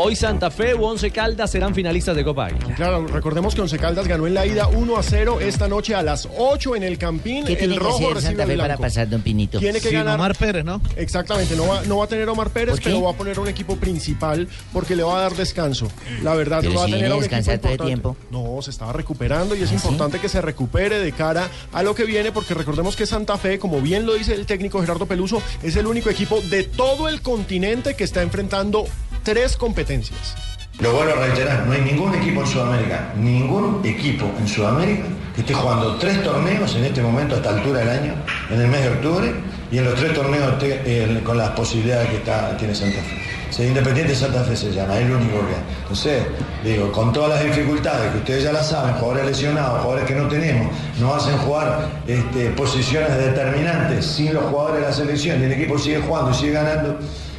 Hoy 0.00 0.14
Santa 0.14 0.48
Fe 0.52 0.76
u 0.76 0.84
Once 0.84 1.10
Caldas 1.10 1.50
serán 1.50 1.74
finalistas 1.74 2.14
de 2.14 2.22
Copa 2.22 2.46
Águila. 2.46 2.72
Claro, 2.76 3.04
recordemos 3.08 3.52
que 3.52 3.62
Once 3.62 3.76
Caldas 3.80 4.06
ganó 4.06 4.28
en 4.28 4.34
la 4.34 4.46
ida 4.46 4.68
1 4.68 4.96
a 4.96 5.02
0 5.02 5.40
esta 5.40 5.66
noche 5.66 5.96
a 5.96 6.04
las 6.04 6.28
8 6.38 6.76
en 6.76 6.84
el 6.84 6.98
Campín. 6.98 7.44
¿Qué 7.44 7.54
el 7.54 7.58
tiene 7.58 7.74
que 7.74 7.80
rojo 7.80 7.96
hacer 7.96 8.14
recibe 8.14 8.30
Santa 8.36 8.46
Fe 8.46 8.56
para 8.56 8.76
pasar, 8.76 9.08
don 9.08 9.22
Pinito? 9.22 9.58
Tiene 9.58 9.80
que 9.80 9.90
ganar. 9.90 10.14
Omar 10.14 10.36
Pérez, 10.36 10.64
¿no? 10.64 10.80
Exactamente, 10.94 11.56
no 11.56 11.66
va, 11.66 11.82
no 11.82 11.96
va 11.96 12.04
a 12.04 12.06
tener 12.06 12.28
Omar 12.28 12.50
Pérez, 12.50 12.78
pero 12.80 13.02
va 13.02 13.10
a 13.10 13.14
poner 13.14 13.40
un 13.40 13.48
equipo 13.48 13.74
principal 13.74 14.46
porque 14.72 14.94
le 14.94 15.02
va 15.02 15.18
a 15.18 15.22
dar 15.22 15.34
descanso. 15.34 15.88
La 16.22 16.36
verdad, 16.36 16.60
Pero 16.60 16.74
va 16.74 16.82
a 16.82 16.86
si 16.86 16.92
tener 16.92 17.10
a 17.10 17.14
un 17.16 17.20
descansar 17.20 17.58
todo 17.58 17.72
el 17.72 17.78
tiempo. 17.80 18.16
No, 18.30 18.62
se 18.62 18.70
estaba 18.70 18.92
recuperando 18.92 19.56
y 19.56 19.62
es 19.62 19.72
¿Ah, 19.72 19.74
importante 19.74 20.20
que 20.20 20.28
se 20.28 20.40
recupere 20.40 21.00
de 21.00 21.10
cara 21.10 21.48
a 21.72 21.82
lo 21.82 21.96
que 21.96 22.04
viene 22.04 22.30
porque 22.30 22.54
recordemos 22.54 22.94
que 22.94 23.04
Santa 23.04 23.36
Fe, 23.36 23.58
como 23.58 23.80
bien 23.80 24.06
lo 24.06 24.14
dice 24.14 24.34
el 24.34 24.46
técnico 24.46 24.80
Gerardo 24.80 25.06
Peluso, 25.06 25.42
es 25.60 25.74
el 25.74 25.88
único 25.88 26.08
equipo 26.08 26.40
de 26.40 26.62
todo 26.62 27.08
el 27.08 27.20
continente 27.20 27.94
que 27.94 28.04
está 28.04 28.22
enfrentando 28.22 28.86
tres 29.22 29.56
competencias. 29.56 30.34
Lo 30.80 30.92
vuelvo 30.92 31.12
a 31.12 31.26
reiterar, 31.26 31.66
no 31.66 31.72
hay 31.72 31.80
ningún 31.80 32.14
equipo 32.14 32.40
en 32.42 32.46
Sudamérica, 32.46 33.12
ningún 33.16 33.80
equipo 33.84 34.30
en 34.38 34.46
Sudamérica 34.46 35.04
que 35.34 35.40
esté 35.40 35.54
jugando 35.54 35.96
tres 35.96 36.22
torneos 36.22 36.74
en 36.76 36.84
este 36.84 37.02
momento, 37.02 37.34
a 37.34 37.38
esta 37.38 37.50
altura 37.50 37.80
del 37.80 37.88
año, 37.90 38.14
en 38.50 38.60
el 38.60 38.68
mes 38.68 38.82
de 38.82 38.90
octubre, 38.90 39.34
y 39.70 39.78
en 39.78 39.84
los 39.84 39.94
tres 39.96 40.14
torneos 40.14 40.54
eh, 40.62 41.20
con 41.24 41.36
las 41.36 41.50
posibilidades 41.50 42.08
que 42.10 42.16
está, 42.16 42.56
tiene 42.56 42.74
Santa 42.74 43.00
Fe. 43.02 43.28
Independiente 43.66 44.14
Santa 44.14 44.44
Fe 44.44 44.54
se 44.54 44.72
llama, 44.72 44.96
es 44.98 45.06
el 45.06 45.12
único 45.12 45.38
que. 45.40 45.82
Entonces, 45.82 46.22
digo, 46.62 46.92
con 46.92 47.12
todas 47.12 47.30
las 47.30 47.44
dificultades 47.44 48.12
que 48.12 48.18
ustedes 48.18 48.44
ya 48.44 48.52
las 48.52 48.68
saben, 48.68 48.94
jugadores 48.94 49.26
lesionados, 49.26 49.80
jugadores 49.82 50.06
que 50.06 50.14
no 50.14 50.28
tenemos, 50.28 50.72
nos 51.00 51.16
hacen 51.16 51.38
jugar 51.38 51.88
este, 52.06 52.50
posiciones 52.50 53.16
determinantes 53.18 54.06
sin 54.06 54.34
los 54.34 54.44
jugadores 54.44 54.80
de 54.80 54.86
la 54.86 54.92
selección 54.92 55.40
y 55.40 55.44
el 55.46 55.52
equipo 55.52 55.76
sigue 55.76 55.98
jugando 55.98 56.30
y 56.30 56.34
sigue 56.34 56.52
ganando, 56.52 56.98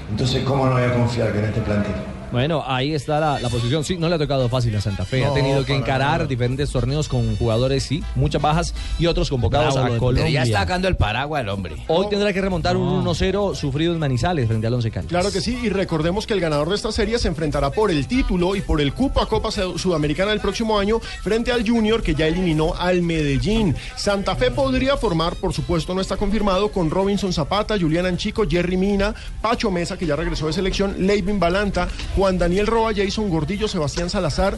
entonces, 0.10 0.43
¿cómo 0.43 0.66
no 0.66 0.74
voy 0.74 0.84
a 0.84 0.93
confiar 0.93 1.32
que 1.32 1.39
en 1.39 1.45
este 1.45 1.62
plantel? 1.62 1.95
Bueno, 2.32 2.64
ahí 2.66 2.94
está 2.94 3.20
la, 3.20 3.40
la 3.40 3.50
posición. 3.50 3.84
Sí, 3.84 3.98
no 3.98 4.08
le 4.08 4.16
ha 4.16 4.18
tocado 4.20 4.48
fácil 4.50 4.76
a 4.76 4.82
Santa 4.82 5.04
Fe. 5.06 5.26
ha 5.26 5.34
tenido 5.34 5.66
que 5.66 5.74
encarar 5.76 6.28
diferentes 6.28 6.70
torneos 6.72 7.08
con 7.08 7.36
jugadores, 7.38 7.84
sí, 7.84 8.04
muchas 8.16 8.42
bajas 8.42 8.74
y 9.00 9.08
otros 9.08 9.30
convocados 9.30 9.74
Bravo, 9.74 9.88
a 9.88 9.90
pero 9.90 10.00
Colombia. 10.00 10.30
ya 10.30 10.44
está 10.44 10.60
sacando 10.60 10.88
el 10.88 10.96
paraguas 10.96 11.42
el 11.42 11.50
hombre. 11.50 11.76
Hoy 11.88 12.08
tendrá 12.10 12.32
que 12.32 12.42
remontar 12.42 12.78
un 12.78 13.04
1-0 13.04 13.56
sufrido 13.56 13.94
en 13.94 14.00
Manizales 14.00 14.48
frente 14.48 14.68
al 14.68 14.74
Once 14.76 14.92
Caldas. 14.92 15.10
Claro 15.10 15.32
que 15.32 15.42
sí, 15.42 15.58
y 15.64 15.70
recordemos 15.70 16.28
que 16.28 16.34
el 16.34 16.40
ganador 16.40 16.70
de 16.70 16.76
esta 16.76 16.92
serie 16.92 17.18
se 17.18 17.28
enfrentará 17.28 17.72
por 17.72 17.90
el 17.90 18.06
título 18.08 18.56
y 18.56 18.62
por 18.62 18.80
el 18.82 18.94
cupo 18.94 19.22
a 19.22 19.28
Copa 19.28 19.50
Sud- 19.50 19.78
Sudamericana 19.78 20.32
el 20.32 20.40
próximo 20.40 20.78
año 20.78 21.00
frente 21.00 21.52
al 21.52 21.68
Junior 21.68 22.04
que 22.04 22.14
ya 22.16 22.28
eliminó 22.28 22.74
al 22.78 23.02
Medellín. 23.02 23.76
Santa 23.96 24.36
Fe 24.36 24.52
podría 24.52 24.98
formar, 24.98 25.36
por 25.36 25.54
supuesto 25.54 25.96
no 25.96 26.02
está 26.02 26.16
confirmado, 26.18 26.70
con 26.72 26.90
Robinson 26.92 27.34
Zapata, 27.34 27.76
Julián 27.80 28.06
Anchico, 28.06 28.44
Jerry 28.48 28.78
Mina, 28.78 29.16
Pacho 29.42 29.72
Mesa, 29.72 29.98
que 29.98 30.06
ya 30.06 30.16
regresó 30.16 30.48
de 30.48 30.54
selección, 30.54 30.96
Leivin 31.08 31.40
Balanta, 31.40 31.88
Juan 32.20 32.38
Daniel 32.38 32.68
Roa, 32.68 32.92
Jason 32.94 33.30
Gordillo, 33.30 33.70
Sebastián 33.70 34.10
Salazar. 34.10 34.58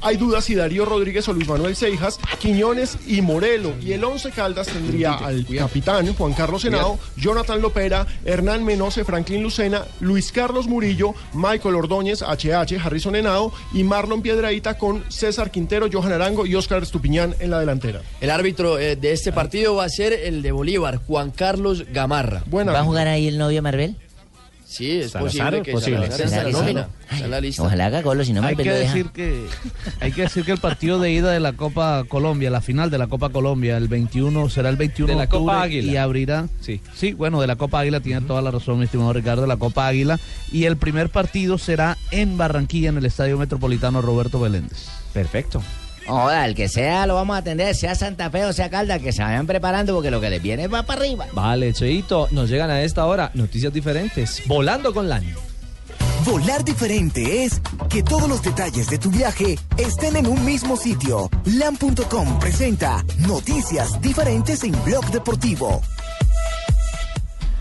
Hay 0.00 0.16
dudas 0.16 0.46
si 0.46 0.54
Darío 0.54 0.86
Rodríguez 0.86 1.28
o 1.28 1.34
Luis 1.34 1.46
Manuel 1.46 1.76
Seijas, 1.76 2.18
Quiñones 2.38 2.96
y 3.06 3.20
Morelo. 3.20 3.74
Y 3.82 3.92
el 3.92 4.02
Once 4.02 4.30
Caldas 4.30 4.68
tendría 4.68 5.12
al 5.12 5.44
capitán 5.44 6.14
Juan 6.14 6.32
Carlos 6.32 6.64
Henao, 6.64 6.98
Jonathan 7.18 7.60
Lopera, 7.60 8.06
Hernán 8.24 8.64
Menose, 8.64 9.04
Franklin 9.04 9.42
Lucena, 9.42 9.84
Luis 10.00 10.32
Carlos 10.32 10.68
Murillo, 10.68 11.14
Michael 11.34 11.74
Ordóñez, 11.74 12.22
HH, 12.22 12.78
Harrison 12.82 13.14
Henao 13.14 13.52
y 13.74 13.84
Marlon 13.84 14.22
Piedraíta 14.22 14.78
con 14.78 15.04
César 15.10 15.50
Quintero, 15.50 15.88
Johan 15.92 16.12
Arango 16.12 16.46
y 16.46 16.54
Oscar 16.54 16.82
Estupiñán 16.82 17.34
en 17.40 17.50
la 17.50 17.60
delantera. 17.60 18.00
El 18.22 18.30
árbitro 18.30 18.78
eh, 18.78 18.96
de 18.96 19.12
este 19.12 19.32
partido 19.32 19.74
va 19.74 19.84
a 19.84 19.90
ser 19.90 20.14
el 20.14 20.40
de 20.40 20.50
Bolívar, 20.50 20.96
Juan 21.06 21.30
Carlos 21.30 21.84
Gamarra. 21.92 22.42
¿Va 22.50 22.80
a 22.80 22.84
jugar 22.84 23.06
ahí 23.06 23.28
el 23.28 23.36
novio 23.36 23.60
Marvel? 23.60 23.96
Sí, 24.68 24.90
es 24.90 25.12
Salazar, 25.12 25.52
posible 25.52 25.62
que 25.62 25.72
posible. 25.72 26.10
Salazar 26.10 26.20
en 26.20 26.30
la 26.30 26.36
¿Será 26.36 26.44
que 26.44 26.52
sí? 26.52 26.60
nómina, 26.60 26.88
está 27.10 27.24
en 27.24 27.30
la 27.30 27.40
lista. 27.40 27.62
Ojalá 27.62 27.86
haga 27.86 28.02
gol, 28.02 28.26
si 28.26 28.32
no 28.32 28.40
hay 28.44 28.56
Marvel 28.56 28.64
que 28.66 28.72
decir 28.72 29.06
que 29.10 29.46
hay 30.00 30.12
que 30.12 30.22
decir 30.22 30.44
que 30.44 30.50
el 30.52 30.58
partido 30.58 30.98
de 30.98 31.12
ida 31.12 31.30
de 31.30 31.38
la 31.38 31.52
Copa 31.52 32.02
Colombia, 32.08 32.50
la 32.50 32.60
final 32.60 32.90
de 32.90 32.98
la 32.98 33.06
Copa 33.06 33.28
Colombia, 33.28 33.76
el 33.76 33.86
21 33.86 34.48
será 34.50 34.68
el 34.68 34.76
21 34.76 35.12
De 35.12 35.16
la 35.16 35.28
Copa 35.28 35.62
Águila. 35.62 35.92
y 35.92 35.96
abrirá. 35.96 36.48
Sí. 36.60 36.80
Sí, 36.94 37.12
bueno, 37.12 37.40
de 37.40 37.46
la 37.46 37.54
Copa 37.56 37.78
Águila 37.80 38.00
tiene 38.00 38.22
toda 38.22 38.42
la 38.42 38.50
razón, 38.50 38.78
mi 38.78 38.84
estimado 38.86 39.12
Ricardo, 39.12 39.42
de 39.42 39.48
la 39.48 39.56
Copa 39.56 39.86
Águila 39.86 40.18
y 40.50 40.64
el 40.64 40.76
primer 40.76 41.10
partido 41.10 41.58
será 41.58 41.96
en 42.10 42.36
Barranquilla 42.36 42.88
en 42.88 42.98
el 42.98 43.06
Estadio 43.06 43.38
Metropolitano 43.38 44.02
Roberto 44.02 44.40
Beléndez. 44.40 44.86
Perfecto. 45.12 45.62
Joda, 46.06 46.46
el 46.46 46.54
que 46.54 46.68
sea 46.68 47.06
lo 47.06 47.14
vamos 47.14 47.36
a 47.36 47.40
atender, 47.40 47.74
sea 47.74 47.94
Santa 47.94 48.30
Fe 48.30 48.44
o 48.44 48.52
sea 48.52 48.70
Caldas, 48.70 49.00
que 49.00 49.12
se 49.12 49.22
vayan 49.22 49.46
preparando 49.46 49.94
porque 49.94 50.10
lo 50.10 50.20
que 50.20 50.30
les 50.30 50.42
viene 50.42 50.68
va 50.68 50.84
para 50.84 51.00
arriba. 51.00 51.26
Vale, 51.32 51.72
Cheito, 51.72 52.28
nos 52.30 52.48
llegan 52.48 52.70
a 52.70 52.82
esta 52.82 53.04
hora 53.06 53.30
noticias 53.34 53.72
diferentes. 53.72 54.42
Volando 54.46 54.92
con 54.94 55.08
LAN. 55.08 55.24
Volar 56.24 56.64
diferente 56.64 57.44
es 57.44 57.60
que 57.88 58.02
todos 58.02 58.28
los 58.28 58.42
detalles 58.42 58.88
de 58.88 58.98
tu 58.98 59.10
viaje 59.10 59.56
estén 59.78 60.16
en 60.16 60.26
un 60.26 60.44
mismo 60.44 60.76
sitio. 60.76 61.30
LAN.com 61.44 62.38
presenta 62.40 63.04
noticias 63.28 64.00
diferentes 64.00 64.64
en 64.64 64.72
Blog 64.84 65.06
Deportivo. 65.12 65.82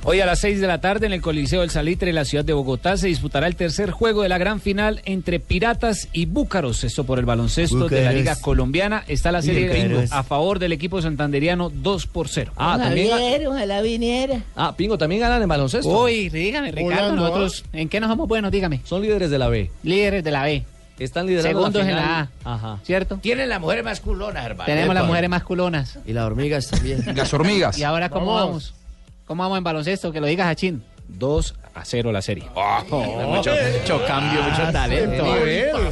Hoy 0.07 0.19
a 0.19 0.27
las 0.27 0.39
6 0.41 0.61
de 0.61 0.67
la 0.67 0.81
tarde 0.81 1.07
en 1.07 1.13
el 1.13 1.21
Coliseo 1.21 1.61
del 1.61 1.71
Salitre, 1.71 2.09
en 2.09 2.15
la 2.15 2.25
ciudad 2.25 2.45
de 2.45 2.53
Bogotá, 2.53 2.95
se 2.95 3.07
disputará 3.07 3.47
el 3.47 3.55
tercer 3.55 3.89
juego 3.89 4.21
de 4.21 4.29
la 4.29 4.37
gran 4.37 4.61
final 4.61 5.01
entre 5.05 5.39
Piratas 5.39 6.09
y 6.13 6.27
Búcaros. 6.27 6.83
Esto 6.83 7.05
por 7.05 7.17
el 7.17 7.25
baloncesto 7.25 7.89
de 7.89 8.03
la. 8.03 8.11
Liga 8.11 8.35
Colombiana. 8.39 9.03
Está 9.07 9.31
la 9.31 9.41
serie 9.41 10.07
a 10.11 10.21
favor 10.21 10.59
del 10.59 10.73
equipo 10.73 11.01
santanderiano 11.01 11.71
2 11.71 12.05
por 12.05 12.27
0. 12.29 12.51
Ah, 12.55 12.77
también. 12.79 13.47
Ojalá 13.47 13.81
viniera. 13.81 14.43
Ah, 14.55 14.75
Pingo, 14.77 14.95
también 14.99 15.21
ganan 15.21 15.41
en 15.41 15.49
baloncesto. 15.49 15.89
Uy, 16.03 16.29
dígame, 16.29 16.71
Ricardo, 16.71 17.13
nosotros, 17.15 17.65
¿en 17.73 17.89
qué 17.89 17.99
nos 17.99 18.11
somos 18.11 18.27
buenos? 18.27 18.51
Dígame. 18.51 18.81
Son 18.83 19.01
líderes 19.01 19.31
de 19.31 19.39
la 19.39 19.47
B. 19.47 19.71
Líderes 19.81 20.23
de 20.23 20.29
la 20.29 20.43
B. 20.43 20.63
Están 20.99 21.25
liderando 21.25 21.49
Segundos 21.49 21.83
la 21.83 21.89
en 21.89 21.97
final. 21.97 22.03
la 22.43 22.51
A. 22.51 22.53
Ajá. 22.53 22.79
¿Cierto? 22.83 23.17
Tienen 23.17 23.49
las 23.49 23.59
mujeres 23.59 23.83
más 23.83 24.01
culonas, 24.01 24.45
hermano. 24.45 24.67
Tenemos 24.67 24.93
las 24.93 25.07
mujeres 25.07 25.29
más 25.31 25.43
culonas. 25.43 25.97
Y 26.05 26.13
las 26.13 26.25
hormigas 26.25 26.67
también. 26.67 27.03
Las 27.15 27.33
hormigas. 27.33 27.79
¿Y 27.79 27.83
ahora 27.83 28.09
cómo 28.09 28.27
Vamos. 28.35 28.47
vamos? 28.47 28.84
¿Cómo 29.25 29.41
vamos 29.43 29.57
en 29.57 29.63
baloncesto? 29.63 30.11
Que 30.11 30.21
lo 30.21 30.27
digas 30.27 30.47
a 30.47 30.55
Chin. 30.55 30.83
2 31.07 31.55
a 31.75 31.85
0 31.85 32.11
la 32.11 32.21
serie. 32.21 32.45
mucho, 32.45 33.51
mucho 33.51 34.05
cambio, 34.07 34.41
mucho 34.43 34.71
talento. 34.71 35.25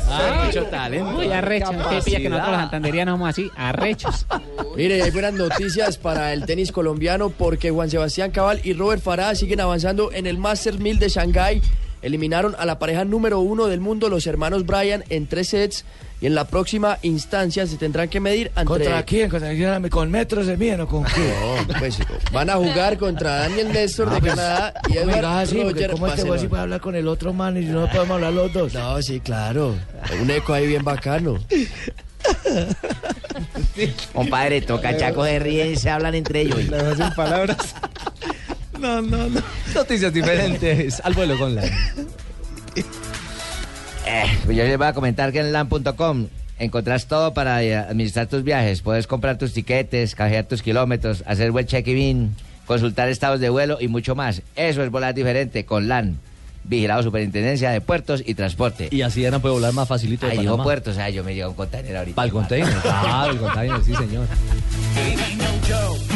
Ah, 0.07 0.43
mucho 0.45 0.63
talento. 0.65 1.11
Muy 1.11 1.31
arrecho. 1.31 1.71
Usted 1.71 2.03
pilla 2.03 2.19
que 2.19 2.29
nosotros 2.29 2.51
los 2.51 2.61
santanderianos 2.61 3.13
somos 3.13 3.29
así, 3.29 3.51
arrechos. 3.55 4.25
Mire, 4.75 5.01
hay 5.01 5.11
buenas 5.11 5.33
noticias 5.33 5.97
para 5.97 6.33
el 6.33 6.45
tenis 6.45 6.71
colombiano 6.71 7.29
porque 7.29 7.69
Juan 7.71 7.89
Sebastián 7.89 8.31
Cabal 8.31 8.61
y 8.63 8.73
Robert 8.73 9.01
Farah 9.01 9.35
siguen 9.35 9.61
avanzando 9.61 10.11
en 10.11 10.25
el 10.25 10.37
Masters 10.37 10.79
1000 10.79 10.99
de 10.99 11.09
Shanghái. 11.09 11.61
Eliminaron 12.01 12.55
a 12.59 12.65
la 12.65 12.79
pareja 12.79 13.05
número 13.05 13.39
uno 13.39 13.67
del 13.67 13.79
mundo, 13.79 14.09
los 14.09 14.27
hermanos 14.27 14.65
Bryan, 14.65 15.03
en 15.09 15.27
tres 15.27 15.49
sets. 15.49 15.85
Y 16.23 16.27
en 16.27 16.35
la 16.35 16.45
próxima 16.45 16.99
instancia 17.01 17.67
se 17.67 17.75
tendrán 17.75 18.07
que 18.07 18.21
medir 18.21 18.49
ante... 18.55 18.69
¿Contra 18.69 19.03
quién? 19.03 19.29
¿Contra 19.29 19.49
quién? 19.49 19.89
¿Con 19.89 20.09
metros 20.09 20.47
de 20.47 20.55
bien 20.55 20.79
o 20.79 20.87
con 20.87 21.03
qué? 21.03 21.33
No, 21.67 21.79
pues 21.79 21.97
van 22.31 22.49
a 22.49 22.53
jugar 22.53 22.97
contra 22.97 23.39
Daniel 23.39 23.73
Néstor 23.73 24.09
de 24.09 24.29
Canadá 24.29 24.73
y 24.87 24.93
No 24.93 25.05
me 25.05 25.17
Edward 25.17 25.25
así, 25.25 25.61
Roger 25.61 25.91
¿cómo 25.91 26.07
este 26.07 26.23
güey 26.23 26.47
puede 26.47 26.61
hablar 26.61 26.79
con 26.79 26.95
el 26.95 27.09
otro 27.09 27.33
man 27.33 27.61
y 27.61 27.65
no 27.65 27.91
podemos 27.91 28.11
hablar 28.11 28.31
los 28.31 28.53
dos? 28.53 28.73
No, 28.73 29.01
sí, 29.01 29.19
claro. 29.19 29.75
Un 30.21 30.31
eco 30.31 30.53
ahí 30.53 30.65
bien 30.65 30.85
bacano. 30.85 31.39
Compadre, 34.13 34.61
toca 34.61 34.95
chacos 34.95 35.25
de 35.25 35.39
ríen 35.39 35.73
y 35.73 35.75
se 35.75 35.89
hablan 35.89 36.15
entre 36.15 36.43
ellos. 36.43 36.71
hacen 36.71 37.13
palabras. 37.15 37.75
No, 38.79 39.01
no, 39.01 39.27
no. 39.27 39.41
Noticias 39.75 40.13
diferentes. 40.13 41.01
Al 41.03 41.15
vuelo 41.15 41.37
con 41.37 41.53
LAN. 41.53 41.69
Eh, 44.05 44.23
pues 44.45 44.57
yo 44.57 44.63
les 44.63 44.77
voy 44.77 44.87
a 44.87 44.93
comentar 44.93 45.31
que 45.31 45.39
en 45.39 45.51
LAN.com 45.51 46.27
encontrás 46.59 47.07
todo 47.07 47.33
para 47.33 47.63
eh, 47.63 47.75
administrar 47.75 48.27
tus 48.27 48.43
viajes. 48.43 48.81
Puedes 48.81 49.07
comprar 49.07 49.37
tus 49.37 49.53
tiquetes, 49.53 50.15
canjear 50.15 50.45
tus 50.45 50.61
kilómetros, 50.61 51.23
hacer 51.25 51.51
buen 51.51 51.65
check-in, 51.65 52.35
consultar 52.65 53.09
estados 53.09 53.39
de 53.39 53.49
vuelo 53.49 53.77
y 53.79 53.87
mucho 53.87 54.15
más. 54.15 54.41
Eso 54.55 54.83
es 54.83 54.89
volar 54.89 55.13
diferente 55.13 55.65
con 55.65 55.87
LAN. 55.87 56.19
Vigilado 56.65 57.03
Superintendencia 57.03 57.71
de 57.71 57.81
Puertos 57.81 58.23
y 58.25 58.35
Transporte. 58.35 58.87
Y 58.89 59.01
así 59.01 59.25
Ana 59.25 59.39
puede 59.39 59.55
volar 59.55 59.73
más 59.73 59.85
facilito 59.87 60.27
Ahí 60.27 60.37
dijo 60.37 60.61
puertos, 60.63 60.93
o 60.93 60.95
sea, 60.95 61.09
yo 61.09 61.21
me 61.23 61.35
llevo 61.35 61.49
un 61.49 61.57
container 61.57 61.97
ahorita. 61.97 62.15
Para 62.15 62.25
el 62.25 62.31
container. 62.31 62.73
Claro, 62.81 63.31
el 63.33 63.37
container, 63.37 63.83
sí, 63.83 63.93
señor. 63.93 64.27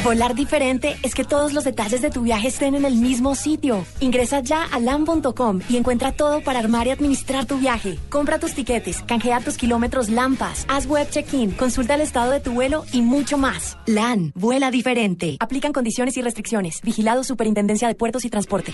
Volar 0.08 0.36
diferente 0.36 0.96
es 1.04 1.14
que 1.14 1.26
todos 1.26 1.52
los 1.52 1.66
detalles 1.66 2.02
de 2.02 2.10
tu 2.10 2.22
viaje 2.22 2.48
estén 2.48 2.76
en 2.76 2.86
el 2.86 2.96
mismo 2.96 3.36
sitio. 3.36 3.86
Ingresa 4.00 4.40
ya 4.40 4.64
a 4.64 4.80
LAN.com 4.80 5.60
y 5.68 5.76
encuentra 5.76 6.14
todo 6.14 6.40
para 6.40 6.60
armar 6.60 6.88
y 6.88 6.92
administrar 6.92 7.46
tu 7.46 7.58
viaje. 7.58 8.00
Compra 8.10 8.40
tus 8.40 8.54
tiquetes, 8.54 9.04
canjea 9.04 9.42
tus 9.42 9.58
kilómetros 9.58 10.08
Lampas, 10.08 10.66
haz 10.70 10.88
web 10.88 11.10
check-in, 11.10 11.52
consulta 11.52 11.96
el 11.96 12.00
estado 12.00 12.32
de 12.32 12.40
tu 12.40 12.54
vuelo 12.54 12.86
y 12.94 13.02
mucho 13.02 13.38
más. 13.38 13.78
LAN, 13.86 14.32
vuela 14.34 14.72
diferente. 14.72 15.36
Aplican 15.42 15.74
condiciones 15.74 16.16
y 16.16 16.22
restricciones. 16.22 16.80
Vigilado 16.84 17.26
Superintendencia 17.26 17.90
de 17.90 17.96
Puertos 17.96 18.24
y 18.24 18.30
Transporte. 18.30 18.74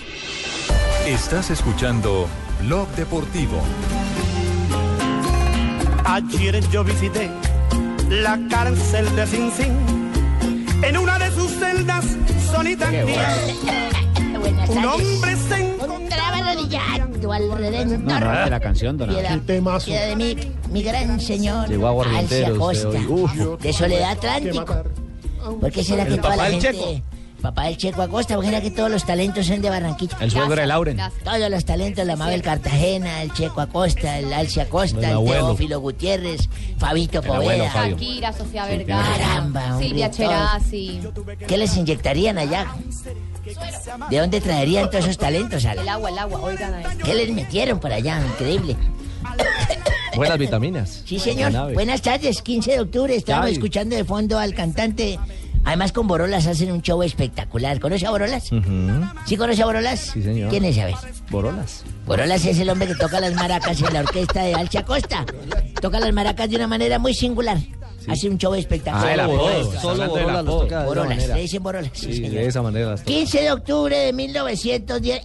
Estás 1.04 1.50
escuchando 1.50 2.28
Blog 2.62 2.86
Deportivo. 2.90 3.60
Ayer 6.04 6.60
yo 6.70 6.84
visité 6.84 7.28
la 8.08 8.38
cárcel 8.48 9.16
de 9.16 9.26
Sin 9.26 9.50
Sin. 9.50 10.03
En 10.82 10.96
una 10.96 11.18
de 11.18 11.30
sus 11.30 11.50
celdas 11.52 12.04
solitarias, 12.52 13.06
un 14.68 14.84
hombre 14.84 15.36
se 15.48 15.72
encontraba 15.72 16.54
beato 16.68 17.32
al 17.32 17.58
redentor. 17.58 17.98
No, 18.00 18.20
no, 18.20 18.44
de 18.44 18.50
la 18.50 18.60
canción, 18.60 18.96
don 18.96 19.08
Piedad, 19.08 19.40
piedad 19.40 20.08
de 20.08 20.16
mí, 20.16 20.36
mi 20.70 20.82
gran 20.82 21.20
señor. 21.20 21.68
Llegó 21.68 21.88
aguardientero 21.88 22.68
Alcia 22.68 23.06
Costa, 23.06 23.56
de 23.60 23.72
Soledad 23.72 24.10
Atlántico. 24.12 24.82
¿Por 25.60 25.70
qué 25.70 25.84
será 25.84 26.04
El 26.04 26.14
que 26.14 26.20
toda 26.20 26.36
la 26.36 26.44
gente... 26.46 27.02
Papá 27.44 27.64
del 27.64 27.76
Checo 27.76 28.00
Acosta, 28.00 28.36
porque 28.36 28.48
era 28.48 28.62
que 28.62 28.70
todos 28.70 28.90
los 28.90 29.04
talentos 29.04 29.46
son 29.46 29.60
de 29.60 29.68
Barranquilla. 29.68 30.16
El 30.18 30.30
suegro 30.30 30.54
de 30.54 30.66
Lauren. 30.66 30.98
Todos 31.22 31.50
los 31.50 31.64
talentos, 31.66 32.06
la 32.06 32.16
Mabel 32.16 32.40
Cartagena, 32.40 33.20
el 33.20 33.34
Checo 33.34 33.60
Acosta, 33.60 34.18
el 34.18 34.32
Alcia 34.32 34.62
El 34.62 34.68
Acosta, 34.68 34.98
el 35.00 35.14
abuelo. 35.16 35.48
Teófilo 35.48 35.78
Gutiérrez, 35.78 36.48
Fabito 36.78 37.20
El 37.20 37.26
Poveda. 37.26 37.70
Shakira, 37.70 38.32
Sofía 38.32 38.64
Vergara, 38.64 39.18
Caramba, 39.18 39.78
Silvia. 39.78 40.10
Cherasi. 40.10 41.02
¿Qué 41.46 41.58
les 41.58 41.76
inyectarían 41.76 42.38
allá? 42.38 42.74
¿De 44.08 44.18
dónde 44.20 44.40
traerían 44.40 44.88
todos 44.88 45.04
esos 45.04 45.18
talentos, 45.18 45.66
Ale? 45.66 45.82
El 45.82 45.88
agua, 45.90 46.08
el 46.08 46.18
agua, 46.18 46.40
oigan. 46.40 46.82
¿Qué 47.04 47.14
les 47.14 47.30
metieron 47.30 47.78
por 47.78 47.92
allá? 47.92 48.22
Increíble. 48.26 48.74
Buenas 50.16 50.38
vitaminas. 50.38 51.02
Sí, 51.04 51.18
señor. 51.18 51.74
Buenas 51.74 52.00
tardes, 52.00 52.40
15 52.40 52.70
de 52.70 52.80
octubre. 52.80 53.14
Estamos 53.14 53.46
Ay. 53.46 53.52
escuchando 53.52 53.96
de 53.96 54.04
fondo 54.04 54.38
al 54.38 54.54
cantante. 54.54 55.18
Además, 55.64 55.92
con 55.92 56.06
Borolas 56.06 56.46
hacen 56.46 56.70
un 56.72 56.82
show 56.82 57.02
espectacular. 57.02 57.80
¿Conoce 57.80 58.06
a 58.06 58.10
Borolas? 58.10 58.50
¿Sí 59.26 59.36
conoce 59.36 59.62
a 59.62 59.66
Borolas? 59.66 60.00
Sí, 60.12 60.22
señor. 60.22 60.50
¿Quién 60.50 60.64
es, 60.64 60.78
a 60.78 60.86
ver? 60.86 60.94
Borolas. 61.30 61.84
Borolas 62.06 62.44
es 62.44 62.58
el 62.58 62.68
hombre 62.68 62.86
que 62.88 62.94
toca 62.94 63.18
las 63.20 63.34
maracas 63.34 63.80
en 63.80 63.92
la 63.94 64.00
orquesta 64.00 64.42
de 64.42 64.54
Alcia 64.54 64.84
Costa. 64.84 65.24
Toca 65.80 66.00
las 66.00 66.12
maracas 66.12 66.50
de 66.50 66.56
una 66.56 66.66
manera 66.66 66.98
muy 66.98 67.14
singular. 67.14 67.58
Hace 68.06 68.28
un 68.28 68.36
show 68.36 68.52
espectacular. 68.54 69.08
Ah, 69.08 69.14
el 69.14 69.20
apodo. 69.20 69.38
Borolas. 70.08 70.36
Apodo. 70.40 70.60
toca 70.62 70.76
de 70.76 70.82
esa 70.82 70.84
Borolas, 70.86 71.08
manera. 71.16 71.34
le 71.36 71.40
dicen 71.42 71.62
Borolas. 71.62 71.90
sí, 71.94 72.06
Sí, 72.06 72.14
señor. 72.16 72.30
de 72.32 72.46
esa 72.46 72.62
manera. 72.62 72.90
las 72.90 73.00
toca. 73.00 73.12
15 73.12 73.40
de 73.42 73.52
octubre 73.52 73.96
de 73.98 74.12
1910. 74.12 75.20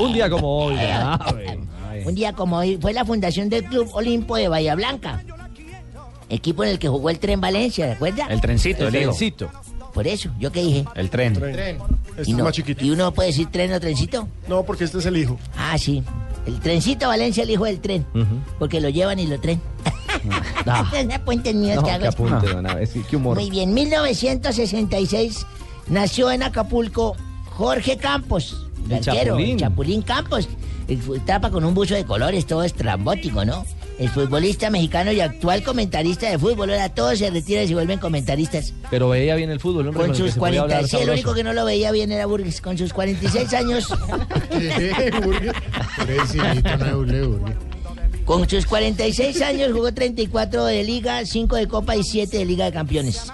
Un 0.00 0.12
día 0.12 0.28
como 0.28 0.56
hoy. 0.64 0.74
Ay. 0.80 2.02
Un 2.04 2.14
día 2.16 2.32
como 2.32 2.56
hoy 2.58 2.76
fue 2.80 2.92
la 2.92 3.04
fundación 3.04 3.48
del 3.48 3.64
Club 3.64 3.88
Olimpo 3.92 4.34
de 4.36 4.48
Bahía 4.48 4.74
Blanca. 4.74 5.22
Equipo 6.32 6.64
en 6.64 6.70
el 6.70 6.78
que 6.78 6.88
jugó 6.88 7.10
el 7.10 7.18
Tren 7.18 7.40
Valencia, 7.40 7.86
¿de 7.86 7.92
acuerdo? 7.92 8.22
El 8.28 8.40
trencito, 8.40 8.88
El 8.88 8.94
el 8.94 9.02
trencito. 9.04 9.50
Por 9.92 10.06
eso, 10.06 10.30
¿yo 10.38 10.50
qué 10.50 10.62
dije? 10.62 10.84
El 10.94 11.10
tren. 11.10 11.34
Este 11.36 11.76
¿Y, 12.18 12.20
es 12.22 12.28
no- 12.38 12.44
más 12.44 12.54
chiquito. 12.54 12.82
¿Y 12.84 12.90
uno 12.90 13.12
puede 13.12 13.28
decir 13.28 13.48
tren 13.50 13.70
o 13.74 13.78
trencito? 13.80 14.26
No, 14.48 14.62
porque 14.62 14.84
este 14.84 14.98
es 14.98 15.06
el 15.06 15.16
hijo. 15.18 15.38
Ah, 15.56 15.76
sí. 15.76 16.02
El 16.46 16.58
trencito 16.60 17.08
Valencia, 17.08 17.42
el 17.42 17.50
hijo 17.50 17.66
del 17.66 17.78
tren. 17.80 18.06
Porque 18.58 18.80
lo 18.80 18.88
llevan 18.88 19.18
y 19.18 19.26
lo 19.26 19.38
tren. 19.38 19.60
Apunten 20.66 21.60
míos 21.60 21.76
No, 21.76 21.82
que 21.84 21.90
hago 21.90 22.02
que 22.02 22.08
apunte. 22.08 22.86
Sí, 22.86 23.04
qué 23.08 23.16
humor. 23.16 23.36
Muy 23.38 23.50
bien, 23.50 23.74
1966 23.74 25.46
nació 25.88 26.30
en 26.30 26.42
Acapulco 26.42 27.16
Jorge 27.50 27.96
Campos, 27.98 28.66
El 28.88 28.94
arquero, 28.94 29.24
Chapulín. 29.34 29.50
el 29.50 29.56
Chapulín 29.58 30.02
Campos. 30.02 30.48
El 30.88 31.20
Tapa 31.24 31.50
con 31.50 31.64
un 31.64 31.74
buzo 31.74 31.94
de 31.94 32.04
colores, 32.04 32.46
todo 32.46 32.62
estrambótico, 32.64 33.44
¿no? 33.44 33.64
El 33.98 34.08
futbolista 34.08 34.70
mexicano 34.70 35.12
y 35.12 35.20
actual 35.20 35.62
comentarista 35.62 36.28
de 36.28 36.38
fútbol. 36.38 36.70
Ahora 36.70 36.88
todos 36.88 37.18
se 37.18 37.30
retiran 37.30 37.64
y 37.64 37.68
se 37.68 37.74
vuelven 37.74 37.98
comentaristas. 37.98 38.72
Pero 38.90 39.08
veía 39.08 39.36
bien 39.36 39.50
el 39.50 39.60
fútbol, 39.60 39.88
hombre. 39.88 40.06
Con 40.06 40.16
sus 40.16 40.32
se 40.32 40.40
podía 40.40 40.60
40, 40.60 40.62
hablar 40.62 40.78
sí, 40.88 40.96
el 40.96 41.02
sabroso. 41.02 41.12
único 41.12 41.34
que 41.34 41.44
no 41.44 41.52
lo 41.52 41.64
veía 41.64 41.92
bien 41.92 42.10
era 42.10 42.26
Burgues. 42.26 42.60
Con 42.60 42.78
sus 42.78 42.92
46 42.92 43.52
años, 43.54 43.88
con 48.24 48.48
sus 48.48 48.66
46 48.66 49.42
años 49.42 49.72
jugó 49.72 49.92
34 49.92 50.64
de 50.64 50.84
Liga, 50.84 51.24
5 51.24 51.56
de 51.56 51.68
Copa 51.68 51.96
y 51.96 52.02
7 52.04 52.38
de 52.38 52.44
Liga 52.44 52.64
de 52.66 52.72
Campeones. 52.72 53.32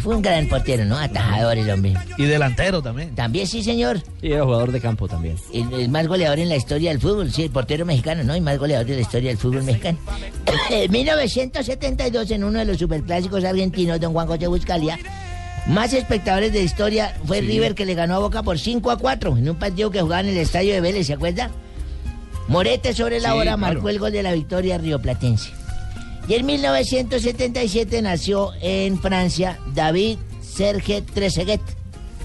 Fue 0.00 0.16
un 0.16 0.22
gran 0.22 0.46
portero, 0.48 0.84
¿no? 0.84 0.98
Atajador 0.98 1.56
el 1.56 1.70
hombre. 1.70 1.94
Y 2.18 2.24
delantero 2.24 2.82
también. 2.82 3.14
También 3.14 3.46
sí, 3.46 3.62
señor. 3.62 4.02
Y 4.20 4.32
era 4.32 4.44
jugador 4.44 4.72
de 4.72 4.80
campo 4.80 5.06
también. 5.08 5.36
El, 5.52 5.72
el 5.72 5.88
más 5.88 6.06
goleador 6.08 6.38
en 6.40 6.48
la 6.48 6.56
historia 6.56 6.90
del 6.90 7.00
fútbol, 7.00 7.32
sí, 7.32 7.44
el 7.44 7.50
portero 7.50 7.86
mexicano, 7.86 8.22
¿no? 8.24 8.36
Y 8.36 8.40
más 8.40 8.58
goleador 8.58 8.86
de 8.86 8.96
la 8.96 9.00
historia 9.00 9.30
del 9.30 9.38
fútbol 9.38 9.62
mexicano. 9.62 9.98
En 10.70 10.90
1972, 10.90 12.30
en 12.30 12.44
uno 12.44 12.58
de 12.58 12.64
los 12.64 12.78
superclásicos 12.78 13.44
argentinos, 13.44 14.00
don 14.00 14.12
Juan 14.12 14.26
José 14.26 14.46
Buscalia, 14.46 14.98
más 15.66 15.92
espectadores 15.92 16.52
de 16.52 16.58
la 16.60 16.64
historia 16.64 17.16
fue 17.24 17.40
River 17.40 17.74
que 17.74 17.84
le 17.86 17.94
ganó 17.94 18.16
a 18.16 18.18
Boca 18.18 18.42
por 18.42 18.58
5 18.58 18.90
a 18.90 18.98
4 18.98 19.36
en 19.38 19.48
un 19.50 19.56
partido 19.56 19.90
que 19.90 20.00
jugaba 20.00 20.20
en 20.20 20.28
el 20.28 20.36
estadio 20.38 20.74
de 20.74 20.80
Vélez, 20.80 21.06
¿se 21.06 21.14
acuerda? 21.14 21.50
Morete 22.48 22.92
sobre 22.92 23.20
la 23.20 23.30
Sí, 23.30 23.34
hora 23.34 23.42
claro. 23.56 23.58
marcó 23.58 23.88
el 23.88 23.98
gol 23.98 24.12
de 24.12 24.22
la 24.22 24.32
victoria 24.32 24.76
rioplatense. 24.78 25.50
Y 26.26 26.34
en 26.34 26.46
1977 26.46 28.00
nació 28.02 28.52
en 28.60 28.98
Francia 28.98 29.58
David 29.74 30.18
Serge 30.40 31.02
Trezeguet. 31.02 31.60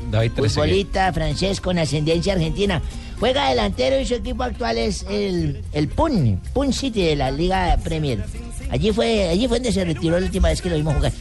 David 0.09 0.31
Trezeguet. 0.31 0.69
Futbolista 0.69 1.11
francés 1.11 1.59
con 1.59 1.77
ascendencia 1.77 2.33
argentina. 2.33 2.81
Juega 3.19 3.49
delantero 3.49 3.99
y 3.99 4.05
su 4.05 4.15
equipo 4.15 4.43
actual 4.43 4.77
es 4.77 5.05
el, 5.09 5.61
el 5.73 5.89
Pun, 5.89 6.39
Pun 6.53 6.71
City 6.71 7.03
de 7.03 7.15
la 7.17 7.31
Liga 7.31 7.77
Premier. 7.83 8.23
Allí 8.71 8.93
fue, 8.93 9.27
allí 9.27 9.47
fue 9.47 9.57
donde 9.57 9.73
se 9.73 9.83
retiró 9.83 10.17
la 10.19 10.25
última 10.25 10.47
vez 10.47 10.61
que 10.61 10.69
lo 10.69 10.77
vimos 10.77 10.95
jugar. 10.95 11.11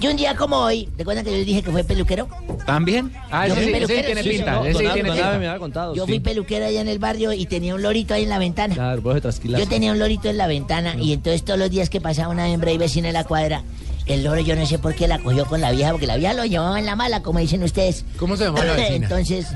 Y 0.00 0.06
un 0.06 0.16
día 0.16 0.34
como 0.34 0.56
hoy, 0.56 0.88
¿te 0.96 1.02
acuerdas 1.02 1.24
que 1.24 1.30
yo 1.30 1.36
les 1.36 1.46
dije 1.46 1.62
que 1.62 1.70
fue 1.70 1.84
peluquero? 1.84 2.26
¿También? 2.64 3.12
Ah, 3.30 3.46
Yo 3.46 3.52
ese, 3.54 3.62
fui 3.64 3.72
sí- 3.72 3.76
ese 3.76 3.86
sí 3.86 3.92
peluquero, 3.92 4.06
tiene 4.06 4.22
sí, 4.22 4.28
pinta. 4.30 4.60
Ese 4.66 4.78
sí 4.78 4.84
tiene 4.94 5.10
pinta. 5.10 5.28
me 5.30 5.36
había 5.48 5.58
contado. 5.58 5.94
Yo 5.94 6.04
sí. 6.06 6.08
fui 6.12 6.20
peluquero 6.20 6.64
allá 6.66 6.80
en 6.80 6.88
el 6.88 6.98
barrio 6.98 7.32
y 7.34 7.44
tenía 7.44 7.74
un 7.74 7.82
lorito 7.82 8.14
ahí 8.14 8.22
en 8.22 8.30
la 8.30 8.38
ventana. 8.38 8.74
Claro, 8.74 9.02
vos 9.02 9.14
de. 9.22 9.30
Yo 9.58 9.68
tenía 9.68 9.92
un 9.92 9.98
lorito 9.98 10.30
en 10.30 10.38
la 10.38 10.46
ventana 10.46 10.94
y 10.98 11.12
entonces 11.12 11.44
todos 11.44 11.58
los 11.58 11.70
días 11.70 11.90
que 11.90 12.00
pasaba 12.00 12.28
una 12.32 12.48
hembra 12.48 12.72
y 12.72 12.78
vecina 12.78 13.08
en 13.08 13.14
la 13.14 13.24
cuadra, 13.24 13.62
el 14.06 14.24
loro 14.24 14.40
yo 14.40 14.56
no 14.56 14.64
sé 14.64 14.78
por 14.78 14.94
qué 14.94 15.06
la 15.06 15.18
cogió 15.18 15.44
con 15.44 15.60
la 15.60 15.70
vieja, 15.70 15.90
porque 15.92 16.06
la 16.06 16.16
vieja 16.16 16.32
lo 16.32 16.46
llevaba 16.46 16.78
en 16.78 16.86
la 16.86 16.96
mala, 16.96 17.22
como 17.22 17.38
dicen 17.38 17.62
ustedes. 17.62 18.06
¿Cómo 18.18 18.38
se 18.38 18.44
llamaba 18.44 18.64
la 18.64 18.72
vecina? 18.76 19.06
entonces 19.06 19.48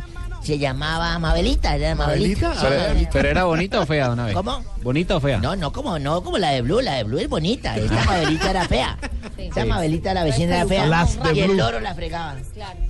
se 0.44 0.58
llamaba 0.58 1.18
Mabelita, 1.18 1.74
era 1.76 1.94
Mabelita. 1.94 2.48
¿Mabelita? 2.50 2.60
Sí, 2.60 2.96
Pero, 2.98 3.10
pero 3.12 3.28
era 3.28 3.44
bonita 3.44 3.80
o 3.80 3.86
fea, 3.86 4.10
una 4.10 4.26
vez. 4.26 4.34
¿Cómo? 4.34 4.62
¿Bonita 4.82 5.16
o 5.16 5.20
fea? 5.20 5.38
No, 5.38 5.56
no 5.56 5.72
como, 5.72 5.98
no 5.98 6.22
como 6.22 6.38
la 6.38 6.50
de 6.50 6.62
Blue, 6.62 6.80
la 6.80 6.94
de 6.94 7.04
Blue 7.04 7.18
es 7.18 7.28
bonita, 7.28 7.76
esta 7.76 8.04
Mabelita 8.04 8.50
era 8.50 8.64
fea. 8.68 8.98
Esta 9.38 9.62
Sí. 9.62 9.68
Mabelita, 9.68 10.14
la 10.14 10.24
vecina 10.24 10.56
era 10.56 10.66
fea. 10.66 10.86
Las 10.86 11.22
de 11.22 11.32
y 11.34 11.40
el 11.40 11.56
loro 11.56 11.80
la 11.80 11.94
fregaba. 11.94 12.36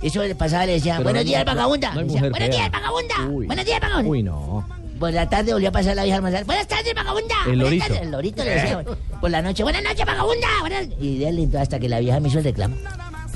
Eso 0.01 0.21
le 0.23 0.35
pasaba, 0.35 0.65
le 0.65 0.73
decía, 0.73 0.93
Pero 0.97 1.03
buenos 1.05 1.23
no- 1.23 1.27
días, 1.29 1.45
no- 1.45 1.53
buenos 1.69 2.49
días, 2.49 2.71
vagabunda. 2.71 3.25
Buenos 3.47 3.65
días, 3.65 3.79
vagabunda. 3.81 4.09
Uy, 4.09 4.23
no. 4.23 4.67
Por 4.99 5.11
la 5.11 5.27
tarde 5.27 5.51
volvió 5.51 5.69
a 5.69 5.71
pasar 5.73 5.93
la 5.95 6.03
vieja 6.03 6.15
a 6.15 6.17
almorzar. 6.19 6.45
Buenas 6.45 6.67
tardes, 6.67 6.93
vagabunda. 6.95 7.35
El 7.47 7.59
lorito. 7.59 7.93
El 8.01 8.11
lorito 8.11 8.43
le 8.45 8.51
decía. 8.51 8.83
Por 9.19 9.29
la 9.29 9.41
noche, 9.41 9.63
buenas 9.63 9.83
noches, 9.83 10.05
vagabunda. 10.05 10.47
Buenas... 10.61 10.87
Y 11.01 11.19
de 11.19 11.27
él 11.29 11.49
hasta 11.59 11.79
que 11.79 11.89
la 11.89 11.99
vieja 11.99 12.19
me 12.21 12.29
hizo 12.29 12.37
el 12.37 12.45
reclamo. 12.45 12.75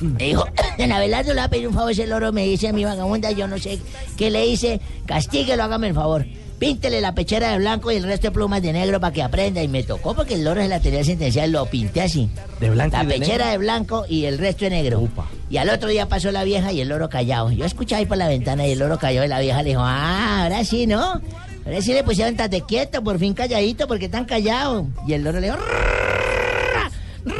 Me 0.02 0.24
dijo, 0.26 0.46
don 0.78 0.92
Abelardo 0.92 1.34
le 1.34 1.40
va 1.40 1.46
a 1.46 1.50
pedir 1.50 1.68
un 1.68 1.74
favor 1.74 1.92
ese 1.92 2.08
loro, 2.08 2.32
me 2.32 2.46
dice 2.46 2.68
a 2.70 2.74
mi 2.74 2.84
vagabunda, 2.86 3.32
yo 3.32 3.48
no 3.48 3.58
sé 3.58 3.80
qué 4.18 4.30
le 4.30 4.46
hice, 4.46 4.80
castíguelo, 5.06 5.64
hágame 5.64 5.88
el 5.90 5.94
favor. 5.94 6.26
Píntele 6.60 7.00
la 7.00 7.16
pechera 7.16 7.52
de 7.54 7.58
blanco 7.60 7.90
y 7.90 7.96
el 7.96 8.04
resto 8.04 8.28
de 8.28 8.32
plumas 8.32 8.62
de 8.62 8.74
negro 8.74 9.00
para 9.00 9.14
que 9.14 9.24
aprenda. 9.24 9.64
Y 9.64 9.70
me 9.70 9.82
tocó 9.84 10.14
porque 10.14 10.34
el 10.34 10.44
loro 10.44 10.62
se 10.62 10.68
la 10.68 10.82
tenía 10.82 11.06
sentenciada, 11.06 11.48
lo 11.48 11.66
pinté 11.68 12.02
así. 12.02 12.30
De 12.60 12.70
blanco 12.70 12.98
La 12.98 13.04
y 13.04 13.08
de 13.08 13.14
pechera 13.14 13.38
negro. 13.46 13.52
de 13.52 13.58
blanco 13.60 14.06
y 14.10 14.26
el 14.26 14.38
resto 14.38 14.66
de 14.66 14.72
negro. 14.72 15.00
Upa. 15.00 15.26
Y 15.50 15.56
al 15.56 15.70
otro 15.70 15.88
día 15.88 16.10
pasó 16.10 16.32
la 16.34 16.44
vieja 16.44 16.74
y 16.74 16.82
el 16.82 16.90
loro 16.90 17.08
callado. 17.08 17.50
Yo 17.54 17.64
escuchaba 17.64 18.00
ahí 18.02 18.06
por 18.06 18.18
la 18.18 18.28
ventana 18.28 18.68
y 18.68 18.72
el 18.72 18.80
loro 18.80 18.98
cayó 19.00 19.24
y 19.24 19.30
la 19.30 19.40
vieja 19.40 19.64
le 19.64 19.70
dijo, 19.70 19.82
ah, 19.86 20.44
ahora 20.44 20.66
sí, 20.66 20.86
¿no? 20.86 21.22
Ahora 21.66 21.82
sí 21.82 21.94
le 21.94 22.04
pusieron 22.04 22.36
tate 22.36 22.62
quieto, 22.68 23.02
por 23.06 23.20
fin 23.20 23.34
calladito, 23.34 23.88
porque 23.88 24.10
tan 24.10 24.26
callado. 24.26 24.86
Y 25.08 25.14
el 25.14 25.24
loro 25.24 25.40
le 25.40 25.48
dijo, 25.48 25.58
"Rrrra, 25.60 26.92
rrrra, 27.24 27.38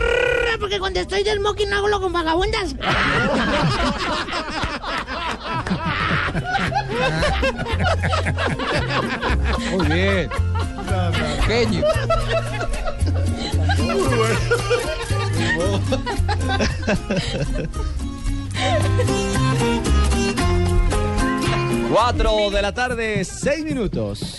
porque 0.60 0.80
cuando 0.80 1.00
estoy 1.00 1.24
del 1.24 1.40
smoking 1.40 1.70
no 1.70 1.78
hago 1.78 1.88
lo 1.88 2.02
con 2.02 2.12
vagabundas. 2.14 2.76
Muy 9.72 9.88
bien. 9.88 10.30
Genio. 11.46 11.86
Cuatro 21.92 22.50
de 22.52 22.62
la 22.62 22.74
tarde, 22.74 23.24
seis 23.24 23.64
minutos. 23.64 24.39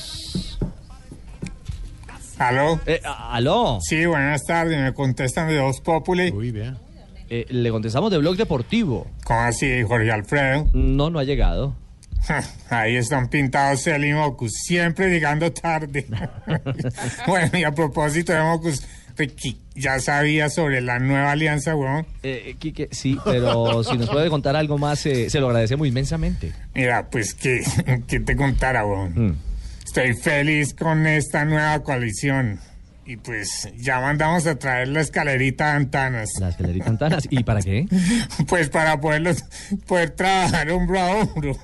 ¿Aló? 2.40 2.80
Eh, 2.86 3.02
¿Aló? 3.04 3.80
Sí, 3.82 4.06
buenas 4.06 4.46
tardes. 4.46 4.80
Me 4.80 4.94
contestan 4.94 5.48
de 5.48 5.60
Voz 5.60 5.82
Populi. 5.82 6.30
Uy, 6.30 6.50
vea. 6.50 6.74
Eh, 7.28 7.44
le 7.50 7.70
contestamos 7.70 8.10
de 8.10 8.16
Blog 8.16 8.38
Deportivo. 8.38 9.06
¿Cómo 9.24 9.40
así, 9.40 9.82
Jorge 9.82 10.10
Alfredo? 10.10 10.66
No, 10.72 11.10
no 11.10 11.18
ha 11.18 11.24
llegado. 11.24 11.76
Ahí 12.70 12.96
están 12.96 13.28
pintados 13.28 13.82
Cel 13.82 14.06
y 14.06 14.14
Mocus, 14.14 14.52
siempre 14.54 15.10
llegando 15.10 15.52
tarde. 15.52 16.06
bueno, 17.26 17.58
y 17.58 17.64
a 17.64 17.72
propósito 17.72 18.32
de 18.32 18.40
Mocus, 18.40 18.84
Ricky, 19.18 19.60
¿ya 19.74 20.00
sabía 20.00 20.48
sobre 20.48 20.80
la 20.80 20.98
nueva 20.98 21.32
alianza, 21.32 21.76
weón? 21.76 22.06
Eh, 22.22 22.56
Quique, 22.58 22.88
sí, 22.90 23.18
pero 23.22 23.84
si 23.84 23.98
nos 23.98 24.08
puede 24.08 24.30
contar 24.30 24.56
algo 24.56 24.78
más, 24.78 25.04
eh, 25.04 25.28
se 25.28 25.40
lo 25.40 25.48
agradecemos 25.48 25.86
inmensamente. 25.86 26.54
Mira, 26.74 27.10
pues 27.10 27.34
que, 27.34 27.62
que 28.08 28.20
te 28.20 28.34
contara, 28.34 28.86
weón. 28.86 29.12
Mm. 29.14 29.49
Estoy 29.90 30.14
feliz 30.14 30.72
con 30.72 31.04
esta 31.04 31.44
nueva 31.44 31.82
coalición. 31.82 32.60
Y 33.04 33.16
pues 33.16 33.68
ya 33.76 33.98
mandamos 33.98 34.46
a 34.46 34.54
traer 34.54 34.86
la 34.86 35.00
escalerita 35.00 35.70
de 35.70 35.72
Antanas. 35.78 36.30
La 36.38 36.50
escalerita 36.50 36.90
Antanas. 36.90 37.26
¿Y 37.28 37.42
para 37.42 37.60
qué? 37.60 37.88
Pues 38.46 38.68
para 38.68 39.00
poderlos, 39.00 39.42
poder 39.88 40.10
trabajar 40.10 40.70
hombro 40.70 41.00
a 41.00 41.16
hombro. 41.16 41.56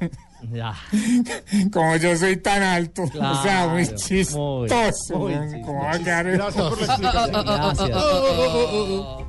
Como 1.73 1.97
yo 1.97 2.17
soy 2.17 2.37
tan 2.37 2.63
alto. 2.63 3.03
o 3.05 3.43
sea, 3.43 3.69
muy 3.69 3.85
Claro, 3.85 3.97
chistoso. 3.99 5.15
¿Cómo 5.65 5.83
va 5.83 5.93
a 5.93 5.99
quedar 5.99 6.31
Gracias 6.31 6.65
por 6.69 6.81
la 6.81 6.87
explicación. 6.87 7.45
Gracias. 7.47 7.91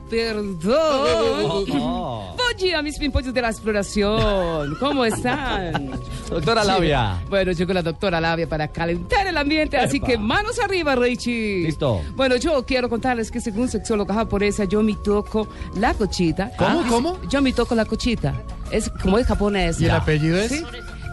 Perdón. 0.09 1.65
Bom 1.67 2.37
dia, 2.57 2.81
mis 2.81 2.97
pimpollos 2.97 3.33
de 3.33 3.41
la 3.41 3.49
exploración. 3.49 4.75
¿Cómo 4.79 5.03
están? 5.05 5.91
Doctora 6.29 6.63
Labia. 6.63 7.21
Bueno, 7.29 7.51
yo 7.51 7.65
con 7.65 7.75
la 7.75 7.81
doctora 7.81 8.19
Labia 8.21 8.47
para 8.47 8.67
calentar 8.69 9.27
el 9.27 9.37
ambiente, 9.37 9.77
así 9.77 9.99
que 9.99 10.17
manos 10.17 10.59
arriba, 10.59 10.95
Richie. 10.95 11.63
Listo. 11.63 12.01
Bueno, 12.15 12.35
yo 12.37 12.65
quiero 12.65 12.89
contarles 12.89 13.31
que 13.31 13.41
según 13.41 13.67
sexóloga 13.69 14.13
japonesa, 14.15 14.63
yo 14.65 14.81
me 14.81 14.93
toco 14.95 15.47
la 15.75 15.93
cochita. 15.93 16.51
¿Cómo, 16.57 16.79
Ah, 16.81 16.85
cómo? 16.89 17.17
Yo 17.29 17.41
me 17.41 17.51
toco 17.53 17.75
la 17.75 17.85
cochita. 17.85 18.33
Es 18.71 18.89
como 19.01 19.17
es 19.17 19.27
japonés. 19.27 19.79
¿Y 19.81 19.85
el 19.85 19.91
apellido 19.91 20.37
es? 20.37 20.51
Sí. 20.51 20.63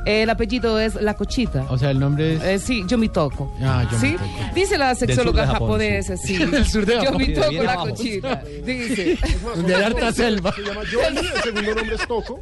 El 0.07 0.29
apellido 0.29 0.79
es 0.79 0.97
la 0.97 1.15
cochita. 1.15 1.65
O 1.71 1.79
sea, 1.79 1.91
el 1.91 1.99
nombre 1.99 2.35
es... 2.35 2.43
Eh, 2.43 2.59
sí, 2.59 2.85
yo 2.87 2.99
me 2.99 3.09
toco. 3.09 3.51
Ah, 3.63 3.89
yo 3.91 3.99
me 3.99 4.11
¿Sí? 4.11 4.13
toco. 4.17 4.29
Dice 4.55 4.77
la 4.77 4.95
sexóloga 4.95 5.43
de 5.43 5.47
Japón, 5.49 5.69
japonesa, 5.69 6.17
sí. 6.19 6.37
sí. 6.37 6.45
Del 6.51 6.67
sur 6.67 6.85
de 6.85 6.93
Yo 6.97 7.01
Japón. 7.05 7.17
me 7.19 7.27
De 7.29 7.35
toco 7.35 7.49
bien 7.51 7.65
la 7.65 7.75
cochita. 7.77 8.43
Dice. 8.67 9.19
Donde 9.57 9.75
hay 9.75 9.83
harta 9.83 10.13
selva. 10.13 10.53
Se 10.53 10.63
llama 10.63 10.81
Johnny, 10.93 11.27
el 11.27 11.43
segundo 11.43 11.75
nombre 11.75 11.95
es 11.97 12.07
Toco. 12.07 12.41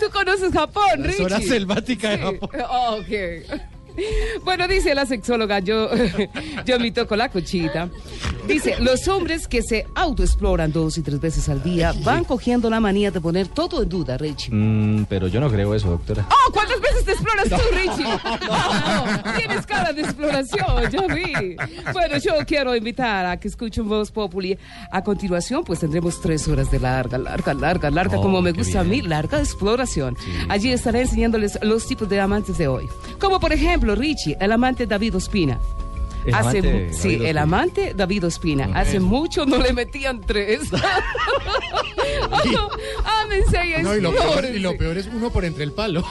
Tú 0.00 0.06
conoces 0.10 0.52
Japón, 0.54 0.82
La 1.00 1.06
Richie. 1.08 1.22
zona 1.22 1.40
selvática 1.40 2.08
de 2.10 2.16
Sí. 2.16 2.22
Japón. 2.22 2.48
Oh, 2.70 2.96
ok. 3.00 3.60
Bueno, 4.44 4.66
dice 4.68 4.94
la 4.94 5.06
sexóloga, 5.06 5.58
yo, 5.60 5.88
yo 6.66 6.78
me 6.78 6.90
toco 6.92 7.16
la 7.16 7.28
cochita. 7.28 7.88
Dice, 8.46 8.76
los 8.80 9.06
hombres 9.08 9.46
que 9.46 9.62
se 9.62 9.86
autoexploran 9.94 10.72
dos 10.72 10.98
y 10.98 11.02
tres 11.02 11.20
veces 11.20 11.48
al 11.48 11.62
día 11.62 11.92
van 12.02 12.24
cogiendo 12.24 12.68
la 12.70 12.80
manía 12.80 13.10
de 13.10 13.20
poner 13.20 13.48
todo 13.48 13.82
en 13.82 13.88
duda, 13.88 14.16
Richie. 14.16 14.50
Mm, 14.52 15.04
pero 15.08 15.28
yo 15.28 15.40
no 15.40 15.50
creo 15.50 15.74
eso, 15.74 15.88
doctora. 15.90 16.26
Oh, 16.30 16.52
¿cuántas 16.52 16.80
veces 16.80 17.04
te 17.04 17.12
exploras 17.12 17.48
tú, 17.48 17.56
Richie? 17.72 18.04
No, 18.04 19.34
tienes 19.36 19.66
cara 19.66 19.92
de 19.92 20.02
exploración, 20.02 20.90
ya 20.90 21.14
vi. 21.14 21.56
Bueno, 21.92 22.16
yo 22.18 22.32
quiero 22.46 22.74
invitar 22.74 23.26
a 23.26 23.38
que 23.38 23.48
escuchen 23.48 23.88
Voz 23.88 24.10
Populi. 24.10 24.58
A 24.90 25.02
continuación, 25.02 25.62
pues 25.64 25.80
tendremos 25.80 26.20
tres 26.20 26.48
horas 26.48 26.70
de 26.70 26.80
larga, 26.80 27.18
larga, 27.18 27.54
larga, 27.54 27.90
larga, 27.90 28.18
Oh, 28.18 28.22
como 28.22 28.42
me 28.42 28.52
qué 28.52 28.58
gusta 28.60 28.80
a 28.80 28.84
mí, 28.84 29.02
larga 29.02 29.38
exploración. 29.38 30.16
Allí 30.48 30.72
estaré 30.72 31.02
enseñándoles 31.02 31.58
los 31.62 31.86
tipos 31.86 32.08
de 32.08 32.20
amantes 32.20 32.58
de 32.58 32.66
hoy. 32.68 32.86
Como 33.20 33.38
por 33.38 33.52
ejemplo, 33.52 33.89
Richie, 33.94 34.36
el 34.40 34.52
amante 34.52 34.86
David 34.86 35.16
Ospina. 35.16 35.58
El 36.24 36.34
Hace, 36.34 36.58
amante 36.58 36.62
mu- 36.62 36.78
David 36.80 36.92
sí, 36.92 37.18
el 37.24 37.38
amante 37.38 37.94
David 37.96 38.26
Ospina. 38.26 38.70
Hace 38.74 39.00
mucho 39.00 39.46
no 39.46 39.58
le 39.58 39.72
metían 39.72 40.20
tres. 40.20 40.60
oh, 42.30 42.68
ámense 43.22 43.58
y 43.78 43.82
No, 43.82 43.96
y 43.96 44.00
lo, 44.00 44.12
peor, 44.12 44.44
y 44.44 44.58
lo 44.58 44.76
peor 44.76 44.98
es 44.98 45.06
uno 45.06 45.30
por 45.30 45.44
entre 45.44 45.64
el 45.64 45.72
palo. 45.72 46.04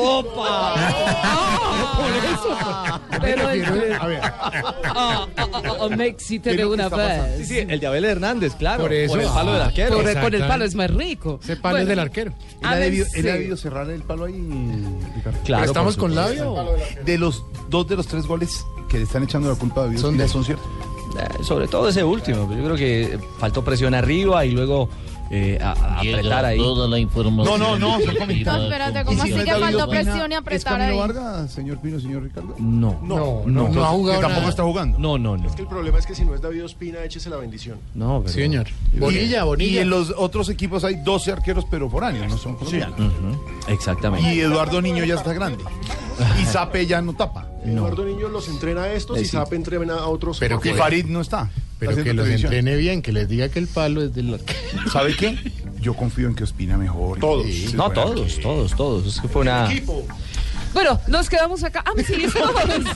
¡Opa! 0.00 0.74
Pero 3.20 3.50
el- 3.50 3.92
A 3.94 4.06
ver. 4.06 4.20
Ah, 4.22 4.52
ah, 4.94 5.26
ah, 5.36 5.62
ah, 5.80 5.88
me 5.96 6.06
excité 6.06 6.54
de 6.56 6.64
una 6.64 6.88
vez. 6.88 7.38
Sí, 7.38 7.44
sí, 7.44 7.58
el 7.58 7.78
de 7.80 7.86
Abel 7.86 8.04
Hernández, 8.04 8.54
claro. 8.54 8.82
Por 8.84 8.92
eso. 8.92 9.16
el 9.20 9.26
palo 9.28 9.52
del 9.52 9.62
arquero. 9.62 9.96
Por, 10.02 10.20
por 10.20 10.34
el 10.34 10.46
palo 10.46 10.64
es 10.64 10.74
más 10.74 10.90
rico. 10.90 11.38
Ese 11.42 11.56
palo 11.56 11.74
Bueno, 11.74 11.82
es 11.82 11.88
del 11.88 11.98
arquero. 11.98 12.32
Él 12.32 12.56
ha, 12.62 12.76
debido, 12.76 13.04
él 13.06 13.10
ha 13.10 13.18
ámense. 13.18 13.32
debido 13.38 13.56
cerrar 13.56 13.90
el 13.90 14.02
palo 14.02 14.24
ahí. 14.24 14.34
Claro, 15.44 15.62
¿Pero 15.62 15.64
estamos 15.64 15.94
por 15.96 16.04
con 16.04 16.14
labio? 16.14 16.56
De 17.04 17.18
los 17.18 17.44
dos 17.68 17.86
de 17.88 17.96
los 17.96 18.06
tres 18.06 18.26
goles 18.26 18.64
que 18.88 18.98
le 18.98 19.04
están 19.04 19.22
echando 19.22 19.41
la 19.48 19.54
culpa 19.56 19.80
a 19.82 19.84
David 19.84 19.98
Son 19.98 20.16
de- 20.16 20.28
son 20.28 20.44
ciertos. 20.44 20.66
Eh, 21.18 21.42
sobre 21.44 21.68
todo 21.68 21.88
ese 21.88 22.02
último. 22.02 22.48
Yo 22.50 22.64
creo 22.64 22.76
que 22.76 23.18
faltó 23.38 23.62
presión 23.62 23.94
arriba 23.94 24.44
y 24.46 24.52
luego 24.52 24.88
eh, 25.34 25.58
a- 25.62 25.70
a 25.72 25.96
apretar 26.00 26.44
ahí. 26.44 26.58
Toda 26.58 26.86
la 26.88 26.98
información. 26.98 27.58
No, 27.58 27.78
no, 27.78 27.78
no, 27.78 27.98
son 28.00 28.14
No, 28.14 28.20
comentarios. 28.20 28.64
espérate, 28.64 29.04
¿cómo 29.04 29.16
¿Y 29.16 29.20
así 29.22 29.30
no 29.30 29.36
es 29.38 29.44
que 29.44 29.52
faltó 29.60 29.88
presión 29.88 30.30
y 30.30 30.34
¿Es 30.34 30.40
apretar 30.40 30.80
ahí? 30.82 30.98
Vargas, 30.98 31.50
señor 31.50 31.78
Pino, 31.78 31.98
señor 32.00 32.22
Ricardo? 32.24 32.54
No. 32.58 32.98
No, 33.02 33.42
No, 33.46 33.68
no 33.70 33.84
ha 33.84 33.88
jugado 33.88 34.20
Que 34.20 34.26
tampoco 34.26 34.48
está 34.50 34.62
jugando. 34.62 34.98
No, 34.98 35.16
no, 35.18 35.38
no. 35.38 35.46
Es 35.48 35.54
que 35.54 35.62
el 35.62 35.68
problema 35.68 35.98
es 35.98 36.04
que 36.06 36.14
si 36.14 36.24
no 36.26 36.34
es 36.34 36.42
David 36.42 36.64
Ospina, 36.66 37.02
échese 37.02 37.30
la 37.30 37.36
bendición. 37.38 37.78
No, 37.94 38.20
pero... 38.20 38.32
Sí, 38.32 38.40
señor. 38.40 38.66
Bonilla, 38.98 39.40
Y 39.40 39.44
Bonilla. 39.44 39.80
en 39.82 39.88
los 39.90 40.12
otros 40.18 40.50
equipos 40.50 40.84
hay 40.84 40.96
12 40.96 41.32
arqueros, 41.32 41.64
pero 41.70 41.88
foráneos, 41.88 42.28
no 42.28 42.36
son 42.36 42.54
colombianos. 42.56 42.98
Ujú, 42.98 43.72
Exactamente. 43.72 44.34
Y 44.34 44.40
Eduardo 44.40 44.82
Niño 44.82 45.02
ya 45.04 45.14
está 45.14 45.32
grande. 45.32 45.64
Y 46.40 46.44
Zape 46.44 46.86
ya 46.86 47.00
no 47.00 47.14
tapa. 47.14 47.46
Eduardo 47.64 48.04
Niño 48.04 48.28
los 48.28 48.48
entrena 48.48 48.84
a 48.84 48.92
estos 48.92 49.18
y 49.20 49.24
sí. 49.24 49.30
Zape 49.30 49.56
entrena 49.56 49.94
a 49.94 50.06
otros. 50.06 50.38
Pero 50.40 50.60
que- 50.60 50.74
Farid 50.74 51.06
no 51.06 51.20
está. 51.20 51.50
Pero 51.78 51.92
Está 51.92 52.04
que 52.04 52.12
los 52.14 52.24
televisión. 52.24 52.52
entrene 52.52 52.76
bien, 52.76 53.02
que 53.02 53.12
les 53.12 53.28
diga 53.28 53.48
que 53.48 53.58
el 53.58 53.66
palo 53.66 54.02
es 54.04 54.14
del 54.14 54.34
arquero. 54.34 54.90
¿Sabe 54.92 55.16
qué? 55.16 55.36
Yo 55.80 55.94
confío 55.94 56.28
en 56.28 56.34
que 56.36 56.44
Ospina 56.44 56.76
mejor. 56.78 57.18
Todos. 57.18 57.44
Sí, 57.46 57.72
No, 57.74 57.90
todos, 57.90 58.38
todos, 58.40 58.76
todos. 58.76 59.06
Es 59.16 59.20
que 59.20 59.26
fue 59.26 59.42
una... 59.42 59.70
Equipo. 59.72 60.04
Bueno, 60.74 60.98
nos 61.06 61.28
quedamos 61.28 61.62
acá. 61.64 61.84
Ámense 61.86 62.16
y 62.18 62.24
explórense. 62.24 62.90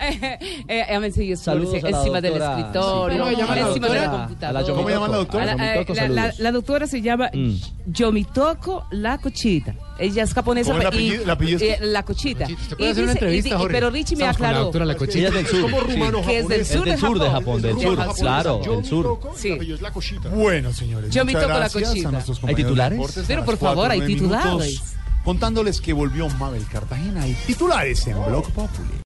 eh, 0.00 0.38
eh, 0.68 0.84
y 1.24 1.36
Saludos 1.36 1.82
la 1.82 1.88
encima 1.90 2.20
del 2.20 2.34
escritorio, 2.40 3.12
Sí, 3.12 3.18
¿cómo 3.18 3.30
se 3.30 3.36
llama 3.36 3.54
la 3.56 3.60
encima 3.68 3.88
de 3.88 3.94
la 3.94 4.00
doctora? 4.02 4.26
computadora. 4.26 4.60
La 4.60 4.66
¿Cómo 4.74 4.88
llama 4.90 5.08
la 5.08 5.16
doctora? 5.16 5.44
La, 5.56 5.74
eh, 5.74 5.84
la- 5.94 6.08
la- 6.08 6.34
la 6.38 6.52
doctora 6.52 6.86
se 6.86 7.02
llama 7.02 7.30
Mm. 7.32 7.54
Yomitoko 7.86 8.86
La 8.90 9.18
Cochita. 9.18 9.74
Ella 9.98 10.24
es 10.24 10.34
japonesa. 10.34 10.70
¿Cómo 10.72 10.82
el 10.82 10.84
y- 10.84 10.88
apellido? 10.88 11.22
¿El 11.24 11.30
apellido 11.30 11.56
es 11.56 11.62
eh, 11.62 11.76
qué? 11.80 11.86
la 11.86 12.02
Cochita. 12.02 12.44
Usted 12.44 12.76
puede 12.76 12.88
Y 12.88 12.92
hacer 12.92 13.04
una 13.04 13.12
dice- 13.12 13.24
y 13.24 13.26
entrevista, 13.26 13.48
di- 13.48 13.60
Jorge. 13.60 13.74
Pero 13.74 13.90
Richie 13.90 14.16
me 14.16 14.24
la 14.24 14.30
aclaró. 14.30 14.58
doctora 14.64 14.84
La 14.84 14.94
Cochita. 14.96 15.18
Ella 15.18 15.28
es 15.28 15.34
del 15.34 15.46
sur. 15.46 15.60
Como 15.62 15.80
sí. 15.80 15.92
rumano 15.92 16.22
Que 16.26 16.38
es 16.38 16.48
del 16.48 16.66
sur 16.66 16.84
del 16.84 16.98
sur 16.98 17.18
de 17.18 17.26
Japón. 17.30 17.32
Japón, 17.32 17.62
del 17.62 17.80
sur. 17.80 18.14
Claro, 18.18 18.56
del 18.58 18.84
sur. 18.84 19.04
Yomitoko, 19.04 19.34
Sí. 19.36 19.48
el 19.48 19.54
apellido 19.54 19.76
es 19.76 19.82
la 19.82 19.90
cochita. 19.92 20.28
Bueno, 20.28 20.72
señores. 20.72 21.10
Yo 21.10 21.24
me 21.24 21.32
muchas 21.32 21.42
toco 21.42 21.52
la 21.52 21.58
gracias 21.60 21.88
cochita. 21.88 22.22
¿Hay 22.46 22.54
titulares? 22.54 23.24
Pero 23.26 23.44
por 23.44 23.56
favor, 23.56 23.90
hay 23.90 24.00
titulares. 24.02 24.95
Contándoles 25.26 25.80
que 25.80 25.92
volvió 25.92 26.28
Mabel 26.38 26.64
Cartagena 26.70 27.26
y 27.26 27.34
titulares 27.34 28.06
en 28.06 28.14
Blog 28.26 28.48
Populi. 28.52 29.02